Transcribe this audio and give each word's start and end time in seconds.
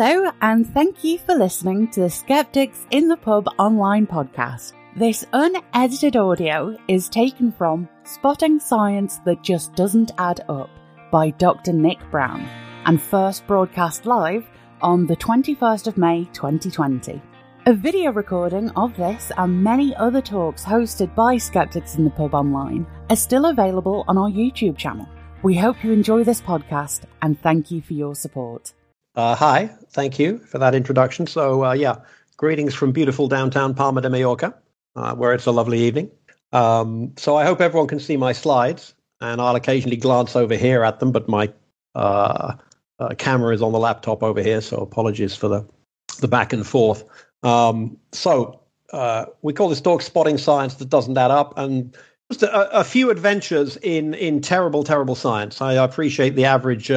Hello, 0.00 0.30
and 0.42 0.64
thank 0.74 1.02
you 1.02 1.18
for 1.18 1.34
listening 1.34 1.90
to 1.90 2.02
the 2.02 2.08
Skeptics 2.08 2.86
in 2.92 3.08
the 3.08 3.16
Pub 3.16 3.48
online 3.58 4.06
podcast. 4.06 4.74
This 4.94 5.26
unedited 5.32 6.14
audio 6.14 6.78
is 6.86 7.08
taken 7.08 7.50
from 7.50 7.88
Spotting 8.04 8.60
Science 8.60 9.18
That 9.24 9.42
Just 9.42 9.74
Doesn't 9.74 10.12
Add 10.16 10.42
Up 10.48 10.70
by 11.10 11.30
Dr. 11.30 11.72
Nick 11.72 11.98
Brown 12.12 12.42
and 12.86 13.02
first 13.02 13.44
broadcast 13.48 14.06
live 14.06 14.48
on 14.82 15.04
the 15.04 15.16
21st 15.16 15.88
of 15.88 15.98
May 15.98 16.26
2020. 16.26 17.20
A 17.66 17.74
video 17.74 18.12
recording 18.12 18.70
of 18.76 18.96
this 18.96 19.32
and 19.36 19.64
many 19.64 19.96
other 19.96 20.22
talks 20.22 20.64
hosted 20.64 21.12
by 21.16 21.38
Skeptics 21.38 21.96
in 21.96 22.04
the 22.04 22.10
Pub 22.10 22.34
online 22.34 22.86
are 23.10 23.16
still 23.16 23.46
available 23.46 24.04
on 24.06 24.16
our 24.16 24.30
YouTube 24.30 24.76
channel. 24.76 25.08
We 25.42 25.56
hope 25.56 25.82
you 25.82 25.90
enjoy 25.90 26.22
this 26.22 26.40
podcast 26.40 27.00
and 27.20 27.36
thank 27.42 27.72
you 27.72 27.82
for 27.82 27.94
your 27.94 28.14
support. 28.14 28.74
Uh, 29.14 29.34
hi, 29.34 29.70
thank 29.90 30.18
you 30.18 30.38
for 30.38 30.58
that 30.58 30.74
introduction. 30.74 31.26
So, 31.26 31.64
uh, 31.64 31.72
yeah, 31.72 31.96
greetings 32.36 32.74
from 32.74 32.92
beautiful 32.92 33.26
downtown 33.26 33.74
Palma 33.74 34.00
de 34.00 34.10
Mallorca, 34.10 34.54
uh, 34.94 35.14
where 35.14 35.32
it's 35.32 35.46
a 35.46 35.50
lovely 35.50 35.80
evening. 35.80 36.10
Um, 36.52 37.12
so, 37.16 37.36
I 37.36 37.44
hope 37.44 37.60
everyone 37.60 37.88
can 37.88 38.00
see 38.00 38.16
my 38.16 38.32
slides, 38.32 38.94
and 39.20 39.40
I'll 39.40 39.56
occasionally 39.56 39.96
glance 39.96 40.36
over 40.36 40.54
here 40.54 40.84
at 40.84 41.00
them, 41.00 41.10
but 41.10 41.28
my 41.28 41.52
uh, 41.94 42.54
uh, 42.98 43.14
camera 43.16 43.54
is 43.54 43.62
on 43.62 43.72
the 43.72 43.78
laptop 43.78 44.22
over 44.22 44.42
here, 44.42 44.60
so 44.60 44.76
apologies 44.76 45.34
for 45.34 45.48
the, 45.48 45.66
the 46.20 46.28
back 46.28 46.52
and 46.52 46.66
forth. 46.66 47.04
Um, 47.42 47.96
so, 48.12 48.60
uh, 48.92 49.26
we 49.42 49.52
call 49.52 49.68
this 49.68 49.80
talk 49.80 50.02
Spotting 50.02 50.38
Science 50.38 50.74
That 50.74 50.90
Doesn't 50.90 51.18
Add 51.18 51.30
Up, 51.30 51.58
and 51.58 51.96
just 52.30 52.42
a, 52.44 52.78
a 52.78 52.84
few 52.84 53.10
adventures 53.10 53.76
in, 53.78 54.14
in 54.14 54.42
terrible, 54.42 54.84
terrible 54.84 55.14
science. 55.14 55.60
I 55.60 55.72
appreciate 55.72 56.36
the 56.36 56.44
average 56.44 56.90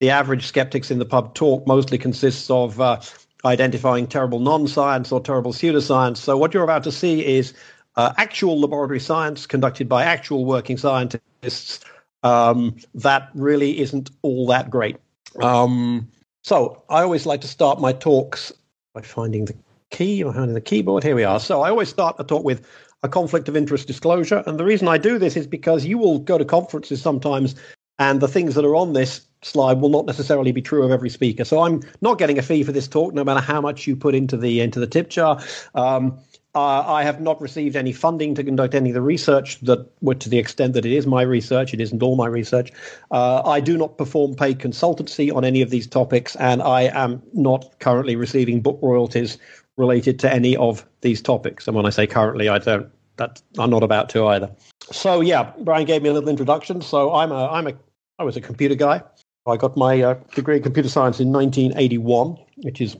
the 0.00 0.10
average 0.10 0.46
skeptics 0.46 0.90
in 0.90 0.98
the 0.98 1.04
pub 1.04 1.34
talk 1.34 1.66
mostly 1.66 1.98
consists 1.98 2.50
of 2.50 2.80
uh, 2.80 3.00
identifying 3.44 4.06
terrible 4.06 4.40
non-science 4.40 5.12
or 5.12 5.20
terrible 5.20 5.52
pseudoscience. 5.52 6.16
So 6.16 6.36
what 6.36 6.52
you're 6.52 6.64
about 6.64 6.84
to 6.84 6.92
see 6.92 7.24
is 7.24 7.54
uh, 7.96 8.12
actual 8.16 8.60
laboratory 8.60 9.00
science 9.00 9.46
conducted 9.46 9.88
by 9.88 10.04
actual 10.04 10.44
working 10.44 10.78
scientists. 10.78 11.80
Um, 12.22 12.76
that 12.94 13.30
really 13.34 13.80
isn't 13.80 14.10
all 14.22 14.46
that 14.48 14.70
great. 14.70 14.96
Um, 15.42 16.10
so 16.42 16.82
I 16.88 17.02
always 17.02 17.26
like 17.26 17.40
to 17.42 17.48
start 17.48 17.80
my 17.80 17.92
talks 17.92 18.52
by 18.94 19.02
finding 19.02 19.44
the 19.44 19.54
key 19.90 20.22
or 20.22 20.32
finding 20.32 20.54
the 20.54 20.60
keyboard. 20.60 21.02
Here 21.02 21.14
we 21.14 21.24
are. 21.24 21.40
So 21.40 21.62
I 21.62 21.70
always 21.70 21.88
start 21.88 22.16
a 22.18 22.24
talk 22.24 22.44
with 22.44 22.66
a 23.02 23.08
conflict 23.08 23.48
of 23.48 23.56
interest 23.56 23.86
disclosure. 23.86 24.42
And 24.46 24.58
the 24.58 24.64
reason 24.64 24.88
I 24.88 24.98
do 24.98 25.18
this 25.18 25.36
is 25.36 25.46
because 25.46 25.84
you 25.84 25.98
will 25.98 26.18
go 26.18 26.36
to 26.36 26.44
conferences 26.44 27.00
sometimes 27.00 27.54
and 27.98 28.20
the 28.20 28.28
things 28.28 28.54
that 28.54 28.64
are 28.64 28.76
on 28.76 28.92
this 28.92 29.22
slide 29.42 29.80
will 29.80 29.88
not 29.88 30.06
necessarily 30.06 30.52
be 30.52 30.62
true 30.62 30.82
of 30.84 30.90
every 30.90 31.10
speaker. 31.10 31.44
So 31.44 31.62
I'm 31.62 31.82
not 32.00 32.18
getting 32.18 32.38
a 32.38 32.42
fee 32.42 32.62
for 32.62 32.72
this 32.72 32.88
talk, 32.88 33.14
no 33.14 33.24
matter 33.24 33.40
how 33.40 33.60
much 33.60 33.86
you 33.86 33.96
put 33.96 34.14
into 34.14 34.36
the 34.36 34.60
into 34.60 34.80
the 34.80 34.86
tip 34.86 35.10
jar. 35.10 35.42
Um, 35.74 36.18
uh, 36.54 36.82
I 36.84 37.04
have 37.04 37.20
not 37.20 37.40
received 37.40 37.76
any 37.76 37.92
funding 37.92 38.34
to 38.34 38.42
conduct 38.42 38.74
any 38.74 38.90
of 38.90 38.94
the 38.94 39.02
research 39.02 39.60
that, 39.60 39.86
to 40.20 40.28
the 40.28 40.38
extent 40.38 40.74
that 40.74 40.84
it 40.84 40.92
is 40.92 41.06
my 41.06 41.22
research, 41.22 41.72
it 41.72 41.80
isn't 41.80 42.02
all 42.02 42.16
my 42.16 42.26
research. 42.26 42.72
Uh, 43.12 43.40
I 43.44 43.60
do 43.60 43.78
not 43.78 43.98
perform 43.98 44.34
paid 44.34 44.58
consultancy 44.58 45.32
on 45.32 45.44
any 45.44 45.62
of 45.62 45.70
these 45.70 45.86
topics, 45.86 46.34
and 46.36 46.60
I 46.60 46.82
am 46.92 47.22
not 47.34 47.78
currently 47.78 48.16
receiving 48.16 48.60
book 48.60 48.80
royalties 48.82 49.38
related 49.76 50.18
to 50.20 50.32
any 50.32 50.56
of 50.56 50.84
these 51.02 51.22
topics. 51.22 51.68
And 51.68 51.76
when 51.76 51.86
I 51.86 51.90
say 51.90 52.06
currently, 52.06 52.48
I 52.48 52.58
don't. 52.58 52.88
That 53.16 53.42
I'm 53.58 53.70
not 53.70 53.82
about 53.82 54.08
to 54.10 54.26
either. 54.28 54.50
So 54.90 55.20
yeah, 55.20 55.52
Brian 55.60 55.84
gave 55.84 56.02
me 56.02 56.08
a 56.08 56.12
little 56.12 56.30
introduction. 56.30 56.80
So 56.80 57.14
I'm 57.14 57.30
a 57.30 57.48
I'm 57.48 57.66
a 57.66 57.74
I 58.18 58.24
was 58.24 58.36
a 58.36 58.40
computer 58.40 58.74
guy. 58.74 59.02
I 59.50 59.56
got 59.56 59.76
my 59.76 60.02
uh, 60.02 60.14
degree 60.34 60.56
in 60.56 60.62
computer 60.62 60.88
science 60.88 61.20
in 61.20 61.32
1981, 61.32 62.36
which 62.58 62.80
is 62.80 62.96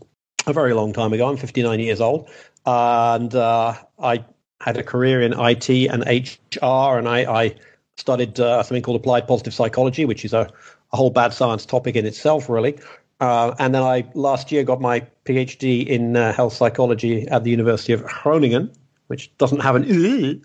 a 0.47 0.53
very 0.53 0.75
long 0.75 0.93
time 0.93 1.13
ago. 1.13 1.29
I'm 1.29 1.37
59 1.37 1.81
years 1.81 2.01
old, 2.01 2.29
and 2.67 3.35
uh, 3.35 3.75
I 3.99 4.25
had 4.61 4.77
a 4.77 4.83
career 4.83 5.23
in 5.23 5.33
IT 5.39 5.69
and 5.69 6.05
HR, 6.05 6.99
and 6.99 7.09
I, 7.09 7.25
I 7.45 7.55
studied 7.97 8.39
uh, 8.41 8.63
something 8.63 8.83
called 8.83 9.01
applied 9.01 9.27
positive 9.27 9.55
psychology, 9.55 10.05
which 10.05 10.25
is 10.25 10.33
a, 10.33 10.51
a 10.93 10.97
whole 10.97 11.11
bad 11.11 11.33
science 11.33 11.65
topic 11.65 11.97
in 11.97 12.07
itself, 12.07 12.49
really. 12.49 12.79
Uh, 13.21 13.55
and 13.59 13.75
then 13.75 13.83
I 13.83 14.11
last 14.15 14.51
year 14.51 14.65
got 14.65 14.81
my 14.81 15.07
PhD 15.27 15.87
in 15.87 16.17
uh, 16.17 16.33
health 16.33 16.55
psychology 16.55 17.29
at 17.29 17.45
the 17.45 17.51
University 17.51 17.93
of 17.93 18.03
Groningen, 18.05 18.73
which 19.09 19.37
doesn't 19.39 19.61
have 19.61 19.77
an 19.77 20.43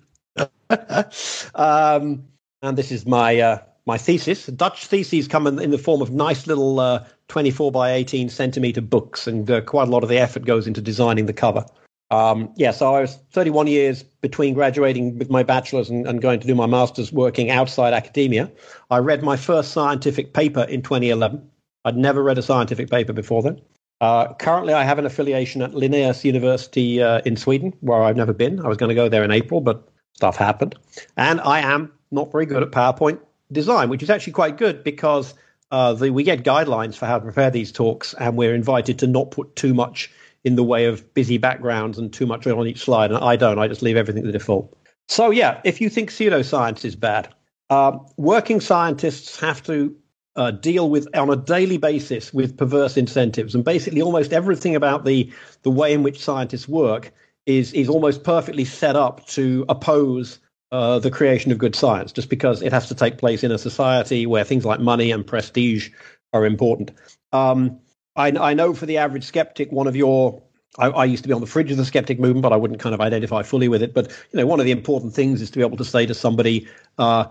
um, 1.56 2.24
and 2.62 2.78
this 2.78 2.92
is 2.92 3.06
my 3.06 3.40
uh, 3.40 3.60
my 3.86 3.98
thesis. 3.98 4.48
Dutch 4.48 4.88
theses 4.88 5.28
come 5.28 5.48
in, 5.48 5.60
in 5.60 5.72
the 5.72 5.78
form 5.78 6.02
of 6.02 6.12
nice 6.12 6.48
little 6.48 6.80
uh, 6.80 7.06
24 7.28 7.72
by 7.72 7.92
18 7.92 8.30
centimeter 8.30 8.82
books, 8.82 9.28
and 9.28 9.50
uh, 9.50 9.62
quite 9.62 9.88
a 9.88 9.92
lot 9.92 10.04
of 10.04 10.10
the 10.10 10.18
effort 10.18 10.46
goes 10.46 10.68
into 10.68 10.82
designing 10.82 11.26
the 11.26 11.34
cover. 11.34 11.66
Um, 12.12 12.54
yeah, 12.56 12.72
so 12.72 12.94
I 12.94 13.02
was 13.02 13.18
31 13.32 13.68
years 13.68 14.04
between 14.04 14.54
graduating 14.54 15.18
with 15.18 15.30
my 15.30 15.42
bachelor's 15.44 15.90
and, 15.90 16.08
and, 16.08 16.22
going 16.22 16.40
to 16.40 16.48
do 16.48 16.54
my 16.54 16.68
master's 16.68 17.12
working 17.12 17.50
outside 17.50 17.94
academia. 17.94 18.52
I 18.92 19.00
read 19.00 19.24
my 19.24 19.36
first 19.36 19.72
scientific 19.72 20.34
paper 20.34 20.64
in 20.64 20.84
2011. 20.84 21.50
I'd 21.84 21.98
never 21.98 22.22
read 22.22 22.38
a 22.38 22.44
scientific 22.44 22.92
paper 22.92 23.12
before 23.12 23.42
then. 23.42 23.60
Uh, 24.02 24.34
currently, 24.36 24.74
I 24.74 24.84
have 24.84 25.00
an 25.00 25.06
affiliation 25.06 25.64
at 25.64 25.74
Linnaeus 25.74 26.24
University 26.24 27.02
uh, 27.02 27.22
in 27.26 27.38
Sweden, 27.38 27.74
where 27.80 28.04
I've 28.04 28.18
never 28.18 28.34
been. 28.34 28.60
I 28.60 28.68
was 28.68 28.78
going 28.78 28.90
to 28.90 28.96
go 28.96 29.10
there 29.10 29.24
in 29.24 29.32
April, 29.32 29.62
but 29.62 29.88
stuff 30.14 30.36
happened. 30.36 30.76
And 31.18 31.42
I 31.42 31.60
am 31.60 31.92
not 32.12 32.32
very 32.32 32.46
good 32.46 32.62
at 32.62 32.72
PowerPoint 32.72 33.20
design, 33.52 33.90
which 33.90 34.04
is 34.04 34.10
actually 34.10 34.34
quite 34.34 34.58
good 34.58 34.84
because 34.84 35.34
uh, 35.72 35.94
the, 35.94 36.10
we 36.10 36.24
get 36.24 36.44
guidelines 36.44 36.96
for 36.96 37.06
how 37.06 37.18
to 37.18 37.24
prepare 37.24 37.52
these 37.52 37.72
talks, 37.72 38.14
and 38.16 38.38
we're 38.38 38.56
invited 38.56 39.00
to 39.00 39.08
not 39.08 39.32
put 39.32 39.56
too 39.56 39.74
much 39.74 40.12
in 40.44 40.56
the 40.56 40.64
way 40.64 40.86
of 40.86 41.14
busy 41.14 41.38
backgrounds 41.38 41.98
and 41.98 42.14
too 42.14 42.26
much 42.26 42.46
on 42.46 42.68
each 42.68 42.80
slide. 42.80 43.12
And 43.12 43.24
I 43.24 43.36
don't. 43.36 43.58
I 43.58 43.68
just 43.68 43.82
leave 43.82 43.98
everything 43.98 44.24
to 44.24 44.28
the 44.28 44.38
default. 44.38 44.78
So 45.08 45.32
yeah, 45.32 45.62
if 45.64 45.82
you 45.82 45.90
think 45.90 46.12
pseudoscience 46.12 46.86
is 46.86 46.96
bad, 46.96 47.34
uh, 47.70 47.98
working 48.18 48.60
scientists 48.60 49.40
have 49.40 49.62
to 49.64 49.96
uh, 50.36 50.52
deal 50.52 50.90
with 50.90 51.08
on 51.16 51.30
a 51.30 51.36
daily 51.36 51.78
basis 51.78 52.34
with 52.34 52.58
perverse 52.58 52.98
incentives, 52.98 53.56
and 53.56 53.64
basically 53.64 54.02
almost 54.02 54.34
everything 54.34 54.76
about 54.76 55.06
the 55.06 55.32
the 55.64 55.72
way 55.72 55.94
in 55.94 56.04
which 56.04 56.24
scientists 56.24 56.68
work 56.68 57.12
is 57.46 57.74
is 57.74 57.90
almost 57.90 58.24
perfectly 58.24 58.66
set 58.66 58.96
up 58.96 59.26
to 59.28 59.66
oppose 59.70 60.40
uh, 60.76 61.00
the 61.00 61.10
creation 61.10 61.54
of 61.54 61.58
good 61.58 61.74
science, 61.74 62.12
just 62.12 62.30
because 62.30 62.62
it 62.62 62.74
has 62.74 62.90
to 62.90 62.96
take 62.96 63.18
place 63.18 63.46
in 63.46 63.52
a 63.52 63.58
society 63.58 64.26
where 64.26 64.44
things 64.44 64.66
like 64.66 64.82
money 64.82 65.10
and 65.10 65.26
prestige 65.26 65.90
are 66.34 66.46
important. 66.46 66.92
Um, 67.32 67.80
I, 68.18 68.28
I, 68.32 68.54
know 68.54 68.74
for 68.74 68.86
the 68.86 68.98
average 68.98 69.24
skeptic, 69.24 69.72
one 69.72 69.88
of 69.88 69.96
your 69.96 70.42
I, 70.78 70.88
I, 70.88 71.06
used 71.06 71.24
to 71.24 71.30
be 71.30 71.34
on 71.34 71.40
the 71.40 71.48
fringe 71.48 71.72
of 71.72 71.78
the 71.78 71.86
skeptic 71.86 72.20
movement, 72.20 72.44
but 72.44 72.52
I 72.52 72.58
wouldn't 72.58 72.82
kind 72.82 72.94
of 72.94 73.00
identify 73.00 73.42
fully 73.44 73.70
with 73.70 73.82
it. 73.84 73.94
But 73.94 74.10
you 74.34 74.40
know, 74.40 74.46
one 74.46 74.60
of 74.60 74.66
the 74.66 74.74
important 74.74 75.14
things 75.14 75.42
is 75.42 75.50
to 75.52 75.60
be 75.60 75.64
able 75.64 75.78
to 75.78 75.86
say 75.86 76.06
to 76.06 76.14
somebody, 76.14 76.68
uh, 76.98 77.28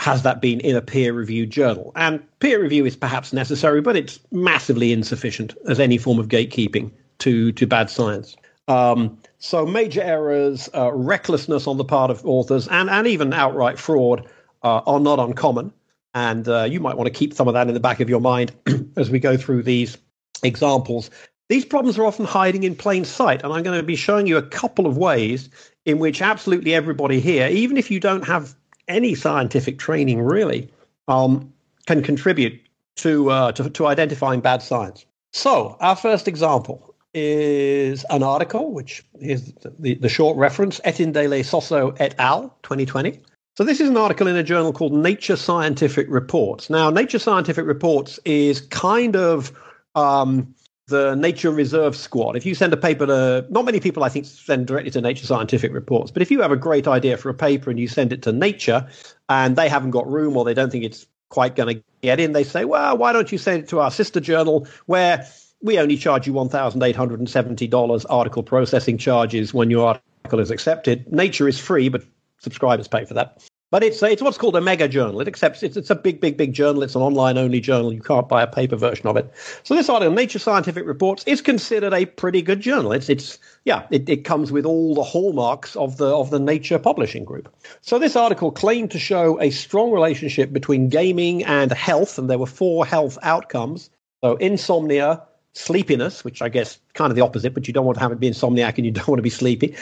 has 0.00 0.24
that 0.24 0.40
been 0.40 0.58
in 0.58 0.74
a 0.74 0.82
peer-reviewed 0.82 1.50
journal? 1.50 1.92
And 1.94 2.20
peer 2.40 2.60
review 2.60 2.84
is 2.84 2.96
perhaps 2.96 3.32
necessary, 3.32 3.80
but 3.80 3.94
it's 3.94 4.18
massively 4.32 4.92
insufficient 4.92 5.54
as 5.68 5.78
any 5.78 5.98
form 5.98 6.18
of 6.18 6.26
gatekeeping 6.26 6.90
to 7.18 7.52
to 7.52 7.64
bad 7.64 7.90
science. 7.90 8.36
Um, 8.66 9.18
so 9.38 9.64
major 9.64 10.02
errors, 10.02 10.68
uh, 10.74 10.92
recklessness 10.92 11.66
on 11.66 11.76
the 11.76 11.84
part 11.84 12.10
of 12.10 12.24
authors, 12.26 12.66
and, 12.68 12.90
and 12.90 13.06
even 13.06 13.32
outright 13.32 13.78
fraud 13.78 14.26
uh, 14.62 14.80
are 14.86 15.00
not 15.00 15.18
uncommon. 15.18 15.72
And 16.14 16.48
uh, 16.48 16.64
you 16.64 16.80
might 16.80 16.96
want 16.96 17.06
to 17.06 17.12
keep 17.12 17.32
some 17.32 17.46
of 17.46 17.54
that 17.54 17.68
in 17.68 17.74
the 17.74 17.80
back 17.80 18.00
of 18.00 18.08
your 18.08 18.20
mind 18.20 18.52
as 18.96 19.10
we 19.10 19.20
go 19.20 19.36
through 19.36 19.62
these 19.62 19.96
examples. 20.42 21.10
These 21.48 21.64
problems 21.64 21.98
are 21.98 22.04
often 22.04 22.24
hiding 22.24 22.64
in 22.64 22.74
plain 22.74 23.04
sight, 23.04 23.42
and 23.42 23.52
I'm 23.52 23.62
going 23.62 23.78
to 23.78 23.86
be 23.86 23.96
showing 23.96 24.26
you 24.26 24.36
a 24.36 24.42
couple 24.42 24.86
of 24.86 24.96
ways 24.98 25.48
in 25.86 25.98
which 25.98 26.20
absolutely 26.20 26.74
everybody 26.74 27.20
here, 27.20 27.48
even 27.48 27.76
if 27.76 27.90
you 27.90 28.00
don't 28.00 28.26
have 28.26 28.54
any 28.88 29.14
scientific 29.14 29.78
training 29.78 30.20
really, 30.20 30.70
um, 31.06 31.52
can 31.86 32.02
contribute 32.02 32.60
to, 32.96 33.30
uh, 33.30 33.52
to, 33.52 33.70
to 33.70 33.86
identifying 33.86 34.40
bad 34.40 34.62
science. 34.62 35.06
So, 35.32 35.76
our 35.80 35.96
first 35.96 36.26
example 36.26 36.87
is 37.14 38.04
an 38.10 38.22
article, 38.22 38.72
which 38.72 39.04
is 39.20 39.52
the, 39.78 39.94
the 39.94 40.08
short 40.08 40.36
reference, 40.36 40.80
Etindele 40.80 41.44
Sosso 41.44 41.94
et 41.98 42.14
al., 42.18 42.56
2020. 42.62 43.20
So 43.56 43.64
this 43.64 43.80
is 43.80 43.88
an 43.88 43.96
article 43.96 44.28
in 44.28 44.36
a 44.36 44.42
journal 44.42 44.72
called 44.72 44.92
Nature 44.92 45.36
Scientific 45.36 46.06
Reports. 46.08 46.70
Now, 46.70 46.90
Nature 46.90 47.18
Scientific 47.18 47.66
Reports 47.66 48.20
is 48.24 48.60
kind 48.60 49.16
of 49.16 49.50
um, 49.96 50.54
the 50.86 51.16
Nature 51.16 51.50
Reserve 51.50 51.96
Squad. 51.96 52.36
If 52.36 52.46
you 52.46 52.54
send 52.54 52.72
a 52.72 52.76
paper 52.76 53.06
to, 53.06 53.46
not 53.50 53.64
many 53.64 53.80
people 53.80 54.04
I 54.04 54.10
think 54.10 54.26
send 54.26 54.66
directly 54.66 54.90
to 54.92 55.00
Nature 55.00 55.26
Scientific 55.26 55.72
Reports, 55.72 56.10
but 56.10 56.22
if 56.22 56.30
you 56.30 56.40
have 56.40 56.52
a 56.52 56.56
great 56.56 56.86
idea 56.86 57.16
for 57.16 57.30
a 57.30 57.34
paper 57.34 57.68
and 57.68 57.80
you 57.80 57.88
send 57.88 58.12
it 58.12 58.22
to 58.22 58.32
Nature 58.32 58.88
and 59.28 59.56
they 59.56 59.68
haven't 59.68 59.90
got 59.90 60.08
room 60.08 60.36
or 60.36 60.44
they 60.44 60.54
don't 60.54 60.70
think 60.70 60.84
it's 60.84 61.06
quite 61.28 61.56
going 61.56 61.76
to 61.76 61.82
get 62.02 62.20
in, 62.20 62.32
they 62.32 62.44
say, 62.44 62.64
well, 62.64 62.96
why 62.96 63.12
don't 63.12 63.32
you 63.32 63.38
send 63.38 63.64
it 63.64 63.68
to 63.70 63.80
our 63.80 63.90
sister 63.90 64.20
journal 64.20 64.66
where 64.86 65.26
we 65.62 65.78
only 65.78 65.96
charge 65.96 66.26
you 66.26 66.32
$1,870 66.32 68.06
article 68.08 68.42
processing 68.42 68.98
charges 68.98 69.52
when 69.52 69.70
your 69.70 69.98
article 70.24 70.40
is 70.40 70.50
accepted. 70.50 71.10
Nature 71.12 71.48
is 71.48 71.58
free, 71.58 71.88
but 71.88 72.04
subscribers 72.38 72.88
pay 72.88 73.04
for 73.04 73.14
that. 73.14 73.42
But 73.70 73.82
it's 73.82 74.02
it's 74.02 74.22
what's 74.22 74.38
called 74.38 74.56
a 74.56 74.62
mega 74.62 74.88
journal. 74.88 75.20
It 75.20 75.28
accepts 75.28 75.62
it's 75.62 75.76
it's 75.76 75.90
a 75.90 75.94
big 75.94 76.22
big 76.22 76.38
big 76.38 76.54
journal. 76.54 76.82
It's 76.82 76.94
an 76.94 77.02
online 77.02 77.36
only 77.36 77.60
journal. 77.60 77.92
You 77.92 78.00
can't 78.00 78.26
buy 78.26 78.42
a 78.42 78.46
paper 78.46 78.76
version 78.76 79.06
of 79.06 79.18
it. 79.18 79.30
So 79.62 79.74
this 79.74 79.90
article, 79.90 80.14
Nature 80.14 80.38
Scientific 80.38 80.86
Reports, 80.86 81.22
is 81.26 81.42
considered 81.42 81.92
a 81.92 82.06
pretty 82.06 82.40
good 82.40 82.60
journal. 82.62 82.92
It's 82.92 83.10
it's 83.10 83.38
yeah, 83.66 83.86
it, 83.90 84.08
it 84.08 84.24
comes 84.24 84.50
with 84.50 84.64
all 84.64 84.94
the 84.94 85.02
hallmarks 85.02 85.76
of 85.76 85.98
the 85.98 86.06
of 86.06 86.30
the 86.30 86.38
Nature 86.38 86.78
Publishing 86.78 87.24
Group. 87.24 87.54
So 87.82 87.98
this 87.98 88.16
article 88.16 88.50
claimed 88.50 88.90
to 88.92 88.98
show 88.98 89.38
a 89.38 89.50
strong 89.50 89.90
relationship 89.92 90.50
between 90.50 90.88
gaming 90.88 91.44
and 91.44 91.70
health, 91.70 92.18
and 92.18 92.30
there 92.30 92.38
were 92.38 92.46
four 92.46 92.86
health 92.86 93.18
outcomes. 93.22 93.90
So 94.24 94.36
insomnia, 94.36 95.22
sleepiness, 95.58 96.24
which 96.24 96.40
I 96.40 96.48
guess 96.48 96.78
kind 96.94 97.10
of 97.10 97.16
the 97.16 97.22
opposite, 97.22 97.52
but 97.52 97.66
you 97.66 97.74
don't 97.74 97.84
want 97.84 97.96
to 97.96 98.00
have 98.00 98.12
it 98.12 98.20
be 98.20 98.30
insomniac 98.30 98.76
and 98.76 98.86
you 98.86 98.92
don't 98.92 99.08
want 99.08 99.18
to 99.18 99.22
be 99.22 99.30
sleepy, 99.30 99.74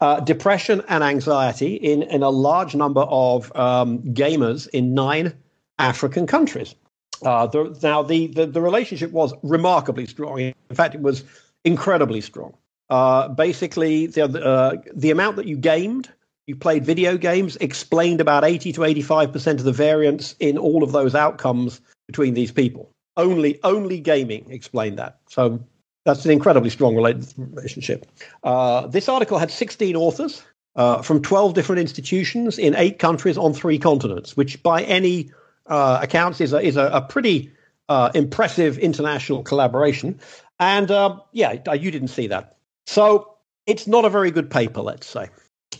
uh, 0.00 0.20
depression 0.20 0.82
and 0.88 1.04
anxiety 1.04 1.76
in, 1.76 2.02
in 2.02 2.22
a 2.22 2.30
large 2.30 2.74
number 2.74 3.02
of 3.02 3.54
um, 3.56 4.00
gamers 4.00 4.68
in 4.68 4.94
nine 4.94 5.32
African 5.78 6.26
countries. 6.26 6.74
Uh, 7.22 7.46
the, 7.46 7.78
now, 7.82 8.02
the, 8.02 8.26
the, 8.28 8.46
the, 8.46 8.60
relationship 8.60 9.12
was 9.12 9.32
remarkably 9.42 10.06
strong. 10.06 10.40
In 10.40 10.54
fact, 10.72 10.94
it 10.94 11.02
was 11.02 11.22
incredibly 11.64 12.20
strong. 12.22 12.54
Uh, 12.88 13.28
basically, 13.28 14.06
the, 14.06 14.24
uh, 14.24 14.76
the 14.94 15.10
amount 15.10 15.36
that 15.36 15.46
you 15.46 15.56
gamed, 15.56 16.08
you 16.46 16.56
played 16.56 16.84
video 16.84 17.16
games, 17.18 17.56
explained 17.56 18.20
about 18.20 18.42
80 18.42 18.72
to 18.72 18.80
85% 18.80 19.52
of 19.52 19.64
the 19.64 19.72
variance 19.72 20.34
in 20.40 20.56
all 20.56 20.82
of 20.82 20.92
those 20.92 21.14
outcomes 21.14 21.80
between 22.08 22.34
these 22.34 22.50
people 22.50 22.90
only 23.16 23.58
only 23.62 24.00
gaming 24.00 24.46
explained 24.50 24.98
that. 24.98 25.18
So 25.28 25.60
that's 26.04 26.24
an 26.24 26.30
incredibly 26.30 26.70
strong 26.70 26.96
relationship. 26.96 28.06
Uh, 28.42 28.86
this 28.86 29.08
article 29.08 29.38
had 29.38 29.50
16 29.50 29.96
authors 29.96 30.42
uh, 30.76 31.02
from 31.02 31.20
12 31.20 31.54
different 31.54 31.80
institutions 31.80 32.58
in 32.58 32.74
eight 32.76 32.98
countries 32.98 33.36
on 33.36 33.52
three 33.52 33.78
continents, 33.78 34.36
which 34.36 34.62
by 34.62 34.82
any 34.84 35.30
uh, 35.66 35.98
accounts 36.02 36.40
is 36.40 36.52
a, 36.52 36.60
is 36.60 36.76
a, 36.76 36.86
a 36.86 37.02
pretty 37.02 37.52
uh, 37.88 38.10
impressive 38.14 38.78
international 38.78 39.42
collaboration. 39.42 40.18
And 40.58 40.90
uh, 40.90 41.18
yeah, 41.32 41.52
you 41.74 41.90
didn't 41.90 42.08
see 42.08 42.28
that. 42.28 42.56
So 42.86 43.36
it's 43.66 43.86
not 43.86 44.04
a 44.04 44.10
very 44.10 44.30
good 44.30 44.50
paper, 44.50 44.80
let's 44.80 45.06
say. 45.06 45.28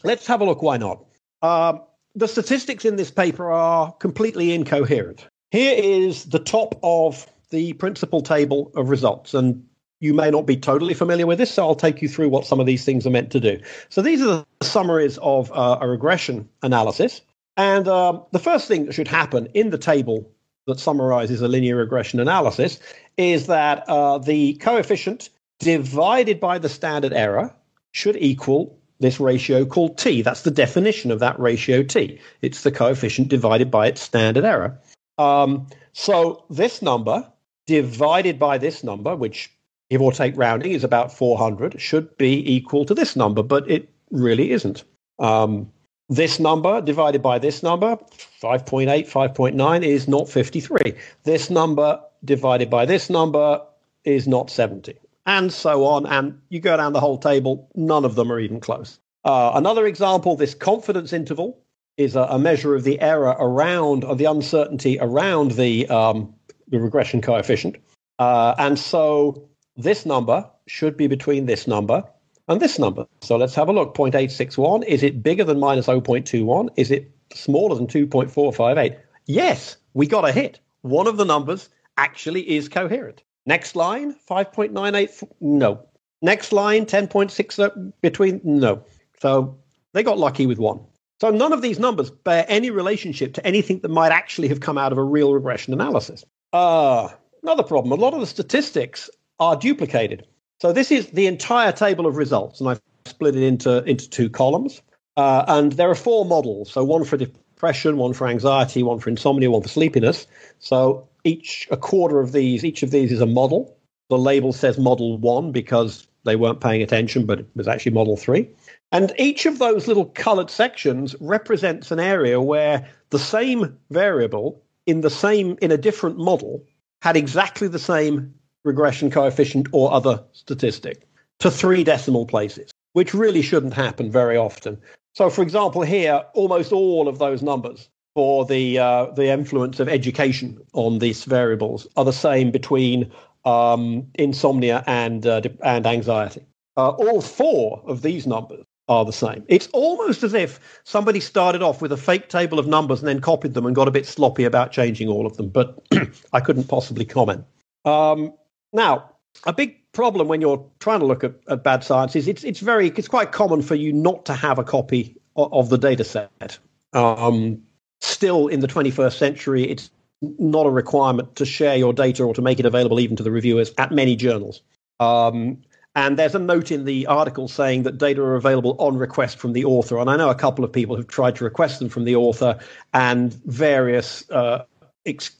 Let's 0.02 0.26
have 0.26 0.40
a 0.40 0.44
look. 0.44 0.62
Why 0.62 0.76
not? 0.76 1.04
Um, 1.42 1.82
the 2.14 2.28
statistics 2.28 2.84
in 2.84 2.96
this 2.96 3.10
paper 3.10 3.50
are 3.50 3.92
completely 3.92 4.52
incoherent. 4.52 5.26
Here 5.50 5.74
is 5.76 6.26
the 6.26 6.38
top 6.38 6.78
of 6.82 7.26
the 7.50 7.72
principal 7.74 8.22
table 8.22 8.70
of 8.76 8.88
results. 8.88 9.34
And 9.34 9.66
you 10.00 10.14
may 10.14 10.30
not 10.30 10.46
be 10.46 10.56
totally 10.56 10.94
familiar 10.94 11.26
with 11.26 11.38
this, 11.38 11.52
so 11.52 11.66
I'll 11.66 11.74
take 11.74 12.00
you 12.00 12.08
through 12.08 12.30
what 12.30 12.46
some 12.46 12.60
of 12.60 12.66
these 12.66 12.84
things 12.84 13.06
are 13.06 13.10
meant 13.10 13.30
to 13.32 13.40
do. 13.40 13.60
So 13.90 14.00
these 14.00 14.22
are 14.22 14.44
the 14.60 14.66
summaries 14.66 15.18
of 15.18 15.52
uh, 15.52 15.78
a 15.80 15.88
regression 15.88 16.48
analysis. 16.62 17.20
And 17.56 17.86
um, 17.88 18.24
the 18.32 18.38
first 18.38 18.66
thing 18.68 18.86
that 18.86 18.94
should 18.94 19.08
happen 19.08 19.46
in 19.52 19.70
the 19.70 19.78
table 19.78 20.30
that 20.66 20.80
summarizes 20.80 21.42
a 21.42 21.48
linear 21.48 21.76
regression 21.76 22.20
analysis 22.20 22.78
is 23.16 23.46
that 23.48 23.84
uh, 23.88 24.18
the 24.18 24.54
coefficient 24.54 25.28
divided 25.58 26.40
by 26.40 26.58
the 26.58 26.68
standard 26.68 27.12
error 27.12 27.54
should 27.92 28.16
equal 28.16 28.78
this 29.00 29.18
ratio 29.18 29.64
called 29.64 29.98
t. 29.98 30.22
That's 30.22 30.42
the 30.42 30.50
definition 30.50 31.10
of 31.10 31.18
that 31.20 31.38
ratio 31.40 31.82
t. 31.82 32.20
It's 32.40 32.62
the 32.62 32.70
coefficient 32.70 33.28
divided 33.28 33.70
by 33.70 33.88
its 33.88 34.00
standard 34.00 34.44
error. 34.44 34.78
Um, 35.20 35.66
so 35.92 36.44
this 36.48 36.80
number 36.80 37.30
divided 37.66 38.38
by 38.38 38.56
this 38.56 38.82
number, 38.82 39.14
which 39.14 39.50
give 39.90 40.00
or 40.00 40.12
take 40.12 40.34
rounding 40.36 40.72
is 40.72 40.82
about 40.82 41.12
400, 41.12 41.78
should 41.80 42.16
be 42.16 42.32
equal 42.50 42.86
to 42.86 42.94
this 42.94 43.16
number, 43.16 43.42
but 43.42 43.70
it 43.70 43.90
really 44.10 44.52
isn't. 44.52 44.84
Um, 45.18 45.70
this 46.08 46.40
number 46.40 46.80
divided 46.80 47.22
by 47.22 47.38
this 47.38 47.62
number, 47.62 47.98
5.8, 48.42 48.86
5.9, 48.86 49.82
is 49.84 50.08
not 50.08 50.28
53. 50.28 50.94
This 51.24 51.50
number 51.50 52.00
divided 52.24 52.70
by 52.70 52.86
this 52.86 53.10
number 53.10 53.60
is 54.04 54.26
not 54.26 54.50
70. 54.50 54.94
And 55.26 55.52
so 55.52 55.84
on. 55.84 56.06
And 56.06 56.40
you 56.48 56.60
go 56.60 56.76
down 56.78 56.94
the 56.94 57.00
whole 57.00 57.18
table, 57.18 57.68
none 57.74 58.06
of 58.06 58.14
them 58.14 58.32
are 58.32 58.40
even 58.40 58.58
close. 58.58 58.98
Uh, 59.24 59.52
another 59.54 59.86
example 59.86 60.34
this 60.34 60.54
confidence 60.54 61.12
interval 61.12 61.62
is 61.96 62.16
a, 62.16 62.22
a, 62.22 62.38
measure 62.38 62.74
of 62.74 62.84
the 62.84 63.00
error 63.00 63.36
around, 63.38 64.04
or 64.04 64.16
the 64.16 64.24
uncertainty 64.24 64.98
around 65.00 65.52
the, 65.52 65.88
um, 65.88 66.34
the 66.68 66.78
regression 66.78 67.20
coefficient. 67.20 67.76
Uh, 68.18 68.54
and 68.58 68.78
so 68.78 69.48
this 69.76 70.06
number 70.06 70.48
should 70.66 70.96
be 70.96 71.06
between 71.06 71.46
this 71.46 71.66
number 71.66 72.04
and 72.48 72.60
this 72.60 72.78
number. 72.78 73.06
So 73.22 73.36
let's 73.36 73.54
have 73.54 73.68
a 73.68 73.72
look. 73.72 73.94
0.861, 73.94 74.84
is 74.84 75.02
it 75.02 75.22
bigger 75.22 75.44
than 75.44 75.58
minus 75.58 75.86
0.21? 75.86 76.68
Is 76.76 76.90
it 76.90 77.10
smaller 77.32 77.74
than 77.74 77.86
2.458? 77.86 78.98
Yes, 79.26 79.76
we 79.94 80.06
got 80.06 80.28
a 80.28 80.32
hit. 80.32 80.60
One 80.82 81.06
of 81.06 81.16
the 81.16 81.24
numbers 81.24 81.68
actually 81.96 82.48
is 82.50 82.68
coherent. 82.68 83.22
Next 83.46 83.76
line, 83.76 84.14
5.98, 84.28 85.22
no. 85.40 85.86
Next 86.22 86.52
line, 86.52 86.86
10.6 86.86 87.92
between, 88.00 88.40
no. 88.44 88.82
So 89.20 89.58
they 89.92 90.02
got 90.02 90.18
lucky 90.18 90.46
with 90.46 90.58
one. 90.58 90.80
So 91.20 91.30
none 91.30 91.52
of 91.52 91.60
these 91.60 91.78
numbers 91.78 92.10
bear 92.10 92.46
any 92.48 92.70
relationship 92.70 93.34
to 93.34 93.46
anything 93.46 93.80
that 93.80 93.90
might 93.90 94.10
actually 94.10 94.48
have 94.48 94.60
come 94.60 94.78
out 94.78 94.90
of 94.90 94.98
a 94.98 95.04
real 95.04 95.34
regression 95.34 95.74
analysis. 95.74 96.24
Uh, 96.52 97.08
another 97.42 97.62
problem 97.62 97.92
a 97.92 98.02
lot 98.02 98.14
of 98.14 98.20
the 98.20 98.26
statistics 98.26 99.10
are 99.38 99.56
duplicated. 99.56 100.26
So 100.60 100.72
this 100.72 100.90
is 100.90 101.08
the 101.08 101.26
entire 101.26 101.72
table 101.72 102.06
of 102.06 102.16
results, 102.16 102.60
and 102.60 102.68
I've 102.68 102.80
split 103.06 103.36
it 103.36 103.42
into, 103.42 103.82
into 103.84 104.08
two 104.08 104.28
columns. 104.30 104.82
Uh, 105.16 105.44
and 105.48 105.72
there 105.72 105.90
are 105.90 105.94
four 105.94 106.24
models. 106.24 106.72
So 106.72 106.84
one 106.84 107.04
for 107.04 107.16
depression, 107.16 107.98
one 107.98 108.14
for 108.14 108.26
anxiety, 108.26 108.82
one 108.82 108.98
for 108.98 109.10
insomnia, 109.10 109.50
one 109.50 109.62
for 109.62 109.68
sleepiness. 109.68 110.26
So 110.58 111.08
each 111.24 111.68
a 111.70 111.76
quarter 111.76 112.20
of 112.20 112.32
these, 112.32 112.64
each 112.64 112.82
of 112.82 112.90
these 112.90 113.12
is 113.12 113.20
a 113.20 113.26
model. 113.26 113.76
The 114.08 114.18
label 114.18 114.52
says 114.52 114.78
model 114.78 115.18
one 115.18 115.52
because 115.52 116.06
they 116.24 116.36
weren't 116.36 116.60
paying 116.60 116.82
attention, 116.82 117.26
but 117.26 117.40
it 117.40 117.46
was 117.54 117.68
actually 117.68 117.92
model 117.92 118.16
three. 118.16 118.48
And 118.92 119.12
each 119.18 119.46
of 119.46 119.58
those 119.58 119.86
little 119.86 120.06
colored 120.06 120.50
sections 120.50 121.14
represents 121.20 121.90
an 121.92 122.00
area 122.00 122.40
where 122.40 122.88
the 123.10 123.20
same 123.20 123.78
variable 123.90 124.62
in 124.86 125.02
the 125.02 125.10
same 125.10 125.56
in 125.62 125.70
a 125.70 125.76
different 125.76 126.18
model 126.18 126.64
had 127.02 127.16
exactly 127.16 127.68
the 127.68 127.78
same 127.78 128.34
regression 128.64 129.10
coefficient 129.10 129.68
or 129.72 129.92
other 129.92 130.22
statistic 130.32 131.06
to 131.38 131.50
three 131.50 131.84
decimal 131.84 132.26
places, 132.26 132.70
which 132.92 133.14
really 133.14 133.42
shouldn't 133.42 133.74
happen 133.74 134.10
very 134.10 134.36
often. 134.36 134.78
So, 135.14 135.30
for 135.30 135.42
example, 135.42 135.82
here, 135.82 136.24
almost 136.34 136.72
all 136.72 137.08
of 137.08 137.18
those 137.18 137.42
numbers 137.42 137.88
for 138.14 138.44
the 138.44 138.78
uh, 138.78 139.06
the 139.12 139.28
influence 139.28 139.78
of 139.78 139.88
education 139.88 140.60
on 140.72 140.98
these 140.98 141.24
variables 141.24 141.86
are 141.96 142.04
the 142.04 142.12
same 142.12 142.50
between 142.50 143.10
um, 143.44 144.06
insomnia 144.14 144.82
and 144.86 145.26
uh, 145.26 145.42
and 145.62 145.86
anxiety. 145.86 146.44
Uh, 146.76 146.90
all 146.90 147.20
four 147.20 147.82
of 147.86 148.02
these 148.02 148.26
numbers 148.26 148.64
are 148.90 149.04
the 149.04 149.12
same. 149.12 149.44
It's 149.46 149.68
almost 149.68 150.24
as 150.24 150.34
if 150.34 150.58
somebody 150.84 151.20
started 151.20 151.62
off 151.62 151.80
with 151.80 151.92
a 151.92 151.96
fake 151.96 152.28
table 152.28 152.58
of 152.58 152.66
numbers 152.66 152.98
and 152.98 153.08
then 153.08 153.20
copied 153.20 153.54
them 153.54 153.64
and 153.64 153.74
got 153.74 153.86
a 153.86 153.92
bit 153.92 154.04
sloppy 154.04 154.44
about 154.44 154.72
changing 154.72 155.08
all 155.08 155.26
of 155.26 155.36
them, 155.36 155.48
but 155.48 155.80
I 156.32 156.40
couldn't 156.40 156.64
possibly 156.64 157.04
comment. 157.04 157.44
Um, 157.84 158.34
now, 158.72 159.12
a 159.46 159.52
big 159.52 159.76
problem 159.92 160.26
when 160.26 160.40
you're 160.40 160.66
trying 160.80 160.98
to 161.00 161.06
look 161.06 161.22
at, 161.22 161.34
at, 161.48 161.62
bad 161.62 161.84
science 161.84 162.16
is 162.16 162.26
it's, 162.26 162.42
it's 162.42 162.58
very 162.58 162.88
it's 162.88 163.08
quite 163.08 163.30
common 163.30 163.62
for 163.62 163.76
you 163.76 163.92
not 163.92 164.26
to 164.26 164.34
have 164.34 164.58
a 164.58 164.64
copy 164.64 165.16
of, 165.36 165.52
of 165.52 165.68
the 165.68 165.78
data 165.78 166.02
set. 166.02 166.58
Um, 166.92 167.62
still 168.00 168.48
in 168.48 168.58
the 168.58 168.66
21st 168.66 169.16
century, 169.16 169.62
it's 169.70 169.88
not 170.20 170.66
a 170.66 170.70
requirement 170.70 171.36
to 171.36 171.46
share 171.46 171.76
your 171.76 171.92
data 171.92 172.24
or 172.24 172.34
to 172.34 172.42
make 172.42 172.58
it 172.58 172.66
available 172.66 172.98
even 172.98 173.16
to 173.16 173.22
the 173.22 173.30
reviewers 173.30 173.72
at 173.78 173.92
many 173.92 174.16
journals. 174.16 174.62
Um, 174.98 175.58
and 175.94 176.18
there's 176.18 176.34
a 176.34 176.38
note 176.38 176.70
in 176.70 176.84
the 176.84 177.06
article 177.06 177.48
saying 177.48 177.82
that 177.82 177.98
data 177.98 178.22
are 178.22 178.36
available 178.36 178.76
on 178.78 178.96
request 178.96 179.38
from 179.38 179.52
the 179.52 179.64
author. 179.64 179.98
And 179.98 180.08
I 180.08 180.16
know 180.16 180.30
a 180.30 180.34
couple 180.34 180.64
of 180.64 180.72
people 180.72 180.96
have 180.96 181.08
tried 181.08 181.36
to 181.36 181.44
request 181.44 181.80
them 181.80 181.88
from 181.88 182.04
the 182.04 182.16
author, 182.16 182.58
and 182.94 183.34
various 183.46 184.28
uh, 184.30 184.64
ex- 185.04 185.36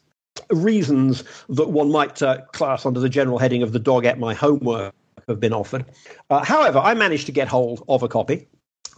reasons 0.50 1.24
that 1.48 1.68
one 1.68 1.90
might 1.90 2.20
uh, 2.22 2.40
class 2.52 2.84
under 2.84 3.00
the 3.00 3.08
general 3.08 3.38
heading 3.38 3.62
of 3.62 3.72
the 3.72 3.78
dog 3.78 4.04
at 4.04 4.18
my 4.18 4.34
homework 4.34 4.94
have 5.28 5.38
been 5.38 5.52
offered. 5.52 5.84
Uh, 6.30 6.44
however, 6.44 6.78
I 6.78 6.94
managed 6.94 7.26
to 7.26 7.32
get 7.32 7.46
hold 7.46 7.84
of 7.88 8.02
a 8.02 8.08
copy, 8.08 8.48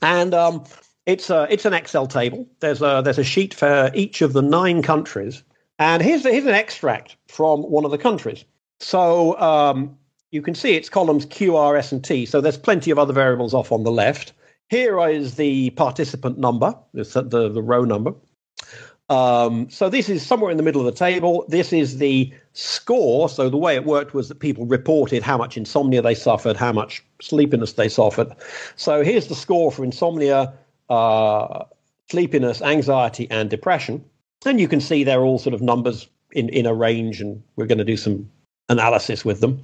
and 0.00 0.32
um, 0.32 0.64
it's 1.04 1.28
a, 1.30 1.46
it's 1.50 1.66
an 1.66 1.74
Excel 1.74 2.06
table. 2.06 2.48
There's 2.60 2.80
a 2.80 3.02
there's 3.04 3.18
a 3.18 3.24
sheet 3.24 3.52
for 3.52 3.90
each 3.94 4.22
of 4.22 4.32
the 4.32 4.42
nine 4.42 4.82
countries, 4.82 5.42
and 5.78 6.02
here's 6.02 6.22
here's 6.22 6.46
an 6.46 6.54
extract 6.54 7.16
from 7.28 7.62
one 7.62 7.84
of 7.84 7.90
the 7.90 7.98
countries. 7.98 8.44
So 8.80 9.38
um, 9.38 9.96
you 10.32 10.42
can 10.42 10.54
see 10.54 10.74
it's 10.74 10.88
columns 10.88 11.24
Q, 11.26 11.56
R, 11.56 11.76
S, 11.76 11.92
and 11.92 12.02
T. 12.02 12.26
So 12.26 12.40
there's 12.40 12.58
plenty 12.58 12.90
of 12.90 12.98
other 12.98 13.12
variables 13.12 13.54
off 13.54 13.70
on 13.70 13.84
the 13.84 13.92
left. 13.92 14.32
Here 14.68 14.98
is 15.08 15.36
the 15.36 15.70
participant 15.70 16.38
number, 16.38 16.74
the, 16.94 17.04
the, 17.22 17.48
the 17.50 17.62
row 17.62 17.84
number. 17.84 18.14
Um, 19.10 19.68
so 19.68 19.90
this 19.90 20.08
is 20.08 20.24
somewhere 20.24 20.50
in 20.50 20.56
the 20.56 20.62
middle 20.62 20.80
of 20.80 20.86
the 20.86 20.98
table. 20.98 21.44
This 21.48 21.72
is 21.72 21.98
the 21.98 22.32
score. 22.54 23.28
So 23.28 23.50
the 23.50 23.58
way 23.58 23.74
it 23.74 23.84
worked 23.84 24.14
was 24.14 24.28
that 24.28 24.40
people 24.40 24.64
reported 24.64 25.22
how 25.22 25.36
much 25.36 25.58
insomnia 25.58 26.00
they 26.00 26.14
suffered, 26.14 26.56
how 26.56 26.72
much 26.72 27.04
sleepiness 27.20 27.74
they 27.74 27.90
suffered. 27.90 28.34
So 28.76 29.04
here's 29.04 29.28
the 29.28 29.34
score 29.34 29.70
for 29.70 29.84
insomnia. 29.84 30.54
Uh, 30.88 31.64
sleepiness, 32.10 32.60
anxiety, 32.62 33.30
and 33.30 33.50
depression. 33.50 34.04
And 34.44 34.60
you 34.60 34.68
can 34.68 34.80
see 34.80 35.04
they're 35.04 35.22
all 35.22 35.38
sort 35.38 35.54
of 35.54 35.62
numbers 35.62 36.08
in, 36.32 36.48
in 36.50 36.66
a 36.66 36.74
range, 36.74 37.20
and 37.20 37.42
we're 37.56 37.66
going 37.66 37.78
to 37.78 37.84
do 37.84 37.96
some 37.96 38.30
analysis 38.68 39.24
with 39.24 39.40
them. 39.40 39.62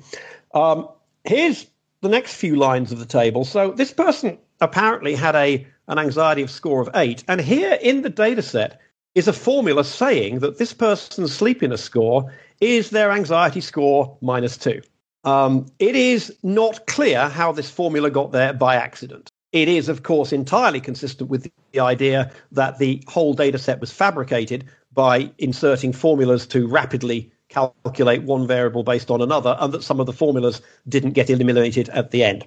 Um, 0.59 0.89
here's 1.25 1.67
the 2.01 2.09
next 2.09 2.35
few 2.35 2.57
lines 2.57 2.91
of 2.91 2.99
the 2.99 3.07
table. 3.07 3.45
So 3.45 3.71
this 3.71 3.93
person 3.93 4.39
apparently 4.61 5.15
had 5.15 5.37
a 5.37 5.67
an 5.87 5.99
anxiety 5.99 6.43
of 6.43 6.51
score 6.51 6.83
of 6.83 6.91
eight, 6.95 7.25
and 7.29 7.41
here 7.41 7.79
in 7.81 8.03
the 8.03 8.11
data 8.11 8.43
set 8.43 8.81
is 9.15 9.27
a 9.27 9.33
formula 9.33 9.85
saying 9.85 10.41
that 10.41 10.59
this 10.59 10.75
person's 10.75 11.33
sleepiness 11.33 11.83
score 11.83 12.35
is 12.61 12.91
their 12.91 13.11
anxiety 13.11 13.61
score 13.61 14.19
minus 14.21 14.59
two. 14.59 14.83
Um, 15.25 15.67
it 15.79 15.97
is 15.97 16.37
not 16.43 16.87
clear 16.87 17.29
how 17.29 17.53
this 17.53 17.71
formula 17.71 18.11
got 18.11 18.33
there 18.33 18.53
by 18.53 18.77
accident. 18.77 19.31
It 19.53 19.69
is, 19.69 19.89
of 19.89 20.03
course, 20.03 20.33
entirely 20.33 20.81
consistent 20.81 21.31
with 21.31 21.51
the 21.73 21.81
idea 21.81 22.31
that 22.53 22.79
the 22.79 23.03
whole 23.09 23.33
data 23.33 23.59
set 23.59 23.81
was 23.81 23.91
fabricated 23.91 24.67
by 24.93 25.31
inserting 25.39 25.93
formulas 25.93 26.47
to 26.49 26.69
rapidly 26.69 27.33
calculate 27.49 28.23
one 28.23 28.47
variable 28.47 28.83
based 28.83 29.11
on 29.11 29.21
another, 29.21 29.57
and 29.61 29.73
that 29.73 29.83
some 29.83 30.01
of 30.01 30.07
the 30.07 30.13
formulas 30.13 30.61
didn't 30.89 31.13
get 31.13 31.31
eliminated 31.31 31.89
at 31.91 32.11
the 32.11 32.23
end. 32.23 32.47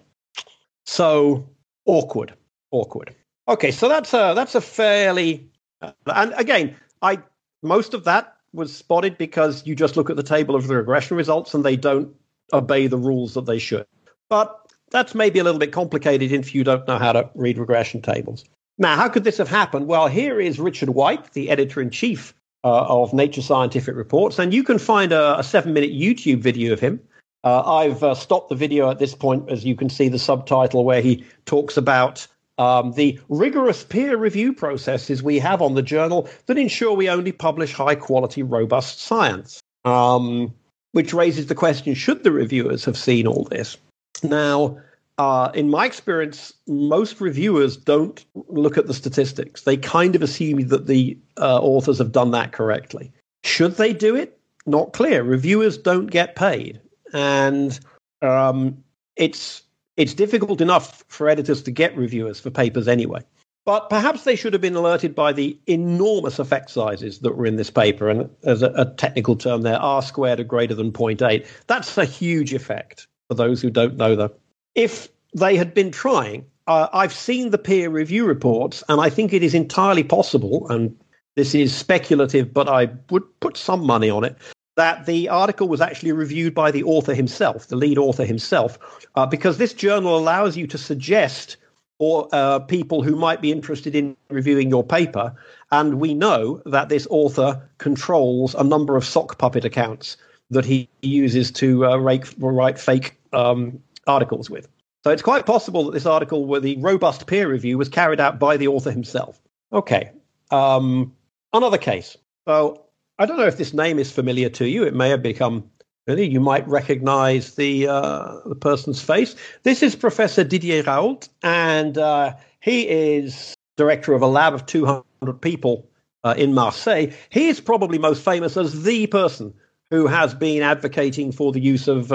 So 0.86 1.48
awkward, 1.86 2.34
awkward. 2.72 3.15
Okay, 3.48 3.72
so 3.72 3.89
that's 3.89 4.13
a 4.13 4.34
that's 4.36 4.55
a 4.55 4.62
fairly, 4.62 5.50
uh, 5.81 5.91
and 6.08 6.34
again, 6.38 6.75
I 7.01 7.20
most 7.63 7.93
of 7.93 8.03
that 8.05 8.36
was 8.53 8.75
spotted 8.75 9.17
because 9.17 9.65
you 9.65 9.75
just 9.75 9.96
look 9.96 10.10
at 10.10 10.15
the 10.15 10.24
table 10.24 10.55
of 10.55 10.67
the 10.67 10.75
regression 10.75 11.17
results 11.17 11.53
and 11.53 11.63
they 11.63 11.75
don't 11.75 12.13
obey 12.53 12.88
the 12.88 12.98
rules 12.98 13.34
that 13.34 13.46
they 13.46 13.60
should. 13.60 13.86
But 14.29 14.58
that's 14.91 15.15
maybe 15.15 15.39
a 15.39 15.43
little 15.43 15.60
bit 15.60 15.72
complicated 15.72 16.31
if 16.31 16.53
you 16.53 16.63
don't 16.63 16.88
know 16.88 16.98
how 16.98 17.13
to 17.13 17.29
read 17.34 17.58
regression 17.58 18.01
tables. 18.01 18.43
Now, 18.77 18.96
how 18.96 19.08
could 19.08 19.24
this 19.24 19.38
have 19.38 19.48
happened? 19.48 19.88
Well, 19.88 20.08
here 20.08 20.39
is 20.39 20.60
Richard 20.60 20.89
White, 20.89 21.34
the 21.34 21.50
editor 21.50 21.81
in 21.81 21.91
chief 21.91 22.34
uh, 22.63 22.86
of 22.88 23.13
Nature 23.13 23.41
Scientific 23.41 23.96
Reports, 23.96 24.39
and 24.39 24.53
you 24.53 24.63
can 24.63 24.80
find 24.80 25.12
a, 25.12 25.39
a 25.39 25.44
seven 25.44 25.74
minute 25.74 25.91
YouTube 25.91 26.41
video 26.41 26.74
of 26.74 26.80
him. 26.80 27.00
Uh, 27.44 27.62
I've 27.62 28.03
uh, 28.03 28.13
stopped 28.13 28.50
the 28.50 28.56
video 28.56 28.89
at 28.91 29.00
this 29.00 29.15
point, 29.15 29.50
as 29.50 29.65
you 29.65 29.75
can 29.75 29.89
see 29.89 30.10
the 30.10 30.20
subtitle 30.20 30.86
where 30.86 31.01
he 31.01 31.25
talks 31.46 31.75
about 31.75 32.27
um, 32.60 32.91
the 32.94 33.20
rigorous 33.30 33.84
peer 33.84 34.15
review 34.15 34.53
processes 34.53 35.24
we 35.24 35.39
have 35.39 35.62
on 35.62 35.74
the 35.74 35.82
journal 35.82 36.30
that 36.46 36.60
ensure 36.60 36.94
we 36.94 37.10
only 37.10 37.32
publish 37.32 37.74
high 37.74 37.96
quality, 37.96 38.44
robust 38.44 39.00
science. 39.00 39.60
Um, 39.86 40.53
which 40.91 41.13
raises 41.13 41.48
the 41.48 41.56
question 41.56 41.96
should 41.96 42.24
the 42.24 42.32
reviewers 42.32 42.86
have 42.86 42.98
seen 42.98 43.25
all 43.25 43.46
this? 43.46 43.77
Now, 44.24 44.77
uh, 45.18 45.51
in 45.53 45.70
my 45.70 45.86
experience, 45.86 46.53
most 46.68 47.22
reviewers 47.22 47.77
don't 47.77 48.25
look 48.48 48.77
at 48.77 48.88
the 48.88 48.94
statistics. 48.94 49.63
They 49.63 49.77
kind 49.77 50.15
of 50.15 50.22
assume 50.22 50.68
that 50.68 50.88
the 50.88 51.18
uh, 51.38 51.60
authors 51.60 51.98
have 51.98 52.12
done 52.12 52.32
that 52.32 52.51
correctly. 52.51 53.12
Should 53.44 53.77
they 53.77 53.94
do 53.94 54.15
it? 54.15 54.39
Not 54.65 54.94
clear. 54.94 55.24
Reviewers 55.24 55.77
don't 55.77 56.08
get 56.08 56.36
paid, 56.36 56.80
and 57.13 57.80
um, 58.22 58.84
it's 59.15 59.63
it's 59.98 60.13
difficult 60.13 60.62
enough 60.62 61.03
for 61.08 61.27
editors 61.27 61.62
to 61.63 61.72
get 61.72 61.96
reviewers 61.98 62.39
for 62.39 62.50
papers 62.50 62.88
anyway. 62.88 63.22
But 63.65 63.89
perhaps 63.89 64.24
they 64.24 64.36
should 64.36 64.53
have 64.53 64.62
been 64.62 64.75
alerted 64.75 65.13
by 65.13 65.34
the 65.34 65.58
enormous 65.68 66.39
effect 66.39 66.72
sizes 66.72 67.20
that 67.20 67.38
were 67.38 67.46
in 67.46 67.58
this 67.58 67.70
paper. 67.70 68.10
And 68.10 68.30
as 68.44 68.63
a, 68.63 68.72
a 68.75 68.86
technical 68.86 69.36
term 69.36 69.62
there, 69.62 69.80
R 69.80 70.01
squared 70.01 70.39
are 70.39 70.44
greater 70.44 70.74
than 70.74 70.91
0.8. 70.91 71.46
That's 71.68 71.98
a 71.98 72.06
huge 72.06 72.53
effect 72.53 73.08
for 73.27 73.36
those 73.36 73.62
who 73.62 73.70
don't 73.70 73.98
know 73.98 74.15
that. 74.15 74.36
If 74.75 75.10
they 75.36 75.56
had 75.56 75.74
been 75.74 75.92
trying, 75.92 76.46
uh, 76.68 76.88
I've 76.94 77.13
seen 77.13 77.50
the 77.50 77.58
peer 77.58 77.90
review 77.90 78.25
reports, 78.25 78.84
and 78.88 79.01
I 79.01 79.10
think 79.10 79.34
it 79.34 79.44
is 79.44 79.54
entirely 79.54 80.04
possible, 80.04 80.68
and 80.70 80.96
this 81.36 81.56
is 81.56 81.75
speculative, 81.75 82.54
but 82.54 82.68
I 82.68 82.90
would 83.10 83.24
put 83.40 83.58
some 83.58 83.86
money 83.86 84.10
on 84.10 84.24
it, 84.24 84.36
that 84.78 85.06
the 85.06 85.30
article 85.30 85.68
was 85.68 85.82
actually 85.82 86.12
reviewed 86.12 86.54
by 86.54 86.72
the 86.72 86.84
author 86.84 87.13
himself, 87.13 87.68
the 87.68 87.75
lead 87.75 87.98
author 87.98 88.25
himself, 88.25 88.80
uh, 89.16 89.25
because 89.25 89.58
this 89.58 89.74
journal 89.74 90.18
allows 90.18 90.56
you 90.56 90.68
to 90.68 90.78
suggest 90.78 91.58
or 92.00 92.28
uh, 92.32 92.58
people 92.58 93.04
who 93.04 93.16
might 93.16 93.42
be 93.42 93.51
interested 93.51 93.96
in 93.96 94.18
reviewing 94.30 94.70
your 94.70 94.84
paper. 94.84 95.36
And 95.72 96.00
we 96.00 96.16
know 96.16 96.62
that 96.66 96.90
this 96.90 97.06
author 97.12 97.62
controls 97.78 98.56
a 98.56 98.63
number 98.63 98.98
of 98.98 99.06
sock 99.06 99.38
puppet 99.38 99.66
accounts 99.66 100.18
that 100.50 100.66
he 100.66 100.90
uses 101.04 101.51
to 101.51 101.86
uh, 101.86 101.98
rake, 101.98 102.25
write 102.40 102.80
fake 102.80 103.18
um, 103.34 103.80
articles 104.12 104.50
with. 104.50 104.68
So 105.03 105.10
it's 105.10 105.22
quite 105.24 105.46
possible 105.46 105.86
that 105.86 105.94
this 105.94 106.06
article, 106.06 106.46
where 106.46 106.60
the 106.60 106.77
robust 106.77 107.25
peer 107.25 107.50
review, 107.50 107.77
was 107.77 107.89
carried 107.89 108.20
out 108.20 108.38
by 108.39 108.58
the 108.58 108.68
author 108.68 108.91
himself. 108.91 109.41
Okay. 109.74 110.12
Um, 110.51 111.15
another 111.53 111.77
case. 111.77 112.18
So 112.48 112.86
I 113.18 113.25
don't 113.25 113.38
know 113.38 113.48
if 113.48 113.58
this 113.58 113.74
name 113.74 113.98
is 113.98 114.12
familiar 114.12 114.50
to 114.50 114.68
you. 114.68 114.84
It 114.84 114.94
may 114.94 115.10
have 115.10 115.24
become 115.24 115.70
really. 116.08 116.27
you 116.27 116.39
might 116.39 116.68
recognize 116.68 117.56
the 117.56 117.88
uh, 117.88 118.39
the 118.46 118.56
person's 118.56 119.01
face. 119.01 119.36
This 119.63 119.82
is 119.82 119.96
Professor 119.96 120.44
Didier 120.44 120.84
Raoult, 120.84 121.30
and 121.41 121.98
uh, 121.98 122.34
he 122.60 122.88
is 122.88 123.56
director 123.77 124.13
of 124.13 124.22
a 124.22 124.27
lab 124.27 124.53
of 124.53 124.65
200 124.65 125.03
people 125.41 125.88
uh, 126.24 126.36
in 126.38 126.53
Marseille. 126.53 127.08
He 127.30 127.48
is 127.48 127.60
probably 127.60 127.98
most 127.98 128.24
famous 128.24 128.58
as 128.58 128.84
the 128.84 129.08
person 129.08 129.53
who 129.89 130.08
has 130.08 130.34
been 130.34 130.62
advocating 130.62 131.32
for 131.32 131.51
the 131.51 131.60
use 131.60 131.88
of 131.88 132.12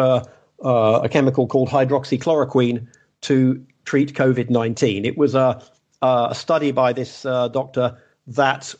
uh, 0.64 1.00
a 1.02 1.08
chemical 1.08 1.46
called 1.46 1.68
hydroxychloroquine 1.68 2.86
to 3.22 3.64
treat 3.84 4.14
COVID 4.14 4.50
19. 4.50 5.04
It 5.04 5.16
was 5.16 5.34
a, 5.34 5.62
a 6.02 6.34
study 6.34 6.72
by 6.72 6.92
this 6.92 7.24
uh, 7.24 7.48
doctor 7.48 7.96
that 8.26 8.74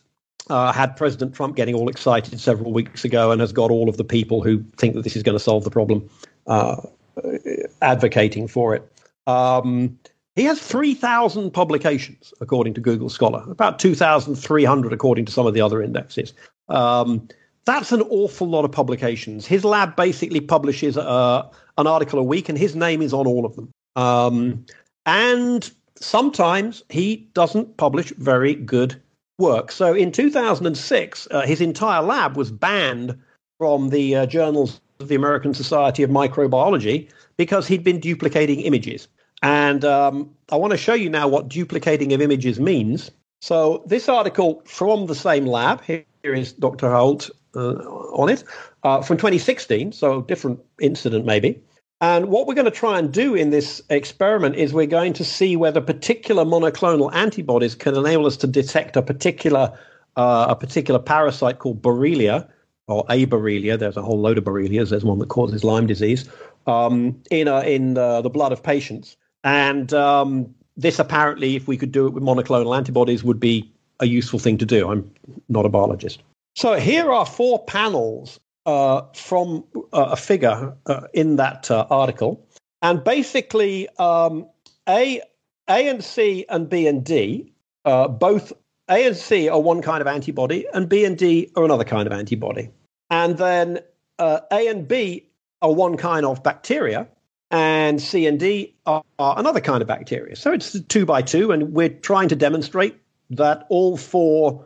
uh, 0.48 0.72
had 0.72 0.96
President 0.96 1.34
Trump 1.34 1.56
getting 1.56 1.74
all 1.74 1.88
excited 1.88 2.38
several 2.40 2.72
weeks 2.72 3.04
ago 3.04 3.30
and 3.30 3.40
has 3.40 3.52
got 3.52 3.70
all 3.70 3.88
of 3.88 3.96
the 3.96 4.04
people 4.04 4.42
who 4.42 4.64
think 4.76 4.94
that 4.94 5.02
this 5.02 5.16
is 5.16 5.22
going 5.22 5.36
to 5.36 5.42
solve 5.42 5.64
the 5.64 5.70
problem 5.70 6.08
uh, 6.46 6.80
advocating 7.82 8.46
for 8.46 8.74
it. 8.74 8.90
Um, 9.26 9.98
he 10.36 10.44
has 10.44 10.60
3,000 10.60 11.50
publications, 11.50 12.32
according 12.40 12.74
to 12.74 12.80
Google 12.80 13.08
Scholar, 13.08 13.42
about 13.50 13.78
2,300 13.78 14.92
according 14.92 15.24
to 15.24 15.32
some 15.32 15.46
of 15.46 15.54
the 15.54 15.62
other 15.62 15.82
indexes. 15.82 16.34
Um, 16.68 17.26
that's 17.64 17.90
an 17.90 18.02
awful 18.02 18.46
lot 18.46 18.64
of 18.64 18.70
publications. 18.70 19.46
His 19.46 19.64
lab 19.64 19.96
basically 19.96 20.40
publishes 20.40 20.96
uh, 20.96 21.48
an 21.78 21.86
article 21.86 22.18
a 22.18 22.22
week, 22.22 22.48
and 22.48 22.58
his 22.58 22.74
name 22.74 23.02
is 23.02 23.12
on 23.12 23.26
all 23.26 23.44
of 23.44 23.56
them. 23.56 23.70
Um, 23.96 24.66
and 25.04 25.70
sometimes 26.00 26.82
he 26.88 27.28
doesn't 27.34 27.76
publish 27.76 28.10
very 28.18 28.54
good 28.54 29.00
work. 29.38 29.70
So 29.70 29.92
in 29.94 30.12
2006, 30.12 31.28
uh, 31.30 31.42
his 31.42 31.60
entire 31.60 32.02
lab 32.02 32.36
was 32.36 32.50
banned 32.50 33.18
from 33.58 33.90
the 33.90 34.16
uh, 34.16 34.26
journals 34.26 34.80
of 35.00 35.08
the 35.08 35.14
American 35.14 35.54
Society 35.54 36.02
of 36.02 36.10
Microbiology 36.10 37.10
because 37.36 37.66
he'd 37.66 37.84
been 37.84 38.00
duplicating 38.00 38.60
images. 38.60 39.08
And 39.42 39.84
um, 39.84 40.30
I 40.50 40.56
want 40.56 40.72
to 40.72 40.78
show 40.78 40.94
you 40.94 41.10
now 41.10 41.28
what 41.28 41.48
duplicating 41.48 42.12
of 42.12 42.22
images 42.22 42.58
means. 42.58 43.10
So 43.42 43.82
this 43.86 44.08
article 44.08 44.62
from 44.64 45.06
the 45.06 45.14
same 45.14 45.46
lab, 45.46 45.82
here 45.82 46.04
is 46.22 46.52
Dr. 46.52 46.88
Raoult 46.88 47.30
on 47.56 48.28
it, 48.28 48.44
uh, 48.82 49.02
from 49.02 49.16
2016, 49.16 49.92
so 49.92 50.22
different 50.22 50.60
incident 50.80 51.24
maybe. 51.24 51.60
And 52.00 52.26
what 52.26 52.46
we're 52.46 52.54
going 52.54 52.66
to 52.66 52.70
try 52.70 52.98
and 52.98 53.10
do 53.10 53.34
in 53.34 53.50
this 53.50 53.80
experiment 53.88 54.56
is 54.56 54.74
we're 54.74 54.86
going 54.86 55.14
to 55.14 55.24
see 55.24 55.56
whether 55.56 55.80
particular 55.80 56.44
monoclonal 56.44 57.12
antibodies 57.14 57.74
can 57.74 57.96
enable 57.96 58.26
us 58.26 58.36
to 58.38 58.46
detect 58.46 58.96
a 58.96 59.02
particular 59.02 59.72
uh, 60.16 60.46
a 60.48 60.56
particular 60.56 60.98
parasite 60.98 61.58
called 61.58 61.82
Borrelia 61.82 62.48
or 62.88 63.04
a 63.10 63.26
Borrelia. 63.26 63.78
There's 63.78 63.96
a 63.96 64.02
whole 64.02 64.20
load 64.20 64.38
of 64.38 64.44
Borrelias. 64.44 64.90
There's 64.90 65.04
one 65.04 65.18
that 65.18 65.28
causes 65.28 65.64
Lyme 65.64 65.86
disease 65.86 66.28
um, 66.66 67.20
in 67.30 67.48
uh, 67.48 67.60
in 67.60 67.96
uh, 67.96 68.20
the 68.22 68.30
blood 68.30 68.52
of 68.52 68.62
patients. 68.62 69.16
And 69.44 69.92
um, 69.94 70.54
this 70.76 70.98
apparently, 70.98 71.56
if 71.56 71.66
we 71.68 71.76
could 71.76 71.92
do 71.92 72.06
it 72.06 72.12
with 72.12 72.22
monoclonal 72.22 72.76
antibodies, 72.76 73.24
would 73.24 73.40
be 73.40 73.72
a 74.00 74.06
useful 74.06 74.38
thing 74.38 74.58
to 74.58 74.66
do. 74.66 74.90
I'm 74.90 75.10
not 75.48 75.64
a 75.64 75.68
biologist. 75.70 76.22
So 76.56 76.72
here 76.80 77.12
are 77.12 77.26
four 77.26 77.62
panels 77.66 78.40
uh, 78.64 79.02
from 79.14 79.64
uh, 79.92 80.08
a 80.12 80.16
figure 80.16 80.74
uh, 80.86 81.02
in 81.12 81.36
that 81.36 81.70
uh, 81.70 81.86
article, 81.90 82.48
and 82.80 83.04
basically 83.04 83.88
um, 83.98 84.48
A, 84.88 85.20
A 85.68 85.88
and 85.88 86.02
C 86.02 86.46
and 86.48 86.66
B 86.68 86.86
and 86.86 87.04
D 87.04 87.52
uh, 87.84 88.08
both 88.08 88.54
A 88.88 89.06
and 89.06 89.16
C 89.16 89.50
are 89.50 89.60
one 89.60 89.82
kind 89.82 90.00
of 90.00 90.06
antibody, 90.06 90.66
and 90.72 90.88
B 90.88 91.04
and 91.04 91.18
D 91.18 91.52
are 91.56 91.64
another 91.64 91.84
kind 91.84 92.06
of 92.06 92.12
antibody, 92.14 92.70
and 93.10 93.36
then 93.36 93.80
A 94.18 94.40
and 94.50 94.88
B 94.88 95.28
are 95.60 95.72
one 95.74 95.98
kind 95.98 96.24
of 96.24 96.42
bacteria, 96.42 97.06
and 97.50 98.00
C 98.00 98.26
and 98.26 98.40
D 98.40 98.74
are, 98.86 99.04
are 99.18 99.38
another 99.38 99.60
kind 99.60 99.82
of 99.82 99.88
bacteria. 99.88 100.34
So 100.36 100.54
it's 100.54 100.80
two 100.88 101.04
by 101.04 101.20
two, 101.20 101.52
and 101.52 101.74
we're 101.74 101.90
trying 101.90 102.30
to 102.30 102.36
demonstrate 102.36 102.98
that 103.28 103.66
all 103.68 103.98
four 103.98 104.64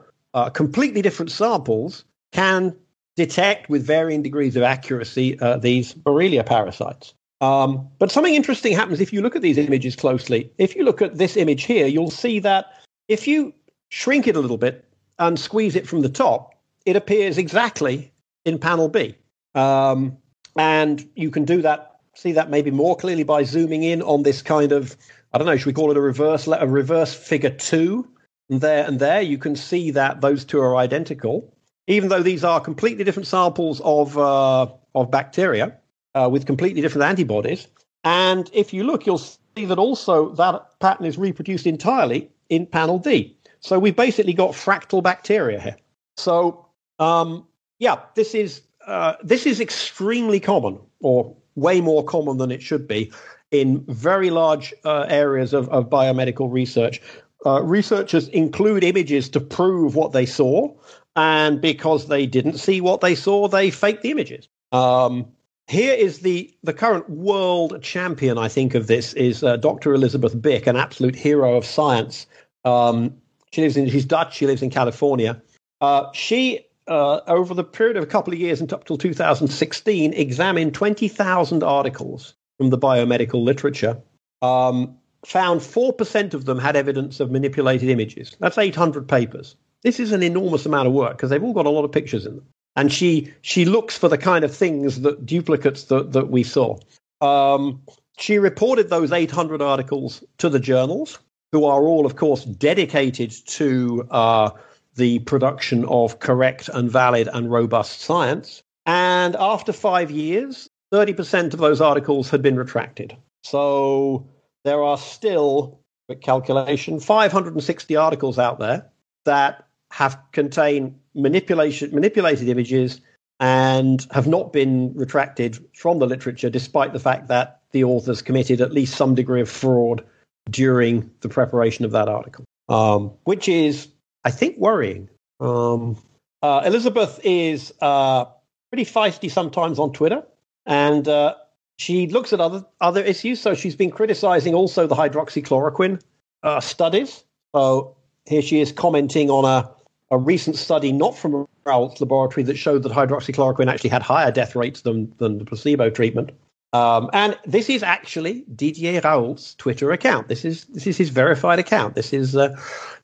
completely 0.51 1.03
different 1.03 1.31
samples 1.31 2.05
can 2.33 2.77
detect 3.17 3.69
with 3.69 3.87
varying 3.87 4.23
degrees 4.23 4.57
of 4.57 4.63
accuracy 4.63 5.39
uh, 5.41 5.57
these 5.59 5.95
Borrelia 5.95 6.45
parasites. 6.45 7.15
Um, 7.41 7.89
but 7.99 8.11
something 8.11 8.35
interesting 8.35 8.73
happens 8.73 9.01
if 9.01 9.13
you 9.13 9.23
look 9.23 9.35
at 9.35 9.43
these 9.43 9.59
images 9.59 9.97
closely. 9.97 10.53
If 10.59 10.77
you 10.77 10.85
look 10.85 11.03
at 11.03 11.17
this 11.17 11.37
image 11.37 11.65
here, 11.65 11.87
you'll 11.87 12.11
see 12.11 12.39
that 12.41 12.67
if 13.09 13.27
you 13.27 13.53
shrink 13.89 14.29
it 14.29 14.37
a 14.37 14.41
little 14.41 14.59
bit, 14.59 14.85
and 15.21 15.39
squeeze 15.39 15.77
it 15.77 15.87
from 15.87 16.01
the 16.01 16.09
top, 16.09 16.55
it 16.87 16.97
appears 16.97 17.39
exactly 17.39 18.11
in 18.45 18.59
panel 18.59 18.89
B. 18.89 19.15
Um, 19.55 20.17
and 20.57 21.07
you 21.15 21.31
can 21.31 21.45
do 21.45 21.63
that, 21.63 22.01
see 22.15 22.33
that 22.33 22.51
maybe 22.51 22.71
more 22.71 22.97
clearly 22.97 23.23
by 23.23 23.45
zooming 23.45 23.83
in 23.83 24.03
on 24.03 24.23
this 24.23 24.43
kind 24.43 24.73
of, 24.73 24.97
I 25.33 25.39
don't 25.39 25.47
know, 25.47 25.57
should 25.57 25.67
we 25.67 25.73
call 25.75 25.91
it 25.91 25.97
a 25.97 26.01
reverse, 26.01 26.49
a 26.49 26.67
reverse 26.67 27.15
figure 27.15 27.51
two? 27.51 28.09
There 28.51 28.85
and 28.85 28.99
there, 28.99 29.23
you 29.23 29.39
can 29.39 29.55
see 29.55 29.93
that 29.93 30.21
those 30.21 30.45
two 30.45 30.61
are 30.61 30.77
identical, 30.77 31.55
even 31.87 32.09
though 32.09 32.23
these 32.23 32.43
are 32.43 32.61
completely 32.61 33.05
different 33.05 33.29
samples 33.29 33.81
of 33.85 34.19
uh, 34.19 34.67
of 34.95 35.11
bacteria 35.11 35.77
uh, 36.15 36.29
with 36.31 36.47
completely 36.47 36.83
different 36.83 37.05
antibodies. 37.05 37.69
And 38.03 38.51
if 38.53 38.73
you 38.73 38.83
look, 38.83 39.07
you'll 39.07 39.19
see 39.19 39.65
that 39.67 39.79
also 39.79 40.35
that 40.35 40.79
pattern 40.81 41.07
is 41.07 41.17
reproduced 41.17 41.67
entirely 41.67 42.29
in 42.49 42.67
panel 42.67 42.99
D. 42.99 43.37
So 43.61 43.79
we've 43.79 43.97
basically 43.97 44.33
got 44.33 44.53
fractal 44.53 45.03
bacteria 45.03 45.61
here. 45.61 45.77
So 46.17 46.67
um, 46.99 47.47
yeah, 47.79 48.01
this 48.15 48.35
is 48.35 48.63
uh, 48.87 49.15
this 49.23 49.47
is 49.47 49.61
extremely 49.61 50.41
common, 50.41 50.79
or 51.01 51.37
way 51.55 51.81
more 51.81 52.05
common 52.05 52.39
than 52.39 52.51
it 52.51 52.63
should 52.63 52.89
be, 52.89 53.13
in 53.51 53.85
very 53.89 54.31
large 54.31 54.73
uh, 54.85 55.07
areas 55.09 55.53
of, 55.53 55.69
of, 55.69 55.89
biomedical 55.91 56.51
research. 56.51 57.01
Uh, 57.47 57.63
researchers 57.63 58.29
include 58.29 58.85
images 58.85 59.29
to 59.31 59.41
prove 59.41 59.95
what 59.95 60.13
they 60.13 60.27
saw, 60.27 60.73
and 61.17 61.61
because 61.61 62.07
they 62.07 62.27
didn't 62.27 62.59
see 62.59 62.81
what 62.81 63.01
they 63.01 63.15
saw, 63.15 63.49
they 63.49 63.71
fake 63.71 64.03
the 64.03 64.11
images. 64.11 64.49
Um, 64.73 65.27
here 65.67 65.95
is 65.95 66.21
the 66.21 66.53
the 66.63 66.73
current 66.73 67.09
world 67.09 67.83
champion, 67.83 68.39
I 68.39 68.49
think, 68.49 68.75
of 68.75 68.89
this 68.89 69.13
is 69.15 69.43
uh, 69.43 69.57
Dr. 69.57 69.95
Elizabeth 69.95 70.37
Bik, 70.37 70.67
an 70.67 70.77
absolute 70.77 71.17
hero 71.17 71.57
of 71.57 71.65
science. 71.65 72.27
Um, 72.65 73.15
she 73.53 73.63
lives 73.63 73.77
in 73.77 73.89
she's 73.89 74.05
Dutch. 74.05 74.37
She 74.37 74.47
lives 74.47 74.63
in 74.63 74.71
California. 74.71 75.41
Uh, 75.81 76.11
she 76.13 76.67
uh, 76.89 77.21
over 77.27 77.55
the 77.55 77.65
period 77.65 77.97
of 77.97 78.03
a 78.03 78.07
couple 78.07 78.33
of 78.33 78.39
years 78.39 78.61
up 78.61 78.81
until 78.81 78.99
2016 78.99 80.13
examined 80.13 80.75
20,000 80.75 81.63
articles 81.63 82.35
from 82.59 82.71
the 82.71 82.79
biomedical 82.79 83.43
literature. 83.43 83.97
Um, 84.43 84.97
found 85.25 85.61
4% 85.61 86.35
of 86.35 86.45
them 86.45 86.59
had 86.59 86.77
evidence 86.77 87.21
of 87.21 87.31
manipulated 87.31 87.89
images. 87.89 88.37
That's 88.41 88.59
800 88.59 89.09
papers. 89.09 89.57
This 89.83 90.01
is 90.01 90.13
an 90.13 90.23
enormous 90.23 90.67
amount 90.67 90.89
of 90.89 90.95
work 90.95 91.17
because 91.17 91.31
they've 91.31 91.43
all 91.43 91.53
got 91.53 91.67
a 91.67 91.71
lot 91.71 91.85
of 91.85 91.93
pictures 91.93 92.27
in 92.27 92.37
them 92.37 92.47
and 92.77 92.93
she 92.93 93.33
she 93.43 93.65
looks 93.65 93.97
for 93.97 94.09
the 94.09 94.19
kind 94.19 94.45
of 94.45 94.55
things 94.55 95.01
that 95.03 95.27
duplicates 95.27 95.85
that 95.85 96.13
that 96.13 96.31
we 96.31 96.43
saw. 96.43 96.79
Um, 97.21 97.83
she 98.19 98.39
reported 98.39 98.89
those 98.89 99.13
800 99.13 99.63
articles 99.63 100.23
to 100.39 100.49
the 100.49 100.61
journals, 100.61 101.19
who 101.53 101.65
are 101.65 101.83
all, 101.83 102.07
of 102.07 102.17
course, 102.17 102.45
dedicated 102.45 103.33
to 103.47 104.07
uh, 104.11 104.51
the 104.95 105.21
production 105.21 105.85
of 105.87 106.19
correct 106.19 106.69
and 106.69 106.91
valid 106.91 107.29
and 107.33 107.51
robust 107.51 108.01
science. 108.01 108.63
And 108.87 109.37
after 109.37 109.73
five 109.73 110.11
years, 110.11 110.69
30% 110.93 111.55
of 111.55 111.61
those 111.61 111.81
articles 111.81 112.31
had 112.31 112.43
been 112.43 112.57
retracted. 112.57 113.17
So 113.43 114.29
there 114.65 114.83
are 114.83 114.99
still, 114.99 115.81
quick 116.09 116.21
calculation, 116.21 117.01
560 117.01 117.97
articles 117.97 118.39
out 118.39 118.59
there 118.59 118.87
that 119.25 119.67
have 119.91 120.19
contain 120.33 120.99
manipulation, 121.15 121.93
manipulated 121.95 122.49
images 122.49 123.01
and 123.41 124.07
have 124.11 124.27
not 124.27 124.53
been 124.53 124.93
retracted 124.95 125.59
from 125.75 125.99
the 125.99 126.07
literature, 126.07 126.51
despite 126.51 126.93
the 126.93 127.01
fact 127.01 127.29
that 127.29 127.61
the 127.73 127.85
authors 127.85 128.21
committed 128.23 128.61
at 128.61 128.73
least 128.73 128.95
some 128.95 129.15
degree 129.15 129.41
of 129.41 129.49
fraud 129.49 130.05
during 130.51 131.11
the 131.21 131.29
preparation 131.29 131.85
of 131.85 131.91
that 131.93 132.09
article, 132.09 132.45
um, 132.69 133.11
which 133.25 133.49
is, 133.49 133.89
I 134.25 134.31
think, 134.31 134.59
worrying. 134.59 135.09
Um, 135.41 135.97
uh, 136.43 136.63
Elizabeth 136.65 137.19
is 137.25 137.73
uh, 137.81 138.27
pretty 138.71 138.85
feisty 138.85 139.31
sometimes 139.31 139.79
on 139.79 139.93
Twitter, 139.93 140.23
and 140.67 141.09
uh, 141.09 141.35
she 141.81 142.07
looks 142.09 142.33
at 142.33 142.41
other 142.41 142.65
other 142.81 143.03
issues. 143.03 143.41
So 143.41 143.55
she's 143.55 143.77
been 143.77 143.91
criticizing 143.91 144.55
also 144.55 144.87
the 144.87 144.95
hydroxychloroquine 144.95 146.01
uh, 146.43 146.61
studies. 146.61 147.25
So 147.55 147.97
here 148.27 148.43
she 148.43 148.61
is 148.61 148.71
commenting 148.73 149.31
on 149.31 149.45
a 149.45 149.69
a 150.13 150.19
recent 150.19 150.57
study, 150.57 150.91
not 150.91 151.17
from 151.17 151.47
Raoult's 151.65 152.01
laboratory, 152.01 152.43
that 152.45 152.57
showed 152.57 152.83
that 152.83 152.93
hydroxychloroquine 152.93 153.71
actually 153.71 153.91
had 153.91 154.03
higher 154.03 154.33
death 154.33 154.57
rates 154.57 154.81
than, 154.81 155.13
than 155.19 155.39
the 155.39 155.45
placebo 155.45 155.89
treatment. 155.89 156.33
Um, 156.73 157.11
and 157.13 157.39
this 157.47 157.71
is 157.71 157.83
actually 157.83 158.45
Didier 158.55 159.01
Raoult's 159.03 159.55
Twitter 159.55 159.93
account. 159.93 160.29
This 160.29 160.45
is 160.45 160.65
this 160.67 160.87
is 160.87 160.97
his 160.97 161.09
verified 161.11 161.59
account. 161.59 161.95
This 161.95 162.13
is, 162.13 162.37
uh, 162.37 162.57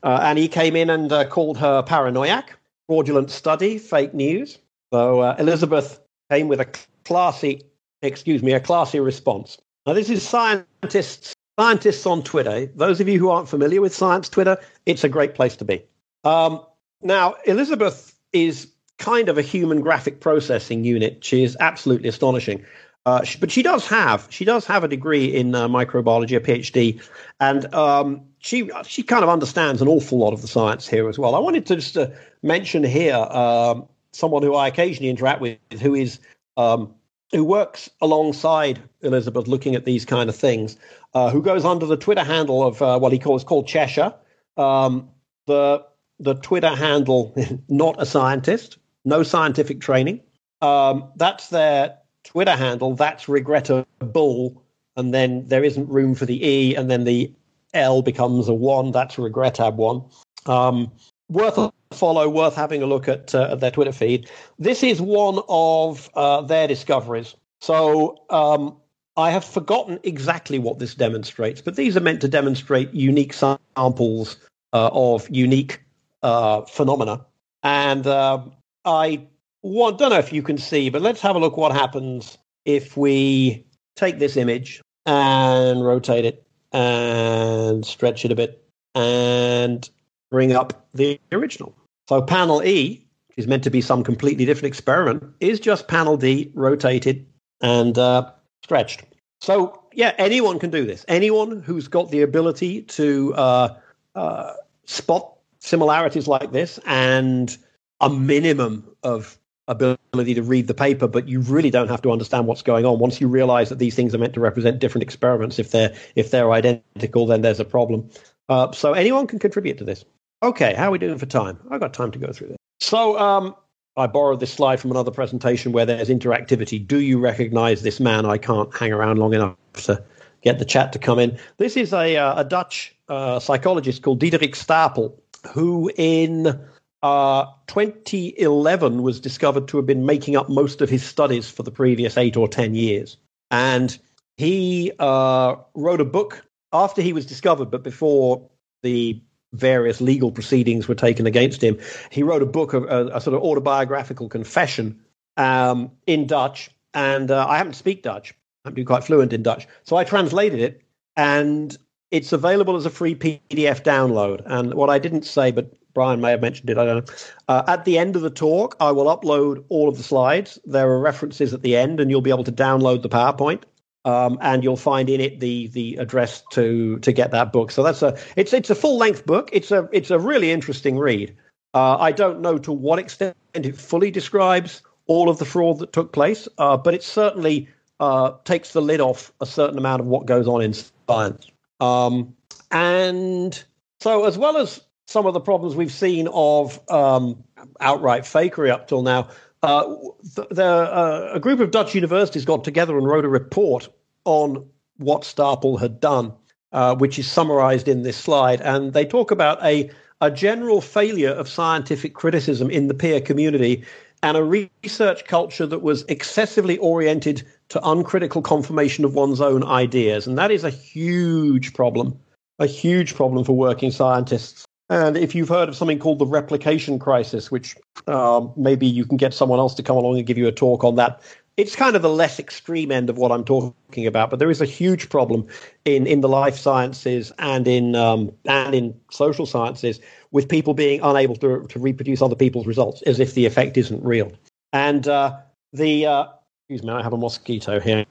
uh, 0.02 0.20
and 0.22 0.38
he 0.38 0.48
came 0.48 0.76
in 0.76 0.90
and 0.90 1.12
uh, 1.12 1.24
called 1.26 1.58
her 1.58 1.82
paranoiac, 1.82 2.56
fraudulent 2.88 3.30
study, 3.30 3.78
fake 3.78 4.14
news. 4.14 4.58
So 4.92 5.20
uh, 5.20 5.36
Elizabeth 5.38 6.00
came 6.30 6.48
with 6.48 6.60
a 6.60 6.68
classy, 7.04 7.62
excuse 8.06 8.42
me, 8.42 8.52
a 8.52 8.60
classy 8.60 9.00
response. 9.00 9.58
Now 9.86 9.92
this 9.92 10.10
is 10.10 10.26
scientists 10.26 11.34
scientists 11.58 12.06
on 12.06 12.22
Twitter. 12.22 12.66
Those 12.74 13.00
of 13.00 13.08
you 13.08 13.18
who 13.18 13.30
aren't 13.30 13.48
familiar 13.48 13.80
with 13.80 13.94
science 13.94 14.28
Twitter, 14.28 14.58
it's 14.84 15.04
a 15.04 15.08
great 15.08 15.34
place 15.34 15.56
to 15.56 15.64
be. 15.64 15.82
Um, 16.24 16.60
now, 17.02 17.36
Elizabeth 17.46 18.14
is 18.32 18.68
kind 18.98 19.28
of 19.28 19.38
a 19.38 19.42
human 19.42 19.80
graphic 19.80 20.20
processing 20.20 20.84
unit. 20.84 21.24
She 21.24 21.44
is 21.44 21.56
absolutely 21.60 22.08
astonishing. 22.08 22.64
Uh, 23.04 23.22
she, 23.22 23.38
but 23.38 23.52
she 23.52 23.62
does 23.62 23.86
have 23.86 24.26
she 24.30 24.44
does 24.44 24.66
have 24.66 24.82
a 24.82 24.88
degree 24.88 25.26
in 25.26 25.54
uh, 25.54 25.68
microbiology, 25.68 26.36
a 26.36 26.40
PhD, 26.40 27.00
and 27.38 27.72
um, 27.72 28.22
she 28.38 28.68
she 28.84 29.04
kind 29.04 29.22
of 29.22 29.30
understands 29.30 29.80
an 29.80 29.86
awful 29.86 30.18
lot 30.18 30.32
of 30.32 30.42
the 30.42 30.48
science 30.48 30.88
here 30.88 31.08
as 31.08 31.16
well. 31.16 31.36
I 31.36 31.38
wanted 31.38 31.66
to 31.66 31.76
just 31.76 31.96
uh, 31.96 32.08
mention 32.42 32.82
here 32.82 33.14
um, 33.14 33.86
someone 34.10 34.42
who 34.42 34.56
I 34.56 34.66
occasionally 34.66 35.08
interact 35.08 35.40
with, 35.40 35.58
who 35.80 35.94
is 35.94 36.18
um, 36.56 36.95
who 37.32 37.44
works 37.44 37.90
alongside 38.00 38.80
Elizabeth, 39.00 39.48
looking 39.48 39.74
at 39.74 39.84
these 39.84 40.04
kind 40.04 40.28
of 40.28 40.36
things, 40.36 40.76
uh, 41.14 41.30
who 41.30 41.42
goes 41.42 41.64
under 41.64 41.86
the 41.86 41.96
Twitter 41.96 42.24
handle 42.24 42.62
of 42.62 42.80
uh, 42.80 42.98
what 42.98 43.12
he 43.12 43.18
calls 43.18 43.44
called 43.44 43.66
Cheshire. 43.66 44.14
Um, 44.56 45.10
the 45.46 45.84
the 46.18 46.34
Twitter 46.34 46.74
handle, 46.74 47.34
not 47.68 48.00
a 48.00 48.06
scientist, 48.06 48.78
no 49.04 49.22
scientific 49.22 49.80
training. 49.80 50.20
Um, 50.62 51.12
that's 51.16 51.48
their 51.48 51.98
Twitter 52.24 52.56
handle. 52.56 52.94
That's 52.94 53.28
regrettable. 53.28 54.62
And 54.96 55.12
then 55.12 55.46
there 55.46 55.62
isn't 55.62 55.88
room 55.88 56.14
for 56.14 56.24
the 56.24 56.46
E, 56.46 56.74
and 56.74 56.90
then 56.90 57.04
the 57.04 57.32
L 57.74 58.02
becomes 58.02 58.48
a 58.48 58.54
one. 58.54 58.92
That's 58.92 59.16
regrettab 59.16 59.74
one. 59.74 60.04
Um, 60.46 60.92
worth 61.28 61.58
a 61.58 61.72
follow, 61.92 62.28
worth 62.28 62.54
having 62.54 62.82
a 62.82 62.86
look 62.86 63.08
at, 63.08 63.34
uh, 63.34 63.48
at 63.52 63.60
their 63.60 63.70
Twitter 63.70 63.92
feed. 63.92 64.30
This 64.58 64.82
is 64.82 65.00
one 65.00 65.40
of 65.48 66.10
uh, 66.14 66.42
their 66.42 66.68
discoveries. 66.68 67.34
So 67.60 68.18
um, 68.30 68.76
I 69.16 69.30
have 69.30 69.44
forgotten 69.44 69.98
exactly 70.02 70.58
what 70.58 70.78
this 70.78 70.94
demonstrates, 70.94 71.60
but 71.60 71.76
these 71.76 71.96
are 71.96 72.00
meant 72.00 72.20
to 72.20 72.28
demonstrate 72.28 72.92
unique 72.92 73.32
samples 73.32 74.36
uh, 74.72 74.90
of 74.92 75.28
unique 75.30 75.82
uh, 76.22 76.62
phenomena. 76.62 77.24
And 77.62 78.06
uh, 78.06 78.42
I 78.84 79.26
want, 79.62 79.98
don't 79.98 80.10
know 80.10 80.18
if 80.18 80.32
you 80.32 80.42
can 80.42 80.58
see, 80.58 80.90
but 80.90 81.02
let's 81.02 81.20
have 81.22 81.36
a 81.36 81.38
look 81.38 81.56
what 81.56 81.72
happens 81.72 82.38
if 82.64 82.96
we 82.96 83.66
take 83.96 84.18
this 84.18 84.36
image 84.36 84.82
and 85.06 85.84
rotate 85.84 86.24
it 86.24 86.46
and 86.72 87.86
stretch 87.86 88.24
it 88.24 88.32
a 88.32 88.34
bit 88.34 88.62
and 88.96 89.90
bring 90.30 90.52
up 90.52 90.86
the 90.94 91.20
original. 91.32 91.74
So 92.08 92.22
panel 92.22 92.62
E, 92.62 93.06
which 93.28 93.38
is 93.38 93.46
meant 93.46 93.64
to 93.64 93.70
be 93.70 93.80
some 93.80 94.04
completely 94.04 94.44
different 94.44 94.66
experiment, 94.66 95.24
is 95.40 95.60
just 95.60 95.88
panel 95.88 96.16
D 96.16 96.50
rotated 96.54 97.26
and 97.60 97.96
uh, 97.98 98.30
stretched. 98.62 99.04
So 99.40 99.82
yeah, 99.92 100.14
anyone 100.18 100.58
can 100.58 100.70
do 100.70 100.84
this. 100.86 101.04
Anyone 101.08 101.62
who's 101.62 101.88
got 101.88 102.10
the 102.10 102.22
ability 102.22 102.82
to 102.82 103.34
uh, 103.34 103.76
uh, 104.14 104.52
spot 104.84 105.32
similarities 105.58 106.28
like 106.28 106.52
this 106.52 106.78
and 106.86 107.56
a 108.00 108.10
minimum 108.10 108.88
of 109.02 109.38
ability 109.68 110.34
to 110.34 110.42
read 110.42 110.68
the 110.68 110.74
paper, 110.74 111.08
but 111.08 111.28
you 111.28 111.40
really 111.40 111.70
don't 111.70 111.88
have 111.88 112.02
to 112.02 112.12
understand 112.12 112.46
what's 112.46 112.62
going 112.62 112.84
on. 112.84 112.98
Once 112.98 113.20
you 113.20 113.28
realize 113.28 113.68
that 113.68 113.78
these 113.78 113.94
things 113.94 114.14
are 114.14 114.18
meant 114.18 114.34
to 114.34 114.40
represent 114.40 114.78
different 114.78 115.02
experiments, 115.02 115.58
if 115.58 115.70
they're 115.70 115.94
if 116.14 116.30
they're 116.30 116.52
identical, 116.52 117.26
then 117.26 117.42
there's 117.42 117.60
a 117.60 117.64
problem. 117.64 118.08
Uh, 118.48 118.70
so 118.72 118.92
anyone 118.92 119.26
can 119.26 119.38
contribute 119.38 119.78
to 119.78 119.84
this. 119.84 120.04
Okay, 120.42 120.74
how 120.74 120.88
are 120.88 120.90
we 120.90 120.98
doing 120.98 121.18
for 121.18 121.26
time? 121.26 121.58
I've 121.70 121.80
got 121.80 121.94
time 121.94 122.10
to 122.12 122.18
go 122.18 122.32
through 122.32 122.48
this. 122.48 122.56
So 122.80 123.18
um, 123.18 123.54
I 123.96 124.06
borrowed 124.06 124.40
this 124.40 124.52
slide 124.52 124.80
from 124.80 124.90
another 124.90 125.10
presentation 125.10 125.72
where 125.72 125.86
there's 125.86 126.08
interactivity. 126.08 126.86
Do 126.86 127.00
you 127.00 127.18
recognize 127.18 127.82
this 127.82 128.00
man? 128.00 128.26
I 128.26 128.38
can't 128.38 128.74
hang 128.76 128.92
around 128.92 129.18
long 129.18 129.32
enough 129.32 129.56
to 129.74 130.02
get 130.42 130.58
the 130.58 130.64
chat 130.64 130.92
to 130.92 130.98
come 130.98 131.18
in. 131.18 131.38
This 131.56 131.76
is 131.76 131.92
a, 131.92 132.16
uh, 132.16 132.40
a 132.40 132.44
Dutch 132.44 132.94
uh, 133.08 133.40
psychologist 133.40 134.02
called 134.02 134.20
Diederik 134.20 134.54
Stapel 134.54 135.14
who 135.46 135.90
in 135.96 136.58
uh, 137.02 137.46
2011 137.68 139.02
was 139.02 139.20
discovered 139.20 139.68
to 139.68 139.76
have 139.76 139.86
been 139.86 140.06
making 140.06 140.36
up 140.36 140.48
most 140.48 140.80
of 140.82 140.90
his 140.90 141.02
studies 141.02 141.48
for 141.48 141.62
the 141.62 141.70
previous 141.70 142.16
eight 142.16 142.36
or 142.36 142.48
10 142.48 142.74
years. 142.74 143.16
And 143.50 143.96
he 144.36 144.92
uh, 144.98 145.56
wrote 145.74 146.00
a 146.00 146.04
book 146.04 146.44
after 146.72 147.00
he 147.00 147.12
was 147.12 147.26
discovered, 147.26 147.70
but 147.70 147.82
before 147.82 148.48
the 148.82 149.20
various 149.56 150.00
legal 150.00 150.30
proceedings 150.30 150.88
were 150.88 150.94
taken 150.94 151.26
against 151.26 151.62
him. 151.62 151.78
He 152.10 152.22
wrote 152.22 152.42
a 152.42 152.46
book, 152.46 152.72
a, 152.72 153.06
a 153.08 153.20
sort 153.20 153.34
of 153.34 153.42
autobiographical 153.42 154.28
confession 154.28 155.00
um, 155.36 155.90
in 156.06 156.26
Dutch, 156.26 156.70
and 156.94 157.30
uh, 157.30 157.46
I 157.48 157.56
happen 157.56 157.72
to 157.72 157.78
speak 157.78 158.02
Dutch. 158.02 158.34
I'm 158.64 158.74
be 158.74 158.84
quite 158.84 159.04
fluent 159.04 159.32
in 159.32 159.42
Dutch, 159.42 159.66
so 159.84 159.96
I 159.96 160.04
translated 160.04 160.60
it, 160.60 160.82
and 161.16 161.76
it's 162.10 162.32
available 162.32 162.76
as 162.76 162.86
a 162.86 162.90
free 162.90 163.14
PDF 163.14 163.82
download. 163.82 164.42
And 164.46 164.74
what 164.74 164.90
I 164.90 164.98
didn't 164.98 165.22
say, 165.22 165.50
but 165.50 165.72
Brian 165.94 166.20
may 166.20 166.30
have 166.30 166.42
mentioned 166.42 166.68
it, 166.68 166.78
I 166.78 166.84
don't 166.84 167.08
know. 167.08 167.14
Uh, 167.48 167.62
at 167.66 167.84
the 167.84 167.98
end 167.98 168.16
of 168.16 168.22
the 168.22 168.30
talk, 168.30 168.76
I 168.80 168.92
will 168.92 169.06
upload 169.06 169.64
all 169.70 169.88
of 169.88 169.96
the 169.96 170.02
slides. 170.02 170.58
There 170.64 170.88
are 170.88 171.00
references 171.00 171.54
at 171.54 171.62
the 171.62 171.76
end, 171.76 172.00
and 172.00 172.10
you'll 172.10 172.20
be 172.20 172.30
able 172.30 172.44
to 172.44 172.52
download 172.52 173.02
the 173.02 173.08
PowerPoint. 173.08 173.62
Um, 174.06 174.38
and 174.40 174.62
you'll 174.62 174.76
find 174.76 175.10
in 175.10 175.20
it 175.20 175.40
the 175.40 175.66
the 175.68 175.96
address 175.96 176.42
to 176.52 176.98
to 177.00 177.12
get 177.12 177.32
that 177.32 177.52
book. 177.52 177.70
So 177.72 177.82
that's 177.82 178.02
a 178.02 178.16
it's 178.36 178.52
it's 178.52 178.70
a 178.70 178.74
full 178.74 178.96
length 178.96 179.26
book. 179.26 179.50
It's 179.52 179.70
a 179.72 179.88
it's 179.92 180.10
a 180.10 180.18
really 180.18 180.52
interesting 180.52 180.96
read. 180.96 181.36
Uh, 181.74 181.98
I 181.98 182.12
don't 182.12 182.40
know 182.40 182.56
to 182.56 182.72
what 182.72 182.98
extent 182.98 183.36
it 183.52 183.76
fully 183.76 184.10
describes 184.10 184.80
all 185.06 185.28
of 185.28 185.38
the 185.38 185.44
fraud 185.44 185.80
that 185.80 185.92
took 185.92 186.12
place, 186.12 186.48
uh, 186.58 186.76
but 186.76 186.94
it 186.94 187.02
certainly 187.02 187.68
uh, 188.00 188.32
takes 188.44 188.72
the 188.72 188.80
lid 188.80 189.00
off 189.00 189.32
a 189.40 189.46
certain 189.46 189.78
amount 189.78 190.00
of 190.00 190.06
what 190.06 190.26
goes 190.26 190.46
on 190.46 190.62
in 190.62 190.72
science. 190.72 191.50
Um, 191.80 192.34
and 192.70 193.62
so, 194.00 194.24
as 194.24 194.38
well 194.38 194.56
as 194.56 194.80
some 195.06 195.26
of 195.26 195.34
the 195.34 195.40
problems 195.40 195.76
we've 195.76 195.92
seen 195.92 196.28
of 196.32 196.80
um, 196.90 197.42
outright 197.80 198.22
fakery 198.22 198.70
up 198.70 198.88
till 198.88 199.02
now, 199.02 199.28
uh, 199.62 199.86
the, 200.34 200.46
the, 200.50 200.64
uh, 200.64 201.30
a 201.34 201.40
group 201.40 201.60
of 201.60 201.70
Dutch 201.70 201.94
universities 201.94 202.44
got 202.44 202.64
together 202.64 202.96
and 202.96 203.06
wrote 203.06 203.24
a 203.24 203.28
report 203.28 203.88
on 204.24 204.68
what 204.98 205.22
Stapel 205.22 205.78
had 205.80 206.00
done, 206.00 206.32
uh, 206.72 206.94
which 206.96 207.18
is 207.18 207.30
summarized 207.30 207.88
in 207.88 208.02
this 208.02 208.16
slide. 208.16 208.60
And 208.60 208.92
they 208.92 209.04
talk 209.04 209.30
about 209.30 209.62
a, 209.64 209.90
a 210.20 210.30
general 210.30 210.80
failure 210.80 211.30
of 211.30 211.48
scientific 211.48 212.14
criticism 212.14 212.70
in 212.70 212.88
the 212.88 212.94
peer 212.94 213.20
community 213.20 213.84
and 214.22 214.36
a 214.36 214.42
research 214.42 215.24
culture 215.26 215.66
that 215.66 215.82
was 215.82 216.04
excessively 216.08 216.78
oriented 216.78 217.46
to 217.68 217.88
uncritical 217.88 218.42
confirmation 218.42 219.04
of 219.04 219.14
one's 219.14 219.40
own 219.40 219.62
ideas. 219.64 220.26
And 220.26 220.38
that 220.38 220.50
is 220.50 220.64
a 220.64 220.70
huge 220.70 221.74
problem, 221.74 222.18
a 222.58 222.66
huge 222.66 223.14
problem 223.14 223.44
for 223.44 223.52
working 223.52 223.90
scientists. 223.90 224.65
And 224.88 225.16
if 225.16 225.34
you've 225.34 225.48
heard 225.48 225.68
of 225.68 225.76
something 225.76 225.98
called 225.98 226.20
the 226.20 226.26
replication 226.26 226.98
crisis, 226.98 227.50
which 227.50 227.76
um, 228.06 228.52
maybe 228.56 228.86
you 228.86 229.04
can 229.04 229.16
get 229.16 229.34
someone 229.34 229.58
else 229.58 229.74
to 229.74 229.82
come 229.82 229.96
along 229.96 230.18
and 230.18 230.26
give 230.26 230.38
you 230.38 230.46
a 230.46 230.52
talk 230.52 230.84
on 230.84 230.94
that, 230.96 231.20
it's 231.56 231.74
kind 231.74 231.96
of 231.96 232.02
the 232.02 232.10
less 232.10 232.38
extreme 232.38 232.92
end 232.92 233.08
of 233.10 233.16
what 233.16 233.32
I'm 233.32 233.44
talking 233.44 234.06
about. 234.06 234.30
But 234.30 234.38
there 234.38 234.50
is 234.50 234.60
a 234.60 234.66
huge 234.66 235.08
problem 235.08 235.48
in, 235.84 236.06
in 236.06 236.20
the 236.20 236.28
life 236.28 236.56
sciences 236.56 237.32
and 237.38 237.66
in 237.66 237.96
um, 237.96 238.30
and 238.44 238.74
in 238.74 238.94
social 239.10 239.46
sciences 239.46 240.00
with 240.32 240.48
people 240.48 240.74
being 240.74 241.00
unable 241.02 241.34
to, 241.36 241.66
to 241.66 241.78
reproduce 241.78 242.20
other 242.20 242.36
people's 242.36 242.66
results 242.66 243.02
as 243.02 243.18
if 243.18 243.34
the 243.34 243.46
effect 243.46 243.76
isn't 243.76 244.04
real. 244.04 244.30
And 244.72 245.08
uh, 245.08 245.38
the 245.72 246.06
uh, 246.06 246.26
excuse 246.68 246.86
me, 246.86 246.92
I 246.92 247.02
have 247.02 247.14
a 247.14 247.18
mosquito 247.18 247.80
here. 247.80 248.04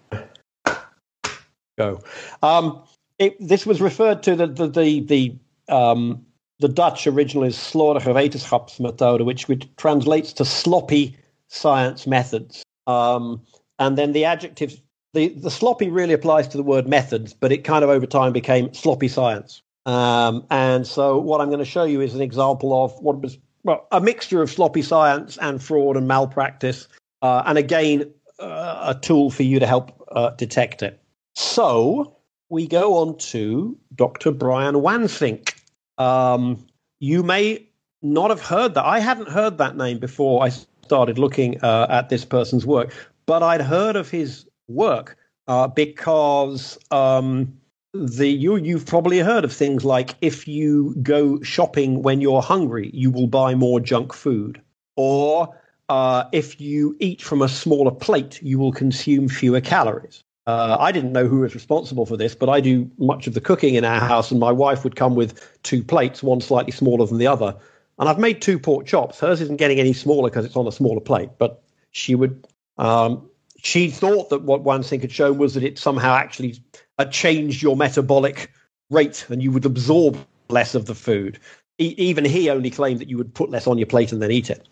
Go. 1.77 2.01
Um, 2.41 2.83
it, 3.19 3.35
this 3.39 3.65
was 3.65 3.79
referred 3.79 4.23
to 4.23 4.35
the 4.35 4.47
the 4.47 4.67
the, 4.67 4.99
the 5.01 5.35
um, 5.69 6.25
the 6.59 6.67
Dutch 6.67 7.07
original 7.07 7.43
is 7.43 7.55
slordige 7.55 8.13
wetenschapsmethode, 8.13 9.25
which, 9.25 9.47
which 9.47 9.67
translates 9.75 10.33
to 10.33 10.45
sloppy 10.45 11.17
science 11.47 12.07
methods. 12.07 12.63
Um, 12.87 13.41
and 13.79 13.97
then 13.97 14.13
the 14.13 14.25
adjective, 14.25 14.81
the, 15.13 15.29
the 15.29 15.51
sloppy 15.51 15.89
really 15.89 16.13
applies 16.13 16.47
to 16.49 16.57
the 16.57 16.63
word 16.63 16.87
methods, 16.87 17.33
but 17.33 17.51
it 17.51 17.63
kind 17.63 17.83
of 17.83 17.89
over 17.89 18.05
time 18.05 18.31
became 18.31 18.73
sloppy 18.73 19.07
science. 19.07 19.61
Um, 19.85 20.45
and 20.49 20.87
so 20.87 21.19
what 21.19 21.41
I'm 21.41 21.47
going 21.47 21.59
to 21.59 21.65
show 21.65 21.83
you 21.83 22.01
is 22.01 22.15
an 22.15 22.21
example 22.21 22.83
of 22.83 22.93
what 23.01 23.21
was 23.21 23.37
well, 23.63 23.87
a 23.91 23.99
mixture 23.99 24.41
of 24.41 24.51
sloppy 24.51 24.83
science 24.83 25.37
and 25.41 25.61
fraud 25.61 25.97
and 25.97 26.07
malpractice. 26.07 26.87
Uh, 27.21 27.41
and 27.47 27.57
again, 27.57 28.11
uh, 28.39 28.93
a 28.95 28.99
tool 28.99 29.31
for 29.31 29.43
you 29.43 29.59
to 29.59 29.65
help 29.65 29.91
uh, 30.11 30.29
detect 30.31 30.83
it. 30.83 31.01
So 31.33 32.15
we 32.49 32.67
go 32.67 32.97
on 32.97 33.17
to 33.17 33.77
Dr. 33.95 34.31
Brian 34.31 34.75
Wansink. 34.75 35.54
Um, 35.97 36.65
you 36.99 37.23
may 37.23 37.67
not 38.01 38.29
have 38.29 38.41
heard 38.41 38.73
that. 38.75 38.85
I 38.85 38.99
hadn't 38.99 39.29
heard 39.29 39.57
that 39.57 39.77
name 39.77 39.99
before 39.99 40.43
I 40.43 40.49
started 40.49 41.17
looking 41.17 41.61
uh, 41.63 41.87
at 41.89 42.09
this 42.09 42.25
person's 42.25 42.65
work, 42.65 42.93
but 43.25 43.41
I'd 43.41 43.61
heard 43.61 43.95
of 43.95 44.09
his 44.09 44.45
work 44.67 45.17
uh, 45.47 45.67
because 45.67 46.77
um, 46.91 47.53
the 47.93 48.27
you 48.27 48.57
you've 48.57 48.85
probably 48.85 49.19
heard 49.19 49.45
of 49.45 49.53
things 49.53 49.85
like 49.85 50.15
if 50.21 50.47
you 50.47 50.95
go 51.01 51.41
shopping 51.41 52.01
when 52.01 52.21
you're 52.21 52.41
hungry, 52.41 52.91
you 52.93 53.09
will 53.09 53.27
buy 53.27 53.55
more 53.55 53.79
junk 53.79 54.13
food, 54.13 54.61
or 54.97 55.57
uh, 55.89 56.25
if 56.33 56.59
you 56.59 56.95
eat 56.99 57.21
from 57.21 57.41
a 57.41 57.49
smaller 57.49 57.91
plate, 57.91 58.41
you 58.41 58.59
will 58.59 58.73
consume 58.73 59.29
fewer 59.29 59.61
calories. 59.61 60.24
Uh, 60.47 60.77
I 60.79 60.91
didn't 60.91 61.11
know 61.11 61.27
who 61.27 61.39
was 61.39 61.55
responsible 61.55 62.05
for 62.05 62.17
this, 62.17 62.35
but 62.35 62.49
I 62.49 62.59
do 62.59 62.89
much 62.99 63.25
of 63.25 63.33
the 63.33 63.41
cooking 63.41 63.75
in 63.75 63.83
our 63.83 63.99
house, 63.99 64.29
and 64.29 64.39
my 64.39 64.51
wife 64.51 64.83
would 64.83 64.95
come 64.95 65.15
with 65.15 65.59
two 65.63 65.83
plates, 65.83 66.21
one 66.21 66.39
slightly 66.39 66.71
smaller 66.71 67.05
than 67.07 67.17
the 67.17 67.27
other. 67.27 67.55
And 67.97 68.07
I've 68.07 68.19
made 68.19 68.41
two 68.41 68.59
pork 68.59 68.85
chops. 68.85 69.19
Hers 69.19 69.41
isn't 69.41 69.57
getting 69.57 69.79
any 69.79 69.93
smaller 69.93 70.29
because 70.29 70.45
it's 70.45 70.55
on 70.55 70.67
a 70.67 70.71
smaller 70.71 71.01
plate, 71.01 71.29
but 71.39 71.63
she 71.91 72.13
would. 72.13 72.45
Um, 72.77 73.27
she 73.57 73.89
thought 73.89 74.29
that 74.29 74.43
what 74.43 74.63
Wansink 74.63 75.01
had 75.01 75.11
shown 75.11 75.39
was 75.39 75.55
that 75.55 75.63
it 75.63 75.79
somehow 75.79 76.13
actually 76.13 76.61
changed 77.09 77.63
your 77.63 77.75
metabolic 77.75 78.51
rate, 78.91 79.25
and 79.29 79.41
you 79.41 79.51
would 79.51 79.65
absorb 79.65 80.17
less 80.49 80.75
of 80.75 80.85
the 80.85 80.93
food. 80.93 81.39
E- 81.79 81.95
even 81.97 82.23
he 82.23 82.49
only 82.51 82.69
claimed 82.69 82.99
that 82.99 83.09
you 83.09 83.17
would 83.17 83.33
put 83.33 83.49
less 83.49 83.65
on 83.65 83.79
your 83.79 83.87
plate 83.87 84.11
and 84.11 84.21
then 84.21 84.29
eat 84.29 84.51
it. 84.51 84.67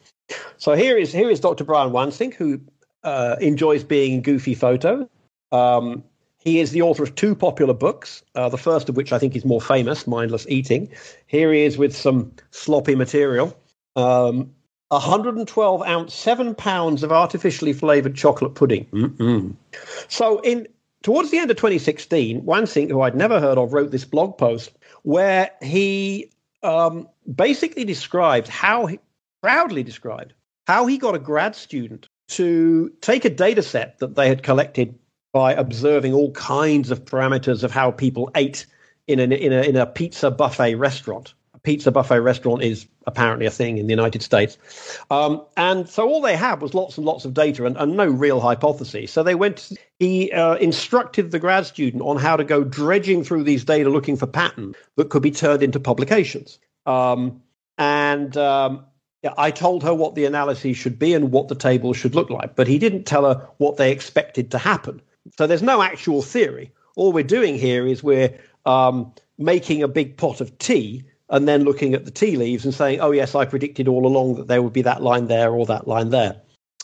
So 0.57 0.75
here 0.75 0.97
is 0.97 1.11
here 1.11 1.31
is 1.31 1.39
Dr. 1.39 1.63
Brian 1.63 1.91
Wansink, 1.91 2.35
who 2.35 2.61
uh, 3.03 3.37
enjoys 3.41 3.83
being 3.83 4.13
in 4.13 4.21
goofy 4.21 4.53
photos. 4.53 5.07
Um, 5.53 6.03
he 6.39 6.59
is 6.59 6.71
the 6.71 6.81
author 6.81 7.03
of 7.03 7.15
two 7.15 7.35
popular 7.35 7.73
books, 7.73 8.21
uh, 8.35 8.49
the 8.49 8.57
first 8.57 8.89
of 8.89 8.97
which 8.97 9.13
I 9.13 9.19
think 9.19 9.35
is 9.35 9.45
more 9.45 9.61
famous, 9.61 10.05
Mindless 10.05 10.45
Eating. 10.49 10.89
Here 11.27 11.53
he 11.53 11.61
is 11.61 11.77
with 11.77 11.95
some 11.95 12.33
sloppy 12.51 12.95
material. 12.95 13.57
Um, 13.95 14.51
112 14.89 15.81
ounce, 15.83 16.13
seven 16.13 16.53
pounds 16.53 17.01
of 17.01 17.11
artificially 17.11 17.71
flavored 17.71 18.15
chocolate 18.15 18.55
pudding. 18.55 18.85
Mm-mm. 18.87 19.55
So, 20.09 20.39
in 20.41 20.67
towards 21.01 21.31
the 21.31 21.37
end 21.37 21.49
of 21.49 21.57
2016, 21.57 22.41
Wansink, 22.41 22.89
who 22.89 23.01
I'd 23.01 23.15
never 23.15 23.39
heard 23.39 23.57
of, 23.57 23.71
wrote 23.73 23.91
this 23.91 24.05
blog 24.05 24.37
post 24.37 24.71
where 25.03 25.49
he 25.61 26.29
um, 26.61 27.07
basically 27.33 27.85
described 27.85 28.47
how 28.47 28.85
he 28.85 28.99
proudly 29.41 29.83
described 29.83 30.33
how 30.67 30.85
he 30.85 30.97
got 30.97 31.15
a 31.15 31.19
grad 31.19 31.55
student 31.55 32.07
to 32.29 32.91
take 33.01 33.25
a 33.25 33.29
data 33.29 33.61
set 33.61 33.99
that 33.99 34.15
they 34.15 34.29
had 34.29 34.43
collected 34.43 34.97
by 35.33 35.53
observing 35.53 36.13
all 36.13 36.31
kinds 36.31 36.91
of 36.91 37.03
parameters 37.03 37.63
of 37.63 37.71
how 37.71 37.91
people 37.91 38.31
ate 38.35 38.65
in 39.07 39.19
a, 39.19 39.23
in 39.23 39.51
a, 39.51 39.61
in 39.63 39.75
a 39.75 39.85
pizza 39.85 40.31
buffet 40.31 40.75
restaurant. 40.75 41.33
A 41.55 41.59
pizza 41.59 41.91
buffet 41.91 42.19
restaurant 42.19 42.61
is 42.61 42.87
apparently 43.05 43.47
a 43.47 43.51
thing 43.51 43.79
in 43.79 43.87
the 43.87 43.91
United 43.91 44.21
States. 44.21 44.57
Um, 45.09 45.43
and 45.57 45.89
so 45.89 46.07
all 46.07 46.21
they 46.21 46.37
had 46.37 46.61
was 46.61 46.73
lots 46.73 46.97
and 46.97 47.05
lots 47.05 47.25
of 47.25 47.33
data 47.33 47.65
and, 47.65 47.75
and 47.77 47.97
no 47.97 48.05
real 48.05 48.39
hypothesis. 48.39 49.11
So 49.11 49.23
they 49.23 49.35
went, 49.35 49.71
he 49.99 50.31
uh, 50.31 50.55
instructed 50.55 51.31
the 51.31 51.39
grad 51.39 51.65
student 51.65 52.03
on 52.03 52.17
how 52.17 52.37
to 52.37 52.43
go 52.43 52.63
dredging 52.63 53.23
through 53.23 53.43
these 53.43 53.65
data 53.65 53.89
looking 53.89 54.15
for 54.15 54.27
patterns 54.27 54.75
that 54.95 55.09
could 55.09 55.23
be 55.23 55.31
turned 55.31 55.63
into 55.63 55.79
publications. 55.79 56.59
Um, 56.85 57.41
and 57.79 58.37
um, 58.37 58.85
I 59.37 59.51
told 59.51 59.83
her 59.83 59.95
what 59.95 60.13
the 60.13 60.25
analysis 60.25 60.77
should 60.77 60.99
be 60.99 61.13
and 61.13 61.31
what 61.31 61.47
the 61.47 61.55
table 61.55 61.93
should 61.93 62.13
look 62.13 62.29
like, 62.29 62.55
but 62.55 62.67
he 62.67 62.77
didn't 62.77 63.05
tell 63.05 63.23
her 63.25 63.49
what 63.57 63.77
they 63.77 63.91
expected 63.91 64.51
to 64.51 64.59
happen. 64.59 65.01
So 65.37 65.47
there's 65.47 65.63
no 65.63 65.81
actual 65.81 66.21
theory. 66.21 66.71
All 66.95 67.13
we're 67.13 67.23
doing 67.23 67.57
here 67.57 67.87
is 67.87 68.03
we're 68.03 68.37
um, 68.65 69.13
making 69.37 69.83
a 69.83 69.87
big 69.87 70.17
pot 70.17 70.41
of 70.41 70.57
tea 70.57 71.03
and 71.29 71.47
then 71.47 71.63
looking 71.63 71.93
at 71.93 72.05
the 72.05 72.11
tea 72.11 72.37
leaves 72.37 72.65
and 72.65 72.73
saying, 72.73 72.99
oh, 72.99 73.11
yes, 73.11 73.33
I 73.33 73.45
predicted 73.45 73.87
all 73.87 74.05
along 74.05 74.35
that 74.35 74.47
there 74.47 74.61
would 74.61 74.73
be 74.73 74.83
that 74.83 75.01
line 75.01 75.27
there 75.27 75.51
or 75.51 75.65
that 75.65 75.87
line 75.87 76.09
there. 76.09 76.39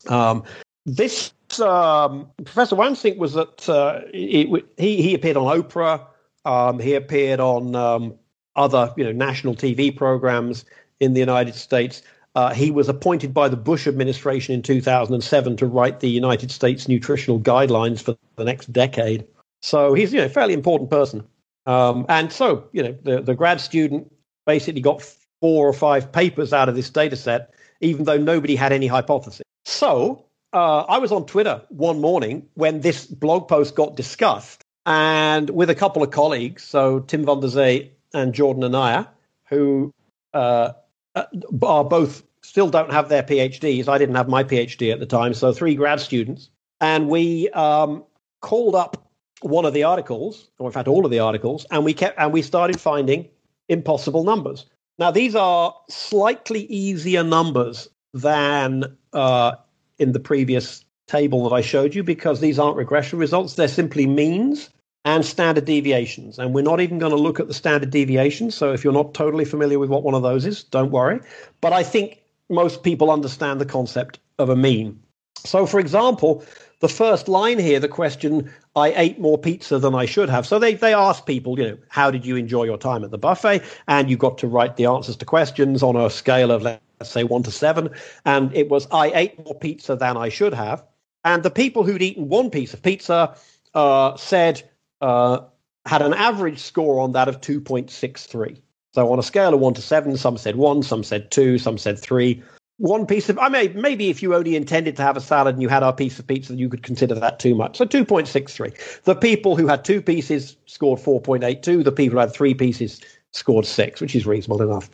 Um, 0.08 0.44
this 0.86 1.34
um, 1.62 2.28
Professor 2.44 2.76
Wansink 2.76 3.18
was 3.18 3.34
that 3.34 3.70
uh, 3.70 4.02
he, 4.12 4.64
he 4.78 5.14
appeared 5.14 5.38
on 5.38 5.62
Oprah, 5.62 6.06
um, 6.46 6.80
he 6.80 6.96
appeared 6.96 7.40
on 7.40 7.76
um, 7.76 8.16
other 8.56 8.94
you 8.98 9.04
know, 9.04 9.12
national 9.12 9.56
TV 9.56 9.96
programs 9.96 10.66
in 11.00 11.14
the 11.14 11.20
United 11.20 11.56
States. 11.56 12.02
Uh, 12.36 12.54
he 12.54 12.72
was 12.72 12.88
appointed 12.88 13.34
by 13.34 13.50
the 13.50 13.58
Bush 13.58 13.88
administration 13.88 14.54
in 14.54 14.62
2007 14.62 15.58
to 15.58 15.66
write 15.66 16.00
the 16.00 16.10
United 16.10 16.52
States 16.52 16.88
nutritional 16.88 17.40
guidelines 17.40 18.02
for 18.02 18.16
the 18.36 18.44
next 18.44 18.72
decade. 18.72 19.26
So 19.62 19.94
he's 19.94 20.14
you 20.14 20.20
know 20.20 20.26
a 20.26 20.30
fairly 20.30 20.54
important 20.54 20.90
person. 20.90 21.26
Um, 21.66 22.06
and 22.08 22.32
so 22.32 22.68
you 22.72 22.84
know 22.84 22.96
the, 23.04 23.22
the 23.22 23.36
grad 23.36 23.60
student 23.60 24.14
basically 24.46 24.82
got 24.82 25.02
four 25.42 25.68
or 25.68 25.74
five 25.74 26.12
papers 26.12 26.54
out 26.54 26.70
of 26.70 26.76
this 26.76 26.90
data 26.90 27.16
set, 27.16 27.54
even 27.82 28.06
though 28.06 28.18
nobody 28.18 28.56
had 28.56 28.72
any 28.72 28.88
hypothesis. 28.88 29.44
So 29.66 30.26
uh, 30.54 30.82
I 30.82 30.98
was 31.00 31.12
on 31.12 31.26
Twitter 31.26 31.62
one 31.70 32.00
morning 32.00 32.48
when 32.54 32.82
this 32.82 33.06
blog 33.06 33.48
post 33.48 33.76
got 33.76 33.96
discussed, 33.96 34.62
and 34.86 35.50
with 35.50 35.70
a 35.70 35.76
couple 35.76 36.04
of 36.04 36.12
colleagues, 36.12 36.64
so 36.64 37.00
Tim 37.00 37.26
van 37.26 37.40
der 37.40 37.48
Zee 37.48 37.92
and 38.14 38.34
Jordan 38.34 38.64
Anaya, 38.64 39.08
who 39.48 39.94
uh, 40.34 40.72
uh, 41.16 41.26
are 41.64 41.84
both 41.84 42.24
still 42.42 42.70
don't 42.70 42.92
have 42.92 43.10
their 43.10 43.24
PhDs. 43.24 43.88
I 43.88 43.98
didn't 43.98 44.16
have 44.16 44.28
my 44.28 44.44
PhD 44.44 44.92
at 44.92 45.00
the 45.00 45.06
time, 45.06 45.34
so 45.34 45.52
three 45.52 45.76
grad 45.76 46.00
students, 46.00 46.50
and 46.80 47.10
we 47.10 47.50
um, 47.50 48.04
called 48.42 48.76
up 48.76 49.10
one 49.42 49.66
of 49.66 49.74
the 49.74 49.84
articles, 49.84 50.50
or 50.60 50.68
in 50.68 50.74
fact 50.74 50.88
all 50.88 51.06
of 51.06 51.12
the 51.12 51.20
articles, 51.20 51.66
and 51.72 51.86
we 51.86 51.94
kept 51.94 52.20
and 52.20 52.34
we 52.34 52.42
started 52.42 52.80
finding 52.80 53.28
impossible 53.68 54.24
numbers. 54.24 54.66
Now 54.98 55.12
these 55.12 55.36
are 55.36 55.74
slightly 55.90 56.62
easier 56.66 57.24
numbers 57.24 57.90
than 58.14 58.98
uh, 59.14 59.54
in 59.98 60.12
the 60.12 60.20
previous 60.20 60.84
table 61.08 61.48
that 61.48 61.56
I 61.56 61.62
showed 61.62 61.96
you 61.96 62.04
because 62.04 62.40
these 62.40 62.60
aren't 62.60 62.78
regression 62.78 63.20
results; 63.20 63.56
they're 63.56 63.68
simply 63.68 64.06
means 64.06 64.70
and 65.06 65.26
standard 65.26 65.66
deviations. 65.66 66.40
And 66.40 66.54
we're 66.54 66.62
not 66.64 66.82
even 66.82 67.00
going 67.00 67.12
to 67.12 67.18
look 67.18 67.40
at 67.40 67.48
the 67.48 67.54
standard 67.54 67.90
deviations. 67.90 68.56
So 68.56 68.74
if 68.74 68.84
you're 68.84 68.94
not 68.94 69.14
totally 69.14 69.46
familiar 69.46 69.80
with 69.80 69.90
what 69.90 70.04
one 70.04 70.14
of 70.14 70.24
those 70.24 70.46
is, 70.46 70.64
don't 70.64 70.92
worry. 70.92 71.20
But 71.62 71.74
I 71.74 71.84
think 71.84 72.22
most 72.50 72.84
people 72.84 73.12
understand 73.12 73.62
the 73.62 73.66
concept 73.66 74.20
of 74.38 74.50
a 74.50 74.56
mean. 74.56 75.00
So, 75.46 75.66
for 75.66 75.80
example, 75.80 76.44
the 76.80 76.90
first 76.90 77.28
line 77.28 77.60
here, 77.60 77.80
the 77.80 77.88
question, 77.88 78.52
I 78.76 78.94
ate 78.94 79.20
more 79.20 79.38
pizza 79.38 79.80
than 79.80 79.96
I 79.96 80.06
should 80.06 80.30
have. 80.30 80.46
So 80.46 80.60
they, 80.60 80.74
they 80.74 80.94
ask 80.94 81.26
people, 81.26 81.58
you 81.58 81.68
know, 81.70 81.78
how 81.90 82.12
did 82.12 82.26
you 82.26 82.36
enjoy 82.36 82.64
your 82.64 82.78
time 82.78 83.04
at 83.04 83.12
the 83.12 83.18
buffet? 83.18 83.64
And 83.88 84.10
you 84.10 84.18
got 84.18 84.38
to 84.40 84.48
write 84.48 84.76
the 84.76 84.86
answers 84.86 85.16
to 85.18 85.26
questions 85.26 85.82
on 85.82 85.96
a 85.96 86.10
scale 86.10 86.52
of, 86.52 86.64
let's 86.64 86.82
say, 87.04 87.24
one 87.24 87.44
to 87.44 87.52
seven. 87.52 87.90
And 88.26 88.54
it 88.56 88.70
was, 88.70 88.88
I 88.92 89.12
ate 89.14 89.46
more 89.46 89.56
pizza 89.56 89.96
than 89.96 90.18
I 90.18 90.30
should 90.30 90.54
have. 90.54 90.84
And 91.24 91.44
the 91.44 91.52
people 91.52 91.84
who'd 91.84 92.02
eaten 92.02 92.30
one 92.30 92.50
piece 92.50 92.74
of 92.74 92.82
pizza 92.82 93.36
uh, 93.74 94.16
said, 94.18 94.69
uh, 95.02 95.42
had 95.86 96.02
an 96.02 96.14
average 96.14 96.60
score 96.60 97.00
on 97.00 97.14
that 97.14 97.28
of 97.28 97.42
2.63. 97.42 98.62
So 98.94 99.12
on 99.12 99.20
a 99.20 99.24
scale 99.24 99.54
of 99.54 99.60
one 99.60 99.74
to 99.76 99.82
seven, 99.82 100.18
some 100.18 100.38
said 100.38 100.56
one, 100.56 100.84
some 100.84 101.04
said 101.04 101.32
two, 101.32 101.58
some 101.58 101.78
said 101.78 102.00
three. 102.00 102.42
One 102.78 103.06
piece 103.06 103.30
of, 103.30 103.38
I 103.38 103.50
mean, 103.50 103.80
maybe 103.80 104.10
if 104.10 104.24
you 104.24 104.34
only 104.34 104.56
intended 104.56 104.96
to 104.96 105.04
have 105.04 105.18
a 105.18 105.22
salad 105.22 105.56
and 105.56 105.62
you 105.62 105.68
had 105.68 105.84
a 105.84 105.92
piece 105.92 106.18
of 106.18 106.26
pizza, 106.26 106.56
you 106.56 106.70
could 106.70 106.82
consider 106.82 107.14
that 107.16 107.40
too 107.40 107.54
much. 107.54 107.78
So 107.78 107.86
2.63. 107.86 109.04
The 109.04 109.16
people 109.16 109.58
who 109.58 109.68
had 109.68 109.84
two 109.84 110.02
pieces 110.02 110.56
scored 110.66 111.00
4.82. 111.00 111.84
The 111.84 111.92
people 111.92 112.14
who 112.14 112.20
had 112.20 112.34
three 112.34 112.54
pieces 112.54 113.02
scored 113.32 113.66
six, 113.66 114.02
which 114.02 114.16
is 114.16 114.26
reasonable 114.26 114.62
enough. 114.62 114.90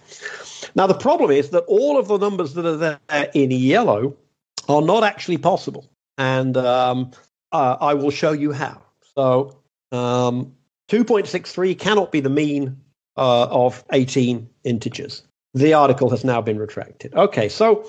Now, 0.76 0.88
the 0.88 0.96
problem 0.96 1.32
is 1.32 1.52
that 1.52 1.64
all 1.68 1.98
of 1.98 2.08
the 2.08 2.18
numbers 2.18 2.54
that 2.56 2.66
are 2.66 2.76
there 2.76 3.00
in 3.34 3.52
yellow 3.52 4.16
are 4.68 4.82
not 4.82 5.04
actually 5.04 5.38
possible. 5.38 5.90
And 6.18 6.58
um, 6.58 7.12
uh, 7.52 7.78
I 7.80 7.94
will 7.94 8.12
show 8.12 8.32
you 8.32 8.52
how. 8.52 8.82
So 9.16 9.56
um, 9.96 10.54
2.63 10.90 11.78
cannot 11.78 12.12
be 12.12 12.20
the 12.20 12.30
mean 12.30 12.80
uh, 13.18 13.46
of 13.46 13.84
18 13.92 14.48
integers. 14.64 15.24
The 15.54 15.74
article 15.74 16.10
has 16.10 16.24
now 16.24 16.42
been 16.42 16.60
retracted. 16.60 17.14
Okay, 17.16 17.50
so 17.50 17.88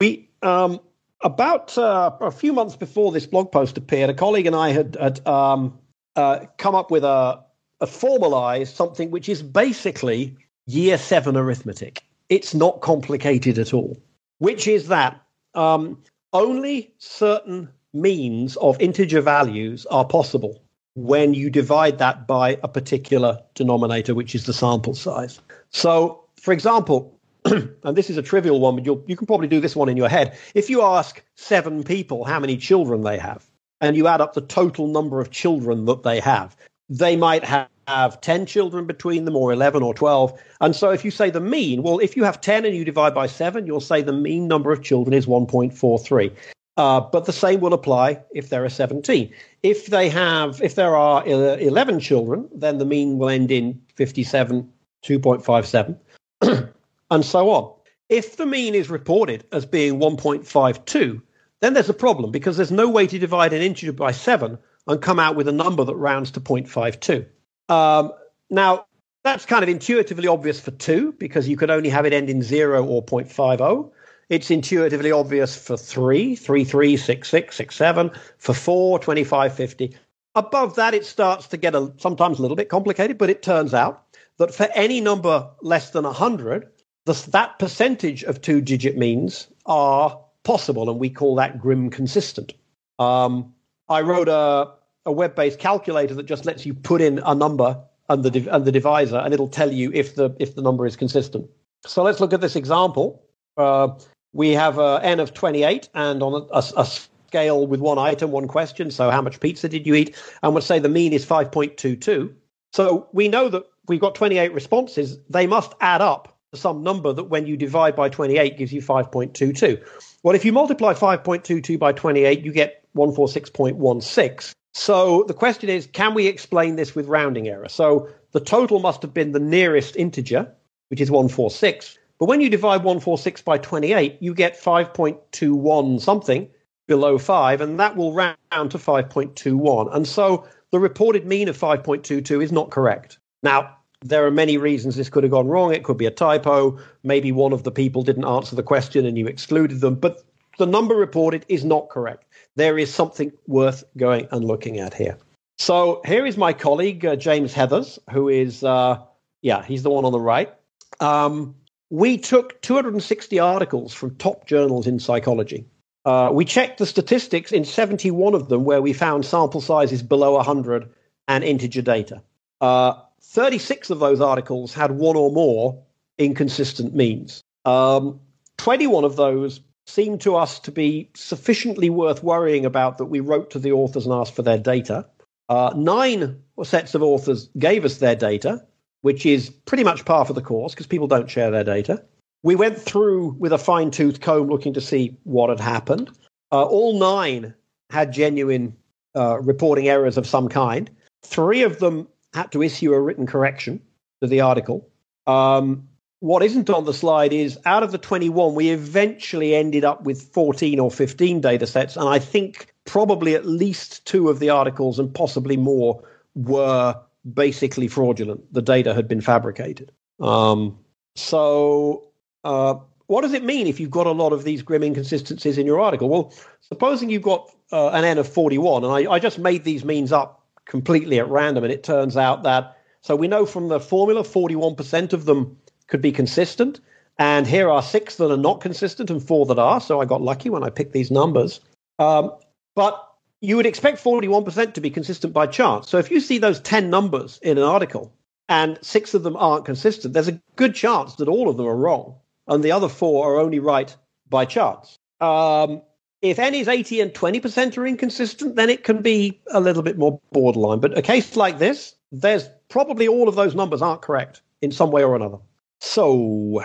we 0.00 0.28
um, 0.42 0.80
about 1.22 1.76
uh, 1.76 2.10
a 2.20 2.30
few 2.30 2.52
months 2.52 2.76
before 2.76 3.12
this 3.12 3.26
blog 3.26 3.52
post 3.52 3.76
appeared, 3.76 4.10
a 4.10 4.14
colleague 4.14 4.46
and 4.46 4.56
I 4.56 4.70
had, 4.70 4.96
had 4.98 5.26
um, 5.26 5.78
uh, 6.14 6.46
come 6.56 6.74
up 6.74 6.90
with 6.90 7.04
a, 7.04 7.42
a 7.80 7.86
formalized 7.86 8.74
something 8.74 9.10
which 9.10 9.28
is 9.28 9.42
basically 9.42 10.36
year 10.66 10.98
seven 10.98 11.36
arithmetic. 11.36 12.02
It's 12.28 12.54
not 12.54 12.80
complicated 12.80 13.58
at 13.58 13.74
all, 13.74 13.96
which 14.38 14.66
is 14.66 14.88
that 14.88 15.20
um, 15.54 16.02
only 16.32 16.94
certain 16.98 17.68
means 17.92 18.56
of 18.56 18.80
integer 18.80 19.20
values 19.20 19.86
are 19.86 20.04
possible 20.04 20.62
when 20.96 21.34
you 21.34 21.50
divide 21.50 21.98
that 21.98 22.26
by 22.26 22.58
a 22.62 22.68
particular 22.68 23.38
denominator, 23.54 24.14
which 24.14 24.34
is 24.34 24.46
the 24.46 24.52
sample 24.52 24.94
size. 24.94 25.40
So, 25.70 26.24
for 26.40 26.52
example, 26.52 27.16
and 27.44 27.96
this 27.96 28.10
is 28.10 28.16
a 28.16 28.22
trivial 28.22 28.60
one, 28.60 28.76
but 28.76 28.84
you 28.84 29.16
can 29.16 29.26
probably 29.26 29.46
do 29.46 29.60
this 29.60 29.76
one 29.76 29.88
in 29.88 29.96
your 29.96 30.08
head. 30.08 30.36
If 30.54 30.68
you 30.70 30.82
ask 30.82 31.22
seven 31.36 31.84
people 31.84 32.24
how 32.24 32.40
many 32.40 32.56
children 32.56 33.02
they 33.02 33.18
have, 33.18 33.46
and 33.82 33.94
you 33.94 34.08
add 34.08 34.22
up 34.22 34.32
the 34.32 34.40
total 34.40 34.88
number 34.88 35.20
of 35.20 35.30
children 35.30 35.84
that 35.84 36.02
they 36.02 36.18
have, 36.18 36.56
they 36.88 37.14
might 37.14 37.44
have, 37.44 37.68
have 37.88 38.20
10 38.22 38.46
children 38.46 38.86
between 38.86 39.26
them, 39.26 39.36
or 39.36 39.52
11 39.52 39.82
or 39.82 39.92
12. 39.92 40.40
And 40.62 40.74
so 40.74 40.90
if 40.90 41.04
you 41.04 41.10
say 41.10 41.28
the 41.28 41.40
mean, 41.40 41.82
well, 41.82 41.98
if 41.98 42.16
you 42.16 42.24
have 42.24 42.40
10 42.40 42.64
and 42.64 42.74
you 42.74 42.86
divide 42.86 43.14
by 43.14 43.26
7, 43.26 43.66
you'll 43.66 43.80
say 43.80 44.00
the 44.00 44.12
mean 44.12 44.48
number 44.48 44.72
of 44.72 44.82
children 44.82 45.12
is 45.12 45.26
1.43. 45.26 46.32
Uh, 46.76 47.00
but 47.00 47.24
the 47.24 47.32
same 47.32 47.60
will 47.60 47.72
apply 47.72 48.20
if 48.34 48.50
there 48.50 48.64
are 48.64 48.68
17. 48.68 49.32
If 49.62 49.86
they 49.86 50.08
have, 50.10 50.60
if 50.60 50.74
there 50.74 50.94
are 50.94 51.26
11 51.26 52.00
children, 52.00 52.48
then 52.54 52.78
the 52.78 52.84
mean 52.84 53.18
will 53.18 53.30
end 53.30 53.50
in 53.50 53.80
57, 53.94 54.70
2.57, 55.02 55.98
and 57.10 57.24
so 57.24 57.50
on. 57.50 57.72
If 58.08 58.36
the 58.36 58.46
mean 58.46 58.74
is 58.74 58.90
reported 58.90 59.44
as 59.52 59.64
being 59.64 59.98
1.52, 59.98 61.22
then 61.60 61.74
there's 61.74 61.88
a 61.88 61.94
problem 61.94 62.30
because 62.30 62.56
there's 62.56 62.70
no 62.70 62.88
way 62.88 63.06
to 63.06 63.18
divide 63.18 63.52
an 63.52 63.62
integer 63.62 63.92
by 63.92 64.12
7 64.12 64.58
and 64.86 65.02
come 65.02 65.18
out 65.18 65.34
with 65.34 65.48
a 65.48 65.52
number 65.52 65.82
that 65.82 65.96
rounds 65.96 66.30
to 66.32 66.40
0.52. 66.40 67.26
Um, 67.74 68.12
now, 68.50 68.86
that's 69.24 69.46
kind 69.46 69.64
of 69.64 69.68
intuitively 69.68 70.28
obvious 70.28 70.60
for 70.60 70.70
2 70.70 71.12
because 71.12 71.48
you 71.48 71.56
could 71.56 71.70
only 71.70 71.88
have 71.88 72.06
it 72.06 72.12
end 72.12 72.30
in 72.30 72.42
0 72.42 72.84
or 72.84 73.04
0.50. 73.04 73.90
It's 74.28 74.50
intuitively 74.50 75.12
obvious 75.12 75.56
for 75.56 75.76
3, 75.76 76.34
3, 76.34 76.64
3, 76.64 76.96
6, 76.96 77.28
6, 77.28 77.56
6, 77.56 77.76
7, 77.76 78.10
for 78.38 78.54
4, 78.54 78.98
25, 78.98 79.54
50. 79.54 79.96
Above 80.34 80.74
that, 80.74 80.94
it 80.94 81.06
starts 81.06 81.46
to 81.48 81.56
get 81.56 81.76
a, 81.76 81.92
sometimes 81.98 82.38
a 82.38 82.42
little 82.42 82.56
bit 82.56 82.68
complicated, 82.68 83.18
but 83.18 83.30
it 83.30 83.42
turns 83.42 83.72
out 83.72 84.04
that 84.38 84.52
for 84.52 84.68
any 84.74 85.00
number 85.00 85.48
less 85.62 85.90
than 85.90 86.04
100, 86.04 86.68
the, 87.04 87.12
that 87.30 87.58
percentage 87.60 88.24
of 88.24 88.40
two 88.40 88.60
digit 88.60 88.98
means 88.98 89.46
are 89.64 90.20
possible, 90.42 90.90
and 90.90 90.98
we 90.98 91.08
call 91.08 91.36
that 91.36 91.60
GRIM 91.60 91.90
consistent. 91.90 92.52
Um, 92.98 93.54
I 93.88 94.00
wrote 94.00 94.28
a, 94.28 94.72
a 95.06 95.12
web 95.12 95.36
based 95.36 95.60
calculator 95.60 96.14
that 96.14 96.26
just 96.26 96.44
lets 96.44 96.66
you 96.66 96.74
put 96.74 97.00
in 97.00 97.20
a 97.24 97.34
number 97.34 97.80
and 98.08 98.24
the, 98.24 98.52
and 98.52 98.64
the 98.64 98.72
divisor, 98.72 99.18
and 99.18 99.32
it'll 99.32 99.48
tell 99.48 99.72
you 99.72 99.92
if 99.94 100.16
the, 100.16 100.34
if 100.40 100.56
the 100.56 100.62
number 100.62 100.84
is 100.84 100.96
consistent. 100.96 101.48
So 101.86 102.02
let's 102.02 102.18
look 102.18 102.32
at 102.32 102.40
this 102.40 102.56
example. 102.56 103.22
Uh, 103.56 103.88
we 104.32 104.50
have 104.50 104.78
a 104.78 105.00
n 105.02 105.20
of 105.20 105.34
28 105.34 105.88
and 105.94 106.22
on 106.22 106.32
a, 106.34 106.54
a, 106.54 106.62
a, 106.76 106.86
scale 107.26 107.66
with 107.66 107.80
one 107.80 107.98
item, 107.98 108.30
one 108.30 108.46
question. 108.46 108.90
So 108.90 109.10
how 109.10 109.20
much 109.20 109.40
pizza 109.40 109.68
did 109.68 109.84
you 109.86 109.94
eat? 109.94 110.14
And 110.42 110.52
we'll 110.54 110.62
say 110.62 110.78
the 110.78 110.88
mean 110.88 111.12
is 111.12 111.26
5.22. 111.26 112.32
So 112.72 113.08
we 113.12 113.26
know 113.28 113.48
that 113.48 113.64
we've 113.88 114.00
got 114.00 114.14
28 114.14 114.52
responses. 114.52 115.18
They 115.28 115.46
must 115.46 115.72
add 115.80 116.02
up 116.02 116.36
to 116.52 116.60
some 116.60 116.82
number 116.82 117.12
that 117.12 117.24
when 117.24 117.46
you 117.46 117.56
divide 117.56 117.96
by 117.96 118.08
28 118.08 118.56
gives 118.56 118.72
you 118.72 118.80
5.22. 118.80 119.82
Well, 120.22 120.34
if 120.34 120.44
you 120.44 120.52
multiply 120.52 120.94
5.22 120.94 121.78
by 121.78 121.92
28, 121.92 122.44
you 122.44 122.52
get 122.52 122.84
146.16. 122.96 124.52
So 124.72 125.24
the 125.26 125.34
question 125.34 125.68
is, 125.68 125.86
can 125.86 126.14
we 126.14 126.26
explain 126.26 126.76
this 126.76 126.94
with 126.94 127.08
rounding 127.08 127.48
error? 127.48 127.68
So 127.68 128.08
the 128.32 128.40
total 128.40 128.78
must 128.78 129.02
have 129.02 129.14
been 129.14 129.32
the 129.32 129.40
nearest 129.40 129.96
integer, 129.96 130.52
which 130.88 131.00
is 131.00 131.10
146. 131.10 131.98
But 132.18 132.26
when 132.26 132.40
you 132.40 132.48
divide 132.48 132.84
146 132.84 133.42
by 133.42 133.58
28, 133.58 134.18
you 134.20 134.34
get 134.34 134.60
5.21 134.60 136.00
something 136.00 136.48
below 136.86 137.18
5, 137.18 137.60
and 137.60 137.80
that 137.80 137.96
will 137.96 138.12
round 138.12 138.36
to 138.52 138.78
5.21. 138.78 139.94
And 139.94 140.06
so 140.06 140.46
the 140.70 140.78
reported 140.78 141.26
mean 141.26 141.48
of 141.48 141.58
5.22 141.58 142.42
is 142.42 142.52
not 142.52 142.70
correct. 142.70 143.18
Now, 143.42 143.76
there 144.02 144.26
are 144.26 144.30
many 144.30 144.56
reasons 144.58 144.96
this 144.96 145.08
could 145.08 145.24
have 145.24 145.32
gone 145.32 145.48
wrong. 145.48 145.74
It 145.74 145.84
could 145.84 145.96
be 145.96 146.06
a 146.06 146.10
typo. 146.10 146.78
Maybe 147.02 147.32
one 147.32 147.52
of 147.52 147.64
the 147.64 147.70
people 147.70 148.02
didn't 148.02 148.24
answer 148.24 148.54
the 148.54 148.62
question 148.62 149.04
and 149.06 149.18
you 149.18 149.26
excluded 149.26 149.80
them. 149.80 149.96
But 149.96 150.22
the 150.58 150.66
number 150.66 150.94
reported 150.94 151.44
is 151.48 151.64
not 151.64 151.88
correct. 151.88 152.24
There 152.54 152.78
is 152.78 152.92
something 152.92 153.32
worth 153.46 153.84
going 153.96 154.28
and 154.30 154.44
looking 154.44 154.78
at 154.78 154.94
here. 154.94 155.18
So 155.58 156.02
here 156.04 156.26
is 156.26 156.36
my 156.36 156.52
colleague, 156.52 157.04
uh, 157.04 157.16
James 157.16 157.54
Heathers, 157.54 157.98
who 158.10 158.28
is, 158.28 158.62
uh, 158.62 158.98
yeah, 159.42 159.64
he's 159.64 159.82
the 159.82 159.90
one 159.90 160.04
on 160.04 160.12
the 160.12 160.20
right. 160.20 160.54
Um, 161.00 161.54
we 161.90 162.18
took 162.18 162.60
260 162.62 163.38
articles 163.38 163.94
from 163.94 164.16
top 164.16 164.46
journals 164.46 164.86
in 164.86 164.98
psychology. 164.98 165.66
Uh, 166.04 166.30
we 166.32 166.44
checked 166.44 166.78
the 166.78 166.86
statistics 166.86 167.52
in 167.52 167.64
71 167.64 168.34
of 168.34 168.48
them 168.48 168.64
where 168.64 168.82
we 168.82 168.92
found 168.92 169.24
sample 169.24 169.60
sizes 169.60 170.02
below 170.02 170.34
100 170.34 170.88
and 171.28 171.44
integer 171.44 171.82
data. 171.82 172.22
Uh, 172.60 172.94
36 173.22 173.90
of 173.90 173.98
those 173.98 174.20
articles 174.20 174.72
had 174.72 174.92
one 174.92 175.16
or 175.16 175.30
more 175.30 175.82
inconsistent 176.18 176.94
means. 176.94 177.42
Um, 177.64 178.20
21 178.58 179.04
of 179.04 179.16
those 179.16 179.60
seemed 179.86 180.20
to 180.20 180.36
us 180.36 180.58
to 180.60 180.72
be 180.72 181.10
sufficiently 181.14 181.90
worth 181.90 182.22
worrying 182.22 182.64
about 182.64 182.98
that 182.98 183.06
we 183.06 183.20
wrote 183.20 183.50
to 183.50 183.58
the 183.58 183.72
authors 183.72 184.06
and 184.06 184.14
asked 184.14 184.34
for 184.34 184.42
their 184.42 184.58
data. 184.58 185.06
Uh, 185.48 185.72
nine 185.76 186.40
sets 186.62 186.94
of 186.94 187.02
authors 187.02 187.48
gave 187.58 187.84
us 187.84 187.98
their 187.98 188.16
data 188.16 188.64
which 189.06 189.24
is 189.24 189.50
pretty 189.50 189.84
much 189.84 190.04
par 190.04 190.24
for 190.24 190.32
the 190.32 190.42
course 190.42 190.74
because 190.74 190.88
people 190.88 191.06
don't 191.06 191.30
share 191.30 191.48
their 191.52 191.62
data. 191.62 192.02
We 192.42 192.56
went 192.56 192.76
through 192.76 193.36
with 193.38 193.52
a 193.52 193.58
fine 193.58 193.92
tooth 193.92 194.20
comb 194.20 194.48
looking 194.48 194.74
to 194.74 194.80
see 194.80 195.16
what 195.22 195.48
had 195.48 195.60
happened. 195.60 196.10
Uh, 196.50 196.64
all 196.64 196.98
nine 196.98 197.54
had 197.90 198.12
genuine 198.12 198.74
uh, 199.14 199.38
reporting 199.38 199.86
errors 199.86 200.16
of 200.16 200.26
some 200.26 200.48
kind. 200.48 200.90
Three 201.22 201.62
of 201.62 201.78
them 201.78 202.08
had 202.34 202.50
to 202.50 202.64
issue 202.64 202.92
a 202.94 203.00
written 203.00 203.28
correction 203.28 203.80
to 204.22 204.26
the 204.26 204.40
article. 204.40 204.88
Um, 205.28 205.86
what 206.18 206.42
isn't 206.42 206.68
on 206.68 206.84
the 206.84 206.92
slide 206.92 207.32
is 207.32 207.60
out 207.64 207.84
of 207.84 207.92
the 207.92 207.98
21, 207.98 208.56
we 208.56 208.70
eventually 208.70 209.54
ended 209.54 209.84
up 209.84 210.02
with 210.02 210.20
14 210.20 210.80
or 210.80 210.90
15 210.90 211.40
data 211.40 211.68
sets. 211.68 211.96
And 211.96 212.08
I 212.08 212.18
think 212.18 212.74
probably 212.86 213.36
at 213.36 213.46
least 213.46 214.04
two 214.04 214.30
of 214.30 214.40
the 214.40 214.50
articles 214.50 214.98
and 214.98 215.14
possibly 215.14 215.56
more 215.56 216.02
were 216.34 217.00
basically 217.34 217.88
fraudulent. 217.88 218.52
The 218.52 218.62
data 218.62 218.94
had 218.94 219.08
been 219.08 219.20
fabricated. 219.20 219.92
Um, 220.20 220.78
so, 221.14 222.04
uh, 222.44 222.76
what 223.06 223.22
does 223.22 223.32
it 223.32 223.44
mean 223.44 223.66
if 223.66 223.78
you've 223.78 223.90
got 223.90 224.06
a 224.06 224.12
lot 224.12 224.32
of 224.32 224.44
these 224.44 224.62
GRIM 224.62 224.82
inconsistencies 224.82 225.58
in 225.58 225.66
your 225.66 225.80
article? 225.80 226.08
Well, 226.08 226.32
supposing 226.60 227.10
you've 227.10 227.22
got 227.22 227.50
uh, 227.72 227.90
an 227.90 228.04
n 228.04 228.18
of 228.18 228.28
41, 228.28 228.84
and 228.84 228.92
I, 228.92 229.10
I 229.12 229.18
just 229.18 229.38
made 229.38 229.64
these 229.64 229.84
means 229.84 230.12
up 230.12 230.44
completely 230.64 231.18
at 231.18 231.28
random, 231.28 231.64
and 231.64 231.72
it 231.72 231.84
turns 231.84 232.16
out 232.16 232.42
that 232.42 232.76
so 233.06 233.14
we 233.14 233.28
know 233.28 233.46
from 233.46 233.68
the 233.68 233.78
formula 233.78 234.22
41% 234.24 235.12
of 235.12 235.26
them 235.26 235.56
could 235.86 236.02
be 236.02 236.10
consistent. 236.10 236.80
And 237.20 237.46
here 237.46 237.70
are 237.70 237.80
six 237.80 238.16
that 238.16 238.32
are 238.32 238.36
not 238.36 238.60
consistent 238.60 239.10
and 239.10 239.22
four 239.22 239.46
that 239.46 239.60
are. 239.60 239.80
So 239.80 240.00
I 240.00 240.04
got 240.04 240.22
lucky 240.22 240.50
when 240.50 240.64
I 240.64 240.70
picked 240.70 240.92
these 240.92 241.12
numbers. 241.12 241.60
Um, 242.00 242.32
but 242.74 243.05
you 243.46 243.54
would 243.54 243.66
expect 243.66 244.02
41% 244.02 244.74
to 244.74 244.80
be 244.80 244.90
consistent 244.90 245.32
by 245.32 245.46
chance. 245.46 245.88
So 245.88 245.98
if 245.98 246.10
you 246.10 246.18
see 246.18 246.38
those 246.38 246.58
10 246.58 246.90
numbers 246.90 247.38
in 247.42 247.58
an 247.58 247.62
article 247.62 248.12
and 248.48 248.76
six 248.82 249.14
of 249.14 249.22
them 249.22 249.36
aren't 249.36 249.64
consistent, 249.64 250.14
there's 250.14 250.26
a 250.26 250.40
good 250.56 250.74
chance 250.74 251.14
that 251.14 251.28
all 251.28 251.48
of 251.48 251.56
them 251.56 251.66
are 251.66 251.76
wrong 251.76 252.16
and 252.48 252.64
the 252.64 252.72
other 252.72 252.88
four 252.88 253.24
are 253.24 253.38
only 253.38 253.60
right 253.60 253.94
by 254.28 254.46
chance. 254.46 254.98
Um, 255.20 255.82
if 256.22 256.40
n 256.40 256.56
is 256.56 256.66
80 256.66 257.00
and 257.00 257.12
20% 257.12 257.78
are 257.78 257.86
inconsistent, 257.86 258.56
then 258.56 258.68
it 258.68 258.82
can 258.82 259.00
be 259.00 259.40
a 259.52 259.60
little 259.60 259.84
bit 259.84 259.96
more 259.96 260.20
borderline. 260.32 260.80
But 260.80 260.98
a 260.98 261.02
case 261.02 261.36
like 261.36 261.60
this, 261.60 261.94
there's 262.10 262.48
probably 262.68 263.06
all 263.06 263.28
of 263.28 263.36
those 263.36 263.54
numbers 263.54 263.80
aren't 263.80 264.02
correct 264.02 264.42
in 264.60 264.72
some 264.72 264.90
way 264.90 265.04
or 265.04 265.14
another. 265.14 265.38
So, 265.80 266.64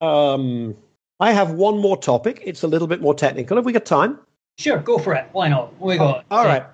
um, 0.00 0.76
I 1.18 1.32
have 1.32 1.50
one 1.50 1.78
more 1.78 1.96
topic. 1.96 2.40
It's 2.44 2.62
a 2.62 2.68
little 2.68 2.86
bit 2.86 3.00
more 3.00 3.14
technical. 3.14 3.56
Have 3.56 3.66
we 3.66 3.72
got 3.72 3.84
time? 3.84 4.20
Sure, 4.58 4.78
go 4.78 4.98
for 4.98 5.14
it. 5.14 5.28
Why 5.32 5.48
not? 5.48 5.78
We 5.80 5.96
got. 5.96 6.24
Oh, 6.30 6.36
all 6.36 6.44
right. 6.44 6.64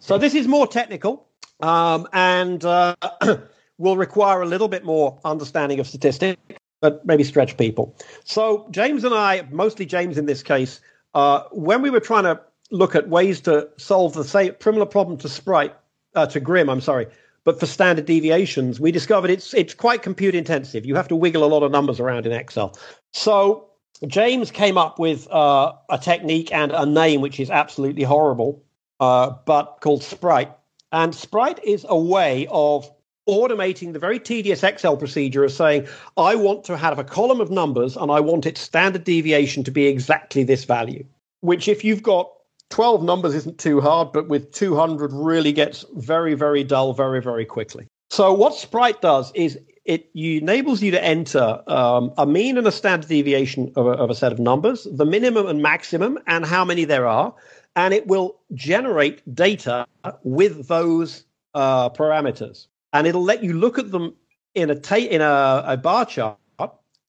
So 0.00 0.18
this 0.18 0.34
is 0.34 0.46
more 0.46 0.66
technical, 0.66 1.26
um, 1.60 2.08
and 2.12 2.64
uh, 2.64 2.96
will 3.78 3.96
require 3.96 4.42
a 4.42 4.46
little 4.46 4.68
bit 4.68 4.84
more 4.84 5.18
understanding 5.24 5.80
of 5.80 5.86
statistics, 5.86 6.40
but 6.80 7.04
maybe 7.06 7.24
stretch 7.24 7.56
people. 7.56 7.96
So 8.24 8.66
James 8.70 9.04
and 9.04 9.14
I, 9.14 9.46
mostly 9.50 9.86
James 9.86 10.18
in 10.18 10.26
this 10.26 10.42
case, 10.42 10.80
uh, 11.14 11.44
when 11.52 11.82
we 11.82 11.90
were 11.90 12.00
trying 12.00 12.24
to 12.24 12.40
look 12.70 12.94
at 12.94 13.08
ways 13.08 13.40
to 13.42 13.68
solve 13.76 14.14
the 14.14 14.24
same 14.24 14.54
similar 14.60 14.86
problem 14.86 15.16
to 15.18 15.28
Sprite, 15.28 15.74
uh, 16.14 16.26
to 16.26 16.40
GRIM, 16.40 16.68
I'm 16.68 16.80
sorry, 16.80 17.06
but 17.44 17.58
for 17.58 17.66
standard 17.66 18.06
deviations, 18.06 18.80
we 18.80 18.92
discovered 18.92 19.30
it's 19.30 19.54
it's 19.54 19.74
quite 19.74 20.02
compute 20.02 20.34
intensive. 20.34 20.86
You 20.86 20.94
have 20.94 21.08
to 21.08 21.16
wiggle 21.16 21.44
a 21.44 21.46
lot 21.46 21.62
of 21.62 21.70
numbers 21.70 22.00
around 22.00 22.26
in 22.26 22.32
Excel. 22.32 22.76
So 23.12 23.68
James 24.06 24.50
came 24.50 24.76
up 24.76 24.98
with 24.98 25.30
uh, 25.30 25.72
a 25.88 25.98
technique 25.98 26.52
and 26.52 26.72
a 26.72 26.84
name 26.84 27.20
which 27.20 27.38
is 27.38 27.50
absolutely 27.50 28.02
horrible, 28.02 28.62
uh, 29.00 29.30
but 29.46 29.78
called 29.80 30.02
Sprite. 30.02 30.52
And 30.90 31.14
Sprite 31.14 31.62
is 31.64 31.86
a 31.88 31.98
way 31.98 32.46
of 32.50 32.90
automating 33.28 33.92
the 33.92 33.98
very 33.98 34.18
tedious 34.18 34.62
Excel 34.62 34.96
procedure 34.96 35.44
of 35.44 35.52
saying, 35.52 35.86
I 36.16 36.34
want 36.34 36.64
to 36.64 36.76
have 36.76 36.98
a 36.98 37.04
column 37.04 37.40
of 37.40 37.50
numbers 37.50 37.96
and 37.96 38.10
I 38.10 38.20
want 38.20 38.46
its 38.46 38.60
standard 38.60 39.04
deviation 39.04 39.62
to 39.64 39.70
be 39.70 39.86
exactly 39.86 40.42
this 40.42 40.64
value. 40.64 41.04
Which, 41.40 41.68
if 41.68 41.84
you've 41.84 42.02
got 42.02 42.30
12 42.70 43.02
numbers 43.02 43.34
isn't 43.34 43.58
too 43.58 43.80
hard, 43.80 44.12
but 44.12 44.28
with 44.28 44.52
200 44.52 45.12
really 45.12 45.52
gets 45.52 45.84
very, 45.94 46.34
very 46.34 46.64
dull 46.64 46.92
very, 46.92 47.20
very 47.20 47.44
quickly. 47.44 47.86
So 48.10 48.32
what 48.32 48.54
Sprite 48.54 49.00
does 49.00 49.32
is 49.34 49.58
it 49.84 50.10
enables 50.14 50.82
you 50.82 50.92
to 50.92 51.04
enter 51.04 51.62
um, 51.66 52.12
a 52.16 52.26
mean 52.26 52.58
and 52.58 52.66
a 52.66 52.72
standard 52.72 53.08
deviation 53.08 53.72
of 53.76 53.86
a, 53.86 53.90
of 53.90 54.10
a 54.10 54.14
set 54.14 54.32
of 54.32 54.38
numbers, 54.38 54.86
the 54.90 55.04
minimum 55.04 55.46
and 55.46 55.60
maximum, 55.60 56.18
and 56.26 56.44
how 56.44 56.64
many 56.64 56.84
there 56.84 57.06
are, 57.06 57.34
and 57.74 57.92
it 57.92 58.06
will 58.06 58.40
generate 58.54 59.22
data 59.34 59.86
with 60.22 60.68
those 60.68 61.24
uh, 61.54 61.90
parameters, 61.90 62.66
and 62.92 63.06
it'll 63.06 63.24
let 63.24 63.42
you 63.42 63.52
look 63.52 63.78
at 63.78 63.90
them 63.90 64.14
in 64.54 64.70
a 64.70 64.74
ta- 64.74 64.96
in 64.96 65.20
a, 65.20 65.64
a 65.66 65.76
bar 65.76 66.06
chart 66.06 66.38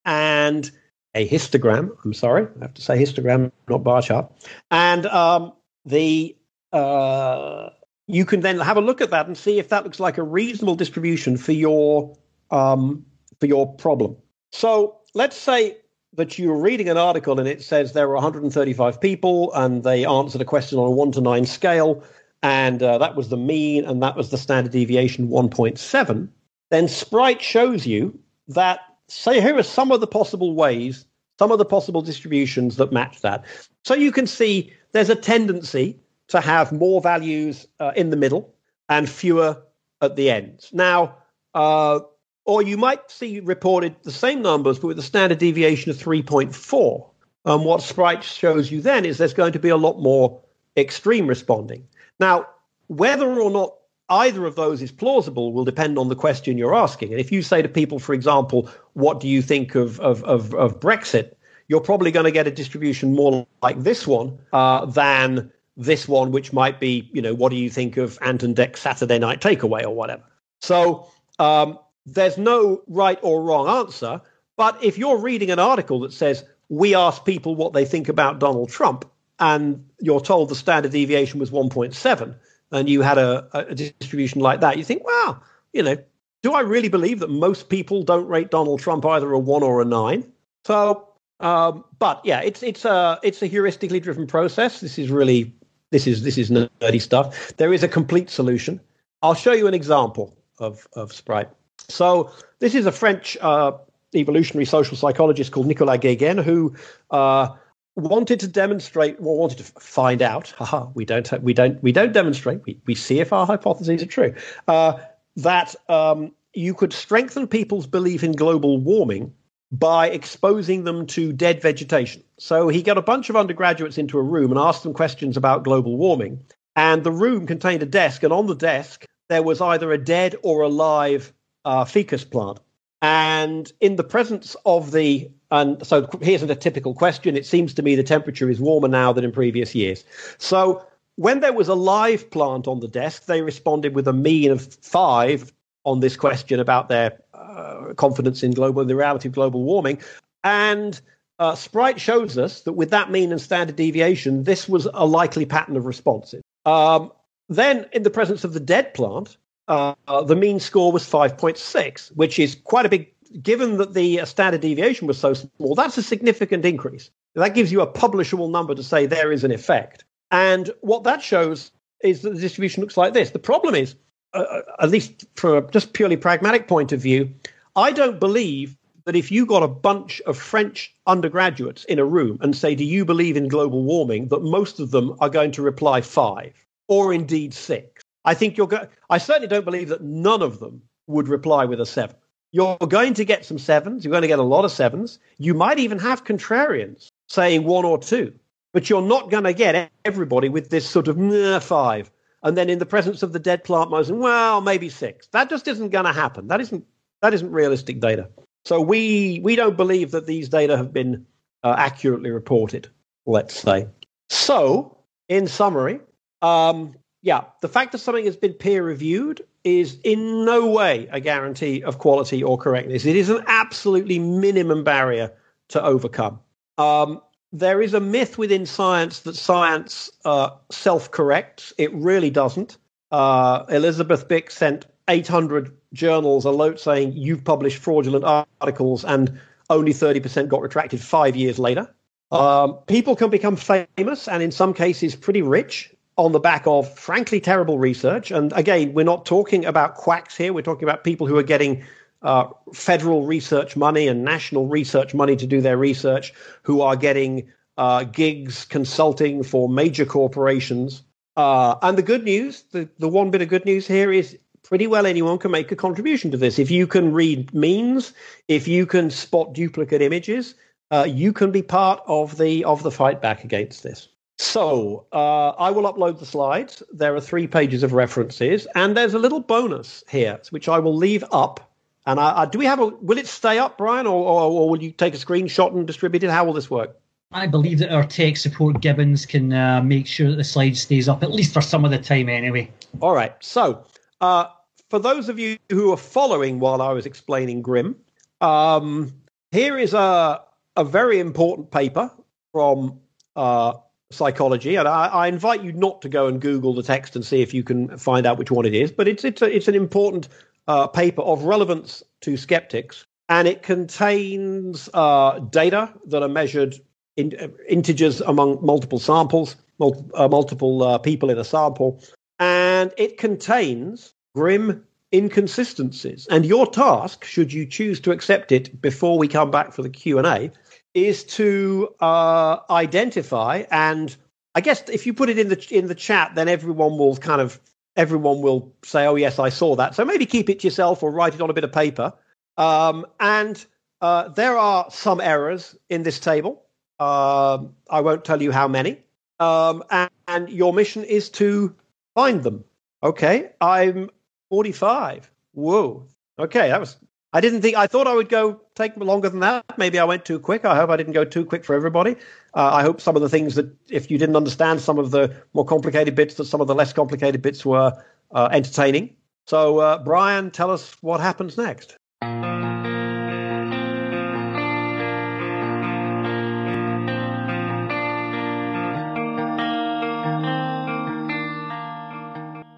and 0.05 0.71
a 1.13 1.27
histogram. 1.27 1.91
I'm 2.03 2.13
sorry, 2.13 2.47
I 2.59 2.63
have 2.63 2.73
to 2.73 2.81
say 2.81 2.97
histogram, 2.97 3.51
not 3.69 3.83
bar 3.83 4.01
chart. 4.01 4.31
And 4.71 5.05
um, 5.05 5.53
the 5.85 6.35
uh, 6.71 7.69
you 8.07 8.25
can 8.25 8.41
then 8.41 8.59
have 8.59 8.77
a 8.77 8.81
look 8.81 9.01
at 9.01 9.11
that 9.11 9.27
and 9.27 9.37
see 9.37 9.59
if 9.59 9.69
that 9.69 9.83
looks 9.83 9.99
like 9.99 10.17
a 10.17 10.23
reasonable 10.23 10.75
distribution 10.75 11.37
for 11.37 11.51
your 11.51 12.17
um, 12.51 13.05
for 13.39 13.45
your 13.47 13.73
problem. 13.75 14.15
So 14.51 14.97
let's 15.13 15.37
say 15.37 15.77
that 16.15 16.37
you're 16.37 16.57
reading 16.57 16.89
an 16.89 16.97
article 16.97 17.39
and 17.39 17.47
it 17.47 17.61
says 17.61 17.93
there 17.93 18.07
were 18.07 18.15
135 18.15 19.01
people 19.01 19.51
and 19.53 19.83
they 19.83 20.05
answered 20.05 20.41
a 20.41 20.45
question 20.45 20.77
on 20.77 20.87
a 20.87 20.91
one 20.91 21.11
to 21.13 21.21
nine 21.21 21.45
scale, 21.45 22.03
and 22.43 22.83
uh, 22.83 22.97
that 22.97 23.15
was 23.15 23.29
the 23.29 23.37
mean 23.37 23.85
and 23.85 24.03
that 24.03 24.15
was 24.15 24.29
the 24.29 24.37
standard 24.37 24.71
deviation 24.71 25.29
1.7. 25.29 26.29
Then 26.69 26.87
Sprite 26.87 27.41
shows 27.41 27.87
you 27.87 28.17
that 28.47 28.81
say 29.07 29.41
here 29.41 29.57
are 29.57 29.63
some 29.63 29.91
of 29.91 30.01
the 30.01 30.07
possible 30.07 30.55
ways, 30.55 31.05
some 31.39 31.51
of 31.51 31.57
the 31.57 31.65
possible 31.65 32.01
distributions 32.01 32.77
that 32.77 32.91
match 32.91 33.21
that. 33.21 33.45
So 33.83 33.93
you 33.93 34.11
can 34.11 34.27
see 34.27 34.73
there's 34.91 35.09
a 35.09 35.15
tendency 35.15 35.99
to 36.27 36.41
have 36.41 36.71
more 36.71 37.01
values 37.01 37.67
uh, 37.79 37.91
in 37.95 38.09
the 38.09 38.17
middle 38.17 38.53
and 38.89 39.09
fewer 39.09 39.61
at 40.01 40.15
the 40.15 40.29
ends. 40.29 40.69
Now, 40.73 41.15
uh, 41.53 42.01
or 42.45 42.61
you 42.61 42.77
might 42.77 43.09
see 43.09 43.39
reported 43.39 43.95
the 44.03 44.11
same 44.11 44.41
numbers, 44.41 44.79
but 44.79 44.87
with 44.87 44.99
a 44.99 45.03
standard 45.03 45.37
deviation 45.37 45.91
of 45.91 45.97
3.4. 45.97 47.09
And 47.45 47.65
what 47.65 47.81
Sprite 47.81 48.23
shows 48.23 48.71
you 48.71 48.81
then 48.81 49.05
is 49.05 49.17
there's 49.17 49.33
going 49.33 49.53
to 49.53 49.59
be 49.59 49.69
a 49.69 49.77
lot 49.77 49.99
more 49.99 50.41
extreme 50.77 51.27
responding. 51.27 51.87
Now, 52.19 52.47
whether 52.87 53.39
or 53.39 53.51
not 53.51 53.75
either 54.09 54.45
of 54.45 54.55
those 54.55 54.81
is 54.81 54.91
plausible 54.91 55.53
will 55.53 55.65
depend 55.65 55.97
on 55.97 56.09
the 56.09 56.15
question 56.15 56.57
you're 56.57 56.75
asking. 56.75 57.11
And 57.11 57.19
if 57.19 57.31
you 57.31 57.41
say 57.41 57.61
to 57.61 57.69
people, 57.69 57.99
for 57.99 58.13
example, 58.13 58.69
what 58.93 59.19
do 59.19 59.27
you 59.27 59.41
think 59.41 59.75
of, 59.75 59.99
of, 59.99 60.23
of, 60.23 60.53
of 60.55 60.79
Brexit? 60.79 61.33
You're 61.67 61.81
probably 61.81 62.11
going 62.11 62.25
to 62.25 62.31
get 62.31 62.47
a 62.47 62.51
distribution 62.51 63.15
more 63.15 63.47
like 63.61 63.81
this 63.81 64.05
one 64.05 64.37
uh, 64.51 64.85
than 64.85 65.51
this 65.77 66.07
one, 66.07 66.31
which 66.31 66.53
might 66.53 66.79
be, 66.79 67.09
you 67.13 67.21
know, 67.21 67.33
what 67.33 67.49
do 67.49 67.55
you 67.55 67.69
think 67.69 67.97
of 67.97 68.19
Ant 68.21 68.43
and 68.43 68.55
Dec's 68.55 68.81
Saturday 68.81 69.17
Night 69.17 69.41
Takeaway 69.41 69.83
or 69.83 69.95
whatever? 69.95 70.23
So 70.61 71.07
um, 71.39 71.79
there's 72.05 72.37
no 72.37 72.81
right 72.87 73.19
or 73.21 73.41
wrong 73.41 73.67
answer. 73.67 74.21
But 74.55 74.83
if 74.83 74.97
you're 74.97 75.17
reading 75.17 75.51
an 75.51 75.59
article 75.59 76.01
that 76.01 76.13
says, 76.13 76.43
we 76.69 76.95
asked 76.95 77.25
people 77.25 77.55
what 77.55 77.73
they 77.73 77.85
think 77.85 78.09
about 78.09 78.39
Donald 78.39 78.69
Trump, 78.69 79.05
and 79.39 79.89
you're 79.99 80.21
told 80.21 80.49
the 80.49 80.55
standard 80.55 80.91
deviation 80.91 81.39
was 81.39 81.51
1.7, 81.51 82.35
and 82.71 82.89
you 82.89 83.01
had 83.01 83.17
a, 83.17 83.47
a 83.53 83.75
distribution 83.75 84.41
like 84.41 84.61
that, 84.61 84.77
you 84.77 84.83
think, 84.83 85.05
wow, 85.05 85.41
you 85.71 85.83
know, 85.83 85.97
do 86.41 86.53
I 86.53 86.61
really 86.61 86.89
believe 86.89 87.19
that 87.19 87.29
most 87.29 87.69
people 87.69 88.03
don't 88.03 88.27
rate 88.27 88.51
Donald 88.51 88.79
Trump 88.79 89.05
either 89.05 89.31
a 89.31 89.39
one 89.39 89.63
or 89.63 89.81
a 89.81 89.85
nine? 89.85 90.31
So, 90.65 91.07
um, 91.39 91.85
but 91.99 92.21
yeah, 92.23 92.41
it's 92.41 92.61
it's 92.61 92.85
a 92.85 93.19
it's 93.23 93.41
a 93.41 93.49
heuristically 93.49 94.01
driven 94.01 94.27
process. 94.27 94.81
This 94.81 94.99
is 94.99 95.09
really 95.09 95.53
this 95.89 96.05
is 96.05 96.23
this 96.23 96.37
is 96.37 96.51
nerdy 96.51 97.01
stuff. 97.01 97.55
There 97.57 97.73
is 97.73 97.81
a 97.81 97.87
complete 97.87 98.29
solution. 98.29 98.81
I'll 99.21 99.33
show 99.33 99.53
you 99.53 99.67
an 99.67 99.73
example 99.73 100.35
of 100.59 100.85
of 100.93 101.13
Sprite. 101.13 101.49
So 101.93 102.31
this 102.59 102.75
is 102.75 102.85
a 102.85 102.91
French 102.91 103.37
uh, 103.41 103.73
evolutionary 104.15 104.65
social 104.65 104.97
psychologist 104.97 105.51
called 105.51 105.67
Nicolas 105.67 105.99
Guéguen 105.99 106.43
who. 106.43 106.75
Uh, 107.11 107.49
wanted 107.95 108.39
to 108.39 108.47
demonstrate 108.47 109.19
well 109.21 109.35
wanted 109.35 109.59
to 109.59 109.63
find 109.79 110.23
out 110.23 110.49
haha 110.57 110.87
we 110.95 111.05
don't 111.05 111.31
we 111.43 111.53
don't 111.53 111.83
we 111.83 111.91
don't 111.91 112.11
demonstrate 112.11 112.59
we, 112.65 112.79
we 112.87 112.95
see 112.95 113.19
if 113.19 113.31
our 113.31 113.45
hypotheses 113.45 114.01
are 114.01 114.07
true 114.07 114.33
uh, 114.67 114.97
that 115.35 115.75
um, 115.89 116.31
you 116.55 116.73
could 116.73 116.91
strengthen 116.91 117.47
people's 117.47 117.85
belief 117.85 118.23
in 118.23 118.31
global 118.31 118.79
warming 118.79 119.31
by 119.71 120.09
exposing 120.09 120.85
them 120.85 121.05
to 121.05 121.31
dead 121.31 121.61
vegetation 121.61 122.23
so 122.39 122.67
he 122.67 122.81
got 122.81 122.97
a 122.97 123.01
bunch 123.03 123.29
of 123.29 123.35
undergraduates 123.35 123.99
into 123.99 124.17
a 124.17 124.23
room 124.23 124.49
and 124.49 124.59
asked 124.59 124.81
them 124.81 124.93
questions 124.95 125.37
about 125.37 125.63
global 125.63 125.95
warming 125.95 126.43
and 126.75 127.03
the 127.03 127.11
room 127.11 127.45
contained 127.45 127.83
a 127.83 127.85
desk 127.85 128.23
and 128.23 128.33
on 128.33 128.47
the 128.47 128.55
desk 128.55 129.05
there 129.29 129.43
was 129.43 129.61
either 129.61 129.91
a 129.91 129.99
dead 129.99 130.35
or 130.41 130.63
a 130.63 130.67
live 130.67 131.31
uh, 131.65 131.85
ficus 131.85 132.23
plant 132.23 132.59
and 133.03 133.73
in 133.81 133.97
the 133.97 134.03
presence 134.03 134.55
of 134.65 134.91
the 134.91 135.29
and 135.51 135.85
so 135.85 136.09
here's 136.21 136.41
a 136.41 136.55
typical 136.55 136.95
question. 136.95 137.37
It 137.37 137.45
seems 137.45 137.75
to 137.75 137.83
me 137.83 137.95
the 137.95 138.01
temperature 138.01 138.49
is 138.49 138.59
warmer 138.59 138.87
now 138.87 139.13
than 139.13 139.23
in 139.23 139.31
previous 139.31 139.75
years. 139.75 140.03
So 140.39 140.83
when 141.15 141.41
there 141.41 141.53
was 141.53 141.67
a 141.67 141.75
live 141.75 142.31
plant 142.31 142.67
on 142.67 142.79
the 142.79 142.87
desk, 142.87 143.25
they 143.25 143.43
responded 143.43 143.93
with 143.93 144.07
a 144.07 144.13
mean 144.13 144.49
of 144.49 144.73
five 144.81 145.53
on 145.85 145.99
this 145.99 146.17
question 146.17 146.59
about 146.59 146.89
their 146.89 147.19
uh, 147.35 147.93
confidence 147.97 148.41
in 148.41 148.51
global, 148.51 148.83
the 148.83 148.95
reality 148.95 149.27
of 149.27 149.35
global 149.35 149.63
warming. 149.63 150.01
And 150.43 150.99
uh, 151.37 151.53
Sprite 151.53 152.01
shows 152.01 152.37
us 152.37 152.61
that 152.61 152.73
with 152.73 152.89
that 152.89 153.11
mean 153.11 153.31
and 153.31 153.41
standard 153.41 153.75
deviation, 153.75 154.45
this 154.45 154.67
was 154.67 154.87
a 154.93 155.05
likely 155.05 155.45
pattern 155.45 155.75
of 155.75 155.85
responses. 155.85 156.41
Um, 156.65 157.11
then, 157.49 157.85
in 157.91 158.03
the 158.03 158.09
presence 158.09 158.43
of 158.43 158.53
the 158.53 158.59
dead 158.59 158.93
plant, 158.93 159.37
uh, 159.67 159.95
the 160.23 160.35
mean 160.35 160.59
score 160.59 160.91
was 160.91 161.09
5.6, 161.09 162.09
which 162.15 162.39
is 162.39 162.55
quite 162.55 162.85
a 162.85 162.89
big 162.89 163.13
given 163.41 163.77
that 163.77 163.93
the 163.93 164.23
standard 164.25 164.61
deviation 164.61 165.07
was 165.07 165.17
so 165.17 165.33
small, 165.33 165.75
that's 165.75 165.97
a 165.97 166.03
significant 166.03 166.65
increase. 166.65 167.09
That 167.35 167.55
gives 167.55 167.71
you 167.71 167.81
a 167.81 167.87
publishable 167.87 168.51
number 168.51 168.75
to 168.75 168.83
say 168.83 169.05
there 169.05 169.31
is 169.31 169.43
an 169.43 169.51
effect. 169.51 170.05
And 170.29 170.69
what 170.81 171.03
that 171.03 171.21
shows 171.21 171.71
is 172.03 172.21
that 172.21 172.35
the 172.35 172.39
distribution 172.39 172.81
looks 172.81 172.97
like 172.97 173.13
this. 173.13 173.31
The 173.31 173.39
problem 173.39 173.75
is, 173.75 173.95
uh, 174.33 174.61
at 174.79 174.89
least 174.89 175.25
from 175.35 175.55
a 175.57 175.71
just 175.71 175.93
purely 175.93 176.17
pragmatic 176.17 176.67
point 176.67 176.91
of 176.91 176.99
view, 176.99 177.33
I 177.75 177.91
don't 177.91 178.19
believe 178.19 178.77
that 179.05 179.15
if 179.15 179.31
you 179.31 179.45
got 179.45 179.63
a 179.63 179.67
bunch 179.67 180.21
of 180.21 180.37
French 180.37 180.93
undergraduates 181.07 181.83
in 181.85 181.99
a 181.99 182.05
room 182.05 182.37
and 182.41 182.55
say, 182.55 182.75
Do 182.75 182.85
you 182.85 183.03
believe 183.03 183.35
in 183.35 183.47
global 183.47 183.83
warming? 183.83 184.27
that 184.27 184.43
most 184.43 184.79
of 184.79 184.91
them 184.91 185.15
are 185.19 185.29
going 185.29 185.51
to 185.53 185.61
reply 185.61 186.01
five 186.01 186.53
or 186.87 187.13
indeed 187.13 187.53
six. 187.53 187.92
I 188.25 188.33
think 188.33 188.57
you're 188.57 188.67
going, 188.67 188.87
I 189.09 189.17
certainly 189.17 189.47
don't 189.47 189.65
believe 189.65 189.89
that 189.89 190.01
none 190.01 190.41
of 190.41 190.59
them 190.59 190.81
would 191.07 191.27
reply 191.27 191.65
with 191.65 191.81
a 191.81 191.85
seven. 191.85 192.15
You're 192.51 192.77
going 192.77 193.15
to 193.15 193.25
get 193.25 193.45
some 193.45 193.57
sevens. 193.57 194.05
You're 194.05 194.11
going 194.11 194.21
to 194.21 194.27
get 194.27 194.39
a 194.39 194.43
lot 194.43 194.63
of 194.63 194.71
sevens. 194.71 195.19
You 195.39 195.53
might 195.53 195.79
even 195.79 195.97
have 195.99 196.23
contrarians 196.23 197.07
saying 197.27 197.63
one 197.63 197.83
or 197.83 197.97
two, 197.97 198.31
but 198.73 198.89
you're 198.89 199.01
not 199.01 199.31
going 199.31 199.43
to 199.43 199.53
get 199.53 199.91
everybody 200.05 200.49
with 200.49 200.69
this 200.69 200.87
sort 200.87 201.07
of 201.07 201.63
five. 201.63 202.11
And 202.43 202.55
then 202.55 202.69
in 202.69 202.79
the 202.79 202.85
presence 202.85 203.23
of 203.23 203.33
the 203.33 203.39
dead 203.39 203.63
plant 203.63 203.89
motion, 203.89 204.19
well, 204.19 204.61
maybe 204.61 204.89
six. 204.89 205.27
That 205.27 205.49
just 205.49 205.67
isn't 205.67 205.89
going 205.89 206.05
to 206.05 206.13
happen. 206.13 206.47
That 206.47 206.61
isn't 206.61 206.85
that 207.21 207.33
isn't 207.33 207.51
realistic 207.51 208.01
data. 208.01 208.29
So 208.65 208.81
we 208.81 209.39
we 209.43 209.55
don't 209.55 209.77
believe 209.77 210.11
that 210.11 210.27
these 210.27 210.49
data 210.49 210.77
have 210.77 210.93
been 210.93 211.25
uh, 211.63 211.75
accurately 211.77 212.29
reported. 212.29 212.87
Let's 213.25 213.57
say. 213.57 213.87
So, 214.29 214.97
in 215.29 215.47
summary, 215.47 216.01
um, 216.41 216.95
yeah, 217.23 217.45
the 217.61 217.69
fact 217.69 217.93
that 217.93 217.99
something 217.99 218.25
has 218.25 218.35
been 218.35 218.53
peer 218.53 218.83
reviewed 218.83 219.41
is 219.63 219.97
in 220.03 220.43
no 220.43 220.67
way 220.67 221.07
a 221.09 221.21
guarantee 221.21 221.81
of 221.81 221.97
quality 221.97 222.43
or 222.43 222.57
correctness. 222.57 223.05
It 223.05 223.15
is 223.15 223.29
an 223.29 223.43
absolutely 223.47 224.19
minimum 224.19 224.83
barrier 224.83 225.31
to 225.69 225.81
overcome. 225.81 226.41
Um, 226.77 227.21
there 227.53 227.81
is 227.81 227.93
a 227.93 228.01
myth 228.01 228.37
within 228.37 228.65
science 228.65 229.21
that 229.21 229.37
science 229.37 230.11
uh, 230.25 230.49
self 230.69 231.11
corrects. 231.11 231.71
It 231.77 231.93
really 231.93 232.29
doesn't. 232.29 232.77
Uh, 233.09 233.63
Elizabeth 233.69 234.27
Bik 234.27 234.51
sent 234.51 234.85
800 235.07 235.71
journals 235.93 236.45
a 236.45 236.51
note 236.51 236.79
saying 236.79 237.13
you've 237.13 237.45
published 237.45 237.77
fraudulent 237.77 238.25
articles 238.59 239.05
and 239.05 239.39
only 239.69 239.93
30% 239.93 240.49
got 240.49 240.61
retracted 240.61 240.99
five 240.99 241.37
years 241.37 241.57
later. 241.57 241.87
Um, 242.31 242.79
people 242.87 243.15
can 243.15 243.29
become 243.29 243.55
famous 243.55 244.27
and 244.27 244.43
in 244.43 244.51
some 244.51 244.73
cases 244.73 245.15
pretty 245.15 245.41
rich 245.41 245.92
on 246.17 246.31
the 246.31 246.39
back 246.39 246.67
of 246.67 246.91
frankly 246.97 247.39
terrible 247.39 247.79
research. 247.79 248.31
And 248.31 248.53
again, 248.53 248.93
we're 248.93 249.03
not 249.03 249.25
talking 249.25 249.65
about 249.65 249.95
quacks 249.95 250.37
here. 250.37 250.53
We're 250.53 250.61
talking 250.61 250.83
about 250.83 251.03
people 251.03 251.27
who 251.27 251.37
are 251.37 251.43
getting 251.43 251.83
uh, 252.21 252.47
federal 252.73 253.25
research 253.25 253.75
money 253.75 254.07
and 254.07 254.23
national 254.23 254.67
research 254.67 255.13
money 255.13 255.35
to 255.35 255.47
do 255.47 255.61
their 255.61 255.77
research, 255.77 256.33
who 256.61 256.81
are 256.81 256.95
getting 256.95 257.51
uh, 257.77 258.03
gigs 258.03 258.65
consulting 258.65 259.43
for 259.43 259.67
major 259.67 260.05
corporations. 260.05 261.03
Uh, 261.35 261.75
and 261.81 261.97
the 261.97 262.03
good 262.03 262.23
news, 262.23 262.63
the, 262.71 262.87
the 262.99 263.09
one 263.09 263.31
bit 263.31 263.41
of 263.41 263.49
good 263.49 263.65
news 263.65 263.87
here 263.87 264.11
is 264.11 264.37
pretty 264.63 264.87
well 264.87 265.05
anyone 265.05 265.37
can 265.37 265.51
make 265.51 265.71
a 265.71 265.75
contribution 265.75 266.31
to 266.31 266.37
this. 266.37 266.59
If 266.59 266.71
you 266.71 266.87
can 266.87 267.11
read 267.11 267.53
means, 267.53 268.13
if 268.47 268.67
you 268.67 268.85
can 268.85 269.09
spot 269.09 269.53
duplicate 269.53 270.01
images, 270.01 270.55
uh, 270.91 271.05
you 271.09 271.33
can 271.33 271.51
be 271.51 271.63
part 271.63 272.01
of 272.05 272.37
the 272.37 272.63
of 272.65 272.83
the 272.83 272.91
fight 272.91 273.21
back 273.21 273.43
against 273.43 273.83
this. 273.83 274.07
So 274.37 275.05
uh, 275.11 275.49
I 275.49 275.69
will 275.71 275.83
upload 275.83 276.19
the 276.19 276.25
slides. 276.25 276.81
There 276.91 277.15
are 277.15 277.21
three 277.21 277.47
pages 277.47 277.83
of 277.83 277.93
references, 277.93 278.67
and 278.75 278.97
there's 278.97 279.13
a 279.13 279.19
little 279.19 279.39
bonus 279.39 280.03
here, 280.09 280.39
which 280.49 280.67
I 280.67 280.79
will 280.79 280.95
leave 280.95 281.23
up. 281.31 281.71
And 282.05 282.19
I, 282.19 282.41
I, 282.41 282.45
do 282.45 282.57
we 282.57 282.65
have 282.65 282.79
a? 282.79 282.87
Will 282.87 283.17
it 283.17 283.27
stay 283.27 283.59
up, 283.59 283.77
Brian, 283.77 284.07
or, 284.07 284.25
or, 284.25 284.41
or, 284.41 284.69
will 284.69 284.83
you 284.83 284.91
take 284.91 285.13
a 285.13 285.17
screenshot 285.17 285.73
and 285.73 285.87
distribute 285.87 286.23
it? 286.23 286.29
How 286.29 286.43
will 286.43 286.53
this 286.53 286.69
work? 286.69 286.97
I 287.31 287.47
believe 287.47 287.79
that 287.79 287.91
our 287.91 288.05
tech 288.05 288.37
support 288.37 288.81
Gibbons 288.81 289.25
can 289.25 289.53
uh, 289.53 289.81
make 289.81 290.05
sure 290.05 290.29
that 290.29 290.35
the 290.35 290.43
slide 290.43 290.77
stays 290.77 291.07
up 291.07 291.23
at 291.23 291.31
least 291.31 291.53
for 291.53 291.61
some 291.61 291.85
of 291.85 291.91
the 291.91 291.97
time, 291.97 292.27
anyway. 292.27 292.69
All 292.99 293.13
right. 293.13 293.33
So 293.39 293.85
uh, 294.19 294.47
for 294.89 294.99
those 294.99 295.29
of 295.29 295.39
you 295.39 295.57
who 295.69 295.91
are 295.93 295.97
following 295.97 296.59
while 296.59 296.81
I 296.81 296.91
was 296.91 297.05
explaining 297.05 297.61
GRIM, 297.61 297.95
um, 298.41 299.13
here 299.51 299.77
is 299.77 299.93
a 299.93 300.41
a 300.75 300.83
very 300.83 301.19
important 301.19 301.71
paper 301.71 302.11
from 302.51 302.99
uh, 303.35 303.73
psychology, 304.13 304.75
and 304.75 304.87
I, 304.87 305.07
I, 305.07 305.27
invite 305.27 305.63
you 305.63 305.71
not 305.73 306.01
to 306.03 306.09
go 306.09 306.27
and 306.27 306.39
Google 306.41 306.73
the 306.73 306.83
text 306.83 307.15
and 307.15 307.25
see 307.25 307.41
if 307.41 307.53
you 307.53 307.63
can 307.63 307.97
find 307.97 308.25
out 308.25 308.37
which 308.37 308.51
one 308.51 308.65
it 308.65 308.73
is. 308.73 308.91
But 308.91 309.07
it's 309.07 309.23
it's 309.23 309.41
a, 309.41 309.53
it's 309.53 309.67
an 309.67 309.75
important 309.75 310.29
uh, 310.67 310.87
paper 310.87 311.21
of 311.21 311.43
relevance 311.43 312.03
to 312.21 312.37
skeptics, 312.37 313.05
and 313.29 313.47
it 313.47 313.63
contains 313.63 314.89
uh, 314.93 315.39
data 315.39 315.93
that 316.07 316.23
are 316.23 316.29
measured 316.29 316.75
in 317.17 317.35
uh, 317.39 317.47
integers 317.67 318.21
among 318.21 318.63
multiple 318.65 318.99
samples, 318.99 319.55
mul- 319.79 320.09
uh, 320.13 320.27
multiple 320.27 320.83
uh, 320.83 320.97
people 320.97 321.29
in 321.29 321.37
a 321.37 321.43
sample, 321.43 322.01
and 322.39 322.93
it 322.97 323.17
contains 323.17 324.13
GRIM 324.35 324.83
inconsistencies. 325.13 326.27
And 326.27 326.45
your 326.45 326.65
task, 326.65 327.23
should 327.23 327.53
you 327.53 327.65
choose 327.65 327.99
to 328.01 328.11
accept 328.11 328.51
it 328.51 328.81
before 328.81 329.17
we 329.17 329.27
come 329.27 329.51
back 329.51 329.71
for 329.71 329.83
the 329.83 329.89
Q 329.89 330.17
and 330.17 330.27
A, 330.27 330.51
is 330.93 331.23
to 331.23 331.93
uh, 331.99 332.57
identify 332.69 333.63
and 333.71 334.15
I 334.55 334.61
guess 334.61 334.87
if 334.89 335.05
you 335.05 335.13
put 335.13 335.29
it 335.29 335.39
in 335.39 335.49
the 335.49 335.67
in 335.71 335.87
the 335.87 335.95
chat, 335.95 336.35
then 336.35 336.47
everyone 336.47 336.97
will 336.97 337.15
kind 337.17 337.41
of 337.41 337.59
everyone 337.95 338.41
will 338.41 338.73
say, 338.83 339.05
"Oh 339.05 339.15
yes, 339.15 339.39
I 339.39 339.49
saw 339.49 339.75
that." 339.75 339.95
So 339.95 340.05
maybe 340.05 340.25
keep 340.25 340.49
it 340.49 340.59
to 340.59 340.67
yourself 340.67 341.01
or 341.01 341.11
write 341.11 341.33
it 341.33 341.41
on 341.41 341.49
a 341.49 341.53
bit 341.53 341.63
of 341.63 341.71
paper. 341.71 342.13
Um, 342.57 343.05
and 343.19 343.65
uh, 344.01 344.29
there 344.29 344.57
are 344.57 344.89
some 344.91 345.19
errors 345.19 345.75
in 345.89 346.03
this 346.03 346.19
table. 346.19 346.63
Um, 346.99 347.73
I 347.89 348.01
won't 348.01 348.23
tell 348.23 348.41
you 348.41 348.51
how 348.51 348.67
many. 348.67 348.99
Um, 349.39 349.83
and, 349.89 350.11
and 350.27 350.49
your 350.49 350.71
mission 350.71 351.03
is 351.03 351.29
to 351.31 351.75
find 352.13 352.43
them. 352.43 352.63
Okay, 353.01 353.51
I'm 353.59 354.09
45. 354.49 355.31
Whoa. 355.53 356.05
Okay, 356.37 356.69
that 356.69 356.79
was 356.79 356.97
I 357.33 357.41
didn't 357.41 357.61
think 357.61 357.75
I 357.75 357.87
thought 357.87 358.05
I 358.05 358.13
would 358.13 358.29
go 358.29 358.61
take 358.75 358.95
longer 358.95 359.27
than 359.27 359.39
that. 359.39 359.65
Maybe 359.77 359.97
I 359.97 360.03
went 360.03 360.23
too 360.23 360.39
quick. 360.39 360.65
I 360.65 360.75
hope 360.75 360.91
I 360.91 360.97
didn't 360.97 361.13
go 361.13 361.25
too 361.25 361.43
quick 361.43 361.65
for 361.65 361.75
everybody. 361.75 362.15
Uh, 362.53 362.69
I 362.71 362.83
hope 362.83 363.01
some 363.01 363.15
of 363.15 363.23
the 363.23 363.29
things 363.29 363.55
that 363.55 363.75
if 363.89 364.11
you 364.11 364.19
didn't 364.19 364.35
understand 364.35 364.81
some 364.81 364.99
of 364.99 365.09
the 365.09 365.35
more 365.53 365.65
complicated 365.65 366.13
bits, 366.13 366.35
that 366.35 366.45
some 366.45 366.61
of 366.61 366.67
the 366.67 366.75
less 366.75 366.93
complicated 366.93 367.41
bits 367.41 367.65
were 367.65 367.91
uh, 368.31 368.49
entertaining. 368.51 369.15
So, 369.47 369.79
uh, 369.79 369.97
Brian, 370.03 370.51
tell 370.51 370.69
us 370.69 370.95
what 371.01 371.19
happens 371.19 371.57
next. 371.57 371.97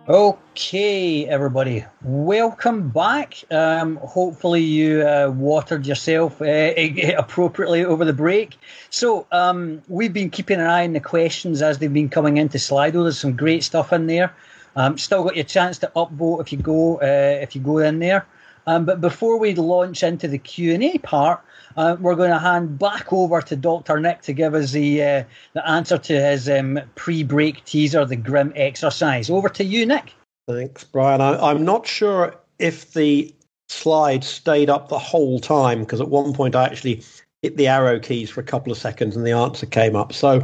Okay, 0.08 1.26
everybody, 1.26 1.84
welcome 2.04 2.90
back. 2.90 3.44
Um, 3.50 3.96
hopefully, 3.96 4.62
you 4.62 5.02
uh, 5.02 5.34
watered 5.36 5.88
yourself 5.88 6.40
uh, 6.44 6.46
appropriately 7.18 7.84
over 7.84 8.06
the 8.06 8.14
break. 8.14 8.56
So, 8.92 9.26
um, 9.32 9.82
we've 9.88 10.14
been 10.14 10.30
keeping 10.30 10.60
an 10.60 10.68
eye 10.68 10.84
on 10.84 10.94
the 10.94 11.00
questions 11.00 11.64
as 11.64 11.80
they've 11.80 11.92
been 11.92 12.10
coming 12.10 12.38
into 12.38 12.60
Slido. 12.60 13.02
There's 13.02 13.18
some 13.18 13.36
great 13.36 13.64
stuff 13.64 13.92
in 13.92 14.06
there. 14.06 14.32
Um, 14.76 15.00
still 15.00 15.24
got 15.24 15.38
your 15.38 15.44
chance 15.44 15.80
to 15.80 15.92
upvote 15.96 16.40
if 16.42 16.52
you 16.52 16.60
go 16.60 16.98
uh, 16.98 17.40
if 17.42 17.56
you 17.56 17.62
go 17.62 17.80
in 17.80 17.98
there. 17.98 18.28
Um, 18.68 18.86
but 18.86 19.02
before 19.02 19.40
we 19.40 19.56
launch 19.56 20.04
into 20.04 20.28
the 20.28 20.38
Q 20.38 20.76
and 20.76 20.84
A 20.84 21.00
part, 21.00 21.42
uh, 21.78 21.98
we're 22.00 22.16
going 22.16 22.32
to 22.32 22.40
hand 22.40 22.80
back 22.80 23.12
over 23.12 23.42
to 23.42 23.56
Dr. 23.56 24.00
Nick 24.00 24.22
to 24.24 24.34
give 24.34 24.54
us 24.54 24.72
the 24.72 25.04
uh, 25.04 25.24
the 25.54 25.68
answer 25.68 25.98
to 25.98 26.14
his 26.14 26.50
um, 26.50 26.80
pre-break 26.96 27.64
teaser, 27.66 28.06
the 28.06 28.16
GRIM 28.16 28.54
exercise. 28.56 29.30
Over 29.30 29.50
to 29.50 29.64
you, 29.64 29.86
Nick. 29.86 30.14
Thanks, 30.48 30.84
Brian. 30.84 31.22
I, 31.22 31.52
am 31.52 31.66
not 31.66 31.88
sure 31.88 32.36
if 32.60 32.94
the 32.94 33.34
slide 33.68 34.24
stayed 34.24 34.70
up 34.70 34.90
the 34.90 35.00
whole 35.00 35.40
time 35.40 35.80
because 35.80 36.00
at 36.00 36.10
one 36.10 36.34
point 36.34 36.56
I 36.56 36.66
actually 36.66 37.04
hit 37.42 37.58
the 37.58 37.68
arrow 37.68 38.00
keys 38.00 38.30
for 38.30 38.42
a 38.42 38.44
couple 38.44 38.72
of 38.72 38.78
seconds 38.78 39.16
and 39.16 39.26
the 39.26 39.32
answer 39.32 39.66
came 39.66 39.96
up. 39.96 40.14
So 40.14 40.44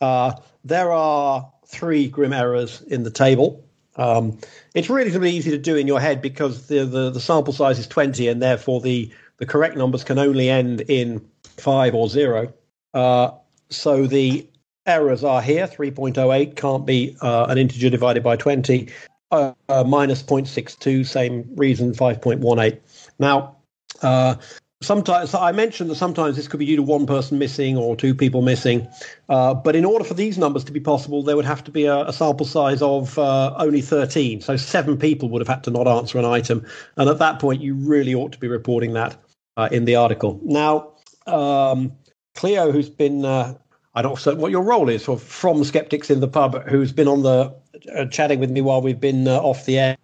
uh, 0.00 0.32
there 0.64 0.92
are 0.92 1.50
three 1.66 2.08
GRIM 2.08 2.32
errors 2.32 2.82
in 2.82 3.04
the 3.04 3.10
table. 3.10 3.64
Um, 3.96 4.38
it's 4.74 4.90
relatively 4.90 5.30
easy 5.30 5.50
to 5.50 5.58
do 5.58 5.76
in 5.76 5.86
your 5.86 6.00
head 6.00 6.22
because 6.22 6.66
the, 6.68 6.84
the, 6.84 7.10
the 7.10 7.20
sample 7.20 7.52
size 7.52 7.78
is 7.78 7.86
20 7.86 8.28
and 8.28 8.42
therefore 8.42 8.80
the 8.80 9.10
the 9.38 9.46
correct 9.46 9.76
numbers 9.76 10.04
can 10.04 10.18
only 10.18 10.50
end 10.50 10.82
in 10.82 11.24
five 11.56 11.94
or 11.94 12.08
zero. 12.08 12.52
Uh, 12.94 13.30
so 13.70 14.06
the 14.06 14.46
errors 14.86 15.22
are 15.22 15.42
here 15.42 15.66
3.08 15.66 16.56
can't 16.56 16.86
be 16.86 17.16
uh, 17.20 17.46
an 17.48 17.58
integer 17.58 17.90
divided 17.90 18.22
by 18.22 18.36
20, 18.36 18.88
uh, 19.30 19.52
uh 19.68 19.84
minus 19.84 20.22
0.62, 20.22 21.06
same 21.06 21.48
reason 21.54 21.92
5.18. 21.92 22.78
Now, 23.18 23.56
uh, 24.02 24.36
sometimes 24.80 25.34
I 25.34 25.52
mentioned 25.52 25.90
that 25.90 25.96
sometimes 25.96 26.36
this 26.36 26.48
could 26.48 26.58
be 26.58 26.66
due 26.66 26.76
to 26.76 26.82
one 26.82 27.06
person 27.06 27.38
missing 27.38 27.76
or 27.76 27.96
two 27.96 28.14
people 28.14 28.40
missing, 28.40 28.88
uh, 29.28 29.52
but 29.52 29.76
in 29.76 29.84
order 29.84 30.04
for 30.04 30.14
these 30.14 30.38
numbers 30.38 30.64
to 30.64 30.72
be 30.72 30.80
possible, 30.80 31.22
there 31.22 31.36
would 31.36 31.44
have 31.44 31.62
to 31.64 31.70
be 31.70 31.84
a, 31.84 32.06
a 32.06 32.12
sample 32.12 32.46
size 32.46 32.80
of 32.80 33.18
uh, 33.18 33.54
only 33.58 33.82
13. 33.82 34.40
So 34.40 34.56
seven 34.56 34.96
people 34.96 35.28
would 35.28 35.42
have 35.42 35.48
had 35.48 35.64
to 35.64 35.70
not 35.70 35.86
answer 35.86 36.18
an 36.18 36.24
item, 36.24 36.64
and 36.96 37.10
at 37.10 37.18
that 37.18 37.38
point, 37.40 37.60
you 37.60 37.74
really 37.74 38.14
ought 38.14 38.32
to 38.32 38.38
be 38.38 38.48
reporting 38.48 38.94
that 38.94 39.16
uh, 39.58 39.68
in 39.70 39.84
the 39.84 39.96
article. 39.96 40.40
Now, 40.42 40.92
um, 41.26 41.92
Cleo, 42.34 42.72
who's 42.72 42.88
been 42.88 43.24
uh, 43.24 43.54
I 43.94 44.02
don't 44.02 44.24
know 44.24 44.34
what 44.36 44.52
your 44.52 44.62
role 44.62 44.88
is 44.88 45.04
for, 45.04 45.18
from 45.18 45.64
Skeptics 45.64 46.08
in 46.08 46.20
the 46.20 46.28
Pub, 46.28 46.62
who's 46.68 46.92
been 46.92 47.08
on 47.08 47.22
the 47.22 47.54
uh, 47.94 48.06
chatting 48.06 48.38
with 48.38 48.50
me 48.50 48.60
while 48.60 48.80
we've 48.80 49.00
been 49.00 49.26
uh, 49.26 49.38
off 49.38 49.66
the 49.66 49.78
air, 49.78 49.96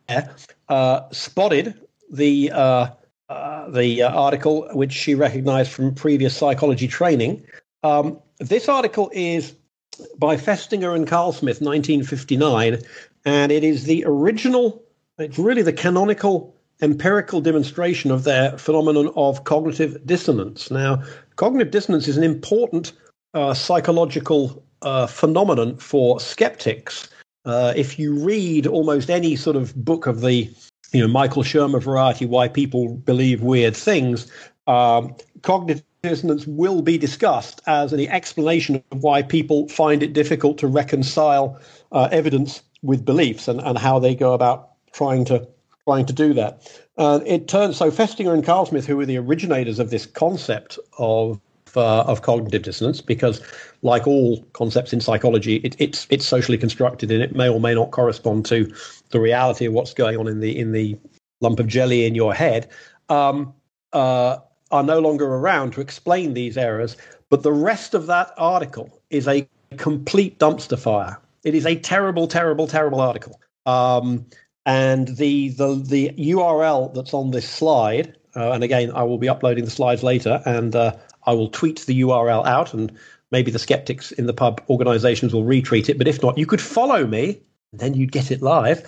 uh, 0.69 1.01
spotted 1.13 1.81
the 2.11 2.51
uh, 2.53 2.89
the 3.71 4.03
article 4.03 4.69
which 4.73 4.93
she 4.93 5.15
recognised 5.15 5.71
from 5.71 5.95
previous 5.95 6.37
psychology 6.37 6.89
training. 6.89 7.45
Um, 7.83 8.21
this 8.39 8.69
article 8.69 9.11
is 9.15 9.55
by 10.19 10.37
Festinger 10.37 10.95
and 10.95 11.07
Carlsmith, 11.07 11.61
1959, 11.61 12.79
and 13.25 13.53
it 13.53 13.65
is 13.65 13.85
the 13.85 14.05
original. 14.07 14.83
It's 15.19 15.39
really 15.39 15.63
the 15.63 15.73
canonical 15.73 16.54
empirical 16.85 17.41
demonstration 17.41 18.11
of 18.11 18.25
their 18.25 18.57
phenomenon 18.59 19.11
of 19.17 19.45
cognitive 19.45 20.07
dissonance. 20.07 20.71
Now, 20.71 21.03
cognitive 21.37 21.73
dissonance 21.73 22.07
is 22.07 22.17
an 22.17 22.23
important 22.23 22.93
uh, 23.33 23.55
psychological 23.55 24.63
uh, 24.83 25.07
phenomenon 25.07 25.79
for 25.79 26.21
skeptics. 26.21 27.09
Uh, 27.45 27.73
if 27.75 27.99
you 27.99 28.15
read 28.15 28.67
almost 28.67 29.11
any 29.11 29.35
sort 29.35 29.57
of 29.57 29.75
book 29.85 30.07
of 30.07 30.21
the 30.21 30.49
you 30.93 31.01
know 31.01 31.09
Michael 31.09 31.43
Shermer 31.43 31.83
variety, 31.83 32.27
why 32.27 32.49
people 32.49 32.89
believe 32.89 33.43
weird 33.43 33.77
things, 33.77 34.31
um, 34.67 35.17
cognitive 35.43 35.83
dissonance 36.03 36.47
will 36.47 36.83
be 36.83 36.99
discussed 36.99 37.63
as 37.67 37.93
an 37.93 38.01
explanation 38.01 38.83
of 38.93 39.03
why 39.03 39.23
people 39.23 39.69
find 39.69 40.03
it 40.03 40.13
difficult 40.13 40.59
to 40.59 40.67
reconcile 40.67 41.59
uh, 41.93 42.09
evidence 42.13 42.63
with 42.83 43.05
beliefs 43.05 43.49
and, 43.49 43.61
and 43.63 43.79
how 43.79 43.99
they 43.99 44.15
go 44.15 44.35
about 44.35 44.71
trying 44.93 45.25
to 45.25 45.49
trying 45.87 46.07
to 46.07 46.13
do 46.13 46.33
that. 46.35 46.81
Uh, 46.97 47.21
it 47.27 47.49
turns 47.49 47.77
so 47.77 47.91
Festinger 47.91 48.33
and 48.33 48.45
Carlsmith, 48.45 48.87
who 48.87 48.97
were 48.97 49.07
the 49.07 49.19
originators 49.19 49.79
of 49.79 49.91
this 49.91 50.07
concept 50.07 50.79
of 50.99 51.41
uh, 51.77 52.03
of 52.03 52.23
cognitive 52.23 52.63
dissonance, 52.63 53.01
because 53.01 53.41
like 53.83 54.07
all 54.07 54.43
concepts 54.53 54.93
in 54.93 55.01
psychology, 55.01 55.57
it, 55.57 55.77
it's 55.79 56.07
it's 56.11 56.27
socially 56.27 56.59
constructed 56.59 57.11
and 57.11 57.23
it 57.23 57.35
may 57.35 57.49
or 57.49 57.61
may 57.61 57.75
not 57.75 57.91
correspond 57.91 58.47
to 58.47 58.73
the 59.11 59.21
reality 59.21 59.67
of 59.67 59.73
what's 59.73 59.93
going 59.93 60.17
on 60.17 60.29
in 60.29 60.41
the 60.41 60.57
in 60.59 60.73
the 60.73 60.97
lump 61.41 61.59
of 61.61 61.67
jelly 61.67 62.07
in 62.07 62.15
your 62.15 62.35
head. 62.35 62.69
Um, 63.09 63.53
uh, 63.93 64.39
are 64.71 64.83
no 64.83 64.99
longer 64.99 65.27
around 65.27 65.73
to 65.73 65.81
explain 65.81 66.35
these 66.35 66.57
errors, 66.57 66.97
but 67.31 67.43
the 67.43 67.53
rest 67.53 67.95
of 67.95 68.07
that 68.07 68.33
article 68.37 69.01
is 69.11 69.29
a 69.29 69.47
complete 69.77 70.39
dumpster 70.39 70.79
fire. 70.79 71.21
It 71.45 71.55
is 71.55 71.67
a 71.67 71.77
terrible, 71.77 72.27
terrible, 72.27 72.67
terrible 72.67 73.01
article. 73.01 73.41
Um, 73.67 74.27
and 74.67 75.09
the, 75.09 75.51
the 75.51 75.75
the 75.75 76.11
URL 76.17 76.95
that's 76.95 77.15
on 77.15 77.31
this 77.31 77.49
slide, 77.49 78.17
uh, 78.37 78.53
and 78.53 78.65
again, 78.65 78.91
I 78.95 79.03
will 79.03 79.19
be 79.19 79.29
uploading 79.29 79.65
the 79.65 79.71
slides 79.71 80.03
later, 80.03 80.43
and 80.47 80.75
uh, 80.75 80.97
I 81.25 81.33
will 81.33 81.49
tweet 81.49 81.81
the 81.81 82.01
URL 82.03 82.47
out, 82.47 82.75
and 82.75 82.93
maybe 83.31 83.51
the 83.51 83.59
skeptics 83.59 84.13
in 84.13 84.27
the 84.27 84.33
pub 84.33 84.63
organisations 84.71 85.35
will 85.35 85.45
retweet 85.45 85.89
it. 85.89 85.99
But 85.99 86.09
if 86.09 86.23
not, 86.23 86.39
you 86.39 86.47
could 86.47 86.61
follow 86.61 87.07
me, 87.07 87.41
then 87.73 87.95
you'd 87.95 88.13
get 88.13 88.31
it 88.31 88.43
live. 88.43 88.83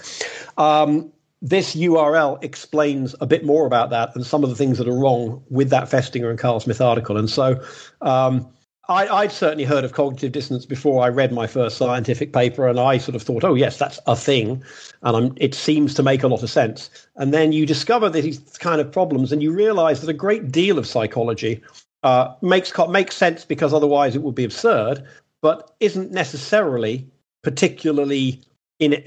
Um, 0.57 1.13
this 1.43 1.77
URL 1.77 2.43
explains 2.43 3.15
a 3.21 3.27
bit 3.27 3.45
more 3.45 3.67
about 3.67 3.91
that 3.91 4.15
and 4.17 4.27
some 4.27 4.43
of 4.43 4.51
the 4.51 4.57
things 4.57 4.79
that 4.79 4.89
are 4.89 4.99
wrong 4.99 5.45
with 5.51 5.71
that 5.71 5.85
Festinger 5.85 6.31
and 6.31 6.39
Carlsmith 6.39 6.81
article. 6.81 7.17
And 7.17 7.29
so 7.29 7.63
um, 8.01 8.49
I, 8.89 9.23
would 9.23 9.33
certainly 9.33 9.65
heard 9.65 9.85
of 9.85 9.93
cognitive 9.93 10.33
dissonance 10.33 10.65
before 10.65 11.03
I 11.03 11.09
read 11.09 11.33
my 11.33 11.47
first 11.47 11.77
scientific 11.77 12.33
paper, 12.33 12.69
and 12.69 12.79
I 12.79 12.99
sort 12.99 13.17
of 13.17 13.23
thought, 13.23 13.43
oh, 13.43 13.55
yes, 13.55 13.79
that's 13.79 13.99
a 14.07 14.15
thing. 14.15 14.63
And 15.03 15.17
I'm, 15.17 15.35
it 15.37 15.55
seems 15.55 15.93
to 15.95 16.03
make 16.03 16.23
a 16.23 16.29
lot 16.29 16.43
of 16.43 16.51
sense. 16.51 16.89
And 17.17 17.35
then 17.35 17.53
you 17.53 17.67
discover 17.67 18.09
these 18.09 18.39
kind 18.59 18.81
of 18.81 18.91
problems, 18.93 19.33
and 19.33 19.43
you 19.43 19.53
realize 19.53 20.01
that 20.01 20.11
a 20.11 20.15
great 20.15 20.53
deal 20.53 20.79
of 20.79 20.87
psychology 20.87 21.61
uh, 22.05 22.35
makes, 22.43 22.73
makes 22.89 23.17
sense 23.17 23.45
because 23.45 23.75
otherwise 23.75 24.15
it 24.15 24.23
would 24.23 24.35
be 24.35 24.45
absurd, 24.45 25.05
but 25.43 25.75
isn't 25.81 26.13
necessarily 26.13 27.07
particularly 27.43 28.41
in. 28.79 29.05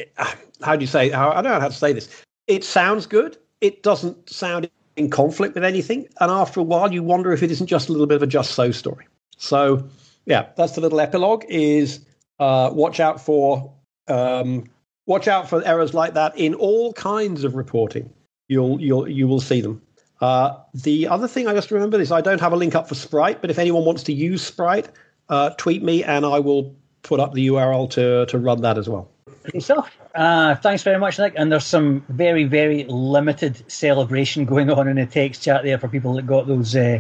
How 0.62 0.76
do 0.76 0.82
you 0.82 0.88
say? 0.88 1.10
How, 1.10 1.32
I 1.32 1.42
don't 1.42 1.54
know 1.54 1.60
how 1.60 1.70
to 1.70 1.74
say 1.74 1.94
this. 1.94 2.24
It 2.48 2.64
sounds 2.64 3.06
good. 3.06 3.38
It 3.62 3.84
doesn't 3.84 4.30
sound 4.30 4.70
in 4.98 5.10
conflict 5.10 5.56
with 5.56 5.64
anything. 5.64 6.08
And 6.20 6.30
after 6.32 6.60
a 6.60 6.64
while, 6.64 6.92
you 6.92 7.04
wonder 7.04 7.32
if 7.32 7.44
it 7.44 7.52
isn't 7.52 7.68
just 7.68 7.88
a 7.88 7.92
little 7.92 8.08
bit 8.08 8.16
of 8.16 8.24
a 8.24 8.28
just 8.28 8.52
so 8.52 8.72
story. 8.72 9.06
So, 9.40 9.88
yeah, 10.26 10.50
that's 10.56 10.74
the 10.74 10.82
little 10.82 11.00
epilogue. 11.00 11.46
Is 11.50 12.06
uh, 12.40 12.70
watch 12.72 13.00
out 13.00 13.20
for 13.20 13.74
um, 14.08 14.66
watch 15.06 15.28
out 15.28 15.50
for 15.50 15.66
errors 15.66 15.94
like 15.94 16.14
that 16.14 16.38
in 16.38 16.54
all 16.54 16.94
kinds 16.94 17.44
of 17.44 17.56
reporting. 17.56 18.14
You'll 18.48 18.80
you'll 18.80 19.10
you 19.10 19.28
will 19.28 19.42
see 19.42 19.62
them. 19.62 19.82
Uh, 20.22 20.58
the 20.74 21.08
other 21.08 21.28
thing 21.28 21.48
I 21.48 21.54
just 21.54 21.72
remembered 21.72 22.02
is 22.02 22.12
I 22.12 22.22
don't 22.22 22.42
have 22.42 22.52
a 22.52 22.58
link 22.58 22.76
up 22.76 22.90
for 22.90 22.96
Sprite, 22.96 23.42
but 23.42 23.50
if 23.50 23.58
anyone 23.58 23.86
wants 23.86 24.04
to 24.04 24.14
use 24.14 24.42
Sprite, 24.42 24.90
uh, 25.30 25.52
tweet 25.52 25.82
me 25.82 26.04
and 26.04 26.26
I 26.26 26.40
will 26.40 26.76
put 27.04 27.22
up 27.22 27.34
the 27.34 27.48
URL 27.48 27.90
to 27.92 28.26
to 28.26 28.38
run 28.38 28.62
that 28.62 28.78
as 28.78 28.90
well. 28.90 29.10
Stuff. 29.58 29.98
Uh, 30.16 30.56
thanks 30.56 30.84
very 30.84 31.00
much, 31.00 31.18
Nick. 31.18 31.34
And 31.38 31.52
there's 31.52 31.66
some 31.66 32.04
very, 32.10 32.44
very 32.44 32.84
limited 32.86 33.64
celebration 33.72 34.46
going 34.54 34.70
on 34.70 34.88
in 34.88 34.98
the 34.98 35.06
text 35.06 35.44
chat 35.44 35.64
there 35.64 35.78
for 35.78 35.88
people 35.88 36.14
that 36.16 36.28
got 36.28 36.48
those 36.48 36.76
uh, 36.76 37.00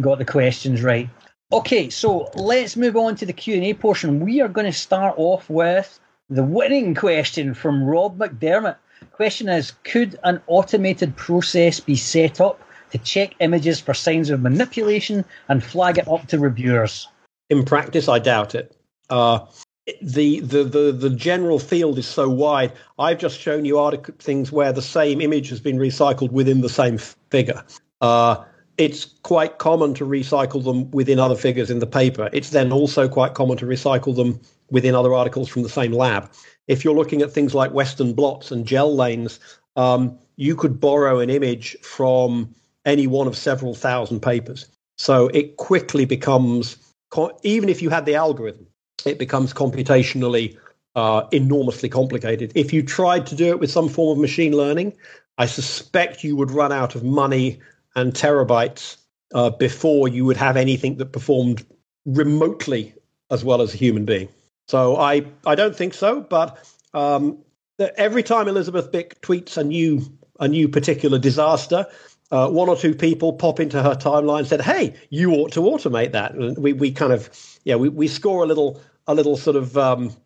got 0.00 0.18
the 0.18 0.24
questions 0.24 0.82
right. 0.82 1.08
Okay, 1.52 1.90
so 1.90 2.30
let's 2.36 2.76
move 2.76 2.96
on 2.96 3.16
to 3.16 3.26
the 3.26 3.32
Q 3.32 3.56
and 3.56 3.64
A 3.64 3.74
portion. 3.74 4.20
We 4.20 4.40
are 4.40 4.48
going 4.48 4.66
to 4.66 4.72
start 4.72 5.14
off 5.16 5.50
with 5.50 5.98
the 6.28 6.44
winning 6.44 6.94
question 6.94 7.54
from 7.54 7.82
Rob 7.82 8.18
McDermott. 8.18 8.76
Question 9.12 9.48
is: 9.48 9.72
Could 9.82 10.16
an 10.22 10.40
automated 10.46 11.16
process 11.16 11.80
be 11.80 11.96
set 11.96 12.40
up 12.40 12.62
to 12.92 12.98
check 12.98 13.34
images 13.40 13.80
for 13.80 13.94
signs 13.94 14.30
of 14.30 14.40
manipulation 14.40 15.24
and 15.48 15.64
flag 15.64 15.98
it 15.98 16.06
up 16.06 16.28
to 16.28 16.38
reviewers? 16.38 17.08
In 17.48 17.64
practice, 17.64 18.08
I 18.08 18.20
doubt 18.20 18.54
it. 18.54 18.76
Uh, 19.08 19.40
the, 20.00 20.38
the 20.40 20.62
the 20.62 20.92
the 20.92 21.10
general 21.10 21.58
field 21.58 21.98
is 21.98 22.06
so 22.06 22.28
wide. 22.28 22.72
I've 22.96 23.18
just 23.18 23.40
shown 23.40 23.64
you 23.64 23.76
article 23.76 24.14
things 24.20 24.52
where 24.52 24.72
the 24.72 24.82
same 24.82 25.20
image 25.20 25.48
has 25.48 25.58
been 25.58 25.78
recycled 25.78 26.30
within 26.30 26.60
the 26.60 26.68
same 26.68 26.96
figure. 26.96 27.64
Uh, 28.00 28.44
it's 28.80 29.04
quite 29.04 29.58
common 29.58 29.92
to 29.92 30.06
recycle 30.06 30.64
them 30.64 30.90
within 30.92 31.18
other 31.18 31.36
figures 31.36 31.70
in 31.70 31.80
the 31.80 31.86
paper. 31.86 32.30
It's 32.32 32.48
then 32.48 32.72
also 32.72 33.10
quite 33.10 33.34
common 33.34 33.58
to 33.58 33.66
recycle 33.66 34.16
them 34.16 34.40
within 34.70 34.94
other 34.94 35.12
articles 35.12 35.50
from 35.50 35.62
the 35.62 35.68
same 35.68 35.92
lab. 35.92 36.32
If 36.66 36.82
you're 36.82 36.94
looking 36.94 37.20
at 37.20 37.30
things 37.30 37.54
like 37.54 37.72
Western 37.72 38.14
blots 38.14 38.50
and 38.50 38.66
gel 38.66 38.96
lanes, 38.96 39.38
um, 39.76 40.18
you 40.36 40.56
could 40.56 40.80
borrow 40.80 41.18
an 41.18 41.28
image 41.28 41.76
from 41.82 42.54
any 42.86 43.06
one 43.06 43.26
of 43.26 43.36
several 43.36 43.74
thousand 43.74 44.20
papers. 44.20 44.66
So 44.96 45.28
it 45.28 45.58
quickly 45.58 46.06
becomes, 46.06 46.78
even 47.42 47.68
if 47.68 47.82
you 47.82 47.90
had 47.90 48.06
the 48.06 48.14
algorithm, 48.14 48.66
it 49.04 49.18
becomes 49.18 49.52
computationally 49.52 50.56
uh, 50.96 51.24
enormously 51.32 51.90
complicated. 51.90 52.50
If 52.54 52.72
you 52.72 52.82
tried 52.82 53.26
to 53.26 53.34
do 53.34 53.48
it 53.48 53.60
with 53.60 53.70
some 53.70 53.90
form 53.90 54.16
of 54.16 54.22
machine 54.22 54.56
learning, 54.56 54.94
I 55.36 55.44
suspect 55.44 56.24
you 56.24 56.34
would 56.36 56.50
run 56.50 56.72
out 56.72 56.94
of 56.94 57.04
money 57.04 57.60
and 57.94 58.12
terabytes 58.12 58.96
uh, 59.34 59.50
before 59.50 60.08
you 60.08 60.24
would 60.24 60.36
have 60.36 60.56
anything 60.56 60.96
that 60.96 61.12
performed 61.12 61.64
remotely 62.04 62.94
as 63.30 63.44
well 63.44 63.60
as 63.60 63.74
a 63.74 63.76
human 63.76 64.04
being. 64.04 64.28
So 64.68 64.96
I, 64.96 65.24
I 65.46 65.54
don't 65.54 65.74
think 65.74 65.94
so, 65.94 66.20
but 66.20 66.58
um, 66.94 67.38
every 67.96 68.22
time 68.22 68.48
Elizabeth 68.48 68.90
Bik 68.92 69.20
tweets 69.20 69.56
a 69.56 69.64
new 69.64 70.02
a 70.38 70.48
new 70.48 70.68
particular 70.68 71.18
disaster, 71.18 71.86
uh, 72.30 72.48
one 72.48 72.68
or 72.68 72.76
two 72.76 72.94
people 72.94 73.32
pop 73.34 73.60
into 73.60 73.82
her 73.82 73.94
timeline 73.94 74.40
and 74.40 74.48
said, 74.48 74.60
"Hey, 74.60 74.94
you 75.10 75.32
ought 75.32 75.52
to 75.52 75.60
automate 75.60 76.12
that." 76.12 76.34
And 76.34 76.56
we, 76.56 76.72
we 76.72 76.92
kind 76.92 77.12
of 77.12 77.28
yeah 77.64 77.76
we, 77.76 77.88
we 77.88 78.08
score 78.08 78.42
a 78.42 78.46
little 78.46 78.80
a 79.06 79.14
little 79.14 79.36
sort 79.36 79.56
of 79.56 79.76
um, 79.76 80.16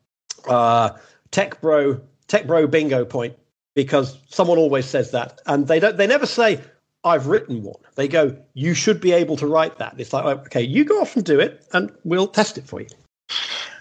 uh, 0.47 0.91
tech 1.31 1.61
bro 1.61 2.01
tech 2.29 2.47
bro 2.47 2.67
bingo 2.67 3.05
point 3.05 3.37
because 3.75 4.19
someone 4.29 4.59
always 4.59 4.87
says 4.87 5.11
that, 5.13 5.41
and 5.47 5.67
they 5.67 5.81
don't 5.81 5.97
they 5.97 6.07
never 6.07 6.27
say 6.27 6.61
I've 7.05 7.27
written 7.27 7.63
one. 7.63 7.81
They 7.97 8.09
go, 8.09 8.37
you 8.55 8.75
should 8.75 9.01
be 9.01 9.13
able 9.13 9.37
to 9.37 9.47
write 9.47 9.79
that. 9.79 9.95
It's 9.99 10.13
like, 10.13 10.25
okay, 10.25 10.63
you 10.63 10.85
go 10.85 11.01
off 11.01 11.17
and 11.17 11.25
do 11.25 11.39
it, 11.39 11.65
and 11.73 11.93
we'll 12.05 12.27
test 12.27 12.57
it 12.59 12.67
for 12.67 12.81
you. 12.81 12.89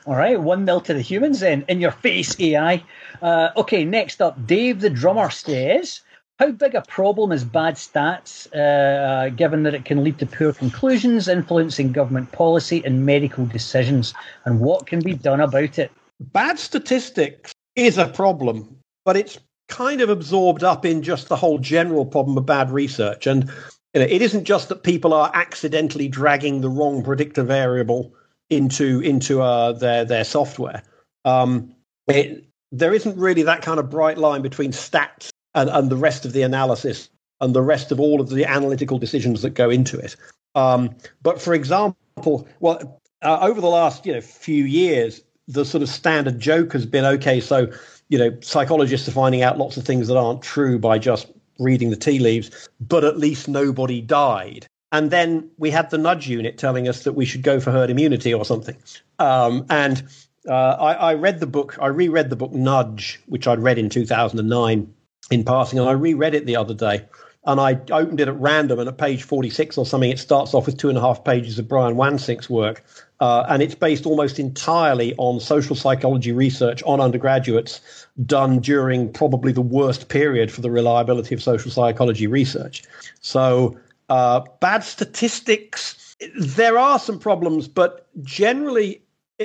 All 0.05 0.15
right, 0.15 0.39
one 0.39 0.65
nil 0.65 0.81
to 0.81 0.93
the 0.93 1.01
humans 1.01 1.39
then. 1.39 1.63
In 1.69 1.79
your 1.79 1.91
face, 1.91 2.37
AI. 2.39 2.83
Uh, 3.21 3.49
okay, 3.55 3.85
next 3.85 4.21
up, 4.21 4.45
Dave 4.45 4.81
the 4.81 4.89
drummer 4.89 5.29
says, 5.29 6.01
how 6.39 6.51
big 6.51 6.75
a 6.75 6.81
problem 6.81 7.31
is 7.31 7.45
bad 7.45 7.75
stats, 7.75 8.53
uh, 8.53 9.29
given 9.29 9.63
that 9.63 9.73
it 9.73 9.85
can 9.85 10.03
lead 10.03 10.19
to 10.19 10.25
poor 10.25 10.51
conclusions, 10.51 11.29
influencing 11.29 11.93
government 11.93 12.31
policy 12.33 12.83
and 12.83 13.05
medical 13.05 13.45
decisions, 13.45 14.13
and 14.43 14.59
what 14.59 14.85
can 14.85 14.99
be 14.99 15.13
done 15.13 15.39
about 15.39 15.79
it? 15.79 15.91
Bad 16.19 16.59
statistics 16.59 17.53
is 17.75 17.97
a 17.97 18.07
problem, 18.07 18.75
but 19.05 19.15
it's 19.15 19.39
kind 19.67 20.01
of 20.01 20.09
absorbed 20.09 20.63
up 20.63 20.85
in 20.85 21.01
just 21.01 21.29
the 21.29 21.35
whole 21.35 21.57
general 21.57 22.05
problem 22.05 22.37
of 22.37 22.45
bad 22.45 22.71
research. 22.71 23.27
And 23.27 23.49
you 23.93 24.01
know, 24.01 24.07
it 24.07 24.21
isn't 24.21 24.45
just 24.45 24.69
that 24.69 24.83
people 24.83 25.13
are 25.13 25.31
accidentally 25.33 26.07
dragging 26.07 26.61
the 26.61 26.69
wrong 26.69 27.03
predictor 27.03 27.43
variable 27.43 28.13
into 28.49 28.99
into 29.01 29.41
uh, 29.41 29.73
their 29.73 30.05
their 30.05 30.23
software. 30.23 30.83
Um, 31.25 31.75
it, 32.07 32.45
there 32.71 32.93
isn't 32.93 33.17
really 33.17 33.43
that 33.43 33.61
kind 33.61 33.79
of 33.79 33.89
bright 33.89 34.17
line 34.17 34.41
between 34.41 34.71
stats 34.71 35.29
and, 35.53 35.69
and 35.69 35.89
the 35.89 35.97
rest 35.97 36.25
of 36.25 36.33
the 36.33 36.41
analysis. 36.41 37.09
and 37.39 37.53
the 37.53 37.61
rest 37.61 37.91
of 37.91 37.99
all 37.99 38.21
of 38.21 38.29
the 38.29 38.45
analytical 38.45 38.97
decisions 38.97 39.41
that 39.41 39.51
go 39.51 39.69
into 39.69 39.99
it. 39.99 40.15
Um, 40.55 40.95
but 41.21 41.41
for 41.41 41.53
example, 41.53 42.47
well, 42.59 43.01
uh, 43.21 43.39
over 43.41 43.61
the 43.61 43.67
last 43.67 44.05
you 44.05 44.13
know 44.13 44.21
few 44.21 44.65
years, 44.65 45.21
the 45.47 45.65
sort 45.65 45.83
of 45.83 45.89
standard 45.89 46.39
joke 46.39 46.73
has 46.73 46.85
been 46.85 47.05
okay. 47.05 47.39
So 47.39 47.67
you 48.13 48.19
know, 48.19 48.37
psychologists 48.41 49.07
are 49.07 49.11
finding 49.11 49.41
out 49.41 49.57
lots 49.57 49.75
of 49.75 49.85
things 49.85 50.07
that 50.07 50.15
aren't 50.15 50.43
true 50.43 50.77
by 50.77 50.99
just 50.99 51.31
reading 51.57 51.89
the 51.89 51.95
tea 51.95 52.19
leaves, 52.19 52.69
but 52.79 53.03
at 53.03 53.17
least 53.17 53.47
nobody 53.47 54.01
died. 54.01 54.67
And 54.91 55.09
then 55.09 55.49
we 55.57 55.71
had 55.71 55.89
the 55.89 55.97
nudge 55.97 56.27
unit 56.27 56.59
telling 56.59 56.87
us 56.87 57.05
that 57.05 57.13
we 57.13 57.25
should 57.25 57.41
go 57.41 57.59
for 57.59 57.71
herd 57.71 57.89
immunity 57.89 58.31
or 58.31 58.45
something. 58.45 58.77
Um, 59.17 59.65
and 59.71 60.03
uh, 60.47 60.53
I, 60.53 60.93
I, 60.93 61.13
read 61.15 61.39
the 61.39 61.47
book, 61.47 61.75
I 61.81 61.87
reread 61.87 62.29
the 62.29 62.35
book 62.35 62.51
Nudge, 62.51 63.19
which 63.25 63.47
I'd 63.47 63.57
read 63.57 63.79
in 63.79 63.89
2009 63.89 64.93
in 65.31 65.43
passing, 65.43 65.79
and 65.79 65.89
I 65.89 65.93
reread 65.93 66.35
it 66.35 66.45
the 66.45 66.57
other 66.57 66.75
day. 66.75 67.05
And 67.45 67.59
I 67.59 67.79
opened 67.89 68.19
it 68.19 68.27
at 68.27 68.39
random, 68.39 68.77
and 68.77 68.87
at 68.87 68.99
page 68.99 69.23
46 69.23 69.75
or 69.79 69.87
something, 69.87 70.11
it 70.11 70.19
starts 70.19 70.53
off 70.53 70.67
with 70.67 70.77
two 70.77 70.89
and 70.89 70.99
a 70.99 71.01
half 71.01 71.23
pages 71.23 71.57
of 71.57 71.67
Brian 71.67 71.95
Wansink's 71.95 72.47
work. 72.47 72.85
Uh, 73.19 73.45
and 73.47 73.61
it's 73.61 73.75
based 73.75 74.05
almost 74.05 74.39
entirely 74.39 75.13
on 75.17 75.39
social 75.39 75.75
psychology 75.75 76.31
research 76.31 76.83
on 76.83 76.99
undergraduates 76.99 77.79
done 78.25 78.59
during 78.59 79.11
probably 79.13 79.51
the 79.51 79.61
worst 79.61 80.09
period 80.09 80.51
for 80.51 80.61
the 80.61 80.71
reliability 80.71 81.33
of 81.33 81.41
social 81.41 81.71
psychology 81.71 82.27
research. 82.27 82.83
So 83.21 83.77
uh, 84.09 84.41
bad 84.59 84.83
statistics. 84.83 86.15
There 86.37 86.77
are 86.77 86.99
some 86.99 87.19
problems, 87.19 87.67
but 87.67 88.07
generally 88.23 89.01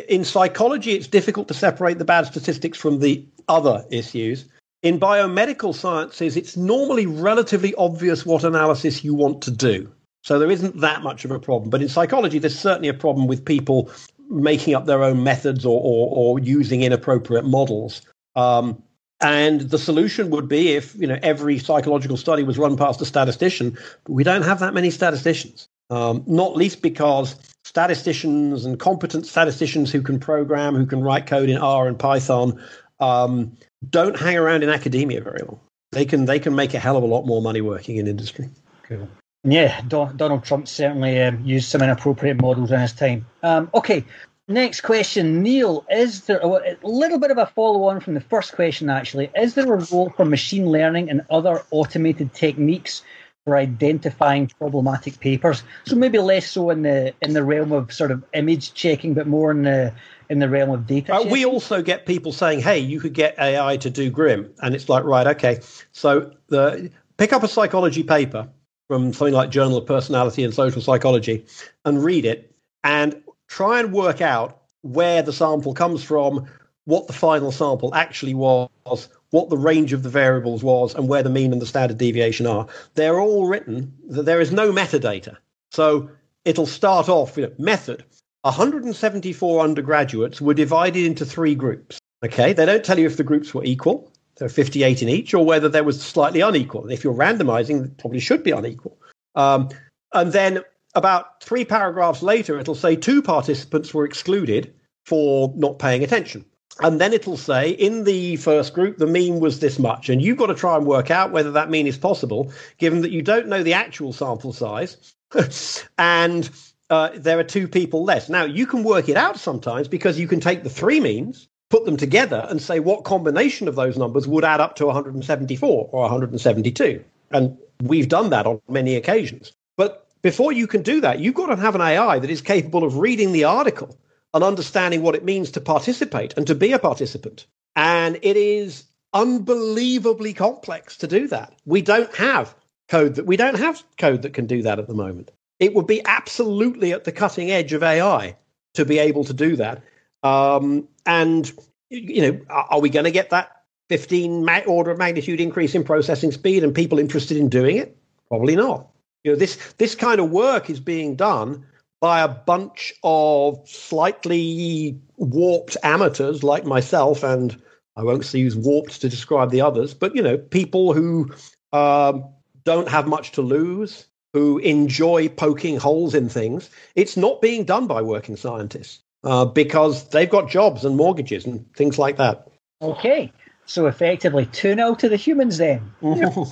in 0.08 0.24
psychology, 0.24 0.92
it's 0.92 1.06
difficult 1.06 1.48
to 1.48 1.54
separate 1.54 1.98
the 1.98 2.04
bad 2.04 2.26
statistics 2.26 2.78
from 2.78 3.00
the 3.00 3.24
other 3.48 3.84
issues. 3.90 4.44
In 4.82 5.00
biomedical 5.00 5.74
sciences, 5.74 6.36
it's 6.36 6.56
normally 6.56 7.06
relatively 7.06 7.74
obvious 7.76 8.24
what 8.24 8.44
analysis 8.44 9.02
you 9.02 9.14
want 9.14 9.42
to 9.42 9.50
do. 9.50 9.90
So 10.22 10.38
there 10.38 10.50
isn't 10.50 10.80
that 10.80 11.02
much 11.02 11.24
of 11.24 11.30
a 11.30 11.38
problem. 11.38 11.70
But 11.70 11.82
in 11.82 11.88
psychology, 11.88 12.38
there's 12.38 12.58
certainly 12.58 12.88
a 12.88 12.94
problem 12.94 13.26
with 13.26 13.44
people 13.44 13.90
making 14.28 14.74
up 14.74 14.86
their 14.86 15.02
own 15.02 15.22
methods 15.22 15.64
or, 15.64 15.80
or, 15.82 16.08
or 16.12 16.38
using 16.38 16.82
inappropriate 16.82 17.44
models. 17.44 18.02
Um, 18.36 18.82
and 19.20 19.62
the 19.62 19.78
solution 19.78 20.30
would 20.30 20.48
be 20.48 20.74
if 20.74 20.94
you 20.94 21.06
know 21.06 21.18
every 21.22 21.58
psychological 21.58 22.16
study 22.16 22.44
was 22.44 22.56
run 22.56 22.76
past 22.76 23.00
a 23.00 23.04
statistician, 23.04 23.76
but 24.04 24.12
we 24.12 24.22
don't 24.22 24.42
have 24.42 24.60
that 24.60 24.74
many 24.74 24.90
statisticians. 24.90 25.68
Um, 25.90 26.22
not 26.26 26.54
least 26.54 26.82
because 26.82 27.34
statisticians 27.64 28.64
and 28.64 28.78
competent 28.78 29.26
statisticians 29.26 29.90
who 29.90 30.02
can 30.02 30.20
program, 30.20 30.74
who 30.74 30.86
can 30.86 31.00
write 31.00 31.26
code 31.26 31.48
in 31.48 31.56
R 31.56 31.88
and 31.88 31.98
Python, 31.98 32.62
um, 33.00 33.56
don't 33.88 34.18
hang 34.18 34.36
around 34.36 34.62
in 34.62 34.68
academia 34.68 35.22
very 35.22 35.40
long. 35.40 35.58
They 35.92 36.04
can 36.04 36.26
they 36.26 36.38
can 36.38 36.54
make 36.54 36.74
a 36.74 36.78
hell 36.78 36.96
of 36.96 37.02
a 37.02 37.06
lot 37.06 37.26
more 37.26 37.42
money 37.42 37.60
working 37.60 37.96
in 37.96 38.06
industry. 38.06 38.50
Cool. 38.84 39.08
Yeah, 39.50 39.80
Donald 39.82 40.44
Trump 40.44 40.68
certainly 40.68 41.20
um, 41.22 41.44
used 41.44 41.68
some 41.68 41.82
inappropriate 41.82 42.40
models 42.40 42.70
in 42.70 42.80
his 42.80 42.92
time. 42.92 43.26
Um, 43.42 43.70
okay, 43.74 44.04
Next 44.50 44.80
question, 44.80 45.42
Neil. 45.42 45.84
Is 45.90 46.22
there 46.22 46.40
a 46.40 46.76
little 46.82 47.18
bit 47.18 47.30
of 47.30 47.36
a 47.36 47.44
follow 47.44 47.84
on 47.84 48.00
from 48.00 48.14
the 48.14 48.20
first 48.22 48.54
question, 48.54 48.88
actually? 48.88 49.30
Is 49.36 49.52
there 49.52 49.70
a 49.74 49.84
role 49.92 50.10
for 50.16 50.24
machine 50.24 50.70
learning 50.70 51.10
and 51.10 51.20
other 51.28 51.62
automated 51.70 52.32
techniques 52.32 53.02
for 53.44 53.58
identifying 53.58 54.46
problematic 54.58 55.20
papers? 55.20 55.62
So 55.84 55.96
maybe 55.96 56.18
less 56.18 56.50
so 56.50 56.70
in 56.70 56.80
the 56.80 57.12
in 57.20 57.34
the 57.34 57.44
realm 57.44 57.72
of 57.72 57.92
sort 57.92 58.10
of 58.10 58.24
image 58.32 58.72
checking, 58.72 59.12
but 59.12 59.26
more 59.26 59.50
in 59.50 59.64
the 59.64 59.92
in 60.30 60.38
the 60.38 60.48
realm 60.48 60.70
of 60.70 60.86
data. 60.86 61.14
Uh, 61.14 61.24
we 61.24 61.44
also 61.44 61.82
get 61.82 62.06
people 62.06 62.32
saying, 62.32 62.60
"Hey, 62.60 62.78
you 62.78 63.00
could 63.00 63.12
get 63.12 63.38
AI 63.38 63.76
to 63.76 63.90
do 63.90 64.10
GRIM," 64.10 64.50
and 64.62 64.74
it's 64.74 64.88
like, 64.88 65.04
right, 65.04 65.26
okay. 65.26 65.60
So 65.92 66.32
the 66.46 66.90
pick 67.18 67.34
up 67.34 67.42
a 67.42 67.48
psychology 67.48 68.02
paper 68.02 68.48
from 68.88 69.12
something 69.12 69.34
like 69.34 69.50
Journal 69.50 69.78
of 69.78 69.86
Personality 69.86 70.42
and 70.42 70.52
Social 70.52 70.82
Psychology 70.82 71.44
and 71.84 72.02
read 72.02 72.24
it, 72.24 72.54
and 72.82 73.22
try 73.46 73.80
and 73.80 73.92
work 73.92 74.20
out 74.20 74.62
where 74.82 75.22
the 75.22 75.32
sample 75.32 75.74
comes 75.74 76.02
from, 76.02 76.46
what 76.84 77.06
the 77.06 77.12
final 77.12 77.52
sample 77.52 77.94
actually 77.94 78.34
was, 78.34 79.08
what 79.30 79.50
the 79.50 79.58
range 79.58 79.92
of 79.92 80.02
the 80.02 80.08
variables 80.08 80.64
was, 80.64 80.94
and 80.94 81.08
where 81.08 81.22
the 81.22 81.30
mean 81.30 81.52
and 81.52 81.60
the 81.60 81.66
standard 81.66 81.98
deviation 81.98 82.46
are. 82.46 82.66
They're 82.94 83.20
all 83.20 83.46
written, 83.46 83.94
there 84.08 84.40
is 84.40 84.52
no 84.52 84.72
metadata. 84.72 85.36
So 85.70 86.10
it'll 86.44 86.66
start 86.66 87.08
off 87.08 87.36
with 87.36 87.58
method. 87.58 88.04
174 88.42 89.60
undergraduates 89.60 90.40
were 90.40 90.54
divided 90.54 91.04
into 91.04 91.26
three 91.26 91.54
groups. 91.54 91.98
Okay, 92.24 92.52
they 92.54 92.64
don't 92.64 92.84
tell 92.84 92.98
you 92.98 93.06
if 93.06 93.16
the 93.16 93.24
groups 93.24 93.52
were 93.52 93.64
equal, 93.64 94.10
58 94.46 95.02
in 95.02 95.08
each, 95.08 95.34
or 95.34 95.44
whether 95.44 95.68
there 95.68 95.84
was 95.84 96.00
slightly 96.00 96.40
unequal. 96.40 96.90
If 96.90 97.02
you're 97.02 97.14
randomizing, 97.14 97.86
it 97.86 97.98
probably 97.98 98.20
should 98.20 98.44
be 98.44 98.50
unequal. 98.50 98.98
Um, 99.34 99.70
and 100.12 100.32
then 100.32 100.62
about 100.94 101.42
three 101.42 101.64
paragraphs 101.64 102.22
later, 102.22 102.58
it'll 102.58 102.74
say 102.74 102.94
two 102.94 103.22
participants 103.22 103.94
were 103.94 104.04
excluded 104.04 104.74
for 105.06 105.52
not 105.56 105.78
paying 105.78 106.04
attention. 106.04 106.44
And 106.80 107.00
then 107.00 107.12
it'll 107.12 107.36
say 107.36 107.70
in 107.70 108.04
the 108.04 108.36
first 108.36 108.72
group, 108.72 108.98
the 108.98 109.06
mean 109.06 109.40
was 109.40 109.58
this 109.58 109.78
much. 109.78 110.08
And 110.08 110.22
you've 110.22 110.38
got 110.38 110.46
to 110.46 110.54
try 110.54 110.76
and 110.76 110.86
work 110.86 111.10
out 111.10 111.32
whether 111.32 111.50
that 111.52 111.70
mean 111.70 111.86
is 111.86 111.98
possible, 111.98 112.52
given 112.78 113.00
that 113.02 113.10
you 113.10 113.22
don't 113.22 113.48
know 113.48 113.62
the 113.62 113.74
actual 113.74 114.12
sample 114.12 114.52
size. 114.52 115.14
and 115.98 116.48
uh, 116.90 117.10
there 117.14 117.38
are 117.38 117.44
two 117.44 117.68
people 117.68 118.04
less. 118.04 118.28
Now, 118.28 118.44
you 118.44 118.66
can 118.66 118.84
work 118.84 119.08
it 119.08 119.16
out 119.16 119.38
sometimes 119.38 119.88
because 119.88 120.18
you 120.18 120.28
can 120.28 120.40
take 120.40 120.62
the 120.62 120.70
three 120.70 121.00
means, 121.00 121.48
put 121.70 121.84
them 121.84 121.96
together, 121.96 122.46
and 122.48 122.62
say 122.62 122.80
what 122.80 123.04
combination 123.04 123.68
of 123.68 123.76
those 123.76 123.98
numbers 123.98 124.26
would 124.26 124.44
add 124.44 124.60
up 124.60 124.76
to 124.76 124.86
174 124.86 125.88
or 125.92 126.02
172. 126.02 127.04
And 127.30 127.58
we've 127.82 128.08
done 128.08 128.30
that 128.30 128.46
on 128.46 128.60
many 128.68 128.96
occasions. 128.96 129.52
But 129.76 130.06
before 130.22 130.52
you 130.52 130.66
can 130.66 130.82
do 130.82 131.00
that, 131.02 131.20
you've 131.20 131.34
got 131.34 131.46
to 131.46 131.56
have 131.56 131.74
an 131.74 131.80
AI 131.80 132.18
that 132.18 132.30
is 132.30 132.40
capable 132.40 132.84
of 132.84 132.96
reading 132.96 133.32
the 133.32 133.44
article 133.44 133.96
and 134.34 134.42
understanding 134.42 135.02
what 135.02 135.14
it 135.14 135.24
means 135.24 135.50
to 135.52 135.60
participate 135.60 136.34
and 136.36 136.46
to 136.46 136.54
be 136.54 136.72
a 136.72 136.78
participant. 136.78 137.46
And 137.76 138.18
it 138.22 138.36
is 138.36 138.84
unbelievably 139.14 140.34
complex 140.34 140.96
to 140.98 141.06
do 141.06 141.28
that. 141.28 141.54
We 141.64 141.82
don't 141.82 142.14
have 142.16 142.54
code 142.88 143.14
that 143.16 143.26
we 143.26 143.36
don't 143.36 143.58
have 143.58 143.82
code 143.98 144.22
that 144.22 144.32
can 144.32 144.46
do 144.46 144.62
that 144.62 144.78
at 144.78 144.86
the 144.86 144.94
moment. 144.94 145.30
It 145.60 145.74
would 145.74 145.86
be 145.86 146.02
absolutely 146.04 146.92
at 146.92 147.04
the 147.04 147.12
cutting 147.12 147.50
edge 147.50 147.72
of 147.72 147.82
AI 147.82 148.36
to 148.74 148.84
be 148.84 148.98
able 148.98 149.24
to 149.24 149.32
do 149.32 149.56
that. 149.56 149.82
Um, 150.22 150.88
and 151.08 151.50
you 151.90 152.20
know, 152.20 152.40
are 152.50 152.80
we 152.80 152.90
going 152.90 153.06
to 153.06 153.10
get 153.10 153.30
that 153.30 153.62
15 153.88 154.46
order 154.66 154.90
of 154.90 154.98
magnitude 154.98 155.40
increase 155.40 155.74
in 155.74 155.82
processing 155.82 156.30
speed 156.30 156.62
and 156.62 156.74
people 156.74 156.98
interested 156.98 157.38
in 157.38 157.48
doing 157.48 157.78
it? 157.78 157.96
Probably 158.28 158.54
not. 158.54 158.88
You 159.24 159.32
know, 159.32 159.38
this 159.38 159.56
this 159.78 159.94
kind 159.94 160.20
of 160.20 160.30
work 160.30 160.70
is 160.70 160.78
being 160.78 161.16
done 161.16 161.66
by 162.00 162.20
a 162.20 162.28
bunch 162.28 162.94
of 163.02 163.66
slightly 163.68 165.00
warped 165.16 165.76
amateurs 165.82 166.44
like 166.44 166.64
myself, 166.64 167.24
and 167.24 167.60
I 167.96 168.04
won't 168.04 168.32
use 168.32 168.54
warped 168.54 169.00
to 169.00 169.08
describe 169.08 169.50
the 169.50 169.62
others, 169.62 169.94
but 169.94 170.14
you 170.14 170.22
know, 170.22 170.36
people 170.36 170.92
who 170.92 171.32
um, 171.72 172.24
don't 172.64 172.88
have 172.88 173.08
much 173.08 173.32
to 173.32 173.42
lose, 173.42 174.06
who 174.34 174.58
enjoy 174.58 175.28
poking 175.28 175.78
holes 175.78 176.14
in 176.14 176.28
things. 176.28 176.70
It's 176.94 177.16
not 177.16 177.40
being 177.40 177.64
done 177.64 177.86
by 177.86 178.02
working 178.02 178.36
scientists 178.36 179.02
uh, 179.24 179.44
because 179.44 180.08
they've 180.08 180.30
got 180.30 180.48
jobs 180.48 180.84
and 180.84 180.96
mortgages 180.96 181.46
and 181.46 181.72
things 181.74 181.98
like 181.98 182.16
that. 182.16 182.48
Okay, 182.80 183.32
so 183.66 183.86
effectively, 183.86 184.46
tune 184.46 184.78
out 184.78 184.98
to 185.00 185.08
the 185.08 185.16
humans 185.16 185.58
then. 185.58 185.92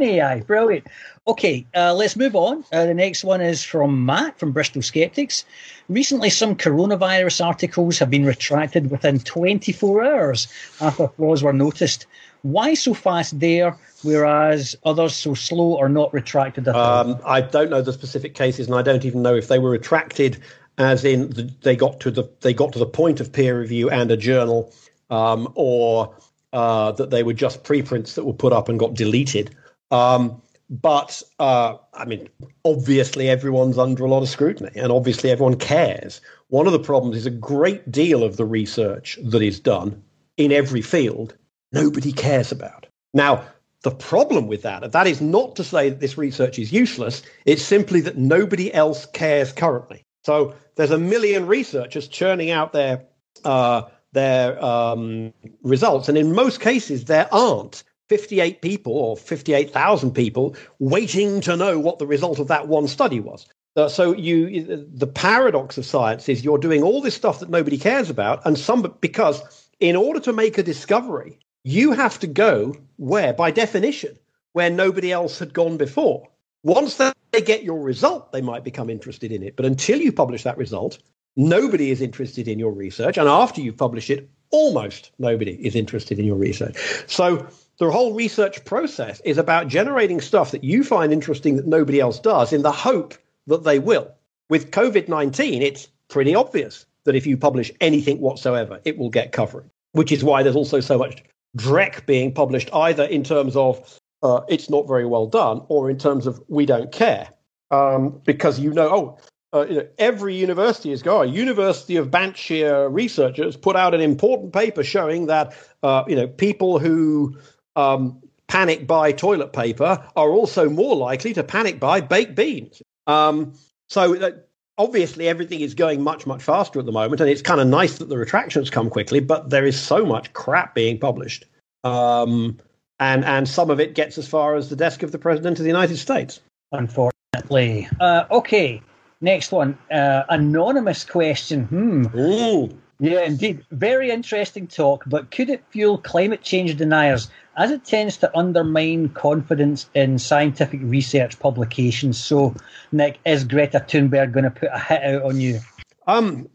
AI, 0.00 0.40
brilliant. 0.40 0.86
Okay, 1.26 1.66
uh, 1.74 1.94
let's 1.94 2.16
move 2.16 2.34
on. 2.34 2.64
Uh, 2.72 2.86
the 2.86 2.94
next 2.94 3.24
one 3.24 3.40
is 3.40 3.62
from 3.62 4.04
Matt 4.04 4.38
from 4.38 4.52
Bristol 4.52 4.82
Skeptics. 4.82 5.44
Recently, 5.88 6.30
some 6.30 6.56
coronavirus 6.56 7.44
articles 7.44 7.98
have 7.98 8.10
been 8.10 8.24
retracted 8.24 8.90
within 8.90 9.18
24 9.18 10.04
hours 10.04 10.48
after 10.80 11.08
flaws 11.08 11.42
were 11.42 11.52
noticed. 11.52 12.06
Why 12.42 12.74
so 12.74 12.92
fast 12.92 13.38
there, 13.38 13.76
whereas 14.02 14.74
others 14.84 15.14
so 15.14 15.34
slow 15.34 15.74
or 15.74 15.88
not 15.88 16.12
retracted 16.12 16.66
at 16.66 16.74
all? 16.74 17.10
Um, 17.10 17.20
I 17.24 17.40
don't 17.40 17.70
know 17.70 17.82
the 17.82 17.92
specific 17.92 18.34
cases, 18.34 18.66
and 18.66 18.74
I 18.74 18.82
don't 18.82 19.04
even 19.04 19.22
know 19.22 19.36
if 19.36 19.46
they 19.46 19.60
were 19.60 19.70
retracted, 19.70 20.42
as 20.78 21.04
in 21.04 21.30
the, 21.30 21.50
they 21.62 21.76
got 21.76 22.00
to 22.00 22.10
the 22.10 22.28
they 22.40 22.54
got 22.54 22.72
to 22.72 22.78
the 22.78 22.86
point 22.86 23.20
of 23.20 23.32
peer 23.32 23.58
review 23.60 23.90
and 23.90 24.10
a 24.10 24.16
journal, 24.16 24.72
um, 25.10 25.52
or 25.54 26.14
uh, 26.52 26.92
that 26.92 27.10
they 27.10 27.22
were 27.22 27.32
just 27.32 27.64
preprints 27.64 28.14
that 28.14 28.24
were 28.24 28.32
put 28.32 28.52
up 28.52 28.68
and 28.68 28.78
got 28.78 28.94
deleted. 28.94 29.54
Um, 29.90 30.40
but 30.70 31.22
uh, 31.38 31.76
I 31.92 32.04
mean, 32.06 32.28
obviously, 32.64 33.28
everyone's 33.28 33.78
under 33.78 34.04
a 34.04 34.08
lot 34.08 34.22
of 34.22 34.28
scrutiny, 34.28 34.70
and 34.74 34.90
obviously, 34.90 35.30
everyone 35.30 35.56
cares. 35.56 36.20
One 36.48 36.66
of 36.66 36.72
the 36.72 36.78
problems 36.78 37.16
is 37.16 37.26
a 37.26 37.30
great 37.30 37.90
deal 37.90 38.22
of 38.22 38.36
the 38.36 38.44
research 38.44 39.18
that 39.22 39.42
is 39.42 39.60
done 39.60 40.02
in 40.36 40.52
every 40.52 40.82
field, 40.82 41.34
nobody 41.72 42.12
cares 42.12 42.52
about. 42.52 42.86
Now, 43.14 43.44
the 43.82 43.90
problem 43.90 44.46
with 44.46 44.62
that, 44.62 44.92
that 44.92 45.06
is 45.06 45.20
not 45.20 45.56
to 45.56 45.64
say 45.64 45.90
that 45.90 46.00
this 46.00 46.16
research 46.16 46.58
is 46.58 46.72
useless, 46.72 47.22
it's 47.44 47.62
simply 47.62 48.00
that 48.02 48.16
nobody 48.16 48.72
else 48.72 49.06
cares 49.06 49.52
currently. 49.52 50.04
So 50.24 50.54
there's 50.76 50.90
a 50.90 50.98
million 50.98 51.46
researchers 51.46 52.08
churning 52.08 52.50
out 52.50 52.72
their 52.72 53.04
uh, 53.44 53.82
their 54.12 54.62
um, 54.62 55.32
results, 55.62 56.08
and 56.08 56.18
in 56.18 56.34
most 56.34 56.60
cases, 56.60 57.06
there 57.06 57.28
aren't 57.32 57.82
58 58.08 58.60
people 58.60 58.92
or 58.92 59.16
58,000 59.16 60.12
people 60.12 60.54
waiting 60.78 61.40
to 61.40 61.56
know 61.56 61.78
what 61.78 61.98
the 61.98 62.06
result 62.06 62.38
of 62.38 62.48
that 62.48 62.68
one 62.68 62.86
study 62.86 63.20
was. 63.20 63.46
Uh, 63.74 63.88
so 63.88 64.14
you, 64.14 64.86
the 64.92 65.06
paradox 65.06 65.78
of 65.78 65.86
science 65.86 66.28
is 66.28 66.44
you're 66.44 66.58
doing 66.58 66.82
all 66.82 67.00
this 67.00 67.14
stuff 67.14 67.40
that 67.40 67.48
nobody 67.48 67.78
cares 67.78 68.10
about, 68.10 68.44
and 68.44 68.58
some 68.58 68.82
because 69.00 69.70
in 69.80 69.96
order 69.96 70.20
to 70.20 70.32
make 70.32 70.58
a 70.58 70.62
discovery, 70.62 71.38
you 71.64 71.92
have 71.92 72.18
to 72.18 72.26
go 72.26 72.74
where, 72.96 73.32
by 73.32 73.50
definition, 73.50 74.16
where 74.52 74.68
nobody 74.68 75.10
else 75.10 75.38
had 75.38 75.54
gone 75.54 75.78
before. 75.78 76.28
Once 76.64 76.94
they 76.94 77.42
get 77.42 77.64
your 77.64 77.80
result, 77.80 78.30
they 78.32 78.40
might 78.40 78.62
become 78.62 78.88
interested 78.88 79.32
in 79.32 79.42
it. 79.42 79.56
But 79.56 79.66
until 79.66 80.00
you 80.00 80.12
publish 80.12 80.44
that 80.44 80.56
result, 80.56 80.98
nobody 81.36 81.90
is 81.90 82.00
interested 82.00 82.46
in 82.46 82.58
your 82.58 82.72
research. 82.72 83.18
And 83.18 83.28
after 83.28 83.60
you 83.60 83.72
publish 83.72 84.10
it, 84.10 84.30
almost 84.50 85.10
nobody 85.18 85.52
is 85.66 85.74
interested 85.74 86.18
in 86.18 86.24
your 86.24 86.36
research. 86.36 86.76
So 87.08 87.46
the 87.78 87.90
whole 87.90 88.14
research 88.14 88.64
process 88.64 89.20
is 89.24 89.38
about 89.38 89.66
generating 89.66 90.20
stuff 90.20 90.52
that 90.52 90.62
you 90.62 90.84
find 90.84 91.12
interesting 91.12 91.56
that 91.56 91.66
nobody 91.66 91.98
else 91.98 92.20
does 92.20 92.52
in 92.52 92.62
the 92.62 92.70
hope 92.70 93.14
that 93.48 93.64
they 93.64 93.78
will. 93.78 94.12
With 94.48 94.70
COVID 94.70 95.08
19, 95.08 95.62
it's 95.62 95.88
pretty 96.08 96.34
obvious 96.34 96.86
that 97.04 97.16
if 97.16 97.26
you 97.26 97.36
publish 97.36 97.72
anything 97.80 98.20
whatsoever, 98.20 98.80
it 98.84 98.98
will 98.98 99.10
get 99.10 99.32
coverage, 99.32 99.66
which 99.92 100.12
is 100.12 100.22
why 100.22 100.42
there's 100.42 100.54
also 100.54 100.78
so 100.78 100.98
much 100.98 101.24
dreck 101.56 102.06
being 102.06 102.32
published, 102.32 102.70
either 102.72 103.04
in 103.04 103.24
terms 103.24 103.56
of 103.56 103.98
uh, 104.22 104.42
it's 104.48 104.70
not 104.70 104.86
very 104.86 105.06
well 105.06 105.26
done 105.26 105.62
or 105.68 105.90
in 105.90 105.98
terms 105.98 106.26
of 106.26 106.42
we 106.48 106.66
don't 106.66 106.92
care. 106.92 107.28
Um, 107.70 108.20
because 108.24 108.60
you 108.60 108.72
know, 108.72 108.88
oh, 108.90 109.18
uh, 109.54 109.66
you 109.66 109.76
know, 109.76 109.88
every 109.98 110.34
university 110.34 110.92
is 110.92 111.02
going. 111.02 111.32
University 111.32 111.96
of 111.96 112.10
Banshire 112.10 112.88
researchers 112.92 113.56
put 113.56 113.76
out 113.76 113.94
an 113.94 114.00
important 114.00 114.52
paper 114.52 114.82
showing 114.82 115.26
that 115.26 115.54
uh, 115.82 116.04
you 116.06 116.16
know 116.16 116.26
people 116.26 116.78
who 116.78 117.36
um, 117.76 118.20
panic 118.48 118.86
buy 118.86 119.12
toilet 119.12 119.52
paper 119.52 120.06
are 120.16 120.30
also 120.30 120.68
more 120.68 120.96
likely 120.96 121.32
to 121.34 121.42
panic 121.42 121.80
buy 121.80 122.00
baked 122.00 122.34
beans. 122.34 122.82
Um, 123.06 123.54
so 123.88 124.16
uh, 124.16 124.30
obviously 124.78 125.28
everything 125.28 125.60
is 125.60 125.74
going 125.74 126.02
much 126.02 126.26
much 126.26 126.42
faster 126.42 126.78
at 126.78 126.86
the 126.86 126.92
moment, 126.92 127.20
and 127.20 127.30
it's 127.30 127.42
kind 127.42 127.60
of 127.60 127.66
nice 127.66 127.98
that 127.98 128.08
the 128.08 128.18
retractions 128.18 128.70
come 128.70 128.88
quickly. 128.88 129.20
But 129.20 129.50
there 129.50 129.66
is 129.66 129.78
so 129.78 130.04
much 130.04 130.32
crap 130.32 130.74
being 130.74 130.98
published, 130.98 131.44
um, 131.84 132.58
and 133.02 133.24
and 133.24 133.48
some 133.48 133.70
of 133.70 133.80
it 133.80 133.94
gets 133.94 134.16
as 134.16 134.28
far 134.28 134.54
as 134.54 134.70
the 134.70 134.76
desk 134.76 135.02
of 135.02 135.10
the 135.10 135.18
president 135.18 135.58
of 135.58 135.64
the 135.64 135.70
United 135.70 135.96
States. 135.96 136.40
Unfortunately, 136.70 137.88
uh, 138.00 138.24
okay. 138.30 138.80
Next 139.20 139.52
one, 139.52 139.78
uh, 139.90 140.24
anonymous 140.28 141.04
question. 141.04 141.64
Hmm. 141.64 142.06
Ooh. 142.18 142.78
Yeah, 142.98 143.22
indeed. 143.22 143.64
Very 143.70 144.10
interesting 144.10 144.66
talk, 144.66 145.04
but 145.06 145.30
could 145.30 145.50
it 145.50 145.64
fuel 145.70 145.98
climate 145.98 146.42
change 146.42 146.76
deniers 146.76 147.28
as 147.56 147.70
it 147.70 147.84
tends 147.84 148.16
to 148.18 148.36
undermine 148.36 149.08
confidence 149.10 149.88
in 149.94 150.18
scientific 150.18 150.80
research 150.82 151.38
publications? 151.38 152.18
So, 152.18 152.54
Nick, 152.92 153.18
is 153.24 153.44
Greta 153.44 153.80
Thunberg 153.80 154.32
going 154.32 154.44
to 154.44 154.50
put 154.50 154.70
a 154.72 154.78
hit 154.78 155.02
out 155.02 155.22
on 155.22 155.40
you? 155.40 155.60
Um, 156.06 156.48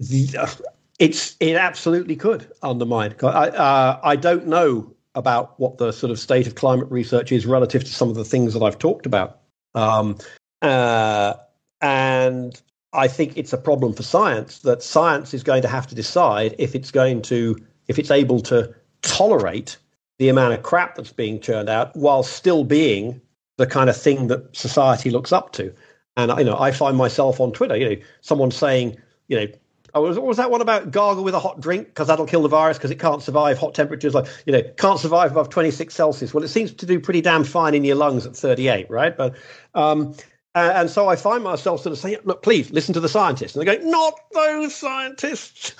the, 0.00 0.28
uh, 0.38 0.48
it's 0.98 1.36
it 1.40 1.56
absolutely 1.56 2.16
could 2.16 2.50
undermine. 2.62 3.14
I 3.22 3.48
uh, 3.48 4.00
I 4.02 4.16
don't 4.16 4.46
know 4.46 4.92
about 5.14 5.58
what 5.58 5.78
the 5.78 5.92
sort 5.92 6.10
of 6.10 6.18
state 6.18 6.46
of 6.46 6.54
climate 6.54 6.88
research 6.90 7.32
is 7.32 7.46
relative 7.46 7.84
to 7.84 7.92
some 7.92 8.08
of 8.08 8.14
the 8.14 8.24
things 8.24 8.54
that 8.54 8.62
I've 8.62 8.78
talked 8.78 9.06
about. 9.06 9.40
Um, 9.74 10.18
uh, 10.62 11.34
and 11.80 12.60
I 12.92 13.08
think 13.08 13.36
it's 13.36 13.52
a 13.52 13.58
problem 13.58 13.92
for 13.92 14.02
science 14.02 14.60
that 14.60 14.82
science 14.82 15.34
is 15.34 15.42
going 15.42 15.62
to 15.62 15.68
have 15.68 15.86
to 15.88 15.94
decide 15.94 16.54
if 16.58 16.74
it's 16.74 16.90
going 16.90 17.22
to, 17.22 17.56
if 17.88 17.98
it's 17.98 18.10
able 18.10 18.40
to 18.42 18.74
tolerate 19.02 19.76
the 20.18 20.28
amount 20.28 20.54
of 20.54 20.62
crap 20.62 20.96
that's 20.96 21.12
being 21.12 21.40
churned 21.40 21.68
out 21.68 21.96
while 21.96 22.22
still 22.22 22.64
being 22.64 23.20
the 23.56 23.66
kind 23.66 23.90
of 23.90 23.96
thing 23.96 24.26
that 24.28 24.54
society 24.54 25.10
looks 25.10 25.32
up 25.32 25.52
to. 25.52 25.72
And 26.16 26.30
you 26.38 26.44
know, 26.44 26.58
I 26.58 26.72
find 26.72 26.96
myself 26.96 27.40
on 27.40 27.52
Twitter, 27.52 27.76
you 27.76 27.88
know, 27.88 28.02
someone 28.20 28.50
saying, 28.50 28.96
you 29.28 29.36
know, 29.36 29.46
oh, 29.94 30.02
was, 30.02 30.18
was 30.18 30.36
that 30.36 30.50
one 30.50 30.60
about 30.60 30.90
gargle 30.90 31.24
with 31.24 31.34
a 31.34 31.40
hot 31.40 31.60
drink 31.60 31.88
because 31.88 32.08
that'll 32.08 32.26
kill 32.26 32.42
the 32.42 32.48
virus 32.48 32.78
because 32.78 32.90
it 32.90 32.98
can't 32.98 33.22
survive 33.22 33.58
hot 33.58 33.74
temperatures, 33.74 34.14
like 34.14 34.26
you 34.46 34.52
know, 34.52 34.62
can't 34.76 34.98
survive 34.98 35.30
above 35.32 35.48
26 35.48 35.94
Celsius. 35.94 36.34
Well, 36.34 36.44
it 36.44 36.48
seems 36.48 36.72
to 36.74 36.86
do 36.86 37.00
pretty 37.00 37.20
damn 37.20 37.44
fine 37.44 37.74
in 37.74 37.84
your 37.84 37.96
lungs 37.96 38.26
at 38.26 38.36
38, 38.36 38.90
right? 38.90 39.16
But 39.16 39.36
um, 39.74 40.14
and 40.54 40.90
so 40.90 41.08
I 41.08 41.16
find 41.16 41.44
myself 41.44 41.82
sort 41.82 41.92
of 41.92 41.98
saying, 41.98 42.18
look, 42.24 42.42
please 42.42 42.70
listen 42.72 42.94
to 42.94 43.00
the 43.00 43.08
scientists. 43.08 43.54
And 43.54 43.66
they 43.66 43.76
go, 43.76 43.84
not 43.84 44.14
those 44.32 44.74
scientists. 44.74 45.74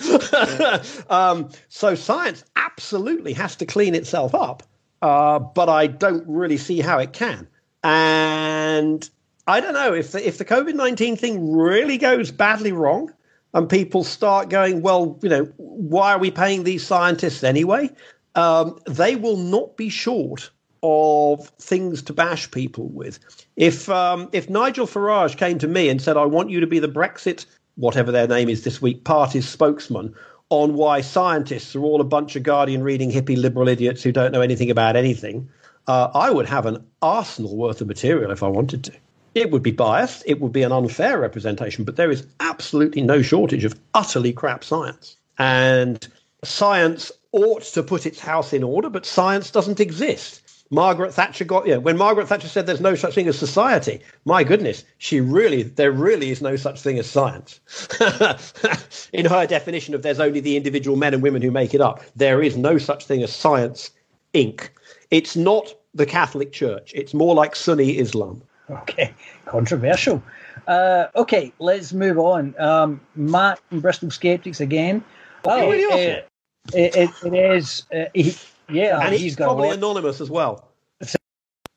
um, 1.10 1.50
so 1.68 1.96
science 1.96 2.44
absolutely 2.54 3.32
has 3.32 3.56
to 3.56 3.66
clean 3.66 3.96
itself 3.96 4.34
up, 4.34 4.62
uh, 5.02 5.40
but 5.40 5.68
I 5.68 5.88
don't 5.88 6.24
really 6.28 6.56
see 6.56 6.80
how 6.80 6.98
it 6.98 7.12
can. 7.12 7.48
And 7.82 9.08
I 9.46 9.60
don't 9.60 9.74
know 9.74 9.94
if 9.94 10.12
the, 10.12 10.26
if 10.26 10.38
the 10.38 10.44
COVID 10.44 10.74
19 10.74 11.16
thing 11.16 11.56
really 11.56 11.98
goes 11.98 12.30
badly 12.30 12.72
wrong 12.72 13.12
and 13.54 13.68
people 13.68 14.04
start 14.04 14.48
going, 14.48 14.82
well, 14.82 15.18
you 15.22 15.28
know, 15.28 15.44
why 15.56 16.12
are 16.12 16.18
we 16.18 16.30
paying 16.30 16.64
these 16.64 16.86
scientists 16.86 17.42
anyway? 17.42 17.90
Um, 18.34 18.78
they 18.86 19.16
will 19.16 19.36
not 19.36 19.76
be 19.76 19.88
short 19.88 20.50
of 20.82 21.48
things 21.58 22.02
to 22.02 22.12
bash 22.12 22.50
people 22.50 22.88
with. 22.88 23.18
If 23.56 23.88
um, 23.88 24.28
if 24.32 24.48
Nigel 24.48 24.86
Farage 24.86 25.36
came 25.36 25.58
to 25.58 25.68
me 25.68 25.88
and 25.88 26.00
said, 26.00 26.16
"I 26.16 26.24
want 26.24 26.50
you 26.50 26.60
to 26.60 26.66
be 26.66 26.78
the 26.78 26.88
Brexit, 26.88 27.44
whatever 27.76 28.12
their 28.12 28.28
name 28.28 28.48
is 28.48 28.64
this 28.64 28.80
week, 28.80 29.04
party's 29.04 29.48
spokesman," 29.48 30.14
on 30.48 30.74
why 30.74 31.00
scientists 31.00 31.74
are 31.76 31.82
all 31.82 32.00
a 32.00 32.04
bunch 32.04 32.36
of 32.36 32.44
Guardian 32.44 32.82
reading 32.82 33.10
hippie 33.10 33.36
liberal 33.36 33.68
idiots 33.68 34.02
who 34.02 34.12
don't 34.12 34.32
know 34.32 34.40
anything 34.40 34.70
about 34.70 34.96
anything, 34.96 35.48
uh, 35.86 36.08
I 36.14 36.30
would 36.30 36.46
have 36.46 36.66
an 36.66 36.84
arsenal 37.02 37.56
worth 37.56 37.80
of 37.80 37.88
material 37.88 38.30
if 38.30 38.42
I 38.42 38.48
wanted 38.48 38.84
to. 38.84 38.92
It 39.34 39.50
would 39.50 39.62
be 39.62 39.70
biased, 39.70 40.24
it 40.26 40.40
would 40.40 40.52
be 40.52 40.62
an 40.62 40.72
unfair 40.72 41.20
representation, 41.20 41.84
but 41.84 41.96
there 41.96 42.10
is 42.10 42.26
absolutely 42.40 43.02
no 43.02 43.22
shortage 43.22 43.64
of 43.64 43.78
utterly 43.94 44.32
crap 44.32 44.64
science. 44.64 45.16
And 45.38 46.06
science 46.42 47.12
ought 47.32 47.62
to 47.62 47.82
put 47.82 48.06
its 48.06 48.18
house 48.18 48.52
in 48.52 48.64
order, 48.64 48.90
but 48.90 49.06
science 49.06 49.50
doesn't 49.50 49.78
exist. 49.78 50.42
Margaret 50.72 51.12
Thatcher 51.12 51.44
got, 51.44 51.66
yeah, 51.66 51.78
when 51.78 51.96
Margaret 51.96 52.28
Thatcher 52.28 52.46
said 52.46 52.66
there's 52.66 52.80
no 52.80 52.94
such 52.94 53.14
thing 53.14 53.26
as 53.26 53.36
society, 53.36 54.00
my 54.24 54.44
goodness, 54.44 54.84
she 54.98 55.20
really, 55.20 55.64
there 55.64 55.90
really 55.90 56.30
is 56.30 56.40
no 56.40 56.54
such 56.54 56.80
thing 56.80 56.98
as 56.98 57.08
science. 57.08 57.60
In 59.12 59.26
her 59.26 59.46
definition 59.46 59.94
of 59.94 60.02
there's 60.02 60.20
only 60.20 60.38
the 60.38 60.56
individual 60.56 60.96
men 60.96 61.12
and 61.12 61.22
women 61.24 61.42
who 61.42 61.50
make 61.50 61.74
it 61.74 61.80
up, 61.80 62.02
there 62.14 62.40
is 62.40 62.56
no 62.56 62.78
such 62.78 63.04
thing 63.04 63.22
as 63.22 63.34
science, 63.34 63.90
Inc. 64.32 64.68
It's 65.10 65.34
not 65.34 65.74
the 65.92 66.06
Catholic 66.06 66.52
Church, 66.52 66.92
it's 66.94 67.14
more 67.14 67.34
like 67.34 67.56
Sunni 67.56 67.98
Islam. 67.98 68.42
Okay, 68.82 69.12
controversial. 69.46 70.22
Uh, 70.66 71.06
okay, 71.16 71.52
let's 71.58 71.92
move 71.92 72.18
on. 72.18 72.54
Um, 72.58 73.00
Matt 73.16 73.58
from 73.68 73.80
Bristol 73.80 74.10
Skeptics 74.10 74.60
again. 74.60 75.02
Oh, 75.44 75.72
it, 75.72 76.28
it, 76.72 77.10
it 77.24 77.34
is. 77.34 77.84
Uh, 77.92 78.04
he, 78.14 78.34
yeah, 78.68 79.00
and 79.00 79.14
he's, 79.14 79.36
probably 79.36 79.70
anonymous 79.70 80.20
as 80.20 80.30
well. 80.30 80.68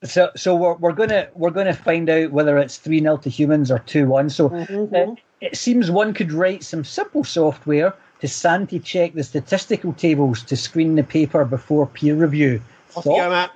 So, 0.04 0.30
so 0.36 0.54
we're, 0.54 0.74
we're 0.74 0.92
gonna 0.92 1.28
we're 1.34 1.50
gonna 1.50 1.74
find 1.74 2.10
out 2.10 2.30
whether 2.30 2.58
it's 2.58 2.76
three 2.76 3.00
0 3.00 3.16
to 3.18 3.30
humans 3.30 3.70
or 3.70 3.78
two 3.80 4.06
one. 4.06 4.28
So 4.28 4.50
mm-hmm. 4.50 4.94
uh, 4.94 5.14
it 5.40 5.56
seems 5.56 5.90
one 5.90 6.12
could 6.12 6.30
write 6.30 6.62
some 6.62 6.84
simple 6.84 7.24
software 7.24 7.94
to 8.20 8.28
sanity 8.28 8.78
check 8.78 9.14
the 9.14 9.24
statistical 9.24 9.94
tables 9.94 10.42
to 10.44 10.56
screen 10.56 10.94
the 10.94 11.02
paper 11.02 11.44
before 11.44 11.86
peer 11.86 12.14
review. 12.14 12.60
Off 12.96 13.06
you 13.06 13.16
go, 13.16 13.30
Matt. 13.30 13.50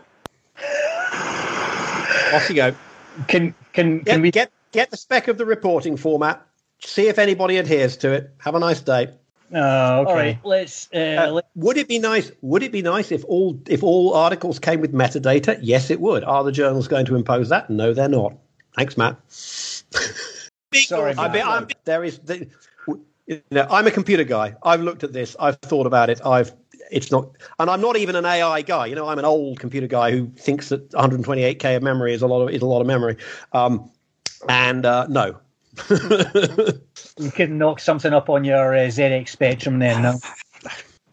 Off 2.35 2.49
you 2.49 2.57
go. 2.57 2.75
Can 3.27 3.55
can 3.73 3.99
get, 3.99 4.07
can 4.07 4.23
we 4.23 4.31
get 4.31 4.51
get 4.73 4.91
the 4.91 4.97
spec 4.97 5.29
of 5.29 5.39
the 5.39 5.45
reporting 5.45 5.97
format? 5.97 6.45
See 6.81 7.09
if 7.09 7.19
anybody 7.19 7.57
adheres 7.57 7.97
to 7.99 8.13
it. 8.13 8.31
Have 8.39 8.55
a 8.55 8.61
nice 8.61 8.81
day. 8.81 9.09
Oh, 9.53 10.01
okay. 10.01 10.11
All 10.11 10.15
right, 10.15 10.39
let's, 10.45 10.89
uh, 10.95 11.27
uh, 11.27 11.31
let's. 11.33 11.49
Would 11.55 11.79
it 11.79 11.89
be 11.89 11.99
nice? 11.99 12.31
Would 12.43 12.63
it 12.63 12.71
be 12.71 12.83
nice 12.83 13.11
if 13.11 13.25
all 13.25 13.59
if 13.67 13.83
all 13.83 14.15
articles 14.15 14.59
came 14.59 14.81
with 14.81 14.93
metadata? 14.93 15.59
Yes, 15.63 15.91
it 15.91 16.01
would. 16.01 16.23
Are 16.25 16.45
the 16.45 16.53
journals 16.53 16.87
going 16.87 17.07
to 17.07 17.17
impose 17.17 17.49
that? 17.49 17.71
No, 17.71 17.95
they're 17.95 18.09
not. 18.09 18.35
Thanks, 18.77 18.97
Matt. 18.99 19.17
Sorry, 19.31 21.15
Matt. 21.15 21.35
I 21.35 21.41
I'm, 21.41 21.69
there 21.85 22.05
is. 22.05 22.19
The, 22.19 22.47
you 23.27 23.43
know, 23.51 23.67
I'm 23.71 23.87
a 23.87 23.91
computer 23.91 24.25
guy. 24.25 24.55
I've 24.63 24.83
looked 24.83 25.03
at 25.03 25.13
this. 25.13 25.35
I've 25.41 25.57
thought 25.57 25.87
about 25.87 26.11
it. 26.11 26.21
I've. 26.25 26.53
It's 26.91 27.11
not, 27.11 27.31
and 27.59 27.71
I'm 27.71 27.81
not 27.81 27.97
even 27.97 28.17
an 28.17 28.25
AI 28.25 28.63
guy. 28.63 28.87
You 28.87 28.95
know, 28.95 29.09
I'm 29.09 29.19
an 29.19 29.25
old 29.25 29.61
computer 29.61 29.87
guy 29.87 30.11
who 30.11 30.29
thinks 30.37 30.69
that 30.71 30.91
128k 30.91 31.77
of 31.77 31.83
memory 31.83 32.15
is 32.15 32.23
a 32.23 32.27
lot 32.27 32.43
of 32.43 32.51
is 32.51 32.63
a 32.63 32.67
lot 32.67 32.81
of 32.81 32.87
memory. 32.87 33.17
Um, 33.53 33.91
and 34.49 34.87
uh, 34.87 35.07
no, 35.09 35.39
you 35.91 37.31
can 37.33 37.59
knock 37.59 37.81
something 37.81 38.13
up 38.13 38.29
on 38.31 38.45
your 38.45 38.75
uh, 38.75 38.89
ZX 38.89 39.29
Spectrum 39.29 39.79
then, 39.79 40.03
no? 40.03 40.19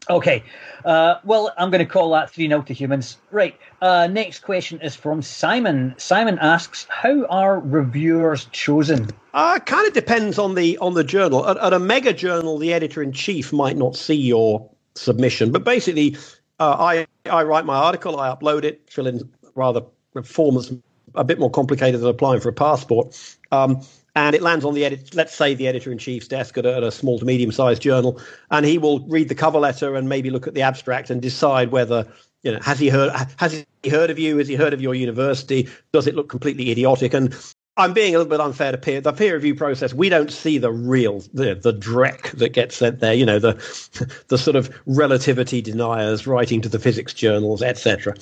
Okay. 0.09 0.43
Uh, 0.83 1.15
well, 1.23 1.51
I'm 1.57 1.71
going 1.71 1.85
to 1.85 1.91
call 1.91 2.11
that 2.11 2.29
3 2.29 2.47
0 2.47 2.61
to 2.63 2.73
humans. 2.73 3.17
Right. 3.31 3.57
Uh, 3.81 4.07
next 4.07 4.39
question 4.39 4.79
is 4.81 4.95
from 4.95 5.21
Simon. 5.21 5.95
Simon 5.97 6.37
asks, 6.39 6.85
How 6.89 7.25
are 7.25 7.59
reviewers 7.59 8.45
chosen? 8.51 9.09
Uh, 9.33 9.59
kind 9.59 9.87
of 9.87 9.93
depends 9.93 10.37
on 10.37 10.53
the 10.53 10.77
on 10.77 10.93
the 10.93 11.03
journal. 11.03 11.47
At, 11.47 11.57
at 11.57 11.73
a 11.73 11.79
mega 11.79 12.13
journal, 12.13 12.59
the 12.59 12.71
editor 12.71 13.01
in 13.01 13.13
chief 13.13 13.51
might 13.51 13.77
not 13.77 13.95
see 13.95 14.15
your 14.15 14.69
submission, 14.95 15.51
but 15.51 15.63
basically, 15.63 16.17
uh, 16.59 16.75
I 16.79 17.07
I 17.29 17.43
write 17.43 17.65
my 17.65 17.75
article, 17.75 18.19
I 18.19 18.33
upload 18.33 18.63
it, 18.63 18.81
fill 18.89 19.07
in 19.07 19.29
rather 19.55 19.81
forms 20.23 20.71
a 21.15 21.23
bit 21.23 21.39
more 21.39 21.49
complicated 21.49 22.01
than 22.01 22.09
applying 22.09 22.39
for 22.39 22.49
a 22.49 22.53
passport. 22.53 23.37
Um, 23.51 23.81
and 24.15 24.33
it 24.33 24.41
lands 24.41 24.63
on 24.63 24.73
the 24.73 24.85
edit. 24.85 25.13
Let's 25.13 25.35
say 25.35 25.53
the 25.53 25.67
editor 25.67 25.91
in 25.91 25.97
chief's 25.97 26.27
desk 26.27 26.57
at 26.57 26.65
a, 26.65 26.77
at 26.77 26.83
a 26.83 26.91
small 26.91 27.19
to 27.19 27.25
medium 27.25 27.51
sized 27.51 27.81
journal, 27.81 28.21
and 28.49 28.65
he 28.65 28.77
will 28.77 28.99
read 29.07 29.27
the 29.27 29.35
cover 29.35 29.59
letter 29.59 29.95
and 29.95 30.07
maybe 30.07 30.29
look 30.29 30.47
at 30.47 30.53
the 30.53 30.61
abstract 30.61 31.09
and 31.09 31.21
decide 31.21 31.71
whether 31.71 32.07
you 32.43 32.51
know 32.51 32.59
has 32.61 32.79
he 32.79 32.87
heard 32.89 33.11
has 33.37 33.65
he 33.83 33.89
heard 33.89 34.09
of 34.09 34.17
you? 34.17 34.37
Has 34.37 34.47
he 34.47 34.55
heard 34.55 34.73
of 34.73 34.81
your 34.81 34.95
university? 34.95 35.67
Does 35.91 36.07
it 36.07 36.15
look 36.15 36.29
completely 36.29 36.71
idiotic? 36.71 37.13
And 37.13 37.35
I'm 37.77 37.93
being 37.93 38.15
a 38.15 38.17
little 38.17 38.29
bit 38.29 38.39
unfair 38.39 38.71
to 38.71 38.77
peer 38.77 39.01
the 39.01 39.11
peer 39.11 39.33
review 39.33 39.53
process. 39.53 39.93
We 39.93 40.07
don't 40.07 40.31
see 40.31 40.57
the 40.57 40.71
real 40.71 41.19
the 41.33 41.55
the 41.55 41.73
dreck 41.73 42.31
that 42.37 42.49
gets 42.49 42.77
sent 42.77 42.99
there. 42.99 43.13
You 43.13 43.25
know 43.25 43.39
the 43.39 43.53
the 44.27 44.37
sort 44.37 44.55
of 44.55 44.73
relativity 44.85 45.61
deniers 45.61 46.25
writing 46.25 46.61
to 46.61 46.69
the 46.69 46.79
physics 46.79 47.13
journals, 47.13 47.61
etc. 47.61 48.15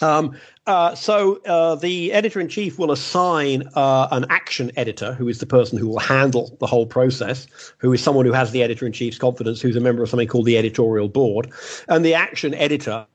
Um, 0.00 0.36
uh, 0.66 0.94
so 0.94 1.40
uh, 1.44 1.74
the 1.76 2.12
editor 2.12 2.40
in 2.40 2.48
chief 2.48 2.78
will 2.78 2.90
assign 2.90 3.64
uh, 3.74 4.08
an 4.10 4.26
action 4.30 4.72
editor, 4.76 5.12
who 5.14 5.28
is 5.28 5.38
the 5.38 5.46
person 5.46 5.78
who 5.78 5.88
will 5.88 5.98
handle 5.98 6.56
the 6.58 6.66
whole 6.66 6.86
process, 6.86 7.46
who 7.78 7.92
is 7.92 8.02
someone 8.02 8.24
who 8.24 8.32
has 8.32 8.50
the 8.50 8.62
editor 8.62 8.86
in 8.86 8.92
chief's 8.92 9.18
confidence, 9.18 9.60
who's 9.60 9.76
a 9.76 9.80
member 9.80 10.02
of 10.02 10.08
something 10.08 10.26
called 10.26 10.46
the 10.46 10.58
editorial 10.58 11.08
board, 11.08 11.52
and 11.88 12.04
the 12.04 12.14
action 12.14 12.54
editor 12.54 13.06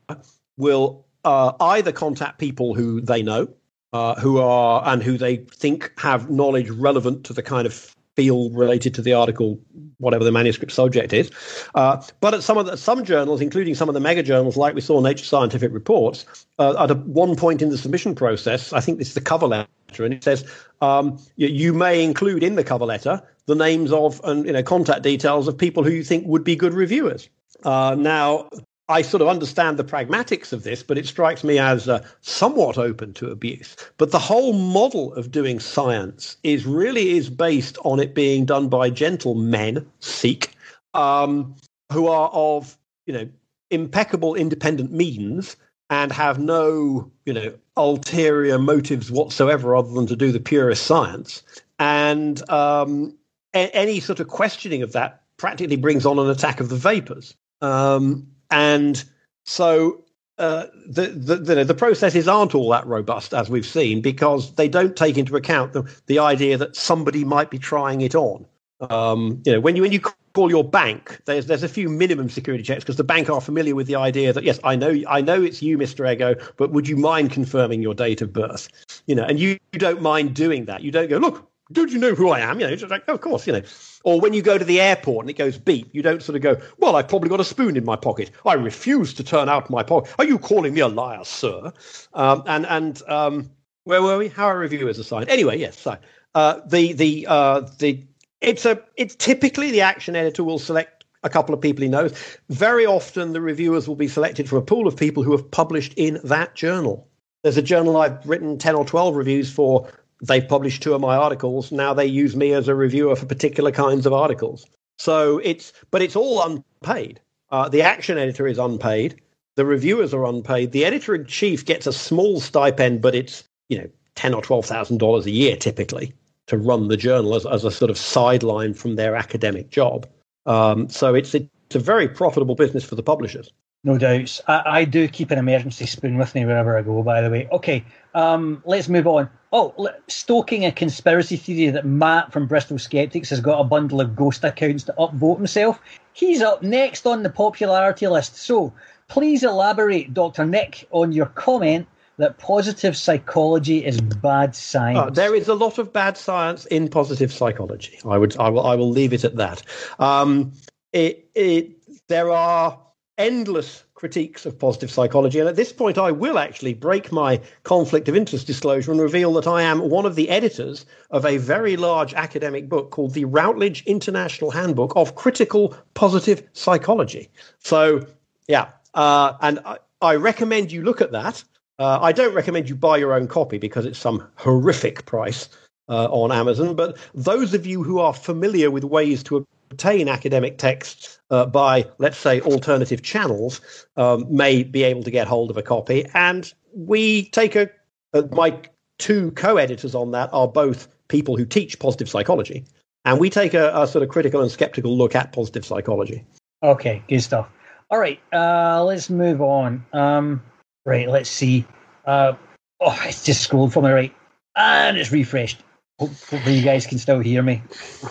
will 0.58 1.06
uh, 1.26 1.54
either 1.60 1.92
contact 1.92 2.40
people 2.40 2.74
who 2.74 3.02
they 3.02 3.22
know, 3.22 3.48
uh, 3.94 4.16
who 4.16 4.40
are 4.40 4.84
and 4.86 5.02
who 5.04 5.18
they 5.18 5.38
think 5.38 5.92
have 5.98 6.30
knowledge 6.30 6.70
relevant 6.70 7.24
to 7.26 7.34
the 7.34 7.44
kind 7.44 7.66
of 7.66 7.96
field 8.20 8.54
related 8.54 8.94
to 8.94 9.02
the 9.02 9.14
article, 9.14 9.58
whatever 9.98 10.26
the 10.26 10.32
manuscript 10.32 10.74
subject 10.74 11.14
is. 11.14 11.32
Uh, 11.74 12.02
but 12.20 12.34
at 12.34 12.44
some 12.44 12.58
of 12.58 12.66
the, 12.66 12.76
some 12.76 13.06
journals, 13.06 13.40
including 13.40 13.76
some 13.76 13.88
of 13.88 13.94
the 13.94 14.02
mega 14.02 14.22
journals, 14.22 14.58
like 14.58 14.76
we 14.76 14.82
saw 14.82 15.00
Nature 15.00 15.24
Scientific 15.24 15.72
Reports, 15.72 16.26
uh, 16.60 16.84
at 16.84 16.92
a, 16.92 16.96
one 16.96 17.38
point 17.38 17.62
in 17.62 17.70
the 17.70 17.78
submission 17.78 18.16
process, 18.16 18.74
I 18.74 18.82
think 18.82 18.98
this 18.98 19.08
is 19.08 19.14
the 19.14 19.22
cover 19.22 19.48
letter, 19.48 19.68
and 20.00 20.14
it 20.14 20.24
says 20.24 20.44
um, 20.82 21.18
you, 21.38 21.48
you, 21.48 21.74
may 21.74 22.04
include 22.04 22.44
in 22.44 22.56
the 22.56 22.64
cover 22.64 22.86
letter 22.86 23.22
the 23.46 23.56
names 23.56 23.92
of 23.94 24.20
and 24.26 24.46
you 24.46 24.52
know 24.52 24.64
contact 24.64 25.02
details 25.02 25.48
of 25.48 25.58
people 25.58 25.84
who 25.84 25.92
you 25.92 26.04
think 26.04 26.28
would 26.28 26.44
be 26.44 26.58
good 26.58 26.74
reviewers. 26.74 27.30
Uh, 27.64 27.96
now, 27.98 28.50
I 28.90 29.04
sort 29.04 29.22
of 29.22 29.28
understand 29.28 29.78
the 29.78 29.84
pragmatics 29.84 30.52
of 30.52 30.64
this, 30.64 30.82
but 30.82 30.98
it 30.98 31.06
strikes 31.06 31.44
me 31.44 31.60
as 31.60 31.88
uh, 31.88 32.04
somewhat 32.22 32.80
open 32.80 33.14
to 33.14 33.30
abuse. 33.30 33.76
But 33.98 34.10
the 34.10 34.18
whole 34.20 34.54
model 34.54 35.14
of 35.14 35.32
doing 35.32 35.60
science 35.60 36.38
is 36.44 36.66
really 36.66 37.12
is 37.12 37.30
based 37.30 37.78
on 37.86 38.00
it 38.00 38.16
being 38.16 38.46
done 38.46 38.68
by 38.68 38.90
gentlemen, 38.90 39.88
Sikh, 40.00 40.56
um, 40.96 41.56
who 41.92 42.08
are 42.08 42.30
of 42.34 42.76
you 43.06 43.14
know 43.14 43.30
impeccable 43.70 44.34
independent 44.34 44.92
means 44.92 45.56
and 45.92 46.12
have 46.12 46.40
no 46.40 47.12
you 47.26 47.34
know 47.34 47.54
ulterior 47.78 48.58
motives 48.58 49.12
whatsoever 49.12 49.76
other 49.76 49.94
than 49.94 50.08
to 50.08 50.16
do 50.16 50.32
the 50.32 50.40
purest 50.40 50.88
science. 50.88 51.44
And 51.78 52.50
um, 52.50 53.16
a- 53.54 53.76
any 53.76 54.00
sort 54.00 54.20
of 54.20 54.30
questioning 54.30 54.82
of 54.82 54.94
that 54.94 55.22
practically 55.38 55.78
brings 55.78 56.08
on 56.08 56.18
an 56.18 56.30
attack 56.30 56.60
of 56.60 56.70
the 56.70 56.76
vapors. 56.76 57.36
Um, 57.62 58.28
and 58.52 59.04
so 59.46 60.04
uh, 60.40 60.68
the, 60.88 61.08
the, 61.08 61.36
the, 61.36 61.64
the, 61.66 61.74
processes 61.74 62.28
aren't 62.28 62.56
all 62.56 62.70
that 62.70 62.88
robust, 62.88 63.34
as 63.34 63.50
we've 63.50 63.66
seen, 63.66 64.02
because 64.02 64.56
they 64.56 64.70
don't 64.70 64.96
take 64.96 65.18
into 65.18 65.36
account 65.36 65.74
the, 65.74 65.84
the 66.06 66.18
idea 66.18 66.58
that 66.58 66.78
somebody 66.78 67.26
might 67.26 67.52
be 67.52 67.60
trying 67.60 68.00
it 68.00 68.16
on. 68.16 68.46
Um, 68.90 69.42
you 69.46 69.52
know, 69.52 69.60
when 69.60 69.76
you 69.76 69.82
when 69.82 69.92
you 69.92 70.00
call 70.00 70.50
your 70.50 70.64
bank, 70.64 71.20
there's 71.26 71.48
there's 71.48 71.64
a 71.64 71.68
few 71.68 71.90
minimum 71.90 72.30
security 72.30 72.64
checks 72.64 72.86
because 72.86 72.96
the 72.96 73.04
bank 73.04 73.30
are 73.30 73.42
familiar 73.42 73.76
with 73.76 73.88
the 73.88 73.96
idea 73.96 74.32
that 74.32 74.46
yes, 74.46 74.58
I 74.64 74.78
know 74.78 74.96
I 75.10 75.20
know 75.20 75.44
it's 75.44 75.62
you, 75.62 75.78
Mr. 75.78 76.10
Ego, 76.10 76.36
but 76.56 76.72
would 76.72 76.88
you 76.88 76.96
mind 76.96 77.32
confirming 77.32 77.82
your 77.82 77.94
date 77.94 78.22
of 78.22 78.32
birth? 78.32 78.70
You 79.08 79.16
know, 79.16 79.24
and 79.24 79.38
you, 79.38 79.58
you 79.74 79.80
don't 79.80 80.02
mind 80.02 80.36
doing 80.36 80.66
that. 80.66 80.82
You 80.82 80.92
don't 80.92 81.10
go, 81.10 81.18
look, 81.18 81.49
don't 81.72 81.92
you 81.92 82.00
know 82.00 82.16
who 82.16 82.30
I 82.30 82.40
am? 82.40 82.60
You 82.60 82.68
know, 82.68 82.76
just 82.76 82.90
like, 82.90 83.04
oh, 83.08 83.14
of 83.14 83.22
course, 83.22 83.46
you 83.46 83.54
know. 83.54 83.62
Or 84.04 84.20
when 84.20 84.34
you 84.34 84.42
go 84.42 84.58
to 84.58 84.66
the 84.66 84.82
airport 84.82 85.26
and 85.26 85.30
it 85.30 85.38
goes 85.38 85.58
beep, 85.58 85.90
you 85.94 86.02
don't 86.02 86.24
sort 86.24 86.36
of 86.36 86.42
go, 86.42 86.58
well, 86.78 86.96
I've 86.96 87.08
probably 87.08 87.30
got 87.30 87.40
a 87.40 87.44
spoon 87.46 87.78
in 87.78 87.86
my 87.86 87.96
pocket. 87.96 88.32
I 88.46 88.54
refuse 88.54 89.14
to 89.16 89.24
turn 89.24 89.50
out 89.50 89.70
my 89.70 89.84
pocket. 89.84 90.14
Are 90.18 90.26
you 90.26 90.40
calling 90.40 90.74
me 90.74 90.82
a 90.82 90.88
liar, 90.88 91.24
sir? 91.24 91.72
Um, 92.14 92.44
and 92.48 92.66
and 92.66 93.02
um, 93.08 93.52
where 93.84 94.02
were 94.02 94.18
we? 94.18 94.30
How 94.30 94.46
are 94.46 94.58
reviewers 94.58 94.98
assigned? 95.00 95.30
Anyway, 95.30 95.60
yes. 95.60 95.78
So, 95.80 95.98
uh, 96.36 96.62
the 96.66 96.94
the 96.94 97.28
uh, 97.30 97.62
the 97.78 98.04
it's 98.42 98.66
a 98.66 98.82
it's 98.96 99.16
typically 99.16 99.70
the 99.72 99.82
action 99.82 100.16
editor 100.16 100.44
will 100.44 100.60
select 100.60 101.00
a 101.24 101.30
couple 101.30 101.54
of 101.54 101.62
people 101.62 101.84
he 101.84 101.90
knows. 101.90 102.14
Very 102.50 102.86
often, 102.86 103.34
the 103.34 103.42
reviewers 103.42 103.88
will 103.88 103.96
be 103.96 104.08
selected 104.08 104.48
from 104.48 104.60
a 104.60 104.64
pool 104.64 104.88
of 104.88 104.96
people 104.96 105.24
who 105.24 105.32
have 105.34 105.52
published 105.52 105.94
in 105.98 106.20
that 106.24 106.56
journal. 106.56 107.08
There's 107.44 107.58
a 107.58 107.62
journal 107.62 107.98
I've 107.98 108.26
written 108.26 108.58
10 108.58 108.76
or 108.76 108.86
12 108.86 109.16
reviews 109.16 109.52
for 109.52 109.90
they've 110.22 110.48
published 110.48 110.84
two 110.84 110.94
of 110.94 111.02
my 111.02 111.16
articles. 111.16 111.72
Now 111.72 111.94
they 111.94 112.06
use 112.06 112.36
me 112.36 112.54
as 112.54 112.68
a 112.68 112.76
reviewer 112.76 113.16
for 113.16 113.26
particular 113.26 113.72
kinds 113.72 114.06
of 114.06 114.14
articles. 114.14 114.66
So 114.98 115.40
it's, 115.40 115.74
but 115.92 116.02
it's 116.02 116.16
all 116.16 116.44
unpaid. 116.44 117.20
Uh, 117.52 117.70
the 117.70 117.82
action 117.82 118.18
editor 118.18 118.48
is 118.48 118.58
unpaid. 118.58 119.22
The 119.56 119.66
reviewers 119.66 120.14
are 120.14 120.26
unpaid. 120.26 120.72
The 120.72 120.86
editor 120.86 121.16
in 121.16 121.26
chief 121.26 121.66
gets 121.66 121.88
a 121.88 121.94
small 121.94 122.40
stipend, 122.40 123.02
but 123.02 123.16
it's 123.16 123.44
you 123.70 123.78
know 123.78 123.90
ten 124.16 124.34
or 124.34 124.42
twelve 124.42 124.66
thousand 124.66 125.00
dollars 125.00 125.26
a 125.26 125.32
year 125.32 125.56
typically 125.56 126.14
to 126.48 126.58
run 126.58 126.88
the 126.88 126.98
journal 126.98 127.36
as, 127.36 127.46
as 127.46 127.64
a 127.64 127.72
sort 127.72 127.92
of 127.92 127.98
sideline 127.98 128.74
from 128.74 128.96
their 128.96 129.16
academic 129.16 129.70
job. 129.70 130.08
Um, 130.46 130.90
so 130.90 131.14
it's 131.14 131.36
it's 131.36 131.76
a 131.76 131.80
very 131.80 132.08
profitable 132.08 132.56
business 132.56 132.84
for 132.84 132.96
the 132.96 133.04
publishers. 133.04 133.52
No 133.84 133.98
doubts. 133.98 134.42
I, 134.48 134.64
I, 134.66 134.86
do 134.86 135.08
keep 135.08 135.32
an 135.32 135.40
emergency 135.40 135.86
spoon 135.86 136.18
with 136.18 136.36
me 136.36 136.46
wherever 136.46 136.78
I 136.78 136.82
go, 136.82 137.02
by 137.02 137.22
the 137.22 137.30
way. 137.30 137.48
Okay, 137.50 137.86
um, 138.14 138.62
let's 138.66 138.90
move 138.90 139.08
on. 139.08 139.30
Oh, 139.54 139.90
stoking 140.08 140.66
a 140.66 140.72
conspiracy 140.72 141.38
theory 141.38 141.72
that 141.72 141.86
Matt 141.86 142.34
from 142.34 142.46
Bristol 142.46 142.78
Skeptics 142.78 143.30
has 143.30 143.40
got 143.40 143.60
a 143.60 143.64
bundle 143.64 144.02
of 144.02 144.18
ghost 144.18 144.44
accounts 144.44 144.84
to 144.84 144.96
upvote 145.00 145.38
himself. 145.38 145.80
He's 146.12 146.42
up 146.42 146.62
next 146.62 147.08
on 147.08 147.24
the 147.24 147.30
popularity 147.30 148.08
list. 148.08 148.36
So 148.36 148.74
please 149.08 149.44
elaborate, 149.44 150.14
Dr. 150.14 150.46
Nick, 150.46 150.86
on 150.92 151.14
your 151.14 151.28
comment 151.28 151.88
that 152.18 152.38
positive 152.38 152.98
psychology 152.98 153.86
is 153.86 154.02
bad 154.02 154.54
science. 154.54 155.00
Oh, 155.02 155.10
there 155.10 155.34
is 155.34 155.48
a 155.48 155.56
lot 155.56 155.78
of 155.78 155.94
bad 155.94 156.18
science 156.18 156.66
in 156.66 156.90
positive 156.90 157.32
psychology. 157.32 157.98
I 158.06 158.18
would, 158.18 158.36
I 158.38 158.50
will, 158.50 158.66
I 158.66 158.76
will 158.76 158.90
leave 158.90 159.14
it 159.14 159.24
at 159.24 159.38
that. 159.38 159.64
Um, 160.00 160.52
it, 160.92 161.30
it, 161.34 162.08
there 162.10 162.30
are 162.30 162.78
endless 163.20 163.84
critiques 163.94 164.46
of 164.46 164.58
positive 164.58 164.90
psychology. 164.90 165.40
And 165.40 165.50
at 165.50 165.58
this 165.58 165.74
point, 165.74 165.98
I 165.98 166.10
will 166.10 166.40
actually 166.40 166.74
break 166.74 167.12
my 167.12 167.40
conflict 167.64 168.08
of 168.08 168.16
interest 168.16 168.48
disclosure 168.48 168.92
and 168.92 169.02
reveal 169.02 169.34
that 169.34 169.46
I 169.46 169.62
am 169.62 169.90
one 169.90 170.06
of 170.06 170.16
the 170.16 170.30
editors 170.30 170.86
of 171.12 171.26
a 171.26 171.38
very 171.38 171.76
large 171.76 172.14
academic 172.14 172.70
book 172.70 172.92
called 172.92 173.14
the 173.14 173.26
Routledge 173.26 173.84
International 173.86 174.50
Handbook 174.50 174.94
of 174.96 175.16
Critical 175.16 175.76
Positive 175.94 176.42
Psychology. 176.54 177.30
So, 177.60 178.08
yeah, 178.48 178.70
uh, 178.94 179.34
and 179.42 179.60
I, 179.66 179.78
I, 180.02 180.16
recommend 180.16 180.72
you 180.72 180.82
look 180.82 181.02
at 181.02 181.12
that. 181.12 181.44
Uh, 181.78 182.00
I 182.02 182.14
don't 182.14 182.34
recommend 182.34 182.70
you 182.70 182.76
buy 182.76 182.98
your 182.98 183.14
own 183.14 183.28
copy 183.28 183.58
because 183.58 183.86
it's 183.86 184.00
some 184.00 184.26
horrific 184.36 185.06
price 185.06 185.50
uh, 185.90 186.06
on 186.06 186.32
Amazon. 186.32 186.74
But 186.76 186.98
those 187.14 187.54
of 187.54 187.66
you 187.66 187.84
who 187.84 188.00
are 188.00 188.14
familiar 188.14 188.72
with 188.72 188.86
ways 188.86 189.24
to 189.24 189.46
obtain 189.72 190.08
academic 190.08 190.58
texts 190.58 191.20
uh, 191.30 191.46
by, 191.46 191.86
let's 191.98 192.18
say, 192.18 192.42
alternative 192.42 193.02
channels 193.02 193.62
um, 193.98 194.26
may 194.30 194.64
be 194.64 194.84
able 194.84 195.04
to 195.04 195.12
get 195.12 195.28
hold 195.28 195.50
of 195.50 195.58
a 195.58 195.62
copy. 195.62 196.06
And 196.14 196.52
we 196.74 197.30
take 197.30 197.56
a, 197.56 197.70
uh, 198.14 198.24
my 198.32 198.60
two 198.98 199.32
co 199.32 199.58
editors 199.58 199.96
on 199.96 200.12
that 200.12 200.30
are 200.34 200.48
both 200.48 200.88
people 201.08 201.38
who 201.38 201.46
teach 201.46 201.80
positive 201.80 202.10
psychology. 202.10 202.66
And 203.06 203.20
we 203.20 203.30
take 203.30 203.54
a, 203.54 203.72
a, 203.74 203.88
sort 203.88 204.04
of 204.04 204.10
critical 204.10 204.42
and 204.42 204.52
skeptical 204.52 204.96
look 204.96 205.16
at 205.16 205.32
positive 205.32 205.66
psychology. 205.66 206.26
Okay, 206.62 207.02
good 207.08 207.22
stuff. 207.22 207.50
All 207.90 208.00
right, 208.00 208.20
uh, 208.34 208.84
let's 208.84 209.10
move 209.10 209.42
on. 209.42 209.86
Um, 209.94 210.44
right, 210.86 211.08
let's 211.08 211.30
see. 211.30 211.66
Uh, 212.06 212.34
oh, 212.80 213.00
it's 213.06 213.24
just 213.24 213.42
scrolled 213.42 213.74
from 213.74 213.84
the 213.84 213.94
right. 213.94 214.14
And 214.56 214.98
it's 214.98 215.12
refreshed. 215.12 215.64
Hopefully, 216.00 216.56
you 216.56 216.64
guys 216.64 216.88
can 216.88 216.98
still 216.98 217.20
hear 217.20 217.42
me. 217.42 217.62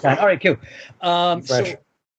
All 0.05 0.15
right, 0.17 0.41
cool. 0.41 0.57
Um, 1.01 1.43
so, 1.43 1.65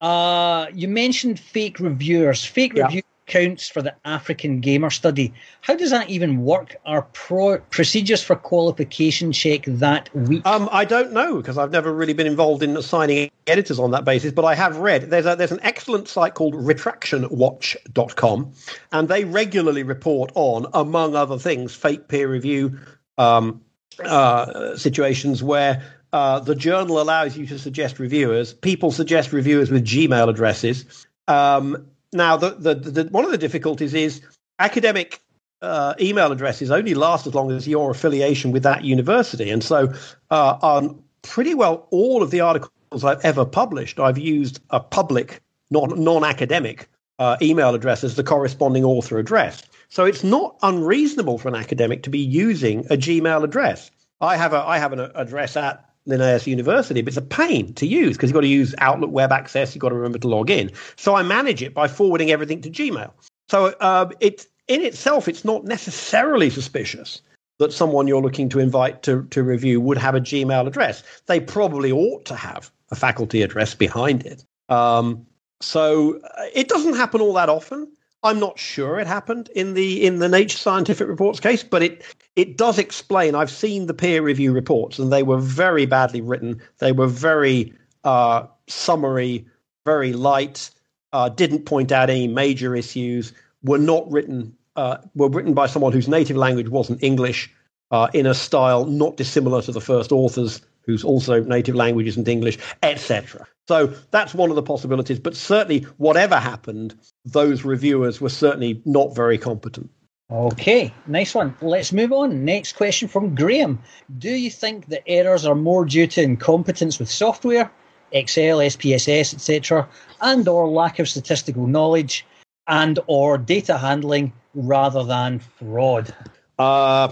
uh, 0.02 0.68
you 0.74 0.88
mentioned 0.88 1.40
fake 1.40 1.80
reviewers. 1.80 2.44
Fake 2.44 2.74
yeah. 2.76 2.86
review 2.86 3.04
counts 3.30 3.70
for 3.70 3.82
the 3.82 3.96
African 4.04 4.60
Gamer 4.60 4.90
Study. 4.90 5.34
How 5.62 5.76
does 5.76 5.92
that 5.92 6.10
even 6.10 6.44
work? 6.44 6.76
Are 6.86 7.04
pro- 7.14 7.60
procedures 7.60 8.22
for 8.22 8.36
qualification 8.36 9.32
check 9.32 9.64
that 9.66 10.14
weak? 10.14 10.46
Um, 10.46 10.68
I 10.72 10.84
don't 10.84 11.14
know 11.14 11.38
because 11.38 11.58
I've 11.58 11.72
never 11.72 11.94
really 11.94 12.14
been 12.14 12.28
involved 12.28 12.64
in 12.64 12.76
assigning 12.76 13.32
editors 13.48 13.80
on 13.80 13.92
that 13.92 14.04
basis, 14.04 14.34
but 14.34 14.44
I 14.44 14.56
have 14.56 14.78
read 14.78 15.10
there's 15.10 15.26
a, 15.26 15.36
there's 15.36 15.52
an 15.52 15.62
excellent 15.62 16.10
site 16.10 16.34
called 16.34 16.56
retractionwatch.com, 16.56 18.54
and 18.92 19.08
they 19.08 19.24
regularly 19.24 19.84
report 19.84 20.32
on, 20.36 20.66
among 20.74 21.16
other 21.16 21.38
things, 21.38 21.74
fake 21.76 22.08
peer 22.08 22.28
review. 22.28 22.80
Um, 23.18 23.62
uh, 24.06 24.76
situations 24.78 25.44
where 25.44 25.84
uh, 26.14 26.40
the 26.40 26.56
journal 26.56 27.00
allows 27.00 27.38
you 27.38 27.46
to 27.48 27.60
suggest 27.60 28.00
reviewers. 28.00 28.54
People 28.54 28.92
suggest 28.92 29.32
reviewers 29.32 29.70
with 29.70 29.86
Gmail 29.86 30.30
addresses. 30.30 31.08
Um, 31.28 31.88
now, 32.12 32.38
the, 32.38 32.52
the, 32.52 32.76
the, 32.76 33.04
one 33.12 33.26
of 33.26 33.32
the 33.32 33.38
difficulties 33.38 33.94
is 33.94 34.22
academic 34.58 35.22
uh, 35.62 35.94
email 36.00 36.32
addresses 36.32 36.72
only 36.72 36.94
last 36.94 37.28
as 37.28 37.36
long 37.36 37.52
as 37.52 37.68
your 37.68 37.92
affiliation 37.92 38.52
with 38.52 38.64
that 38.64 38.84
university. 38.84 39.50
And 39.50 39.64
so, 39.64 39.94
uh, 40.32 40.58
on 40.62 41.04
pretty 41.22 41.54
well 41.54 41.88
all 41.92 42.24
of 42.24 42.32
the 42.32 42.42
articles 42.42 43.04
I've 43.04 43.24
ever 43.24 43.46
published, 43.46 44.00
I've 44.00 44.18
used 44.18 44.60
a 44.70 44.80
public, 44.80 45.42
non 45.70 46.24
academic 46.24 46.90
uh, 47.20 47.38
email 47.42 47.76
address 47.76 48.04
as 48.04 48.16
the 48.16 48.24
corresponding 48.24 48.84
author 48.84 49.20
address. 49.20 49.64
So 49.90 50.06
it's 50.06 50.24
not 50.24 50.58
unreasonable 50.62 51.38
for 51.38 51.48
an 51.48 51.56
academic 51.56 52.04
to 52.04 52.10
be 52.10 52.20
using 52.20 52.80
a 52.88 52.98
Gmail 52.98 53.44
address. 53.44 53.92
I 54.22 54.36
have 54.38 54.54
a 54.54 54.58
I 54.58 54.78
have 54.78 54.94
an 54.94 55.00
address 55.16 55.56
at 55.56 55.86
Linnaeus 56.06 56.48
University, 56.48 57.02
but 57.02 57.10
it's 57.10 57.18
a 57.18 57.22
pain 57.22 57.74
to 57.76 57.86
use 57.86 58.18
because 58.18 58.30
you've 58.30 58.36
got 58.36 58.42
to 58.42 58.48
use 58.48 58.76
Outlook 58.80 59.12
Web 59.12 59.32
Access. 59.32 59.76
You've 59.76 59.82
got 59.82 59.90
to 59.90 59.96
remember 59.96 60.20
to 60.20 60.28
log 60.28 60.50
in. 60.50 60.72
So 60.96 61.16
I 61.16 61.24
manage 61.24 61.62
it 61.62 61.74
by 61.74 61.88
forwarding 61.88 62.32
everything 62.32 62.62
to 62.62 62.70
Gmail. 62.70 63.12
So 63.50 63.74
uh, 63.80 64.10
it 64.20 64.48
in 64.68 64.82
itself, 64.82 65.28
it's 65.28 65.44
not 65.44 65.66
necessarily 65.66 66.50
suspicious 66.50 67.22
that 67.58 67.74
someone 67.74 68.08
you're 68.08 68.22
looking 68.22 68.48
to 68.50 68.60
invite 68.60 69.04
to, 69.04 69.24
to 69.32 69.44
review 69.44 69.82
would 69.82 69.98
have 69.98 70.16
a 70.16 70.22
Gmail 70.22 70.66
address. 70.66 71.04
They 71.26 71.40
probably 71.40 71.92
ought 71.92 72.26
to 72.26 72.36
have 72.36 72.72
a 72.92 72.96
faculty 72.96 73.42
address 73.42 73.76
behind 73.76 74.26
it. 74.26 74.46
Um, 74.70 75.26
so 75.62 76.20
uh, 76.20 76.46
it 76.54 76.68
doesn't 76.68 76.96
happen 76.96 77.22
all 77.22 77.34
that 77.34 77.50
often. 77.50 77.92
I'm 78.24 78.40
not 78.40 78.60
sure 78.60 79.00
it 79.00 79.08
happened 79.08 79.50
in 79.56 79.74
the 79.74 80.06
in 80.06 80.20
the 80.20 80.28
Nature 80.28 80.58
Scientific 80.58 81.08
Reports 81.08 81.40
case, 81.40 81.64
but 81.64 81.82
it 81.82 82.04
it 82.36 82.58
does 82.58 82.78
explain. 82.78 83.36
I've 83.36 83.52
seen 83.52 83.88
the 83.88 83.94
peer 83.94 84.22
review 84.22 84.52
reports, 84.52 85.00
and 85.00 85.12
they 85.12 85.24
were 85.24 85.40
very 85.40 85.86
badly 85.86 86.22
written. 86.22 86.62
They 86.80 86.92
were 86.92 87.08
very 87.08 87.74
uh, 88.04 88.48
summary, 88.68 89.46
very 89.86 90.14
light. 90.14 90.70
Uh, 91.12 91.30
didn't 91.30 91.66
point 91.66 91.92
out 91.92 92.10
any 92.10 92.28
major 92.28 92.76
issues. 92.76 93.34
Were 93.64 93.78
not 93.78 94.10
written 94.12 94.56
uh, 94.76 94.98
were 95.16 95.30
written 95.30 95.54
by 95.54 95.68
someone 95.68 95.92
whose 95.92 96.08
native 96.08 96.38
language 96.38 96.70
wasn't 96.70 97.04
English, 97.04 97.54
uh, 97.92 98.08
in 98.14 98.26
a 98.26 98.34
style 98.34 98.86
not 98.86 99.18
dissimilar 99.18 99.62
to 99.62 99.72
the 99.72 99.82
first 99.82 100.12
authors 100.12 100.62
whose 100.90 101.04
also 101.04 101.44
native 101.44 101.76
language 101.76 102.08
isn't 102.08 102.28
English, 102.28 102.58
etc. 102.82 103.46
So 103.68 103.94
that's 104.10 104.34
one 104.34 104.50
of 104.50 104.56
the 104.56 104.64
possibilities. 104.64 105.20
But 105.20 105.36
certainly, 105.36 105.82
whatever 105.98 106.40
happened, 106.40 106.96
those 107.26 107.64
reviewers 107.64 108.20
were 108.20 108.30
certainly 108.30 108.82
not 108.86 109.16
very 109.16 109.38
competent. 109.38 109.92
Okay, 110.32 110.92
nice 111.06 111.36
one. 111.36 111.56
Let's 111.62 111.94
move 111.94 112.12
on. 112.12 112.44
Next 112.44 112.74
question 112.74 113.08
from 113.08 113.36
Graham. 113.36 113.80
Do 114.18 114.32
you 114.32 114.50
think 114.50 114.88
the 114.88 115.08
errors 115.08 115.46
are 115.46 115.56
more 115.56 115.86
due 115.86 116.08
to 116.08 116.24
incompetence 116.24 116.98
with 116.98 117.10
software, 117.12 117.72
Excel, 118.12 118.58
SPSS, 118.58 119.36
etc., 119.36 119.88
and 120.22 120.48
or 120.48 120.68
lack 120.68 120.98
of 120.98 121.08
statistical 121.08 121.68
knowledge 121.68 122.26
and 122.68 122.98
or 123.06 123.38
data 123.38 123.78
handling 123.78 124.34
rather 124.56 125.04
than 125.04 125.40
fraud? 125.40 126.14
Uh, 126.58 127.10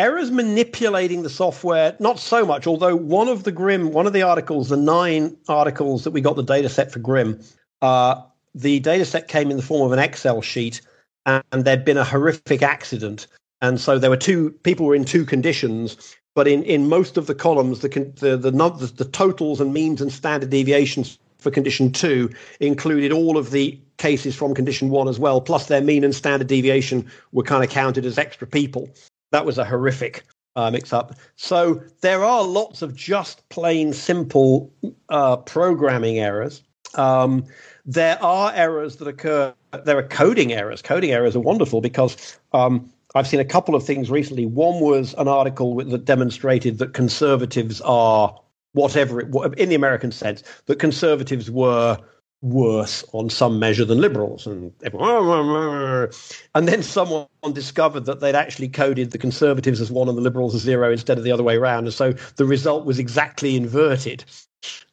errors 0.00 0.30
manipulating 0.30 1.22
the 1.22 1.30
software 1.30 1.94
not 2.00 2.18
so 2.18 2.46
much 2.46 2.66
although 2.66 2.96
one 2.96 3.28
of 3.28 3.44
the 3.44 3.52
GRIM 3.52 3.92
one 3.92 4.06
of 4.06 4.14
the 4.14 4.22
articles 4.22 4.70
the 4.70 4.76
nine 4.76 5.36
articles 5.46 6.04
that 6.04 6.12
we 6.12 6.22
got 6.22 6.36
the 6.36 6.42
data 6.42 6.70
set 6.70 6.90
for 6.90 7.00
GRIM 7.00 7.38
uh, 7.82 8.14
the 8.54 8.80
data 8.80 9.04
set 9.04 9.28
came 9.28 9.50
in 9.50 9.56
the 9.56 9.62
form 9.62 9.84
of 9.84 9.92
an 9.92 9.98
excel 9.98 10.40
sheet 10.40 10.80
and, 11.26 11.44
and 11.52 11.64
there'd 11.64 11.84
been 11.84 11.96
a 11.96 12.04
horrific 12.04 12.62
accident. 12.62 13.26
And 13.62 13.80
so 13.80 13.98
there 13.98 14.10
were 14.10 14.16
two 14.16 14.50
people 14.62 14.86
were 14.86 14.94
in 14.94 15.04
two 15.04 15.24
conditions 15.24 16.16
but 16.34 16.46
in, 16.46 16.62
in 16.62 16.88
most 16.88 17.16
of 17.16 17.26
the 17.26 17.34
columns 17.34 17.80
the, 17.80 17.88
the 17.88 18.36
the 18.36 18.50
the 18.50 18.92
the 18.96 19.04
totals 19.04 19.60
and 19.60 19.74
means 19.74 20.00
and 20.00 20.12
standard 20.12 20.48
deviations 20.48 21.18
for 21.38 21.50
condition 21.50 21.92
two 21.92 22.30
included 22.60 23.12
all 23.12 23.36
of 23.36 23.50
the 23.50 23.78
cases 23.98 24.34
from 24.34 24.54
condition 24.54 24.88
one 24.88 25.08
as 25.08 25.18
well 25.18 25.40
plus 25.40 25.66
their 25.66 25.82
mean 25.82 26.04
and 26.04 26.14
standard 26.14 26.46
deviation 26.46 27.10
were 27.32 27.42
kind 27.42 27.64
of 27.64 27.68
counted 27.68 28.06
as 28.06 28.16
extra 28.16 28.46
people 28.46 28.88
that 29.32 29.46
was 29.46 29.58
a 29.58 29.64
horrific 29.64 30.24
uh, 30.56 30.70
mix 30.70 30.92
up. 30.92 31.14
So 31.36 31.82
there 32.00 32.24
are 32.24 32.44
lots 32.44 32.82
of 32.82 32.94
just 32.94 33.48
plain 33.48 33.92
simple 33.92 34.72
uh, 35.08 35.36
programming 35.38 36.18
errors. 36.18 36.62
Um, 36.94 37.44
there 37.86 38.22
are 38.22 38.52
errors 38.54 38.96
that 38.96 39.08
occur. 39.08 39.54
There 39.84 39.98
are 39.98 40.02
coding 40.02 40.52
errors. 40.52 40.82
Coding 40.82 41.12
errors 41.12 41.36
are 41.36 41.40
wonderful 41.40 41.80
because 41.80 42.38
um, 42.52 42.90
I've 43.14 43.26
seen 43.26 43.40
a 43.40 43.44
couple 43.44 43.74
of 43.74 43.84
things 43.84 44.10
recently. 44.10 44.46
One 44.46 44.80
was 44.80 45.14
an 45.18 45.28
article 45.28 45.76
that 45.76 46.04
demonstrated 46.04 46.78
that 46.78 46.94
conservatives 46.94 47.80
are 47.82 48.38
whatever 48.72 49.20
it, 49.20 49.58
in 49.58 49.68
the 49.68 49.74
American 49.74 50.12
sense 50.12 50.42
that 50.66 50.78
conservatives 50.78 51.50
were 51.50 51.98
worse 52.42 53.04
on 53.12 53.28
some 53.28 53.58
measure 53.58 53.84
than 53.84 54.00
liberals. 54.00 54.46
And 54.46 54.72
everyone, 54.82 56.10
and 56.54 56.68
then 56.68 56.82
someone 56.82 57.26
discovered 57.52 58.06
that 58.06 58.20
they'd 58.20 58.34
actually 58.34 58.68
coded 58.68 59.10
the 59.10 59.18
conservatives 59.18 59.80
as 59.80 59.90
one 59.90 60.08
and 60.08 60.16
the 60.16 60.22
liberals 60.22 60.54
as 60.54 60.62
zero 60.62 60.90
instead 60.90 61.18
of 61.18 61.24
the 61.24 61.32
other 61.32 61.42
way 61.42 61.56
around. 61.56 61.84
And 61.84 61.94
so 61.94 62.12
the 62.36 62.46
result 62.46 62.86
was 62.86 62.98
exactly 62.98 63.56
inverted. 63.56 64.24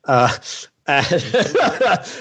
Uh, 0.04 0.36
and, 0.88 1.06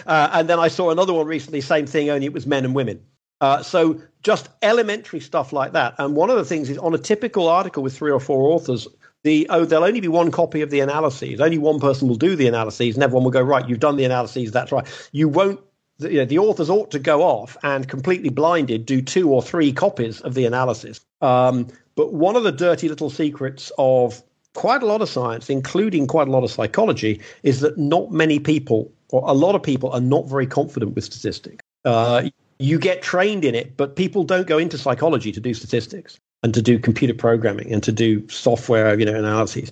uh, 0.07 0.31
and 0.33 0.49
then 0.49 0.59
i 0.59 0.67
saw 0.67 0.91
another 0.91 1.13
one 1.13 1.25
recently 1.25 1.61
same 1.61 1.87
thing 1.87 2.11
only 2.11 2.27
it 2.27 2.33
was 2.33 2.47
men 2.47 2.65
and 2.65 2.75
women. 2.75 3.01
Uh, 3.41 3.63
so 3.63 4.01
just 4.23 4.49
elementary 4.63 5.21
stuff 5.21 5.53
like 5.53 5.73
that. 5.73 5.95
And 5.99 6.17
one 6.17 6.31
of 6.31 6.37
the 6.37 6.45
things 6.45 6.71
is 6.71 6.79
on 6.79 6.95
a 6.95 6.99
typical 6.99 7.49
article 7.49 7.83
with 7.83 7.97
three 7.97 8.11
or 8.11 8.21
four 8.21 8.51
authors 8.51 8.89
the 9.27 9.47
oh 9.51 9.65
there'll 9.65 9.85
only 9.85 10.01
be 10.01 10.09
one 10.09 10.31
copy 10.31 10.63
of 10.63 10.71
the 10.71 10.81
analyses. 10.81 11.41
Only 11.41 11.59
one 11.59 11.81
person 11.81 12.09
will 12.09 12.17
do 12.17 12.37
the 12.37 12.47
analyses 12.47 12.95
and 12.95 13.03
everyone 13.03 13.25
will 13.25 13.33
go 13.33 13.43
right 13.43 13.69
you've 13.69 13.81
done 13.81 13.97
the 13.97 14.05
analyses 14.05 14.53
that's 14.53 14.73
right. 14.73 14.87
You 15.13 15.29
won't 15.29 15.61
the, 15.99 16.13
you 16.13 16.19
know, 16.19 16.25
the 16.25 16.39
authors 16.39 16.71
ought 16.71 16.91
to 16.93 16.99
go 16.99 17.23
off 17.23 17.57
and 17.63 17.89
completely 17.89 18.29
blinded 18.29 18.87
do 18.87 19.03
two 19.03 19.31
or 19.31 19.43
three 19.43 19.73
copies 19.73 20.21
of 20.21 20.35
the 20.35 20.47
analysis. 20.47 21.01
Um, 21.21 21.69
but 21.97 22.13
one 22.13 22.37
of 22.37 22.45
the 22.45 22.53
dirty 22.53 22.89
little 22.89 23.11
secrets 23.11 23.73
of 23.79 24.23
quite 24.55 24.83
a 24.83 24.87
lot 24.87 25.03
of 25.03 25.09
science 25.09 25.51
including 25.51 26.07
quite 26.07 26.29
a 26.29 26.31
lot 26.31 26.45
of 26.45 26.51
psychology 26.51 27.21
is 27.43 27.61
that 27.61 27.77
not 27.77 28.13
many 28.13 28.39
people 28.39 28.91
or 29.11 29.23
a 29.29 29.33
lot 29.35 29.55
of 29.55 29.63
people 29.63 29.91
are 29.91 30.01
not 30.01 30.29
very 30.29 30.47
confident 30.47 30.95
with 30.95 31.05
statistics. 31.05 31.63
Uh, 31.85 32.29
you 32.59 32.79
get 32.79 33.03
trained 33.03 33.45
in 33.45 33.55
it, 33.55 33.77
but 33.77 33.97
people 33.97 34.25
don't 34.25 34.47
go 34.47 34.57
into 34.57 34.79
psychology 34.79 35.31
to 35.31 35.41
do 35.41 35.53
statistics 35.53 36.19
and 36.43 36.55
to 36.55 36.63
do 36.63 36.79
computer 36.79 37.15
programming 37.15 37.73
and 37.73 37.83
to 37.83 37.93
do 37.93 38.27
software, 38.29 38.99
you 38.99 39.05
know, 39.05 39.15
analyses. 39.15 39.71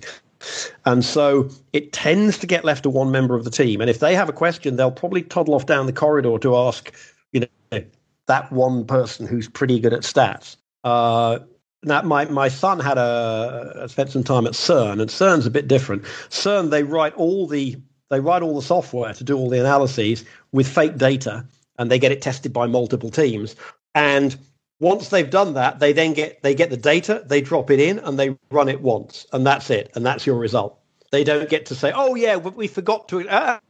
And 0.85 1.03
so 1.03 1.49
it 1.73 1.93
tends 1.93 2.37
to 2.39 2.47
get 2.47 2.65
left 2.65 2.83
to 2.83 2.89
one 2.89 3.11
member 3.11 3.35
of 3.35 3.43
the 3.43 3.49
team. 3.49 3.81
And 3.81 3.89
if 3.89 3.99
they 3.99 4.15
have 4.15 4.29
a 4.29 4.33
question, 4.33 4.75
they'll 4.75 4.91
probably 4.91 5.23
toddle 5.23 5.55
off 5.55 5.65
down 5.65 5.85
the 5.85 5.93
corridor 5.93 6.37
to 6.39 6.55
ask, 6.55 6.93
you 7.31 7.47
know, 7.71 7.83
that 8.27 8.51
one 8.51 8.85
person 8.85 9.27
who's 9.27 9.47
pretty 9.47 9.79
good 9.79 9.93
at 9.93 10.01
stats. 10.01 10.57
Uh, 10.83 11.39
now, 11.83 12.01
my, 12.01 12.25
my 12.25 12.47
son 12.47 12.79
had 12.79 12.97
a 12.97 13.85
spent 13.87 14.09
some 14.09 14.23
time 14.23 14.47
at 14.47 14.53
CERN, 14.53 14.99
and 14.99 15.09
CERN's 15.09 15.45
a 15.45 15.51
bit 15.51 15.67
different. 15.67 16.03
CERN, 16.29 16.71
they 16.71 16.83
write 16.83 17.13
all 17.13 17.47
the 17.47 17.77
they 18.09 18.19
write 18.19 18.41
all 18.41 18.55
the 18.55 18.61
software 18.61 19.13
to 19.13 19.23
do 19.23 19.37
all 19.37 19.49
the 19.49 19.59
analyses 19.59 20.25
with 20.51 20.67
fake 20.67 20.97
data, 20.97 21.45
and 21.77 21.91
they 21.91 21.99
get 21.99 22.11
it 22.11 22.21
tested 22.21 22.53
by 22.53 22.65
multiple 22.65 23.09
teams. 23.09 23.55
And 23.93 24.35
once 24.79 25.09
they've 25.09 25.29
done 25.29 25.53
that, 25.53 25.79
they 25.79 25.93
then 25.93 26.13
get 26.13 26.41
they 26.43 26.55
get 26.55 26.69
the 26.69 26.77
data, 26.77 27.23
they 27.25 27.41
drop 27.41 27.71
it 27.71 27.79
in, 27.79 27.99
and 27.99 28.19
they 28.19 28.37
run 28.51 28.69
it 28.69 28.81
once, 28.81 29.25
and 29.31 29.45
that's 29.45 29.69
it, 29.69 29.91
and 29.95 30.05
that's 30.05 30.25
your 30.25 30.37
result. 30.37 30.79
They 31.11 31.23
don't 31.23 31.49
get 31.49 31.67
to 31.67 31.75
say, 31.75 31.91
"Oh 31.95 32.15
yeah, 32.15 32.35
we 32.35 32.67
forgot 32.67 33.07
to." 33.09 33.25
Ah. 33.29 33.61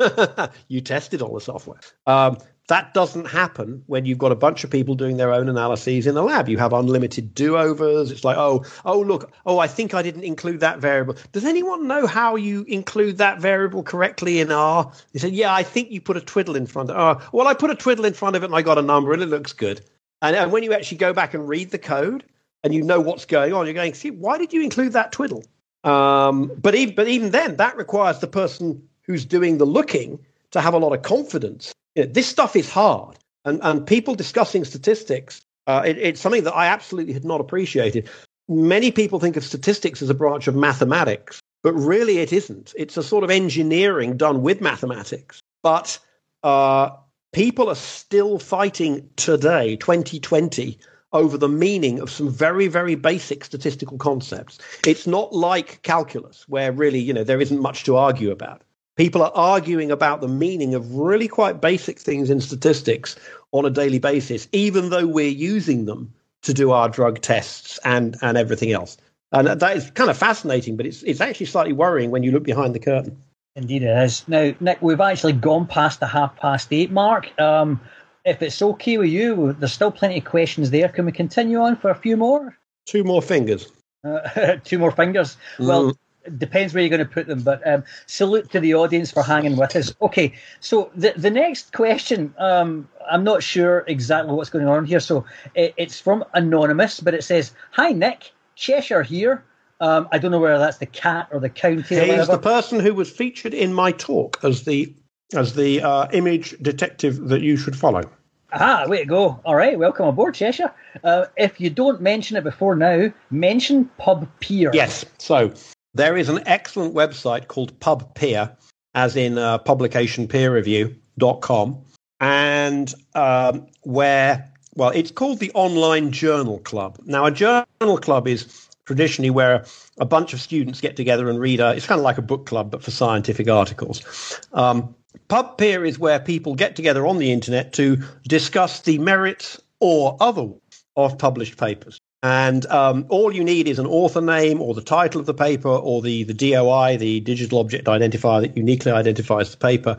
you 0.68 0.80
tested 0.80 1.22
all 1.22 1.34
the 1.34 1.40
software. 1.40 1.78
Um, 2.06 2.38
that 2.68 2.94
doesn't 2.94 3.26
happen 3.26 3.82
when 3.86 4.06
you've 4.06 4.18
got 4.18 4.32
a 4.32 4.36
bunch 4.36 4.64
of 4.64 4.70
people 4.70 4.94
doing 4.94 5.18
their 5.18 5.32
own 5.32 5.48
analyses 5.50 6.06
in 6.06 6.14
the 6.14 6.22
lab. 6.22 6.48
You 6.48 6.56
have 6.58 6.72
unlimited 6.72 7.34
do-overs. 7.34 8.10
It's 8.10 8.24
like, 8.24 8.38
oh, 8.38 8.64
oh, 8.86 9.00
look, 9.00 9.30
oh, 9.44 9.58
I 9.58 9.66
think 9.66 9.92
I 9.92 10.02
didn't 10.02 10.24
include 10.24 10.60
that 10.60 10.78
variable. 10.78 11.16
Does 11.32 11.44
anyone 11.44 11.86
know 11.86 12.06
how 12.06 12.36
you 12.36 12.64
include 12.66 13.18
that 13.18 13.38
variable 13.38 13.82
correctly 13.82 14.40
in 14.40 14.50
R? 14.50 14.90
They 15.12 15.18
said, 15.18 15.32
yeah, 15.32 15.52
I 15.52 15.62
think 15.62 15.90
you 15.90 16.00
put 16.00 16.16
a 16.16 16.22
twiddle 16.22 16.56
in 16.56 16.66
front 16.66 16.90
of. 16.90 16.96
Oh, 16.96 17.28
well, 17.32 17.46
I 17.46 17.54
put 17.54 17.70
a 17.70 17.74
twiddle 17.74 18.06
in 18.06 18.14
front 18.14 18.34
of 18.34 18.42
it 18.42 18.46
and 18.46 18.54
I 18.54 18.62
got 18.62 18.78
a 18.78 18.82
number 18.82 19.12
and 19.12 19.22
it 19.22 19.28
looks 19.28 19.52
good. 19.52 19.82
And, 20.24 20.34
and 20.34 20.50
when 20.52 20.62
you 20.62 20.72
actually 20.72 20.98
go 20.98 21.12
back 21.12 21.34
and 21.34 21.46
read 21.46 21.70
the 21.70 21.78
code 21.78 22.24
and 22.62 22.74
you 22.74 22.82
know 22.82 22.98
what's 22.98 23.26
going 23.26 23.52
on, 23.52 23.66
you're 23.66 23.74
going, 23.74 23.92
see, 23.92 24.10
why 24.10 24.38
did 24.38 24.54
you 24.54 24.62
include 24.62 24.94
that 24.94 25.12
twiddle? 25.12 25.44
Um, 25.84 26.50
but 26.56 26.74
even 26.74 26.94
but 26.94 27.08
even 27.08 27.30
then, 27.30 27.56
that 27.56 27.76
requires 27.76 28.20
the 28.20 28.26
person 28.26 28.88
who's 29.02 29.26
doing 29.26 29.58
the 29.58 29.66
looking 29.66 30.18
to 30.52 30.62
have 30.62 30.72
a 30.72 30.78
lot 30.78 30.94
of 30.94 31.02
confidence 31.02 31.74
you 31.94 32.04
know, 32.04 32.10
this 32.10 32.26
stuff 32.26 32.56
is 32.56 32.70
hard, 32.70 33.18
and 33.44 33.60
and 33.62 33.86
people 33.86 34.14
discussing 34.14 34.64
statistics. 34.64 35.42
Uh, 35.66 35.82
it, 35.84 35.98
it's 35.98 36.20
something 36.20 36.44
that 36.44 36.54
I 36.54 36.66
absolutely 36.66 37.12
had 37.12 37.24
not 37.24 37.40
appreciated. 37.40 38.08
Many 38.48 38.90
people 38.90 39.20
think 39.20 39.36
of 39.36 39.44
statistics 39.44 40.02
as 40.02 40.10
a 40.10 40.14
branch 40.14 40.46
of 40.48 40.54
mathematics, 40.54 41.40
but 41.62 41.72
really 41.74 42.18
it 42.18 42.32
isn't. 42.32 42.74
It's 42.76 42.96
a 42.96 43.02
sort 43.02 43.24
of 43.24 43.30
engineering 43.30 44.16
done 44.16 44.42
with 44.42 44.60
mathematics. 44.60 45.40
But 45.62 45.98
uh, 46.42 46.90
people 47.34 47.68
are 47.68 47.74
still 47.74 48.38
fighting 48.38 49.10
today, 49.16 49.76
2020, 49.76 50.78
over 51.12 51.36
the 51.36 51.48
meaning 51.48 51.98
of 51.98 52.08
some 52.08 52.30
very, 52.30 52.68
very 52.68 52.94
basic 52.94 53.44
statistical 53.44 53.98
concepts. 53.98 54.58
It's 54.86 55.06
not 55.06 55.32
like 55.32 55.82
calculus, 55.82 56.48
where 56.48 56.72
really, 56.72 57.00
you 57.00 57.12
know, 57.12 57.24
there 57.24 57.40
isn't 57.40 57.60
much 57.60 57.84
to 57.84 57.96
argue 57.96 58.30
about. 58.30 58.62
People 58.96 59.22
are 59.22 59.32
arguing 59.34 59.90
about 59.90 60.20
the 60.20 60.28
meaning 60.28 60.74
of 60.74 60.94
really 60.94 61.26
quite 61.26 61.60
basic 61.60 61.98
things 61.98 62.30
in 62.30 62.40
statistics 62.40 63.16
on 63.50 63.66
a 63.66 63.70
daily 63.70 63.98
basis, 63.98 64.48
even 64.52 64.90
though 64.90 65.06
we're 65.06 65.28
using 65.28 65.84
them 65.86 66.14
to 66.42 66.54
do 66.54 66.70
our 66.70 66.88
drug 66.88 67.20
tests 67.20 67.78
and, 67.84 68.16
and 68.22 68.38
everything 68.38 68.70
else. 68.70 68.96
And 69.32 69.48
that 69.48 69.76
is 69.76 69.90
kind 69.90 70.10
of 70.10 70.16
fascinating, 70.16 70.76
but 70.76 70.86
it's, 70.86 71.02
it's 71.02 71.20
actually 71.20 71.46
slightly 71.46 71.72
worrying 71.72 72.12
when 72.12 72.22
you 72.22 72.30
look 72.30 72.44
behind 72.44 72.76
the 72.76 72.80
curtain. 72.80 73.20
Indeed, 73.56 73.84
it 73.84 74.04
is. 74.04 74.26
Now, 74.26 74.52
Nick, 74.58 74.82
we've 74.82 75.00
actually 75.00 75.34
gone 75.34 75.66
past 75.66 76.00
the 76.00 76.06
half 76.06 76.36
past 76.36 76.72
eight 76.72 76.90
mark. 76.90 77.38
Um, 77.40 77.80
if 78.24 78.42
it's 78.42 78.60
okay 78.60 78.98
with 78.98 79.10
you, 79.10 79.52
there's 79.52 79.72
still 79.72 79.92
plenty 79.92 80.18
of 80.18 80.24
questions 80.24 80.70
there. 80.70 80.88
Can 80.88 81.04
we 81.04 81.12
continue 81.12 81.60
on 81.60 81.76
for 81.76 81.90
a 81.90 81.94
few 81.94 82.16
more? 82.16 82.56
Two 82.86 83.04
more 83.04 83.22
fingers. 83.22 83.70
Uh, 84.02 84.56
two 84.64 84.78
more 84.78 84.90
fingers. 84.90 85.36
Mm. 85.58 85.66
Well, 85.68 85.92
depends 86.38 86.74
where 86.74 86.82
you're 86.82 86.90
going 86.90 87.06
to 87.06 87.12
put 87.12 87.26
them. 87.26 87.42
But 87.42 87.66
um, 87.66 87.84
salute 88.06 88.50
to 88.50 88.60
the 88.60 88.74
audience 88.74 89.12
for 89.12 89.22
hanging 89.22 89.56
with 89.56 89.76
us. 89.76 89.94
Okay, 90.02 90.32
so 90.60 90.90
the 90.96 91.12
the 91.16 91.30
next 91.30 91.72
question, 91.72 92.34
um, 92.38 92.88
I'm 93.10 93.24
not 93.24 93.42
sure 93.42 93.84
exactly 93.86 94.34
what's 94.34 94.50
going 94.50 94.66
on 94.66 94.84
here. 94.84 95.00
So 95.00 95.24
it, 95.54 95.74
it's 95.76 96.00
from 96.00 96.24
anonymous, 96.34 97.00
but 97.00 97.14
it 97.14 97.24
says, 97.24 97.52
"Hi 97.72 97.92
Nick, 97.92 98.32
Cheshire 98.56 99.02
here." 99.02 99.44
Um, 99.80 100.08
I 100.12 100.18
don't 100.18 100.30
know 100.30 100.38
whether 100.38 100.58
that's 100.58 100.78
the 100.78 100.86
cat 100.86 101.28
or 101.32 101.40
the 101.40 101.50
county. 101.50 101.98
He's 101.98 102.26
the 102.26 102.38
person 102.38 102.80
who 102.80 102.94
was 102.94 103.10
featured 103.10 103.54
in 103.54 103.74
my 103.74 103.92
talk 103.92 104.38
as 104.42 104.64
the 104.64 104.94
as 105.34 105.54
the 105.54 105.82
uh, 105.82 106.08
image 106.12 106.56
detective 106.62 107.28
that 107.28 107.40
you 107.40 107.56
should 107.56 107.76
follow. 107.76 108.08
Ah, 108.52 108.84
way 108.86 108.98
to 108.98 109.04
go. 109.04 109.40
All 109.44 109.56
right, 109.56 109.76
welcome 109.76 110.06
aboard, 110.06 110.34
Cheshire. 110.34 110.72
Uh, 111.02 111.26
if 111.36 111.60
you 111.60 111.70
don't 111.70 112.00
mention 112.00 112.36
it 112.36 112.44
before 112.44 112.76
now, 112.76 113.12
mention 113.30 113.86
Pub 113.98 114.28
Peer. 114.38 114.70
Yes. 114.72 115.04
So 115.18 115.52
there 115.94 116.16
is 116.16 116.28
an 116.28 116.40
excellent 116.46 116.94
website 116.94 117.48
called 117.48 117.78
PubPeer, 117.80 118.56
as 118.94 119.16
in 119.16 119.38
uh, 119.38 119.58
publication 119.58 120.28
peer 120.28 120.54
review.com, 120.54 121.82
and 122.20 122.94
um, 123.14 123.66
where, 123.82 124.48
well, 124.74 124.90
it's 124.90 125.10
called 125.10 125.40
the 125.40 125.50
Online 125.54 126.12
Journal 126.12 126.60
Club. 126.60 126.98
Now, 127.06 127.26
a 127.26 127.32
journal 127.32 127.98
club 127.98 128.28
is 128.28 128.63
traditionally 128.84 129.30
where 129.30 129.64
a 129.98 130.04
bunch 130.04 130.32
of 130.32 130.40
students 130.40 130.80
get 130.80 130.96
together 130.96 131.28
and 131.28 131.38
read 131.40 131.60
a, 131.60 131.74
it's 131.74 131.86
kind 131.86 131.98
of 131.98 132.04
like 132.04 132.18
a 132.18 132.22
book 132.22 132.46
club, 132.46 132.70
but 132.70 132.82
for 132.82 132.90
scientific 132.90 133.48
articles. 133.48 134.40
Um, 134.52 134.94
PubPeer 135.28 135.86
is 135.86 135.98
where 135.98 136.18
people 136.18 136.54
get 136.54 136.76
together 136.76 137.06
on 137.06 137.18
the 137.18 137.32
internet 137.32 137.72
to 137.74 137.96
discuss 138.28 138.80
the 138.80 138.98
merits 138.98 139.60
or 139.80 140.16
other 140.20 140.48
of 140.96 141.18
published 141.18 141.56
papers. 141.56 142.00
And 142.22 142.64
um, 142.66 143.04
all 143.10 143.34
you 143.34 143.44
need 143.44 143.68
is 143.68 143.78
an 143.78 143.86
author 143.86 144.22
name 144.22 144.62
or 144.62 144.72
the 144.72 144.80
title 144.80 145.20
of 145.20 145.26
the 145.26 145.34
paper 145.34 145.68
or 145.68 146.00
the, 146.00 146.24
the 146.24 146.32
DOI, 146.32 146.96
the 146.96 147.20
digital 147.20 147.58
object 147.58 147.86
identifier 147.86 148.40
that 148.40 148.56
uniquely 148.56 148.92
identifies 148.92 149.50
the 149.50 149.58
paper. 149.58 149.98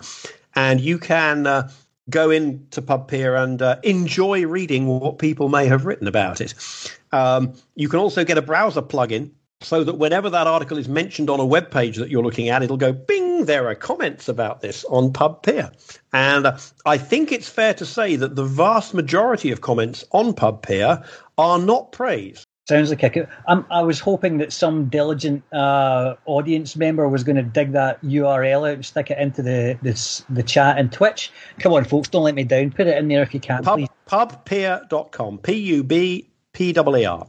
And 0.56 0.82
you 0.82 0.98
can 0.98 1.46
uh, 1.46 1.70
go 2.10 2.32
into 2.32 2.82
PubPeer 2.82 3.42
and 3.42 3.62
uh, 3.62 3.78
enjoy 3.84 4.46
reading 4.48 4.88
what 4.88 5.20
people 5.20 5.50
may 5.50 5.68
have 5.68 5.86
written 5.86 6.08
about 6.08 6.42
it. 6.42 6.56
Um, 7.16 7.54
you 7.76 7.88
can 7.88 8.00
also 8.00 8.26
get 8.26 8.38
a 8.38 8.42
browser 8.42 8.82
plugin 8.82 9.32
so 9.62 9.86
that 9.86 9.98
whenever 9.98 10.30
that 10.30 10.48
article 10.48 10.78
is 10.78 10.90
mentioned 10.90 11.30
on 11.30 11.40
a 11.40 11.46
web 11.46 11.72
page 11.72 11.96
that 11.96 12.10
you're 12.10 12.24
looking 12.24 12.50
at, 12.50 12.62
it'll 12.62 12.76
go 12.76 12.92
bing, 12.92 13.46
there 13.46 13.68
are 13.70 13.76
comments 13.76 14.28
about 14.28 14.60
this 14.60 14.84
on 14.86 15.14
PubPeer. 15.14 15.72
And 16.12 16.46
uh, 16.46 16.58
I 16.86 16.98
think 16.98 17.32
it's 17.32 17.48
fair 17.48 17.74
to 17.76 17.86
say 17.86 18.18
that 18.18 18.36
the 18.36 18.44
vast 18.44 18.94
majority 18.94 19.52
of 19.52 19.62
comments 19.62 20.04
on 20.12 20.34
PubPeer 20.34 21.06
are 21.38 21.58
not 21.58 21.94
praise. 21.94 22.46
Sounds 22.68 22.90
like 22.90 23.04
a. 23.04 23.30
Um, 23.48 23.66
I 23.70 23.84
was 23.84 24.00
hoping 24.00 24.40
that 24.40 24.52
some 24.52 24.90
diligent 24.90 25.44
uh, 25.54 26.16
audience 26.26 26.76
member 26.76 27.08
was 27.08 27.24
going 27.24 27.36
to 27.36 27.44
dig 27.44 27.74
that 27.74 28.02
URL 28.02 28.68
out 28.68 28.74
and 28.74 28.86
stick 28.86 29.12
it 29.12 29.20
into 29.20 29.44
the 29.44 29.78
this, 29.84 30.26
the 30.32 30.42
chat 30.42 30.80
and 30.80 30.92
Twitch. 30.92 31.32
Come 31.60 31.74
on, 31.74 31.86
folks, 31.86 32.10
don't 32.10 32.24
let 32.24 32.34
me 32.34 32.44
down. 32.44 32.72
Put 32.72 32.88
it 32.88 32.98
in 32.98 33.08
there 33.08 33.22
if 33.22 33.36
you 33.36 33.40
can, 33.40 33.64
Pub, 33.64 33.78
please. 33.78 33.90
Pubpeer.com. 34.08 35.38
P 35.38 36.26
U 36.60 36.68
B 36.68 36.68
P 36.68 36.74
W 36.74 36.98
E 36.98 37.06
R. 37.06 37.28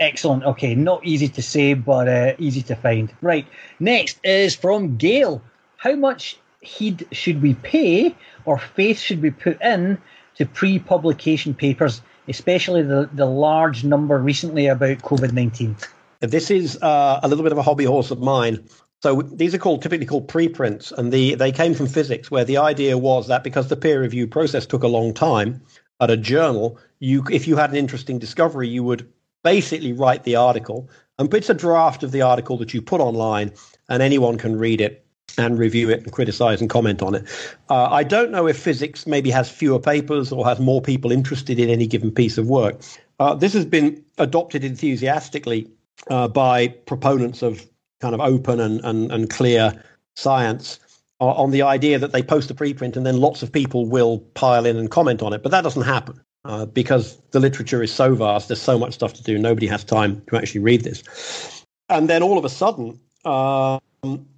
Excellent. 0.00 0.44
Okay, 0.44 0.74
not 0.74 1.04
easy 1.04 1.28
to 1.28 1.42
say, 1.42 1.74
but 1.74 2.08
uh, 2.08 2.34
easy 2.38 2.62
to 2.62 2.74
find. 2.74 3.12
Right. 3.20 3.46
Next 3.78 4.18
is 4.24 4.56
from 4.56 4.96
Gail. 4.96 5.42
How 5.76 5.94
much 5.94 6.38
heed 6.60 7.06
should 7.12 7.42
we 7.42 7.54
pay 7.54 8.14
or 8.44 8.58
faith 8.58 8.98
should 8.98 9.22
we 9.22 9.30
put 9.30 9.60
in 9.62 9.98
to 10.36 10.46
pre 10.46 10.78
publication 10.78 11.54
papers, 11.54 12.02
especially 12.28 12.82
the, 12.82 13.08
the 13.12 13.26
large 13.26 13.84
number 13.84 14.18
recently 14.18 14.66
about 14.66 14.98
COVID 14.98 15.32
19? 15.32 15.76
This 16.20 16.50
is 16.50 16.76
uh, 16.82 17.20
a 17.22 17.28
little 17.28 17.44
bit 17.44 17.52
of 17.52 17.58
a 17.58 17.62
hobby 17.62 17.84
horse 17.84 18.10
of 18.10 18.20
mine. 18.20 18.64
So 19.00 19.22
these 19.22 19.54
are 19.54 19.58
called 19.58 19.82
typically 19.82 20.06
called 20.06 20.26
preprints, 20.26 20.90
and 20.90 21.12
the 21.12 21.36
they 21.36 21.52
came 21.52 21.74
from 21.74 21.86
physics, 21.86 22.32
where 22.32 22.44
the 22.44 22.56
idea 22.56 22.98
was 22.98 23.28
that 23.28 23.44
because 23.44 23.68
the 23.68 23.76
peer 23.76 24.02
review 24.02 24.26
process 24.26 24.66
took 24.66 24.82
a 24.82 24.88
long 24.88 25.14
time 25.14 25.62
at 26.00 26.10
a 26.10 26.16
journal, 26.16 26.78
you 27.00 27.24
if 27.30 27.46
you 27.46 27.56
had 27.56 27.70
an 27.70 27.76
interesting 27.76 28.18
discovery, 28.18 28.68
you 28.68 28.84
would 28.84 29.10
basically 29.44 29.92
write 29.92 30.24
the 30.24 30.36
article, 30.36 30.88
and 31.18 31.32
it's 31.34 31.50
a 31.50 31.54
draft 31.54 32.02
of 32.02 32.12
the 32.12 32.22
article 32.22 32.56
that 32.58 32.74
you 32.74 32.82
put 32.82 33.00
online, 33.00 33.52
and 33.88 34.02
anyone 34.02 34.38
can 34.38 34.58
read 34.58 34.80
it 34.80 35.04
and 35.36 35.58
review 35.58 35.90
it 35.90 36.02
and 36.02 36.12
criticize 36.12 36.60
and 36.60 36.70
comment 36.70 37.02
on 37.02 37.14
it. 37.14 37.24
Uh, 37.68 37.88
I 37.90 38.02
don't 38.02 38.30
know 38.30 38.46
if 38.46 38.58
physics 38.58 39.06
maybe 39.06 39.30
has 39.30 39.50
fewer 39.50 39.78
papers 39.78 40.32
or 40.32 40.44
has 40.44 40.58
more 40.58 40.80
people 40.80 41.12
interested 41.12 41.58
in 41.58 41.68
any 41.68 41.86
given 41.86 42.10
piece 42.10 42.38
of 42.38 42.48
work. 42.48 42.80
Uh, 43.20 43.34
this 43.34 43.52
has 43.52 43.64
been 43.64 44.02
adopted 44.18 44.64
enthusiastically 44.64 45.68
uh, 46.08 46.28
by 46.28 46.68
proponents 46.68 47.42
of 47.42 47.66
kind 48.00 48.14
of 48.14 48.20
open 48.20 48.58
and, 48.60 48.80
and, 48.84 49.12
and 49.12 49.30
clear 49.30 49.82
science 50.16 50.80
on 51.20 51.50
the 51.50 51.62
idea 51.62 51.98
that 51.98 52.12
they 52.12 52.22
post 52.22 52.50
a 52.50 52.54
preprint 52.54 52.96
and 52.96 53.04
then 53.04 53.18
lots 53.18 53.42
of 53.42 53.52
people 53.52 53.86
will 53.86 54.20
pile 54.34 54.64
in 54.64 54.76
and 54.76 54.90
comment 54.90 55.22
on 55.22 55.32
it. 55.32 55.42
But 55.42 55.50
that 55.50 55.62
doesn't 55.62 55.82
happen 55.82 56.20
uh, 56.44 56.66
because 56.66 57.20
the 57.32 57.40
literature 57.40 57.82
is 57.82 57.92
so 57.92 58.14
vast. 58.14 58.48
There's 58.48 58.62
so 58.62 58.78
much 58.78 58.94
stuff 58.94 59.14
to 59.14 59.22
do. 59.22 59.38
Nobody 59.38 59.66
has 59.66 59.84
time 59.84 60.22
to 60.28 60.36
actually 60.36 60.60
read 60.60 60.84
this. 60.84 61.64
And 61.88 62.08
then 62.08 62.22
all 62.22 62.38
of 62.38 62.44
a 62.44 62.48
sudden, 62.48 63.00
um, 63.24 63.80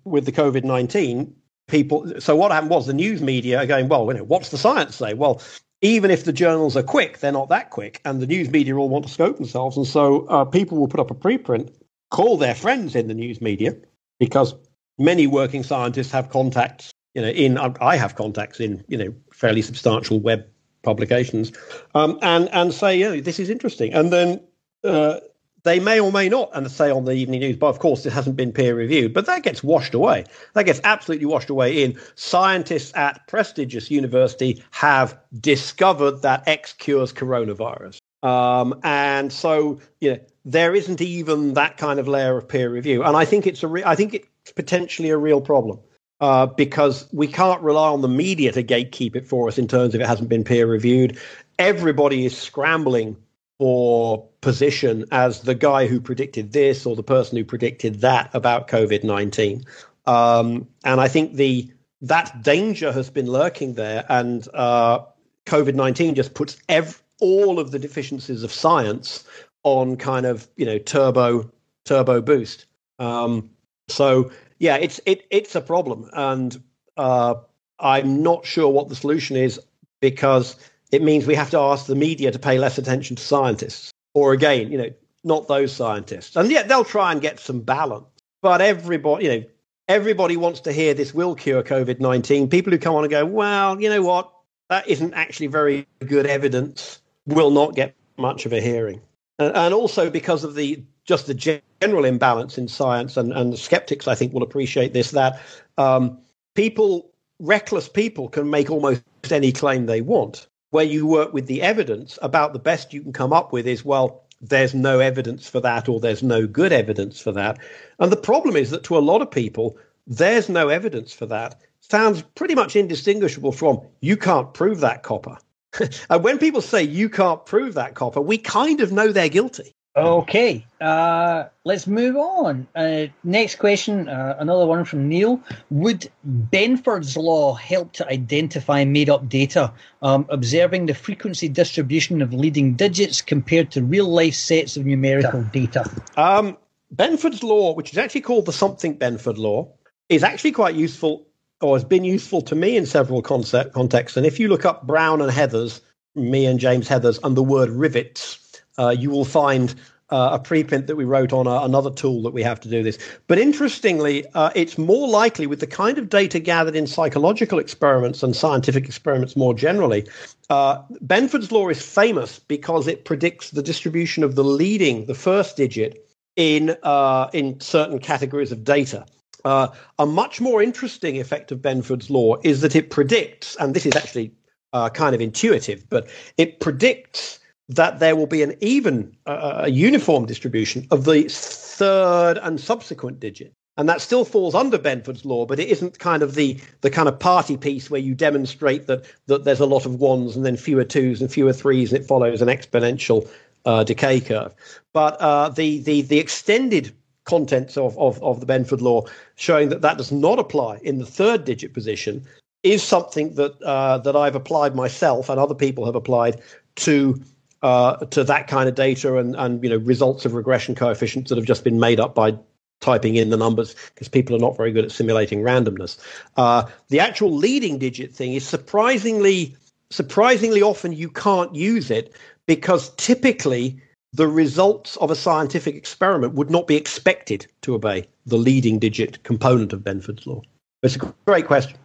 with 0.04 0.24
the 0.24 0.32
COVID 0.32 0.64
19, 0.64 1.34
people. 1.68 2.12
So 2.20 2.36
what 2.36 2.52
happened 2.52 2.70
was 2.70 2.86
the 2.86 2.94
news 2.94 3.20
media 3.20 3.58
are 3.58 3.66
going, 3.66 3.88
well, 3.88 4.06
you 4.06 4.14
know, 4.14 4.24
what's 4.24 4.50
the 4.50 4.58
science 4.58 4.96
say? 4.96 5.14
Well, 5.14 5.42
even 5.82 6.10
if 6.10 6.24
the 6.24 6.32
journals 6.32 6.76
are 6.76 6.82
quick, 6.82 7.18
they're 7.18 7.32
not 7.32 7.48
that 7.48 7.70
quick, 7.70 8.00
and 8.04 8.20
the 8.20 8.26
news 8.26 8.50
media 8.50 8.76
all 8.76 8.88
want 8.88 9.06
to 9.06 9.10
scope 9.10 9.36
themselves, 9.36 9.76
and 9.76 9.86
so 9.86 10.26
uh, 10.26 10.44
people 10.44 10.76
will 10.76 10.88
put 10.88 11.00
up 11.00 11.10
a 11.10 11.14
preprint, 11.14 11.72
call 12.10 12.36
their 12.36 12.54
friends 12.54 12.94
in 12.94 13.08
the 13.08 13.14
news 13.14 13.40
media, 13.40 13.74
because 14.18 14.54
many 15.00 15.26
working 15.26 15.64
scientists 15.64 16.12
have 16.12 16.30
contacts. 16.30 16.92
You 17.14 17.22
know, 17.22 17.28
in 17.28 17.58
I 17.58 17.96
have 17.96 18.14
contacts 18.14 18.60
in 18.60 18.84
you 18.86 18.96
know 18.96 19.12
fairly 19.32 19.62
substantial 19.62 20.20
web 20.20 20.46
publications, 20.82 21.50
um, 21.94 22.18
and 22.22 22.48
and 22.50 22.72
say, 22.72 22.96
yeah, 22.96 23.20
this 23.20 23.40
is 23.40 23.50
interesting, 23.50 23.92
and 23.92 24.12
then 24.12 24.40
uh, 24.84 25.18
they 25.64 25.80
may 25.80 25.98
or 26.00 26.12
may 26.12 26.28
not, 26.28 26.50
and 26.54 26.70
say 26.70 26.90
on 26.90 27.04
the 27.04 27.12
evening 27.12 27.40
news, 27.40 27.56
but 27.56 27.66
of 27.66 27.78
course 27.80 28.06
it 28.06 28.12
hasn't 28.12 28.36
been 28.36 28.52
peer 28.52 28.74
reviewed, 28.74 29.12
but 29.12 29.26
that 29.26 29.42
gets 29.42 29.62
washed 29.62 29.94
away. 29.94 30.24
That 30.54 30.64
gets 30.66 30.80
absolutely 30.84 31.26
washed 31.26 31.50
away 31.50 31.82
in 31.82 31.98
scientists 32.14 32.92
at 32.94 33.26
prestigious 33.26 33.90
university 33.90 34.62
have 34.70 35.18
discovered 35.40 36.22
that 36.22 36.46
X 36.46 36.72
cures 36.74 37.12
coronavirus. 37.12 37.98
Um, 38.22 38.78
and 38.84 39.32
so, 39.32 39.80
you 40.00 40.12
know, 40.12 40.20
there 40.44 40.74
isn't 40.74 41.00
even 41.00 41.54
that 41.54 41.76
kind 41.76 41.98
of 41.98 42.06
layer 42.06 42.36
of 42.36 42.48
peer 42.48 42.70
review. 42.70 43.02
And 43.02 43.16
I 43.16 43.24
think 43.24 43.46
it's 43.46 43.62
a 43.62 43.68
re- 43.68 43.84
I 43.84 43.94
think 43.94 44.29
potentially 44.52 45.10
a 45.10 45.16
real 45.16 45.40
problem 45.40 45.78
uh, 46.20 46.46
because 46.46 47.08
we 47.12 47.26
can't 47.26 47.60
rely 47.62 47.88
on 47.88 48.02
the 48.02 48.08
media 48.08 48.52
to 48.52 48.62
gatekeep 48.62 49.16
it 49.16 49.26
for 49.26 49.48
us 49.48 49.58
in 49.58 49.66
terms 49.66 49.94
of 49.94 50.00
it 50.00 50.06
hasn't 50.06 50.28
been 50.28 50.44
peer 50.44 50.66
reviewed. 50.66 51.18
Everybody 51.58 52.26
is 52.26 52.36
scrambling 52.36 53.16
for 53.58 54.26
position 54.40 55.04
as 55.12 55.42
the 55.42 55.54
guy 55.54 55.86
who 55.86 56.00
predicted 56.00 56.52
this 56.52 56.86
or 56.86 56.96
the 56.96 57.02
person 57.02 57.36
who 57.36 57.44
predicted 57.44 58.00
that 58.00 58.30
about 58.34 58.68
COVID 58.68 59.04
nineteen. 59.04 59.64
Um, 60.06 60.66
and 60.84 61.00
I 61.00 61.08
think 61.08 61.34
the 61.34 61.70
that 62.02 62.42
danger 62.42 62.92
has 62.92 63.10
been 63.10 63.26
lurking 63.26 63.74
there, 63.74 64.06
and 64.08 64.48
uh, 64.54 65.00
COVID 65.46 65.74
nineteen 65.74 66.14
just 66.14 66.34
puts 66.34 66.56
ev- 66.68 67.02
all 67.20 67.58
of 67.58 67.70
the 67.70 67.78
deficiencies 67.78 68.42
of 68.42 68.52
science 68.52 69.24
on 69.62 69.96
kind 69.96 70.24
of 70.24 70.48
you 70.56 70.64
know 70.64 70.78
turbo 70.78 71.50
turbo 71.84 72.20
boost. 72.20 72.66
Um, 72.98 73.50
so 73.90 74.30
yeah, 74.58 74.76
it's 74.76 75.00
it 75.06 75.26
it's 75.30 75.54
a 75.54 75.60
problem, 75.60 76.08
and 76.12 76.62
uh, 76.96 77.34
I'm 77.78 78.22
not 78.22 78.46
sure 78.46 78.68
what 78.68 78.88
the 78.88 78.96
solution 78.96 79.36
is 79.36 79.60
because 80.00 80.56
it 80.92 81.02
means 81.02 81.26
we 81.26 81.34
have 81.34 81.50
to 81.50 81.58
ask 81.58 81.86
the 81.86 81.94
media 81.94 82.30
to 82.30 82.38
pay 82.38 82.58
less 82.58 82.78
attention 82.78 83.16
to 83.16 83.22
scientists, 83.22 83.92
or 84.12 84.32
again, 84.32 84.70
you 84.70 84.78
know, 84.78 84.90
not 85.24 85.48
those 85.48 85.72
scientists, 85.72 86.36
and 86.36 86.50
yet 86.50 86.68
they'll 86.68 86.84
try 86.84 87.12
and 87.12 87.20
get 87.20 87.40
some 87.40 87.60
balance. 87.60 88.06
But 88.42 88.60
everybody, 88.60 89.24
you 89.24 89.30
know, 89.30 89.44
everybody 89.88 90.36
wants 90.36 90.60
to 90.60 90.72
hear 90.72 90.94
this 90.94 91.14
will 91.14 91.34
cure 91.34 91.62
COVID 91.62 92.00
nineteen. 92.00 92.48
People 92.48 92.72
who 92.72 92.78
come 92.78 92.94
on 92.94 93.04
and 93.04 93.10
go, 93.10 93.24
well, 93.24 93.80
you 93.80 93.88
know 93.88 94.02
what, 94.02 94.30
that 94.68 94.88
isn't 94.88 95.14
actually 95.14 95.46
very 95.46 95.86
good 96.06 96.26
evidence, 96.26 97.00
will 97.26 97.50
not 97.50 97.74
get 97.74 97.94
much 98.18 98.46
of 98.46 98.52
a 98.52 98.60
hearing, 98.60 99.00
and, 99.38 99.56
and 99.56 99.74
also 99.74 100.10
because 100.10 100.44
of 100.44 100.54
the 100.54 100.82
just 101.10 101.26
the 101.26 101.60
general 101.80 102.04
imbalance 102.04 102.56
in 102.56 102.68
science, 102.68 103.16
and, 103.16 103.32
and 103.32 103.52
the 103.52 103.56
skeptics, 103.56 104.06
I 104.06 104.14
think, 104.14 104.32
will 104.32 104.44
appreciate 104.44 104.92
this 104.92 105.10
that 105.10 105.40
um, 105.76 106.18
people, 106.54 107.10
reckless 107.40 107.88
people, 107.88 108.28
can 108.28 108.48
make 108.48 108.70
almost 108.70 109.02
any 109.28 109.50
claim 109.50 109.86
they 109.86 110.02
want. 110.02 110.46
Where 110.70 110.84
you 110.84 111.04
work 111.04 111.32
with 111.32 111.48
the 111.48 111.62
evidence, 111.62 112.16
about 112.22 112.52
the 112.52 112.60
best 112.60 112.94
you 112.94 113.02
can 113.02 113.12
come 113.12 113.32
up 113.32 113.52
with 113.52 113.66
is, 113.66 113.84
well, 113.84 114.22
there's 114.40 114.72
no 114.72 115.00
evidence 115.00 115.48
for 115.48 115.58
that, 115.58 115.88
or 115.88 115.98
there's 115.98 116.22
no 116.22 116.46
good 116.46 116.70
evidence 116.70 117.20
for 117.20 117.32
that. 117.32 117.58
And 117.98 118.12
the 118.12 118.16
problem 118.16 118.54
is 118.54 118.70
that 118.70 118.84
to 118.84 118.96
a 118.96 119.00
lot 119.10 119.20
of 119.20 119.32
people, 119.32 119.76
there's 120.06 120.48
no 120.48 120.68
evidence 120.68 121.12
for 121.12 121.26
that 121.26 121.60
sounds 121.80 122.22
pretty 122.36 122.54
much 122.54 122.76
indistinguishable 122.76 123.50
from 123.50 123.80
you 124.00 124.16
can't 124.16 124.54
prove 124.54 124.78
that 124.80 125.02
copper. 125.02 125.36
and 126.10 126.22
when 126.22 126.38
people 126.38 126.62
say 126.62 126.84
you 126.84 127.08
can't 127.08 127.44
prove 127.46 127.74
that 127.74 127.94
copper, 127.94 128.20
we 128.20 128.38
kind 128.38 128.80
of 128.80 128.92
know 128.92 129.10
they're 129.10 129.28
guilty. 129.28 129.74
Okay, 130.00 130.66
uh, 130.80 131.44
let's 131.64 131.86
move 131.86 132.16
on. 132.16 132.66
Uh, 132.74 133.06
next 133.22 133.56
question, 133.56 134.08
uh, 134.08 134.36
another 134.38 134.66
one 134.66 134.84
from 134.84 135.08
Neil. 135.08 135.40
Would 135.70 136.10
Benford's 136.26 137.16
law 137.16 137.54
help 137.54 137.92
to 137.94 138.08
identify 138.08 138.84
made 138.84 139.10
up 139.10 139.28
data, 139.28 139.72
um, 140.02 140.26
observing 140.28 140.86
the 140.86 140.94
frequency 140.94 141.48
distribution 141.48 142.22
of 142.22 142.32
leading 142.32 142.74
digits 142.74 143.20
compared 143.22 143.70
to 143.72 143.82
real 143.82 144.08
life 144.08 144.34
sets 144.34 144.76
of 144.76 144.86
numerical 144.86 145.42
data? 145.44 145.90
Um, 146.16 146.56
Benford's 146.94 147.42
law, 147.42 147.74
which 147.74 147.92
is 147.92 147.98
actually 147.98 148.22
called 148.22 148.46
the 148.46 148.52
something 148.52 148.98
Benford 148.98 149.38
law, 149.38 149.68
is 150.08 150.22
actually 150.22 150.52
quite 150.52 150.74
useful 150.74 151.26
or 151.60 151.76
has 151.76 151.84
been 151.84 152.04
useful 152.04 152.40
to 152.42 152.54
me 152.54 152.76
in 152.76 152.86
several 152.86 153.22
concept, 153.22 153.74
contexts. 153.74 154.16
And 154.16 154.26
if 154.26 154.40
you 154.40 154.48
look 154.48 154.64
up 154.64 154.86
Brown 154.86 155.20
and 155.20 155.30
Heathers, 155.30 155.80
me 156.14 156.46
and 156.46 156.58
James 156.58 156.88
Heathers, 156.88 157.18
and 157.22 157.36
the 157.36 157.42
word 157.42 157.68
rivets, 157.68 158.49
uh, 158.80 158.90
you 158.90 159.10
will 159.10 159.24
find 159.24 159.74
uh, 160.10 160.30
a 160.32 160.38
preprint 160.38 160.86
that 160.86 160.96
we 160.96 161.04
wrote 161.04 161.32
on 161.32 161.46
a, 161.46 161.64
another 161.64 161.90
tool 161.90 162.22
that 162.22 162.32
we 162.32 162.42
have 162.42 162.60
to 162.60 162.68
do 162.68 162.82
this. 162.82 162.98
But 163.26 163.38
interestingly, 163.38 164.26
uh, 164.34 164.50
it's 164.54 164.76
more 164.76 165.08
likely 165.08 165.46
with 165.46 165.60
the 165.60 165.66
kind 165.66 165.98
of 165.98 166.08
data 166.08 166.40
gathered 166.40 166.74
in 166.74 166.86
psychological 166.86 167.58
experiments 167.58 168.22
and 168.22 168.34
scientific 168.34 168.86
experiments 168.86 169.36
more 169.36 169.54
generally. 169.54 170.08
Uh, 170.48 170.82
Benford's 171.04 171.52
law 171.52 171.68
is 171.68 171.80
famous 171.80 172.38
because 172.38 172.88
it 172.88 173.04
predicts 173.04 173.50
the 173.50 173.62
distribution 173.62 174.24
of 174.24 174.34
the 174.34 174.44
leading, 174.44 175.06
the 175.06 175.14
first 175.14 175.56
digit, 175.56 176.06
in 176.36 176.76
uh, 176.82 177.28
in 177.32 177.60
certain 177.60 177.98
categories 177.98 178.52
of 178.52 178.64
data. 178.64 179.04
Uh, 179.44 179.68
a 179.98 180.06
much 180.06 180.40
more 180.40 180.62
interesting 180.62 181.18
effect 181.20 181.50
of 181.52 181.60
Benford's 181.60 182.10
law 182.10 182.36
is 182.44 182.60
that 182.60 182.76
it 182.76 182.90
predicts, 182.90 183.56
and 183.56 183.74
this 183.74 183.86
is 183.86 183.96
actually 183.96 184.32
uh, 184.72 184.88
kind 184.90 185.14
of 185.14 185.20
intuitive, 185.20 185.88
but 185.88 186.08
it 186.36 186.60
predicts 186.60 187.40
that 187.70 188.00
there 188.00 188.16
will 188.16 188.26
be 188.26 188.42
an 188.42 188.54
even, 188.60 189.16
uh, 189.26 189.62
a 189.64 189.70
uniform 189.70 190.26
distribution 190.26 190.86
of 190.90 191.04
the 191.04 191.26
third 191.28 192.38
and 192.38 192.60
subsequent 192.60 193.20
digit. 193.20 193.52
And 193.76 193.88
that 193.88 194.00
still 194.00 194.24
falls 194.24 194.54
under 194.54 194.78
Benford's 194.78 195.24
law, 195.24 195.46
but 195.46 195.58
it 195.58 195.68
isn't 195.68 195.98
kind 195.98 196.22
of 196.22 196.34
the, 196.34 196.58
the 196.82 196.90
kind 196.90 197.08
of 197.08 197.18
party 197.18 197.56
piece 197.56 197.90
where 197.90 198.00
you 198.00 198.14
demonstrate 198.14 198.86
that, 198.88 199.06
that 199.26 199.44
there's 199.44 199.60
a 199.60 199.66
lot 199.66 199.86
of 199.86 200.00
ones 200.00 200.36
and 200.36 200.44
then 200.44 200.56
fewer 200.56 200.84
twos 200.84 201.20
and 201.20 201.32
fewer 201.32 201.52
threes, 201.52 201.92
and 201.92 202.02
it 202.02 202.06
follows 202.06 202.42
an 202.42 202.48
exponential 202.48 203.28
uh, 203.64 203.84
decay 203.84 204.20
curve. 204.20 204.52
But 204.92 205.18
uh, 205.20 205.48
the, 205.50 205.78
the, 205.78 206.02
the 206.02 206.18
extended 206.18 206.92
contents 207.24 207.76
of, 207.76 207.96
of, 207.98 208.22
of 208.22 208.40
the 208.40 208.46
Benford 208.46 208.80
law 208.80 209.04
showing 209.36 209.68
that 209.68 209.82
that 209.82 209.96
does 209.96 210.10
not 210.10 210.38
apply 210.38 210.80
in 210.82 210.98
the 210.98 211.06
third 211.06 211.44
digit 211.44 211.72
position 211.72 212.26
is 212.62 212.82
something 212.82 213.34
that 213.36 213.60
uh, 213.62 213.98
that 213.98 214.16
I've 214.16 214.34
applied 214.34 214.74
myself 214.74 215.28
and 215.28 215.38
other 215.38 215.54
people 215.54 215.86
have 215.86 215.94
applied 215.94 216.40
to 216.76 217.20
uh, 217.62 217.96
to 218.06 218.24
that 218.24 218.48
kind 218.48 218.68
of 218.68 218.74
data 218.74 219.18
and 219.18 219.36
and 219.36 219.62
you 219.62 219.70
know 219.70 219.76
results 219.76 220.24
of 220.24 220.34
regression 220.34 220.74
coefficients 220.74 221.28
that 221.28 221.36
have 221.36 221.46
just 221.46 221.64
been 221.64 221.78
made 221.80 222.00
up 222.00 222.14
by 222.14 222.36
typing 222.80 223.16
in 223.16 223.30
the 223.30 223.36
numbers 223.36 223.74
because 223.94 224.08
people 224.08 224.34
are 224.34 224.38
not 224.38 224.56
very 224.56 224.72
good 224.72 224.84
at 224.84 224.92
simulating 224.92 225.42
randomness. 225.42 225.98
Uh, 226.36 226.64
the 226.88 226.98
actual 226.98 227.30
leading 227.30 227.78
digit 227.78 228.14
thing 228.14 228.32
is 228.32 228.46
surprisingly 228.46 229.56
surprisingly 229.90 230.62
often 230.62 230.92
you 230.92 231.10
can't 231.10 231.54
use 231.54 231.90
it 231.90 232.14
because 232.46 232.90
typically 232.96 233.80
the 234.12 234.26
results 234.26 234.96
of 234.96 235.10
a 235.10 235.16
scientific 235.16 235.74
experiment 235.74 236.34
would 236.34 236.50
not 236.50 236.66
be 236.66 236.76
expected 236.76 237.46
to 237.62 237.74
obey 237.74 238.06
the 238.26 238.36
leading 238.36 238.78
digit 238.78 239.22
component 239.22 239.72
of 239.72 239.80
Benford's 239.80 240.26
law? 240.26 240.40
It's 240.82 240.96
a 240.96 241.14
great 241.26 241.46
question. 241.46 241.76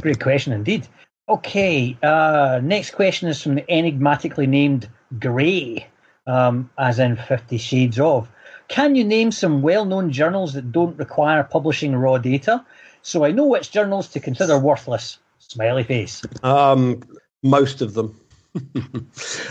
Great 0.00 0.20
question 0.20 0.52
indeed. 0.52 0.86
Okay, 1.28 1.96
uh, 2.02 2.60
next 2.62 2.90
question 2.90 3.28
is 3.28 3.42
from 3.42 3.54
the 3.54 3.64
enigmatically 3.72 4.46
named 4.46 4.88
Grey, 5.18 5.86
um, 6.26 6.70
as 6.78 6.98
in 6.98 7.16
Fifty 7.16 7.56
Shades 7.56 7.98
of. 7.98 8.28
Can 8.68 8.94
you 8.94 9.04
name 9.04 9.32
some 9.32 9.62
well 9.62 9.86
known 9.86 10.12
journals 10.12 10.52
that 10.52 10.70
don't 10.70 10.96
require 10.98 11.42
publishing 11.42 11.96
raw 11.96 12.18
data? 12.18 12.64
So 13.00 13.24
I 13.24 13.30
know 13.30 13.46
which 13.46 13.70
journals 13.70 14.08
to 14.08 14.20
consider 14.20 14.58
worthless. 14.58 15.18
Smiley 15.38 15.84
face. 15.84 16.22
Um, 16.42 17.02
most 17.42 17.80
of 17.80 17.94
them. 17.94 18.18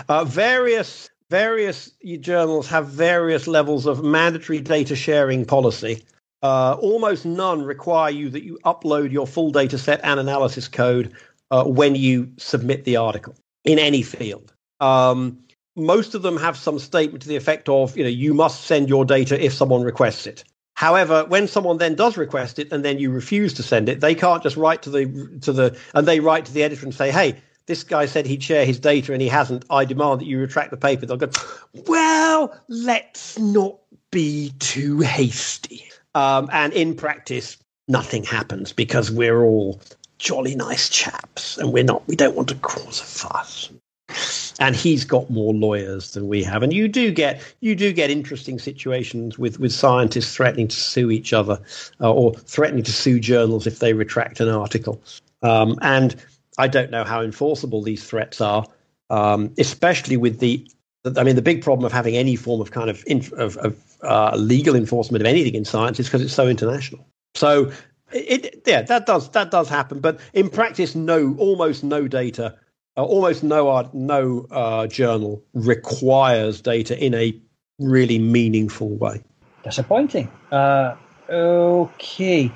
uh, 0.10 0.26
various 0.26 1.10
various 1.30 1.92
journals 2.20 2.68
have 2.68 2.88
various 2.88 3.48
levels 3.48 3.88
of 3.88 4.04
mandatory 4.04 4.60
data 4.60 4.96
sharing 4.96 5.44
policy. 5.44 6.04
Uh, 6.44 6.78
almost 6.80 7.26
none 7.26 7.64
require 7.64 8.12
you 8.12 8.30
that 8.30 8.44
you 8.44 8.60
upload 8.66 9.12
your 9.12 9.26
full 9.26 9.50
data 9.50 9.78
set 9.78 10.00
and 10.04 10.20
analysis 10.20 10.68
code 10.68 11.14
uh, 11.54 11.64
when 11.64 11.94
you 11.94 12.32
submit 12.38 12.84
the 12.84 12.98
article 12.98 13.36
in 13.64 13.78
any 13.78 14.02
field. 14.02 14.52
Um, 14.80 15.38
most 15.76 16.16
of 16.16 16.24
them 16.24 16.36
have 16.38 16.58
some 16.58 16.80
statement 16.80 17.22
to 17.22 17.28
the 17.28 17.36
effect 17.36 17.70
of, 17.70 17.96
you 17.96 18.04
know, 18.04 18.10
you 18.10 18.34
must 18.34 18.64
send 18.64 18.90
your 18.90 19.06
data 19.06 19.44
if 19.44 19.54
someone 19.54 19.84
requests 19.84 20.26
it. 20.26 20.44
However, 20.74 21.26
when 21.28 21.48
someone 21.48 21.78
then 21.78 21.94
does 21.94 22.18
request 22.18 22.58
it 22.58 22.72
and 22.72 22.84
then 22.84 22.98
you 22.98 23.12
refuse 23.12 23.54
to 23.54 23.64
send 23.64 23.88
it, 23.88 24.02
they 24.02 24.16
can't 24.16 24.42
just 24.42 24.58
write 24.58 24.82
to 24.82 24.90
the 24.90 25.40
to 25.42 25.54
the 25.54 25.78
and 25.94 26.08
they 26.08 26.20
write 26.20 26.46
to 26.46 26.52
the 26.52 26.64
editor 26.64 26.84
and 26.84 26.96
say, 26.96 27.12
"Hey, 27.12 27.36
this 27.68 27.84
guy 27.84 28.08
said 28.08 28.26
he'd 28.26 28.42
share 28.42 28.66
his 28.66 28.80
data 28.80 29.14
and 29.14 29.22
he 29.22 29.28
hasn't. 29.28 29.66
I 29.70 29.86
demand 29.86 30.22
that 30.22 30.26
you 30.26 30.40
retract 30.40 30.72
the 30.72 30.78
paper. 30.78 31.06
They'll 31.06 31.18
go, 31.18 31.30
well, 31.88 32.60
let's 32.68 33.38
not 33.38 33.78
be 34.12 34.54
too 34.58 35.00
hasty. 35.02 35.86
Um, 36.16 36.50
and 36.52 36.74
in 36.74 36.96
practice, 36.96 37.58
nothing 37.88 38.24
happens 38.24 38.74
because 38.74 39.12
we're 39.12 39.44
all 39.44 39.80
jolly 40.24 40.56
nice 40.56 40.88
chaps 40.90 41.58
and 41.58 41.74
we're 41.74 41.84
not, 41.84 42.08
we 42.08 42.16
don't 42.16 42.36
want 42.36 42.48
to 42.48 42.56
cause 42.56 43.02
a 43.02 43.04
fuss. 43.04 43.70
And 44.60 44.76
he's 44.76 45.04
got 45.04 45.30
more 45.30 45.54
lawyers 45.54 46.14
than 46.14 46.28
we 46.28 46.44
have, 46.44 46.62
and 46.62 46.72
you 46.72 46.88
do 46.88 47.12
get 47.12 47.42
you 47.62 47.76
do 47.76 47.92
get 47.92 48.12
interesting 48.12 48.60
situations 48.60 49.40
with, 49.40 49.60
with 49.60 49.72
scientists 49.72 50.36
threatening 50.36 50.68
to 50.68 50.76
sue 50.76 51.10
each 51.10 51.34
other 51.34 51.60
uh, 52.00 52.14
or 52.14 52.36
threatening 52.36 52.84
to 52.84 52.92
sue 52.92 53.20
journals 53.20 53.66
if 53.66 53.80
they 53.80 53.94
retract 53.94 54.40
an 54.40 54.50
article. 54.50 55.02
Um, 55.42 55.80
and 55.82 56.16
I 56.60 56.68
don't 56.68 56.92
know 56.92 57.04
how 57.04 57.22
enforceable 57.22 57.82
these 57.82 58.04
threats 58.04 58.40
are, 58.40 58.66
um, 59.10 59.52
especially 59.58 60.18
with 60.18 60.40
the. 60.40 60.68
I 61.18 61.24
mean, 61.24 61.36
the 61.36 61.42
big 61.42 61.64
problem 61.64 61.86
of 61.86 61.92
having 61.92 62.16
any 62.16 62.36
form 62.36 62.62
of 62.62 62.72
kind 62.72 62.90
of 62.90 63.04
inf- 63.08 63.34
of, 63.34 63.58
of 63.58 63.76
uh, 64.04 64.36
legal 64.36 64.76
enforcement 64.76 65.24
of 65.24 65.28
anything 65.28 65.56
in 65.56 65.66
science 65.66 66.00
is 66.00 66.06
because 66.06 66.22
it's 66.22 66.34
so 66.34 66.48
international. 66.48 67.04
So, 67.34 67.72
it, 68.16 68.64
yeah, 68.66 68.82
that 68.84 69.06
does 69.06 69.30
that 69.32 69.52
does 69.52 69.70
happen, 69.70 70.00
but 70.00 70.20
in 70.34 70.50
practice, 70.50 70.96
no, 70.96 71.36
almost 71.38 71.84
no 71.84 72.08
data, 72.08 72.58
uh, 72.98 73.04
almost 73.04 73.44
no 73.44 73.70
art, 73.70 73.94
no 73.94 74.48
uh, 74.52 74.88
journal 74.88 75.44
requires 75.54 76.62
data 76.62 76.98
in 77.04 77.14
a 77.14 77.40
really 77.80 78.20
meaningful 78.20 78.90
way. 78.90 79.24
Disappointing. 79.64 80.30
Uh, 80.52 80.96
okay. 81.30 82.52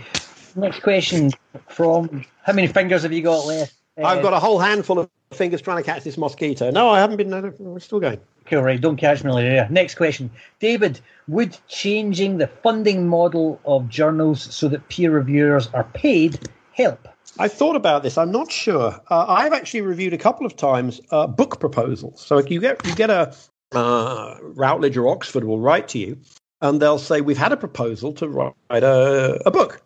Next 0.56 0.80
question 0.82 1.32
from 1.68 2.26
how 2.44 2.54
many 2.54 2.68
fingers 2.68 3.04
have 3.04 3.14
you 3.14 3.22
got 3.22 3.46
left? 3.46 3.74
I've 3.98 4.22
got 4.22 4.34
a 4.34 4.40
whole 4.40 4.60
handful 4.60 5.00
of 5.00 5.10
fingers 5.32 5.62
trying 5.62 5.78
to 5.78 5.84
catch 5.84 6.04
this 6.04 6.18
mosquito. 6.18 6.72
No, 6.72 6.90
I 6.90 7.00
haven't 7.00 7.18
been. 7.18 7.54
We're 7.60 7.80
still 7.80 8.00
going. 8.00 8.20
Cool, 8.50 8.62
right. 8.62 8.80
Don't 8.80 8.98
catch 8.98 9.24
me 9.24 9.32
later. 9.32 9.68
Next 9.70 9.96
question. 9.96 10.32
David, 10.60 11.02
would 11.28 11.58
changing 11.68 12.38
the 12.38 12.48
funding 12.48 13.08
model 13.08 13.60
of 13.66 13.90
journals 13.90 14.42
so 14.42 14.70
that 14.70 14.88
peer 14.88 15.12
reviewers 15.12 15.68
are 15.74 15.84
paid 15.84 16.40
help? 16.72 17.08
I 17.40 17.50
thought 17.50 17.76
about 17.76 18.04
this. 18.04 18.18
I'm 18.18 18.32
not 18.32 18.52
sure. 18.52 19.00
Uh, 19.10 19.26
I've 19.28 19.54
actually 19.54 19.82
reviewed 19.82 20.14
a 20.14 20.18
couple 20.18 20.46
of 20.46 20.56
times 20.56 21.02
uh, 21.12 21.28
book 21.28 21.60
proposals. 21.60 22.26
So 22.26 22.40
you 22.40 22.62
get 22.62 22.86
you 22.86 22.96
get 22.96 23.10
a 23.10 23.36
uh, 23.74 24.38
Routledge 24.42 24.96
or 24.96 25.10
Oxford 25.10 25.44
will 25.44 25.60
write 25.60 25.90
to 25.90 26.00
you, 26.00 26.18
and 26.62 26.82
they'll 26.82 27.00
say 27.00 27.20
we've 27.20 27.38
had 27.38 27.52
a 27.52 27.58
proposal 27.58 28.14
to 28.14 28.30
write 28.30 28.54
a, 28.70 29.42
a 29.46 29.52
book 29.52 29.82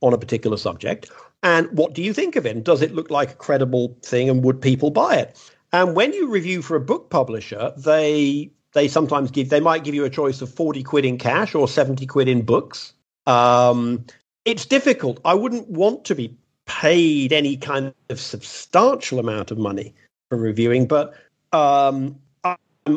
on 0.00 0.14
a 0.14 0.18
particular 0.18 0.56
subject. 0.56 1.10
And 1.42 1.68
what 1.76 1.94
do 1.94 2.02
you 2.02 2.12
think 2.12 2.36
of 2.36 2.46
it? 2.46 2.56
And 2.56 2.64
does 2.64 2.82
it 2.82 2.94
look 2.94 3.10
like 3.10 3.32
a 3.32 3.34
credible 3.34 3.96
thing? 4.02 4.28
And 4.28 4.42
would 4.42 4.60
people 4.60 4.90
buy 4.90 5.16
it? 5.16 5.38
And 5.72 5.94
when 5.94 6.12
you 6.12 6.30
review 6.30 6.62
for 6.62 6.76
a 6.76 6.80
book 6.80 7.10
publisher, 7.10 7.72
they 7.76 8.50
they 8.72 8.88
sometimes 8.88 9.30
give 9.30 9.50
they 9.50 9.60
might 9.60 9.84
give 9.84 9.94
you 9.94 10.04
a 10.04 10.10
choice 10.10 10.40
of 10.42 10.52
forty 10.52 10.82
quid 10.82 11.04
in 11.04 11.18
cash 11.18 11.54
or 11.54 11.68
seventy 11.68 12.06
quid 12.06 12.28
in 12.28 12.42
books. 12.42 12.92
Um, 13.26 14.06
it's 14.44 14.66
difficult. 14.66 15.20
I 15.24 15.34
wouldn't 15.34 15.68
want 15.68 16.04
to 16.06 16.14
be 16.14 16.36
paid 16.66 17.32
any 17.32 17.56
kind 17.56 17.94
of 18.08 18.20
substantial 18.20 19.18
amount 19.18 19.50
of 19.50 19.58
money 19.58 19.94
for 20.30 20.38
reviewing, 20.38 20.86
but 20.86 21.14
um, 21.52 22.18
I, 22.44 22.56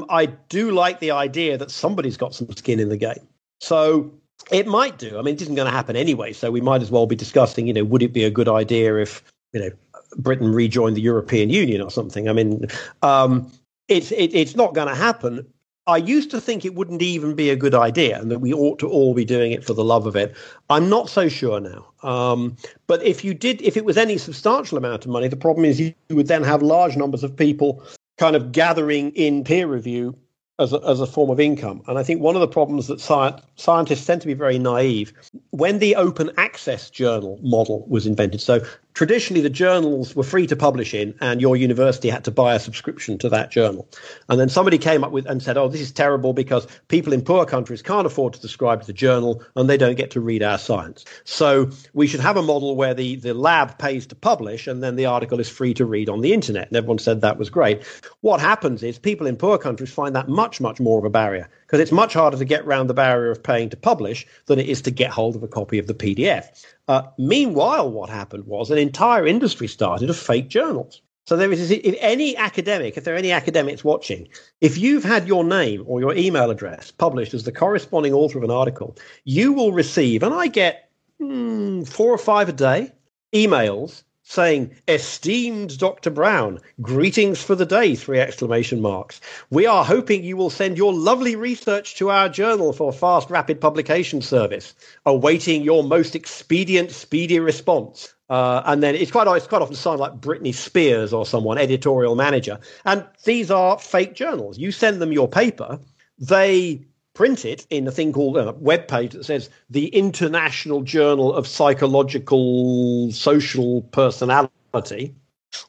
I 0.10 0.26
do 0.26 0.72
like 0.72 1.00
the 1.00 1.12
idea 1.12 1.58
that 1.58 1.72
somebody's 1.72 2.18
got 2.18 2.34
some 2.36 2.50
skin 2.52 2.80
in 2.80 2.90
the 2.90 2.98
game. 2.98 3.28
So 3.60 4.12
It 4.50 4.68
might 4.68 4.98
do. 4.98 5.20
I 5.20 5.22
mean, 5.22 5.36
it 5.36 5.42
isn't 5.42 5.56
going 5.56 5.68
to 5.68 5.72
happen 5.72 5.96
anyway, 5.96 6.34
so 6.34 6.50
we 6.52 6.62
might 6.62 6.82
as 6.82 6.90
well 6.90 7.06
be 7.06 7.16
discussing. 7.16 7.68
You 7.68 7.74
know, 7.74 7.84
would 7.84 8.02
it 8.02 8.14
be 8.14 8.24
a 8.24 8.32
good 8.32 8.50
idea 8.50 8.98
if 8.98 9.24
you 9.54 9.60
know 9.62 9.70
Britain 10.18 10.54
rejoined 10.54 10.96
the 10.98 11.02
European 11.02 11.50
Union 11.50 11.82
or 11.82 11.92
something? 11.92 12.30
I 12.30 12.34
mean, 12.34 12.68
um, 13.02 13.52
it's 13.88 14.12
it, 14.12 14.34
it's 14.34 14.56
not 14.56 14.74
going 14.74 14.88
to 14.88 14.96
happen. 14.96 15.46
I 15.88 15.98
used 15.98 16.30
to 16.32 16.40
think 16.40 16.64
it 16.64 16.76
wouldn't 16.76 17.02
even 17.02 17.34
be 17.34 17.50
a 17.50 17.56
good 17.56 17.74
idea 17.74 18.20
and 18.20 18.30
that 18.30 18.40
we 18.40 18.54
ought 18.54 18.78
to 18.80 18.88
all 18.88 19.14
be 19.16 19.26
doing 19.26 19.52
it 19.52 19.66
for 19.66 19.74
the 19.74 19.84
love 19.84 20.06
of 20.06 20.16
it. 20.16 20.36
I'm 20.70 20.90
not 20.90 21.10
so 21.10 21.28
sure 21.28 21.60
now. 21.60 21.88
Um, 22.04 22.56
but 22.86 23.04
if 23.04 23.26
you 23.26 23.34
did, 23.34 23.62
if 23.64 23.76
it 23.76 23.84
was 23.84 23.98
any 23.98 24.18
substantial 24.18 24.78
amount 24.78 25.06
of 25.06 25.12
money, 25.12 25.28
the 25.28 25.36
problem 25.36 25.66
is 25.66 25.80
you 25.80 25.94
would 26.12 26.28
then 26.28 26.44
have 26.44 26.62
large 26.62 26.96
numbers 26.96 27.24
of 27.24 27.36
people 27.36 27.84
kind 28.18 28.36
of 28.36 28.52
gathering 28.52 29.10
in 29.12 29.44
peer 29.44 29.66
review 29.66 30.16
as 30.60 30.72
a, 30.74 30.80
as 30.88 31.00
a 31.00 31.08
form 31.08 31.32
of 31.32 31.40
income. 31.40 31.82
And 31.88 31.98
I 31.98 32.04
think 32.04 32.22
one 32.22 32.36
of 32.36 32.42
the 32.42 32.48
problems 32.48 32.88
that 32.88 33.02
sci- 33.02 33.42
scientists 33.56 34.06
tend 34.06 34.22
to 34.22 34.28
be 34.28 34.36
very 34.36 34.60
naive. 34.60 35.12
When 35.50 35.80
the 35.80 35.96
open 35.96 36.30
access 36.38 36.90
journal 36.92 37.40
model 37.42 37.86
was 37.88 38.06
invented, 38.06 38.42
so 38.42 38.64
traditionally 38.94 39.42
the 39.42 39.50
journals 39.50 40.16
were 40.16 40.24
free 40.24 40.48
to 40.48 40.56
publish 40.56 40.94
in 40.94 41.14
and 41.22 41.42
your 41.42 41.56
university 41.56 42.10
had 42.10 42.24
to 42.26 42.32
buy 42.32 42.56
a 42.56 42.60
subscription 42.60 43.18
to 43.20 43.30
that 43.30 43.52
journal. 43.52 43.88
And 44.30 44.40
then 44.40 44.50
somebody 44.50 44.78
came 44.78 45.04
up 45.04 45.12
with 45.12 45.26
and 45.26 45.42
said 45.42 45.58
oh 45.58 45.68
this 45.68 45.82
is 45.82 45.92
terrible 45.92 46.34
because 46.34 46.68
people 46.88 47.14
in 47.14 47.22
poor 47.22 47.46
countries 47.46 47.82
can't 47.82 48.08
afford 48.08 48.34
to 48.34 48.40
subscribe 48.40 48.82
to 48.82 48.88
the 48.88 48.94
journal 48.94 49.44
and 49.56 49.70
they 49.70 49.78
don't 49.78 49.96
get 49.96 50.12
to 50.12 50.22
read 50.22 50.44
our 50.44 50.58
science. 50.58 51.06
So 51.24 51.70
we 51.94 52.08
should 52.08 52.20
have 52.20 52.38
a 52.38 52.42
model 52.42 52.76
where 52.76 52.94
the, 52.94 53.16
the 53.16 53.34
lab 53.34 53.78
pays 53.78 54.06
to 54.08 54.16
publish 54.16 54.68
and 54.68 54.84
then 54.84 54.96
the 54.96 55.06
article 55.06 55.40
is 55.40 55.50
free 55.50 55.74
to 55.76 55.86
read 55.86 56.10
on 56.10 56.22
the 56.22 56.34
internet. 56.34 56.68
And 56.68 56.78
everyone 56.78 57.00
said 57.00 57.22
that 57.22 57.38
was 57.38 57.50
great. 57.50 57.84
What 58.22 58.40
happens 58.40 58.84
is 58.84 59.00
people 59.00 59.28
in 59.28 59.38
poor 59.38 59.58
countries 59.58 59.92
find 59.92 60.16
that 60.16 60.28
much 60.28 60.60
much 60.62 60.80
more 60.80 61.00
of 61.00 61.06
a 61.06 61.10
barrier 61.10 61.50
because 61.72 61.82
it's 61.82 61.94
much 61.94 62.14
harder 62.14 62.38
to 62.38 62.44
get 62.44 62.66
around 62.66 62.88
the 62.88 62.94
barrier 62.94 63.32
of 63.32 63.42
paying 63.42 63.70
to 63.70 63.78
publish 63.78 64.28
than 64.48 64.60
it 64.60 64.68
is 64.68 64.82
to 64.82 64.92
get 64.92 65.10
hold 65.10 65.38
of 65.38 65.44
a 65.44 65.48
copy 65.48 65.80
of 65.80 65.88
the 65.88 65.94
pdf 65.94 66.66
uh, 66.92 67.04
meanwhile, 67.18 67.90
what 67.90 68.10
happened 68.10 68.46
was 68.46 68.70
an 68.70 68.78
entire 68.78 69.26
industry 69.26 69.66
started 69.66 70.10
of 70.10 70.18
fake 70.18 70.50
journals. 70.50 71.02
So 71.26 71.38
there 71.38 71.50
is, 71.50 71.72
if 71.72 71.96
any 72.00 72.36
academic, 72.36 72.98
if 72.98 73.06
there 73.06 73.16
are 73.16 73.18
any 73.18 73.32
academics 73.32 73.82
watching, 73.82 74.28
if 74.60 74.78
you've 74.78 75.06
had 75.06 75.26
your 75.26 75.46
name 75.46 75.86
or 75.88 76.02
your 76.02 76.14
email 76.14 76.50
address 76.50 76.92
published 76.92 77.34
as 77.34 77.46
the 77.46 77.52
corresponding 77.54 78.12
author 78.12 78.40
of 78.40 78.44
an 78.44 78.52
article, 78.52 78.98
you 79.24 79.54
will 79.54 79.72
receive, 79.72 80.22
and 80.22 80.34
I 80.34 80.48
get 80.48 80.90
mm, 81.22 81.88
four 81.88 82.12
or 82.12 82.18
five 82.18 82.50
a 82.50 82.54
day, 82.54 82.92
emails 83.34 84.04
saying, 84.32 84.72
Esteemed 84.88 85.78
Dr. 85.78 86.10
Brown, 86.10 86.60
greetings 86.82 87.44
for 87.44 87.54
the 87.54 87.66
day, 87.66 87.96
three 87.96 88.18
exclamation 88.18 88.82
marks. 88.82 89.20
We 89.50 89.66
are 89.66 89.84
hoping 89.84 90.24
you 90.24 90.38
will 90.38 90.50
send 90.50 90.78
your 90.78 90.94
lovely 90.94 91.36
research 91.36 91.96
to 91.96 92.10
our 92.10 92.30
journal 92.30 92.72
for 92.72 92.94
fast, 92.94 93.30
rapid 93.30 93.60
publication 93.60 94.22
service, 94.22 94.74
awaiting 95.06 95.64
your 95.64 95.84
most 95.84 96.16
expedient, 96.16 96.92
speedy 96.92 97.40
response. 97.40 98.14
Uh, 98.30 98.62
and 98.66 98.82
then 98.82 98.96
it's 98.96 99.12
quite, 99.12 99.28
it's 99.36 99.48
quite 99.48 99.62
often 99.62 99.76
signed 99.76 100.00
like 100.00 100.22
Britney 100.22 100.56
Spears 100.56 101.12
or 101.12 101.26
someone, 101.26 101.58
editorial 101.58 102.16
manager. 102.16 102.58
And 102.86 103.06
these 103.26 103.52
are 103.52 103.78
fake 103.80 104.16
journals. 104.16 104.58
You 104.58 104.72
send 104.72 105.02
them 105.02 105.12
your 105.12 105.28
paper, 105.28 105.78
they 106.18 106.86
print 107.22 107.46
it 107.46 107.68
in 107.70 107.88
a 107.88 107.92
thing 107.92 108.12
called 108.12 108.36
a 108.36 108.52
web 108.54 108.88
page 108.88 109.12
that 109.12 109.24
says 109.24 109.48
the 109.70 109.86
International 109.90 110.82
Journal 110.82 111.32
of 111.32 111.46
Psychological 111.46 113.12
Social 113.12 113.84
Personality 113.84 115.14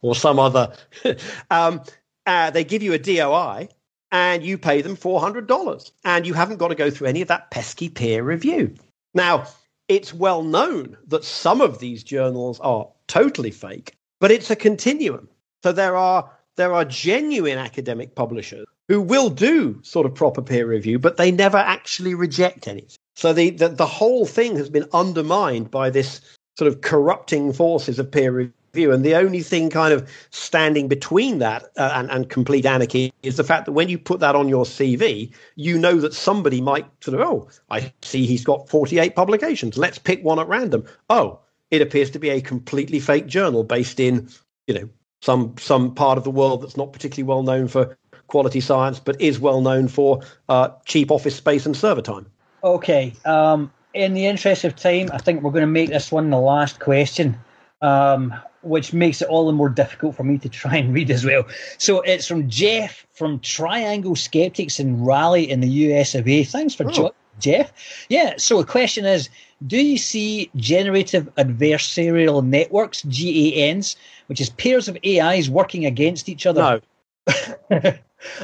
or 0.01 0.15
some 0.15 0.39
other. 0.39 0.75
um, 1.51 1.83
uh, 2.25 2.49
they 2.53 2.65
give 2.65 2.83
you 2.83 2.95
a 2.95 2.99
DOI 2.99 3.69
and 4.11 4.43
you 4.43 4.57
pay 4.57 4.81
them 4.81 4.97
$400 4.97 5.93
and 6.07 6.27
you 6.27 6.33
haven't 6.33 6.57
got 6.57 6.69
to 6.69 6.75
go 6.75 6.91
through 6.91 7.09
any 7.09 7.21
of 7.21 7.29
that 7.29 7.51
pesky 7.51 7.91
peer 7.91 8.23
review. 8.23 8.75
Now, 9.13 9.47
it's 9.89 10.15
well 10.15 10.43
known 10.43 10.97
that 11.09 11.23
some 11.23 11.61
of 11.61 11.81
these 11.81 12.03
journals 12.03 12.61
are 12.61 12.89
totally 13.09 13.51
fake, 13.51 13.95
but 14.21 14.31
it's 14.31 14.51
a 14.51 14.57
continuum. 14.57 15.29
So 15.63 15.73
there 15.73 15.99
are 15.99 16.31
there 16.57 16.73
are 16.73 16.87
genuine 16.87 17.59
academic 17.59 18.15
publishers 18.15 18.67
who 18.89 19.01
will 19.01 19.31
do 19.31 19.81
sort 19.83 20.07
of 20.07 20.15
proper 20.15 20.43
peer 20.43 20.67
review, 20.67 20.99
but 20.99 21.17
they 21.17 21.31
never 21.31 21.59
actually 21.59 22.15
reject 22.15 22.69
anything. 22.69 22.99
So 23.15 23.33
the, 23.33 23.51
the, 23.51 23.69
the 23.69 23.87
whole 23.87 24.27
thing 24.27 24.57
has 24.57 24.71
been 24.71 24.89
undermined 24.93 25.71
by 25.71 25.91
this 25.91 26.21
sort 26.57 26.69
of 26.69 26.81
corrupting 26.81 27.53
forces 27.53 27.99
of 27.99 28.11
peer 28.11 28.33
review. 28.33 28.93
And 28.93 29.05
the 29.05 29.15
only 29.15 29.43
thing 29.43 29.71
kind 29.71 29.93
of 29.93 30.09
standing 30.31 30.89
between 30.89 31.39
that 31.39 31.65
uh, 31.77 31.93
and, 31.95 32.11
and 32.11 32.29
complete 32.31 32.67
anarchy 32.67 33.13
is 33.23 33.37
the 33.37 33.45
fact 33.45 33.67
that 33.67 33.73
when 33.73 33.89
you 33.89 33.99
put 33.99 34.21
that 34.21 34.35
on 34.35 34.49
your 34.49 34.65
CV, 34.65 35.33
you 35.57 35.79
know 35.79 36.01
that 36.01 36.15
somebody 36.15 36.61
might 36.61 36.87
sort 37.03 37.21
of, 37.21 37.27
oh, 37.27 37.49
I 37.71 37.93
see 38.03 38.27
he's 38.27 38.45
got 38.45 38.69
48 38.69 39.15
publications. 39.15 39.77
Let's 39.77 39.99
pick 39.99 40.25
one 40.25 40.39
at 40.39 40.49
random. 40.49 40.85
Oh, 41.11 41.41
it 41.71 41.83
appears 41.83 42.11
to 42.11 42.19
be 42.19 42.31
a 42.31 42.41
completely 42.41 43.01
fake 43.01 43.27
journal 43.27 43.63
based 43.63 44.01
in, 44.01 44.29
you 44.67 44.75
know, 44.75 44.89
some 45.23 45.55
some 45.57 45.95
part 45.95 46.19
of 46.19 46.25
the 46.25 46.31
world 46.31 46.63
that's 46.63 46.77
not 46.77 46.93
particularly 46.93 47.29
well 47.29 47.45
known 47.45 47.69
for 47.69 47.97
quality 48.27 48.61
science, 48.61 48.99
but 48.99 49.21
is 49.21 49.39
well 49.39 49.61
known 49.61 49.89
for 49.89 50.23
uh, 50.49 50.71
cheap 50.85 51.11
office 51.11 51.37
space 51.37 51.67
and 51.67 51.77
server 51.77 52.03
time. 52.03 52.27
Okay. 52.65 53.13
Um, 53.25 53.73
in 53.95 54.15
the 54.15 54.27
interest 54.27 54.65
of 54.65 54.77
time, 54.77 55.11
I 55.13 55.19
think 55.19 55.43
we're 55.43 55.51
going 55.51 55.63
to 55.63 55.67
make 55.67 55.91
this 55.91 56.11
one 56.11 56.31
the 56.31 56.39
last 56.39 56.81
question, 56.81 57.39
um, 57.83 58.35
which 58.63 58.93
makes 58.93 59.21
it 59.21 59.29
all 59.29 59.47
the 59.47 59.53
more 59.53 59.69
difficult 59.69 60.17
for 60.17 60.25
me 60.25 60.39
to 60.39 60.49
try 60.49 60.77
and 60.77 60.95
read 60.95 61.11
as 61.11 61.25
well. 61.25 61.45
So 61.79 62.01
it's 62.03 62.27
from 62.27 62.49
Jeff 62.49 63.07
from 63.13 63.41
Triangle 63.41 64.17
Skeptics 64.17 64.81
in 64.81 65.05
Raleigh 65.05 65.51
in 65.51 65.61
the 65.61 65.69
US 65.69 66.15
of 66.15 66.27
A. 66.27 66.45
Thanks 66.45 66.75
for 66.75 66.87
oh. 66.87 66.91
joining, 66.91 67.13
Jeff. 67.39 67.73
Yeah. 68.09 68.35
So 68.39 68.59
the 68.59 68.67
question 68.67 69.05
is 69.05 69.29
Do 69.67 69.79
you 69.79 69.99
see 69.99 70.51
generative 70.57 71.29
adversarial 71.35 72.45
networks, 72.45 73.03
GANs, 73.03 73.97
which 74.27 74.41
is 74.41 74.51
pairs 74.51 74.89
of 74.89 74.97
AIs 75.05 75.51
working 75.51 75.85
against 75.85 76.29
each 76.29 76.47
other? 76.47 76.63
No. 76.63 76.81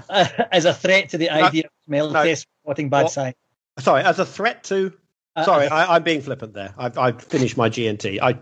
as 0.08 0.64
a 0.64 0.74
threat 0.74 1.10
to 1.10 1.18
the 1.18 1.30
idea 1.30 1.64
of 1.64 1.70
smell 1.86 2.10
no. 2.10 2.24
test 2.24 2.46
spotting 2.62 2.88
bad 2.88 3.10
signs. 3.10 3.34
Sorry, 3.78 4.02
as 4.02 4.18
a 4.18 4.26
threat 4.26 4.64
to. 4.64 4.92
Uh, 5.36 5.44
sorry, 5.44 5.68
I, 5.68 5.96
am 5.96 6.02
being 6.02 6.20
flippant 6.20 6.52
there. 6.52 6.74
I've, 6.76 6.98
I've, 6.98 7.22
finished 7.22 7.56
my 7.56 7.70
GNT. 7.70 8.20
I 8.20 8.38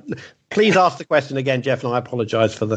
please 0.48 0.76
ask 0.76 0.96
the 0.96 1.04
question 1.04 1.36
again, 1.36 1.60
Jeff, 1.60 1.84
and 1.84 1.92
I 1.92 1.98
apologise 1.98 2.54
for 2.54 2.64
the. 2.64 2.76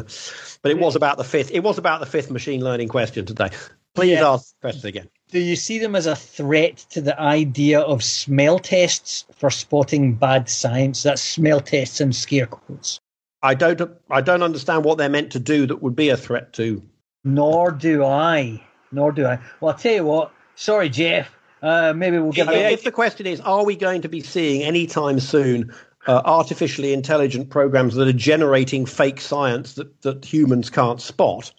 But 0.62 0.72
it 0.72 0.80
was 0.80 0.96
about 0.96 1.18
the 1.18 1.24
fifth. 1.24 1.52
It 1.52 1.62
was 1.62 1.78
about 1.78 2.02
the 2.02 2.06
fifth 2.06 2.30
machine 2.30 2.62
learning 2.62 2.90
question 2.90 3.26
today. 3.26 3.50
Please 3.96 4.12
yeah. 4.12 4.30
ask 4.30 4.54
the 4.56 4.62
question 4.62 4.88
again. 4.88 5.10
Do 5.32 5.40
you 5.40 5.56
see 5.56 5.80
them 5.80 5.96
as 5.96 6.06
a 6.06 6.16
threat 6.16 6.78
to 6.90 7.02
the 7.02 7.20
idea 7.20 7.80
of 7.80 8.04
smell 8.04 8.60
tests 8.60 9.26
for 9.36 9.50
spotting 9.50 10.16
bad 10.16 10.50
science? 10.50 11.04
That's 11.04 11.22
smell 11.22 11.62
tests 11.62 12.02
and 12.02 12.16
scare 12.16 12.48
quotes. 12.48 13.00
I 13.42 13.54
don't. 13.54 13.90
I 14.10 14.22
don't 14.22 14.44
understand 14.44 14.84
what 14.84 14.98
they're 14.98 15.08
meant 15.08 15.32
to 15.32 15.40
do 15.40 15.66
that 15.68 15.82
would 15.82 15.96
be 15.96 16.10
a 16.10 16.18
threat 16.18 16.54
to 16.54 16.82
nor 17.24 17.72
do 17.72 18.04
I. 18.04 18.64
Nor 18.92 19.12
do 19.12 19.26
I. 19.26 19.40
Well, 19.60 19.72
I'll 19.72 19.78
tell 19.78 19.94
you 19.94 20.06
what. 20.06 20.32
Sorry, 20.56 20.90
Jeff. 20.90 21.36
Uh, 21.62 21.94
maybe 21.96 22.20
we'll 22.20 22.32
get. 22.32 22.48
If 22.50 22.84
the 22.84 22.92
question 22.92 23.26
is, 23.26 23.40
are 23.42 23.66
we 23.66 23.76
going 23.76 24.02
to 24.02 24.10
be 24.10 24.22
seeing 24.22 24.64
anytime 24.64 25.20
soon 25.20 25.74
uh, 26.08 26.22
artificially 26.26 26.94
intelligent 26.94 27.50
programs 27.50 27.96
that 27.96 28.08
are 28.08 28.14
generating 28.14 28.86
fake 28.86 29.20
science 29.20 29.76
that, 29.76 30.02
that 30.02 30.26
humans 30.26 30.70
can't 30.70 31.02
spot? 31.02 31.52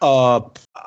Uh, 0.00 0.40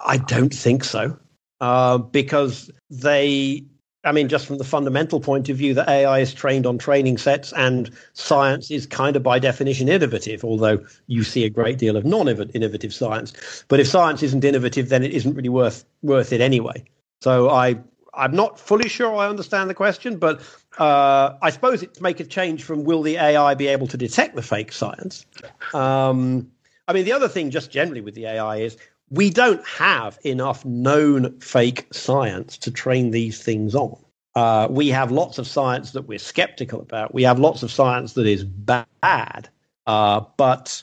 I 0.06 0.18
don't 0.18 0.54
think 0.54 0.84
so, 0.84 1.18
uh, 1.62 1.98
because 1.98 2.72
they 2.90 3.66
I 4.04 4.12
mean, 4.12 4.28
just 4.28 4.46
from 4.46 4.58
the 4.58 4.64
fundamental 4.64 5.20
point 5.20 5.48
of 5.50 5.58
view, 5.58 5.74
that 5.76 5.88
AI 5.88 6.20
is 6.20 6.34
trained 6.34 6.66
on 6.66 6.78
training 6.78 7.18
sets 7.18 7.54
and 7.54 7.90
science 8.14 8.70
is 8.70 8.86
kind 8.86 9.16
of 9.16 9.24
by 9.24 9.40
definition 9.40 9.88
innovative, 9.88 10.44
although 10.44 10.84
you 11.08 11.24
see 11.24 11.46
a 11.46 11.50
great 11.50 11.78
deal 11.78 11.96
of 11.96 12.04
non 12.04 12.28
innovative 12.28 12.94
science. 12.94 13.64
But 13.68 13.80
if 13.80 13.88
science 13.88 14.22
isn't 14.22 14.44
innovative, 14.44 14.90
then 14.90 15.04
it 15.04 15.12
isn't 15.12 15.36
really 15.36 15.50
worth 15.50 15.86
worth 16.02 16.34
it 16.34 16.42
anyway. 16.42 16.84
So 17.22 17.50
I 17.50 17.80
I'm 18.14 18.36
not 18.36 18.60
fully 18.60 18.90
sure 18.90 19.16
I 19.16 19.28
understand 19.28 19.70
the 19.70 19.74
question, 19.74 20.18
but 20.18 20.42
uh, 20.78 21.36
I 21.42 21.50
suppose 21.50 21.82
it's 21.82 22.02
make 22.02 22.20
a 22.20 22.26
change 22.26 22.64
from 22.64 22.84
will 22.84 23.02
the 23.02 23.18
AI 23.18 23.56
be 23.56 23.68
able 23.68 23.88
to 23.88 23.98
detect 23.98 24.36
the 24.36 24.42
fake 24.42 24.72
science? 24.72 25.26
Um, 25.74 26.52
I 26.88 26.94
mean, 26.94 27.06
the 27.06 27.14
other 27.14 27.28
thing, 27.28 27.50
just 27.50 27.72
generally 27.72 28.02
with 28.02 28.14
the 28.14 28.26
AI, 28.26 28.58
is 28.58 28.78
we 29.14 29.30
don't 29.30 29.66
have 29.68 30.18
enough 30.24 30.66
known 30.66 31.40
fake 31.40 31.86
science 31.92 32.58
to 32.58 32.72
train 32.72 33.12
these 33.12 33.42
things 33.44 33.76
on. 33.76 33.96
Uh, 34.34 34.68
we 34.72 34.90
have 34.90 35.12
lots 35.12 35.38
of 35.38 35.46
science 35.46 35.92
that 35.92 36.08
we're 36.08 36.18
skeptical 36.18 36.82
about. 36.82 37.14
We 37.14 37.22
have 37.22 37.38
lots 37.38 37.62
of 37.62 37.72
science 37.72 38.14
that 38.14 38.26
is 38.26 38.44
bad, 38.44 39.50
uh, 39.86 40.22
but 40.36 40.82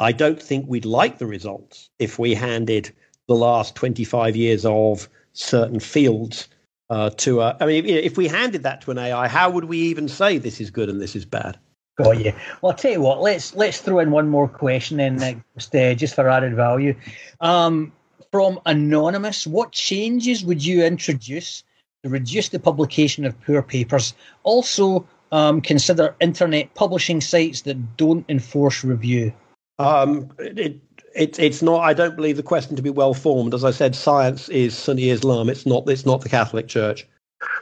I 0.00 0.12
don't 0.12 0.40
think 0.40 0.64
we'd 0.66 0.86
like 0.86 1.18
the 1.18 1.26
results 1.26 1.90
if 1.98 2.18
we 2.18 2.34
handed 2.34 2.90
the 3.28 3.34
last 3.34 3.74
25 3.74 4.36
years 4.36 4.64
of 4.64 5.06
certain 5.34 5.78
fields 5.78 6.48
uh, 6.88 7.10
to. 7.18 7.42
I 7.42 7.66
mean, 7.66 7.84
if 7.84 8.16
we 8.16 8.26
handed 8.26 8.62
that 8.62 8.80
to 8.82 8.90
an 8.90 8.98
AI, 8.98 9.28
how 9.28 9.50
would 9.50 9.64
we 9.64 9.78
even 9.78 10.08
say 10.08 10.38
this 10.38 10.62
is 10.62 10.70
good 10.70 10.88
and 10.88 11.02
this 11.02 11.14
is 11.14 11.26
bad? 11.26 11.58
Got 11.96 12.24
you. 12.24 12.32
Well, 12.60 12.72
I'll 12.72 12.78
tell 12.78 12.92
you 12.92 13.00
what. 13.00 13.22
Let's 13.22 13.54
let's 13.54 13.80
throw 13.80 14.00
in 14.00 14.10
one 14.10 14.28
more 14.28 14.48
question 14.48 14.98
then, 14.98 15.42
just, 15.54 15.74
uh, 15.74 15.94
just 15.94 16.14
for 16.14 16.28
added 16.28 16.54
value. 16.54 16.94
Um, 17.40 17.92
from 18.30 18.60
anonymous, 18.66 19.46
what 19.46 19.72
changes 19.72 20.44
would 20.44 20.64
you 20.64 20.84
introduce 20.84 21.64
to 22.06 22.10
reduce 22.10 22.50
the 22.50 22.58
publication 22.60 23.24
of 23.24 23.38
poor 23.42 23.62
papers. 23.62 24.14
Also, 24.44 25.06
um, 25.32 25.60
consider 25.60 26.14
internet 26.20 26.72
publishing 26.74 27.20
sites 27.20 27.62
that 27.62 27.96
don't 27.96 28.24
enforce 28.28 28.84
review. 28.84 29.32
Um, 29.78 30.30
it, 30.38 30.80
it, 31.14 31.38
it's 31.38 31.62
not. 31.62 31.80
I 31.80 31.94
don't 31.94 32.14
believe 32.14 32.36
the 32.36 32.42
question 32.42 32.76
to 32.76 32.82
be 32.82 32.90
well 32.90 33.12
formed. 33.12 33.54
As 33.54 33.64
I 33.64 33.72
said, 33.72 33.96
science 33.96 34.48
is 34.48 34.76
Sunni 34.76 35.10
Islam. 35.10 35.48
It's 35.48 35.66
not. 35.66 35.88
It's 35.88 36.06
not 36.06 36.20
the 36.20 36.28
Catholic 36.28 36.68
Church. 36.68 37.06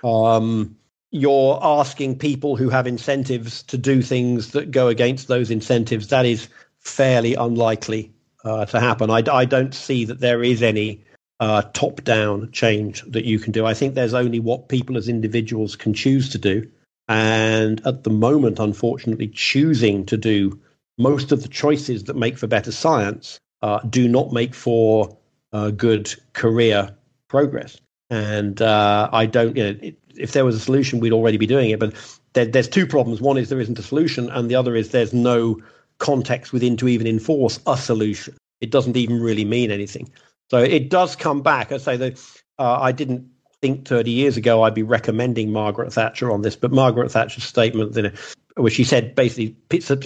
Um, 0.04 0.76
you're 1.14 1.60
asking 1.62 2.18
people 2.18 2.56
who 2.56 2.68
have 2.68 2.88
incentives 2.88 3.62
to 3.62 3.78
do 3.78 4.02
things 4.02 4.50
that 4.50 4.72
go 4.72 4.88
against 4.88 5.28
those 5.28 5.48
incentives. 5.48 6.08
That 6.08 6.26
is 6.26 6.48
fairly 6.80 7.34
unlikely 7.36 8.12
uh, 8.44 8.66
to 8.66 8.80
happen. 8.80 9.10
I, 9.10 9.22
I, 9.30 9.44
don't 9.44 9.72
see 9.72 10.06
that 10.06 10.18
there 10.18 10.42
is 10.42 10.60
any 10.60 11.04
uh, 11.38 11.62
top-down 11.72 12.50
change 12.50 13.02
that 13.02 13.24
you 13.24 13.38
can 13.38 13.52
do. 13.52 13.64
I 13.64 13.74
think 13.74 13.94
there's 13.94 14.12
only 14.12 14.40
what 14.40 14.68
people 14.68 14.96
as 14.96 15.08
individuals 15.08 15.76
can 15.76 15.94
choose 15.94 16.30
to 16.30 16.38
do. 16.38 16.68
And 17.06 17.80
at 17.86 18.02
the 18.02 18.10
moment, 18.10 18.58
unfortunately, 18.58 19.28
choosing 19.28 20.06
to 20.06 20.16
do 20.16 20.60
most 20.98 21.30
of 21.30 21.42
the 21.42 21.48
choices 21.48 22.04
that 22.04 22.16
make 22.16 22.38
for 22.38 22.48
better 22.48 22.72
science 22.72 23.38
uh, 23.62 23.78
do 23.88 24.08
not 24.08 24.32
make 24.32 24.52
for 24.52 25.16
uh, 25.52 25.70
good 25.70 26.12
career 26.32 26.96
progress. 27.28 27.80
And 28.10 28.60
uh, 28.60 29.10
I 29.12 29.26
don't, 29.26 29.56
you 29.56 29.62
know, 29.62 29.78
it, 29.80 29.98
if 30.18 30.32
there 30.32 30.44
was 30.44 30.56
a 30.56 30.60
solution, 30.60 31.00
we'd 31.00 31.12
already 31.12 31.36
be 31.36 31.46
doing 31.46 31.70
it. 31.70 31.80
But 31.80 31.94
there, 32.32 32.46
there's 32.46 32.68
two 32.68 32.86
problems. 32.86 33.20
One 33.20 33.38
is 33.38 33.48
there 33.48 33.60
isn't 33.60 33.78
a 33.78 33.82
solution, 33.82 34.30
and 34.30 34.50
the 34.50 34.54
other 34.54 34.74
is 34.74 34.90
there's 34.90 35.12
no 35.14 35.60
context 35.98 36.52
within 36.52 36.76
to 36.78 36.88
even 36.88 37.06
enforce 37.06 37.60
a 37.66 37.76
solution. 37.76 38.36
It 38.60 38.70
doesn't 38.70 38.96
even 38.96 39.20
really 39.20 39.44
mean 39.44 39.70
anything. 39.70 40.10
So 40.50 40.58
it 40.58 40.90
does 40.90 41.16
come 41.16 41.42
back. 41.42 41.72
I 41.72 41.78
say 41.78 41.96
that 41.96 42.18
uh, 42.58 42.78
I 42.80 42.92
didn't 42.92 43.28
think 43.60 43.86
30 43.86 44.10
years 44.10 44.36
ago 44.36 44.62
I'd 44.62 44.74
be 44.74 44.82
recommending 44.82 45.50
Margaret 45.50 45.92
Thatcher 45.92 46.30
on 46.30 46.42
this, 46.42 46.56
but 46.56 46.70
Margaret 46.70 47.10
Thatcher's 47.10 47.44
statement, 47.44 47.94
know, 47.94 48.12
where 48.56 48.70
she 48.70 48.84
said 48.84 49.14
basically 49.14 49.50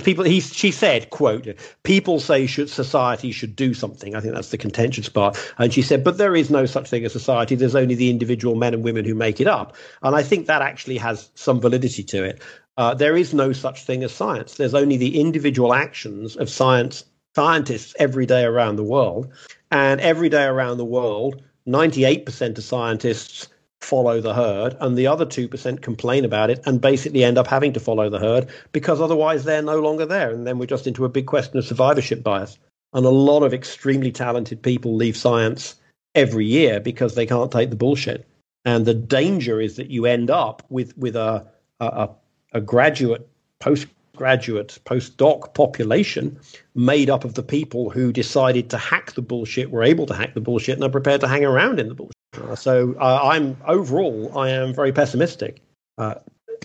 people 0.03 0.25
he 0.25 0.41
she 0.41 0.70
said 0.70 1.11
quote 1.11 1.47
people 1.83 2.19
say 2.19 2.47
should 2.47 2.70
society 2.70 3.31
should 3.31 3.55
do 3.55 3.75
something. 3.75 4.15
I 4.15 4.20
think 4.20 4.35
that's 4.35 4.51
the 4.51 4.59
contentious 4.59 5.09
part. 5.09 5.37
And 5.59 5.73
she 5.73 5.83
said 5.83 6.03
but 6.03 6.19
there 6.19 6.35
is 6.35 6.51
no 6.51 6.65
such 6.66 6.89
thing 6.89 7.05
as 7.05 7.12
society. 7.12 7.55
There's 7.55 7.75
only 7.75 7.95
the 7.95 8.11
individual 8.11 8.55
men 8.55 8.75
and 8.75 8.83
women 8.83 9.05
who 9.05 9.15
make 9.15 9.41
it 9.41 9.47
up. 9.47 9.77
And 10.03 10.16
i 10.16 10.23
think 10.23 10.47
that 10.47 10.62
actually 10.62 10.97
has 10.99 11.31
some 11.35 11.61
validity 11.61 12.03
to 12.05 12.25
it. 12.25 12.43
Uh, 12.79 12.95
there 12.95 13.16
is 13.16 13.35
no 13.35 13.53
such 13.53 13.83
thing 13.83 14.05
as 14.05 14.12
science. 14.12 14.55
There's 14.55 14.75
only 14.75 14.97
the 14.97 15.20
individual 15.20 15.75
actions 15.75 16.37
of 16.37 16.49
science 16.49 17.05
scientists 17.35 17.95
every 17.99 18.25
day 18.25 18.45
around 18.45 18.77
the 18.77 18.85
world. 18.85 19.33
And 19.70 20.01
every 20.01 20.29
day 20.29 20.45
around 20.45 20.79
the 20.79 20.85
world 20.85 21.43
98% 21.69 22.57
of 22.57 22.65
scientists 22.65 23.49
follow 23.81 24.21
the 24.21 24.35
herd, 24.35 24.77
and 24.81 24.97
the 24.97 25.07
other 25.07 25.25
2% 25.25 25.83
complain 25.83 26.25
about 26.25 26.51
it 26.51 26.61
and 26.67 26.81
basically 26.81 27.25
end 27.25 27.39
up 27.39 27.47
having 27.47 27.73
to 27.73 27.81
follow 27.81 28.11
the 28.11 28.19
herd 28.19 28.49
because 28.73 29.01
otherwise 29.01 29.45
they're 29.45 29.63
no 29.63 29.81
longer 29.81 30.05
there. 30.05 30.31
And 30.31 30.47
then 30.47 30.59
we're 30.59 30.67
just 30.67 30.87
into 30.87 31.05
a 31.05 31.09
big 31.09 31.27
question 31.27 31.59
of 31.59 31.65
survivorship 31.65 32.23
bias. 32.23 32.59
And 32.93 33.07
a 33.07 33.11
lot 33.11 33.43
of 33.43 33.55
extremely 33.55 34.11
talented 34.11 34.63
people 34.63 34.97
leave 34.97 35.17
science 35.17 35.77
every 36.15 36.47
year 36.47 36.81
because 36.81 37.15
they 37.15 37.27
can't 37.27 37.53
take 37.53 37.71
the 37.71 37.77
bullshit. 37.77 38.27
And 38.65 38.85
the 38.85 38.95
danger 38.95 39.61
is 39.61 39.77
that 39.77 39.91
you 39.91 40.07
end 40.07 40.31
up 40.31 40.63
with, 40.69 40.97
with 40.99 41.17
a, 41.17 41.47
a, 41.81 42.11
a 42.53 42.61
graduate, 42.61 43.29
postgraduate, 43.61 44.79
postdoc 44.85 45.55
population 45.55 46.39
made 46.75 47.09
up 47.09 47.25
of 47.25 47.35
the 47.35 47.43
people 47.43 47.91
who 47.91 48.13
decided 48.13 48.71
to 48.71 48.79
hack 48.79 49.13
the 49.13 49.23
bullshit, 49.23 49.71
were 49.71 49.85
able 49.85 50.07
to 50.07 50.15
hack 50.15 50.35
the 50.35 50.41
bullshit, 50.41 50.75
and 50.75 50.85
are 50.85 50.91
prepared 50.91 51.21
to 51.21 51.29
hang 51.29 51.45
around 51.45 51.79
in 51.79 51.89
the 51.89 51.95
bullshit. 51.95 52.18
Uh, 52.37 52.55
so 52.55 52.95
uh, 53.01 53.21
I'm 53.23 53.57
overall, 53.67 54.37
I 54.39 54.51
am 54.51 54.75
very 54.75 54.93
pessimistic. 54.93 55.63
Uh, 55.97 56.17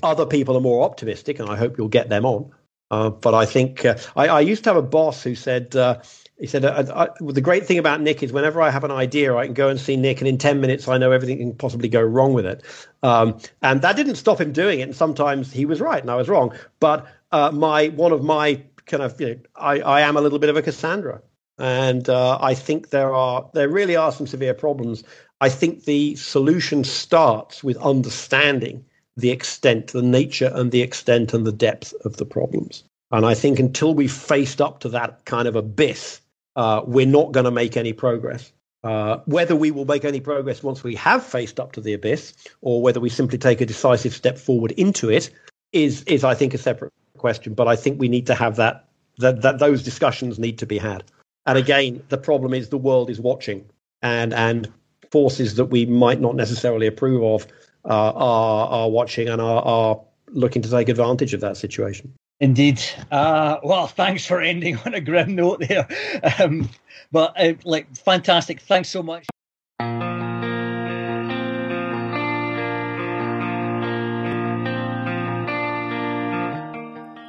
other 0.01 0.25
people 0.25 0.57
are 0.57 0.61
more 0.61 0.83
optimistic, 0.83 1.39
and 1.39 1.49
I 1.49 1.55
hope 1.55 1.77
you'll 1.77 1.87
get 1.87 2.09
them 2.09 2.25
on. 2.25 2.51
Uh, 2.91 3.09
but 3.09 3.33
I 3.33 3.45
think 3.45 3.85
uh, 3.85 3.97
I, 4.15 4.27
I, 4.27 4.39
used 4.41 4.63
to 4.65 4.69
have 4.69 4.77
a 4.77 4.83
boss 4.83 5.23
who 5.23 5.33
said, 5.33 5.75
uh, 5.75 5.99
he 6.37 6.45
said, 6.45 6.61
the 6.61 7.41
great 7.41 7.65
thing 7.65 7.79
about 7.79 8.01
Nick 8.01 8.21
is 8.21 8.31
whenever 8.31 8.61
I 8.61 8.69
have 8.69 8.83
an 8.83 8.91
idea, 8.91 9.35
I 9.35 9.45
can 9.45 9.55
go 9.55 9.69
and 9.69 9.79
see 9.79 9.95
Nick, 9.95 10.19
and 10.21 10.27
in 10.27 10.37
10 10.37 10.61
minutes, 10.61 10.87
I 10.87 10.99
know 10.99 11.11
everything 11.11 11.39
can 11.39 11.55
possibly 11.55 11.89
go 11.89 12.01
wrong 12.01 12.33
with 12.33 12.45
it. 12.45 12.61
Um, 13.01 13.39
and 13.63 13.81
that 13.81 13.95
didn't 13.95 14.17
stop 14.17 14.39
him 14.39 14.51
doing 14.51 14.79
it. 14.79 14.83
And 14.83 14.95
sometimes 14.95 15.51
he 15.51 15.65
was 15.65 15.81
right 15.81 16.01
and 16.01 16.11
I 16.11 16.15
was 16.15 16.29
wrong. 16.29 16.53
But 16.79 17.07
my 17.31 17.87
one 17.87 18.11
of 18.11 18.23
my 18.23 18.61
kind 18.85 19.01
of, 19.01 19.19
you 19.19 19.27
know, 19.27 19.39
I, 19.55 19.79
I 19.79 20.01
am 20.01 20.15
a 20.15 20.21
little 20.21 20.39
bit 20.39 20.51
of 20.51 20.57
a 20.57 20.61
Cassandra. 20.61 21.21
And 21.57 22.07
I 22.09 22.53
think 22.53 22.89
there 22.89 23.13
are 23.13 23.49
there 23.53 23.69
really 23.69 23.95
are 23.95 24.11
some 24.11 24.27
severe 24.27 24.53
problems 24.53 25.03
I 25.43 25.49
think 25.49 25.83
the 25.83 26.15
solution 26.15 26.85
starts 26.85 27.65
with 27.65 27.75
understanding 27.77 28.85
the 29.17 29.29
extent, 29.29 29.87
the 29.87 30.01
nature 30.01 30.49
and 30.53 30.71
the 30.71 30.81
extent 30.81 31.33
and 31.33 31.45
the 31.45 31.51
depth 31.51 31.93
of 32.05 32.15
the 32.15 32.25
problems. 32.25 32.85
And 33.11 33.25
I 33.25 33.33
think 33.33 33.59
until 33.59 33.93
we've 33.93 34.09
faced 34.33 34.61
up 34.61 34.79
to 34.79 34.89
that 34.89 35.25
kind 35.25 35.49
of 35.49 35.57
abyss, 35.57 36.21
uh, 36.55 36.83
we're 36.85 37.05
not 37.19 37.33
going 37.33 37.43
to 37.43 37.51
make 37.51 37.75
any 37.75 37.91
progress. 37.91 38.53
Uh, 38.85 39.17
whether 39.25 39.53
we 39.53 39.69
will 39.69 39.83
make 39.83 40.05
any 40.05 40.21
progress 40.21 40.63
once 40.63 40.81
we 40.81 40.95
have 40.95 41.25
faced 41.25 41.59
up 41.59 41.73
to 41.73 41.81
the 41.81 41.91
abyss, 41.91 42.33
or 42.61 42.81
whether 42.81 43.01
we 43.01 43.09
simply 43.09 43.37
take 43.37 43.59
a 43.59 43.65
decisive 43.65 44.13
step 44.13 44.37
forward 44.37 44.71
into 44.71 45.09
it, 45.09 45.29
is 45.73 46.03
is 46.03 46.23
I 46.23 46.35
think 46.35 46.53
a 46.53 46.57
separate 46.57 46.93
question. 47.17 47.53
But 47.53 47.67
I 47.67 47.75
think 47.75 47.99
we 47.99 48.07
need 48.07 48.27
to 48.27 48.35
have 48.35 48.55
that 48.55 48.87
that, 49.17 49.41
that 49.41 49.59
those 49.59 49.83
discussions 49.83 50.39
need 50.39 50.57
to 50.59 50.65
be 50.65 50.77
had. 50.77 51.03
And 51.45 51.57
again, 51.57 52.01
the 52.07 52.17
problem 52.17 52.53
is 52.53 52.69
the 52.69 52.77
world 52.77 53.09
is 53.09 53.19
watching, 53.19 53.65
and 54.01 54.33
and 54.33 54.71
forces 55.13 55.53
that 55.55 55.65
we 55.65 55.85
might 55.85 56.19
not 56.19 56.35
necessarily 56.35 56.87
approve 56.87 57.23
of 57.23 57.47
uh, 57.85 58.11
are 58.15 58.67
are 58.67 58.89
watching 58.89 59.29
and 59.29 59.39
are, 59.39 59.61
are 59.61 60.01
looking 60.29 60.63
to 60.63 60.69
take 60.69 60.89
advantage 60.89 61.35
of 61.35 61.41
that 61.41 61.55
situation. 61.55 62.11
Indeed. 62.39 62.81
Uh, 63.11 63.57
well, 63.63 63.85
thanks 63.85 64.25
for 64.25 64.41
ending 64.41 64.77
on 64.85 64.95
a 64.95 64.99
grim 64.99 65.35
note 65.35 65.59
there. 65.67 65.87
Um, 66.39 66.69
but 67.11 67.33
uh, 67.37 67.53
like, 67.63 67.95
fantastic. 67.95 68.59
Thanks 68.61 68.89
so 68.89 69.03
much. 69.03 69.27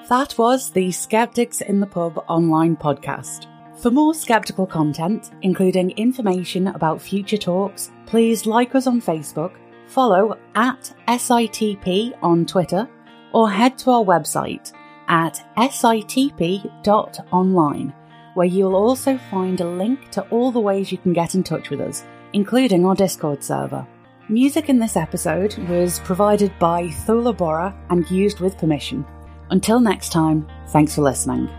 That 0.09 0.35
was 0.39 0.70
the 0.70 0.90
Skeptics 0.90 1.61
in 1.61 1.81
the 1.81 1.86
Pub 1.86 2.24
online 2.28 2.77
podcast. 2.77 3.53
For 3.76 3.90
more 3.90 4.14
skeptical 4.14 4.66
content, 4.66 5.30
including 5.42 5.90
information 5.92 6.68
about 6.68 7.02
future 7.02 7.36
talks, 7.36 7.90
please 8.06 8.46
like 8.46 8.74
us 8.74 8.86
on 8.86 9.01
Facebook, 9.01 9.52
follow 9.88 10.38
at 10.55 10.94
SITP 11.09 12.12
on 12.22 12.46
Twitter, 12.46 12.88
or 13.32 13.51
head 13.51 13.76
to 13.78 13.90
our 13.90 14.05
website 14.05 14.72
at 15.09 15.44
sitp.online, 15.56 16.74
where 18.34 18.46
you'll 18.46 18.76
also 18.76 19.18
find 19.30 19.60
a 19.60 19.68
link 19.68 20.10
to 20.12 20.22
all 20.28 20.52
the 20.52 20.60
ways 20.60 20.92
you 20.92 20.98
can 20.98 21.12
get 21.12 21.34
in 21.34 21.42
touch 21.42 21.70
with 21.70 21.80
us, 21.80 22.05
including 22.32 22.86
our 22.86 22.94
Discord 22.94 23.42
server. 23.42 23.86
Music 24.28 24.68
in 24.70 24.78
this 24.78 24.96
episode 24.96 25.59
was 25.68 25.98
provided 25.98 26.56
by 26.59 26.84
Thula 26.84 27.36
Borah 27.36 27.76
and 27.90 28.10
used 28.10 28.40
with 28.40 28.56
permission. 28.56 29.05
Until 29.51 29.80
next 29.80 30.12
time, 30.12 30.48
thanks 30.68 30.94
for 30.94 31.02
listening. 31.02 31.51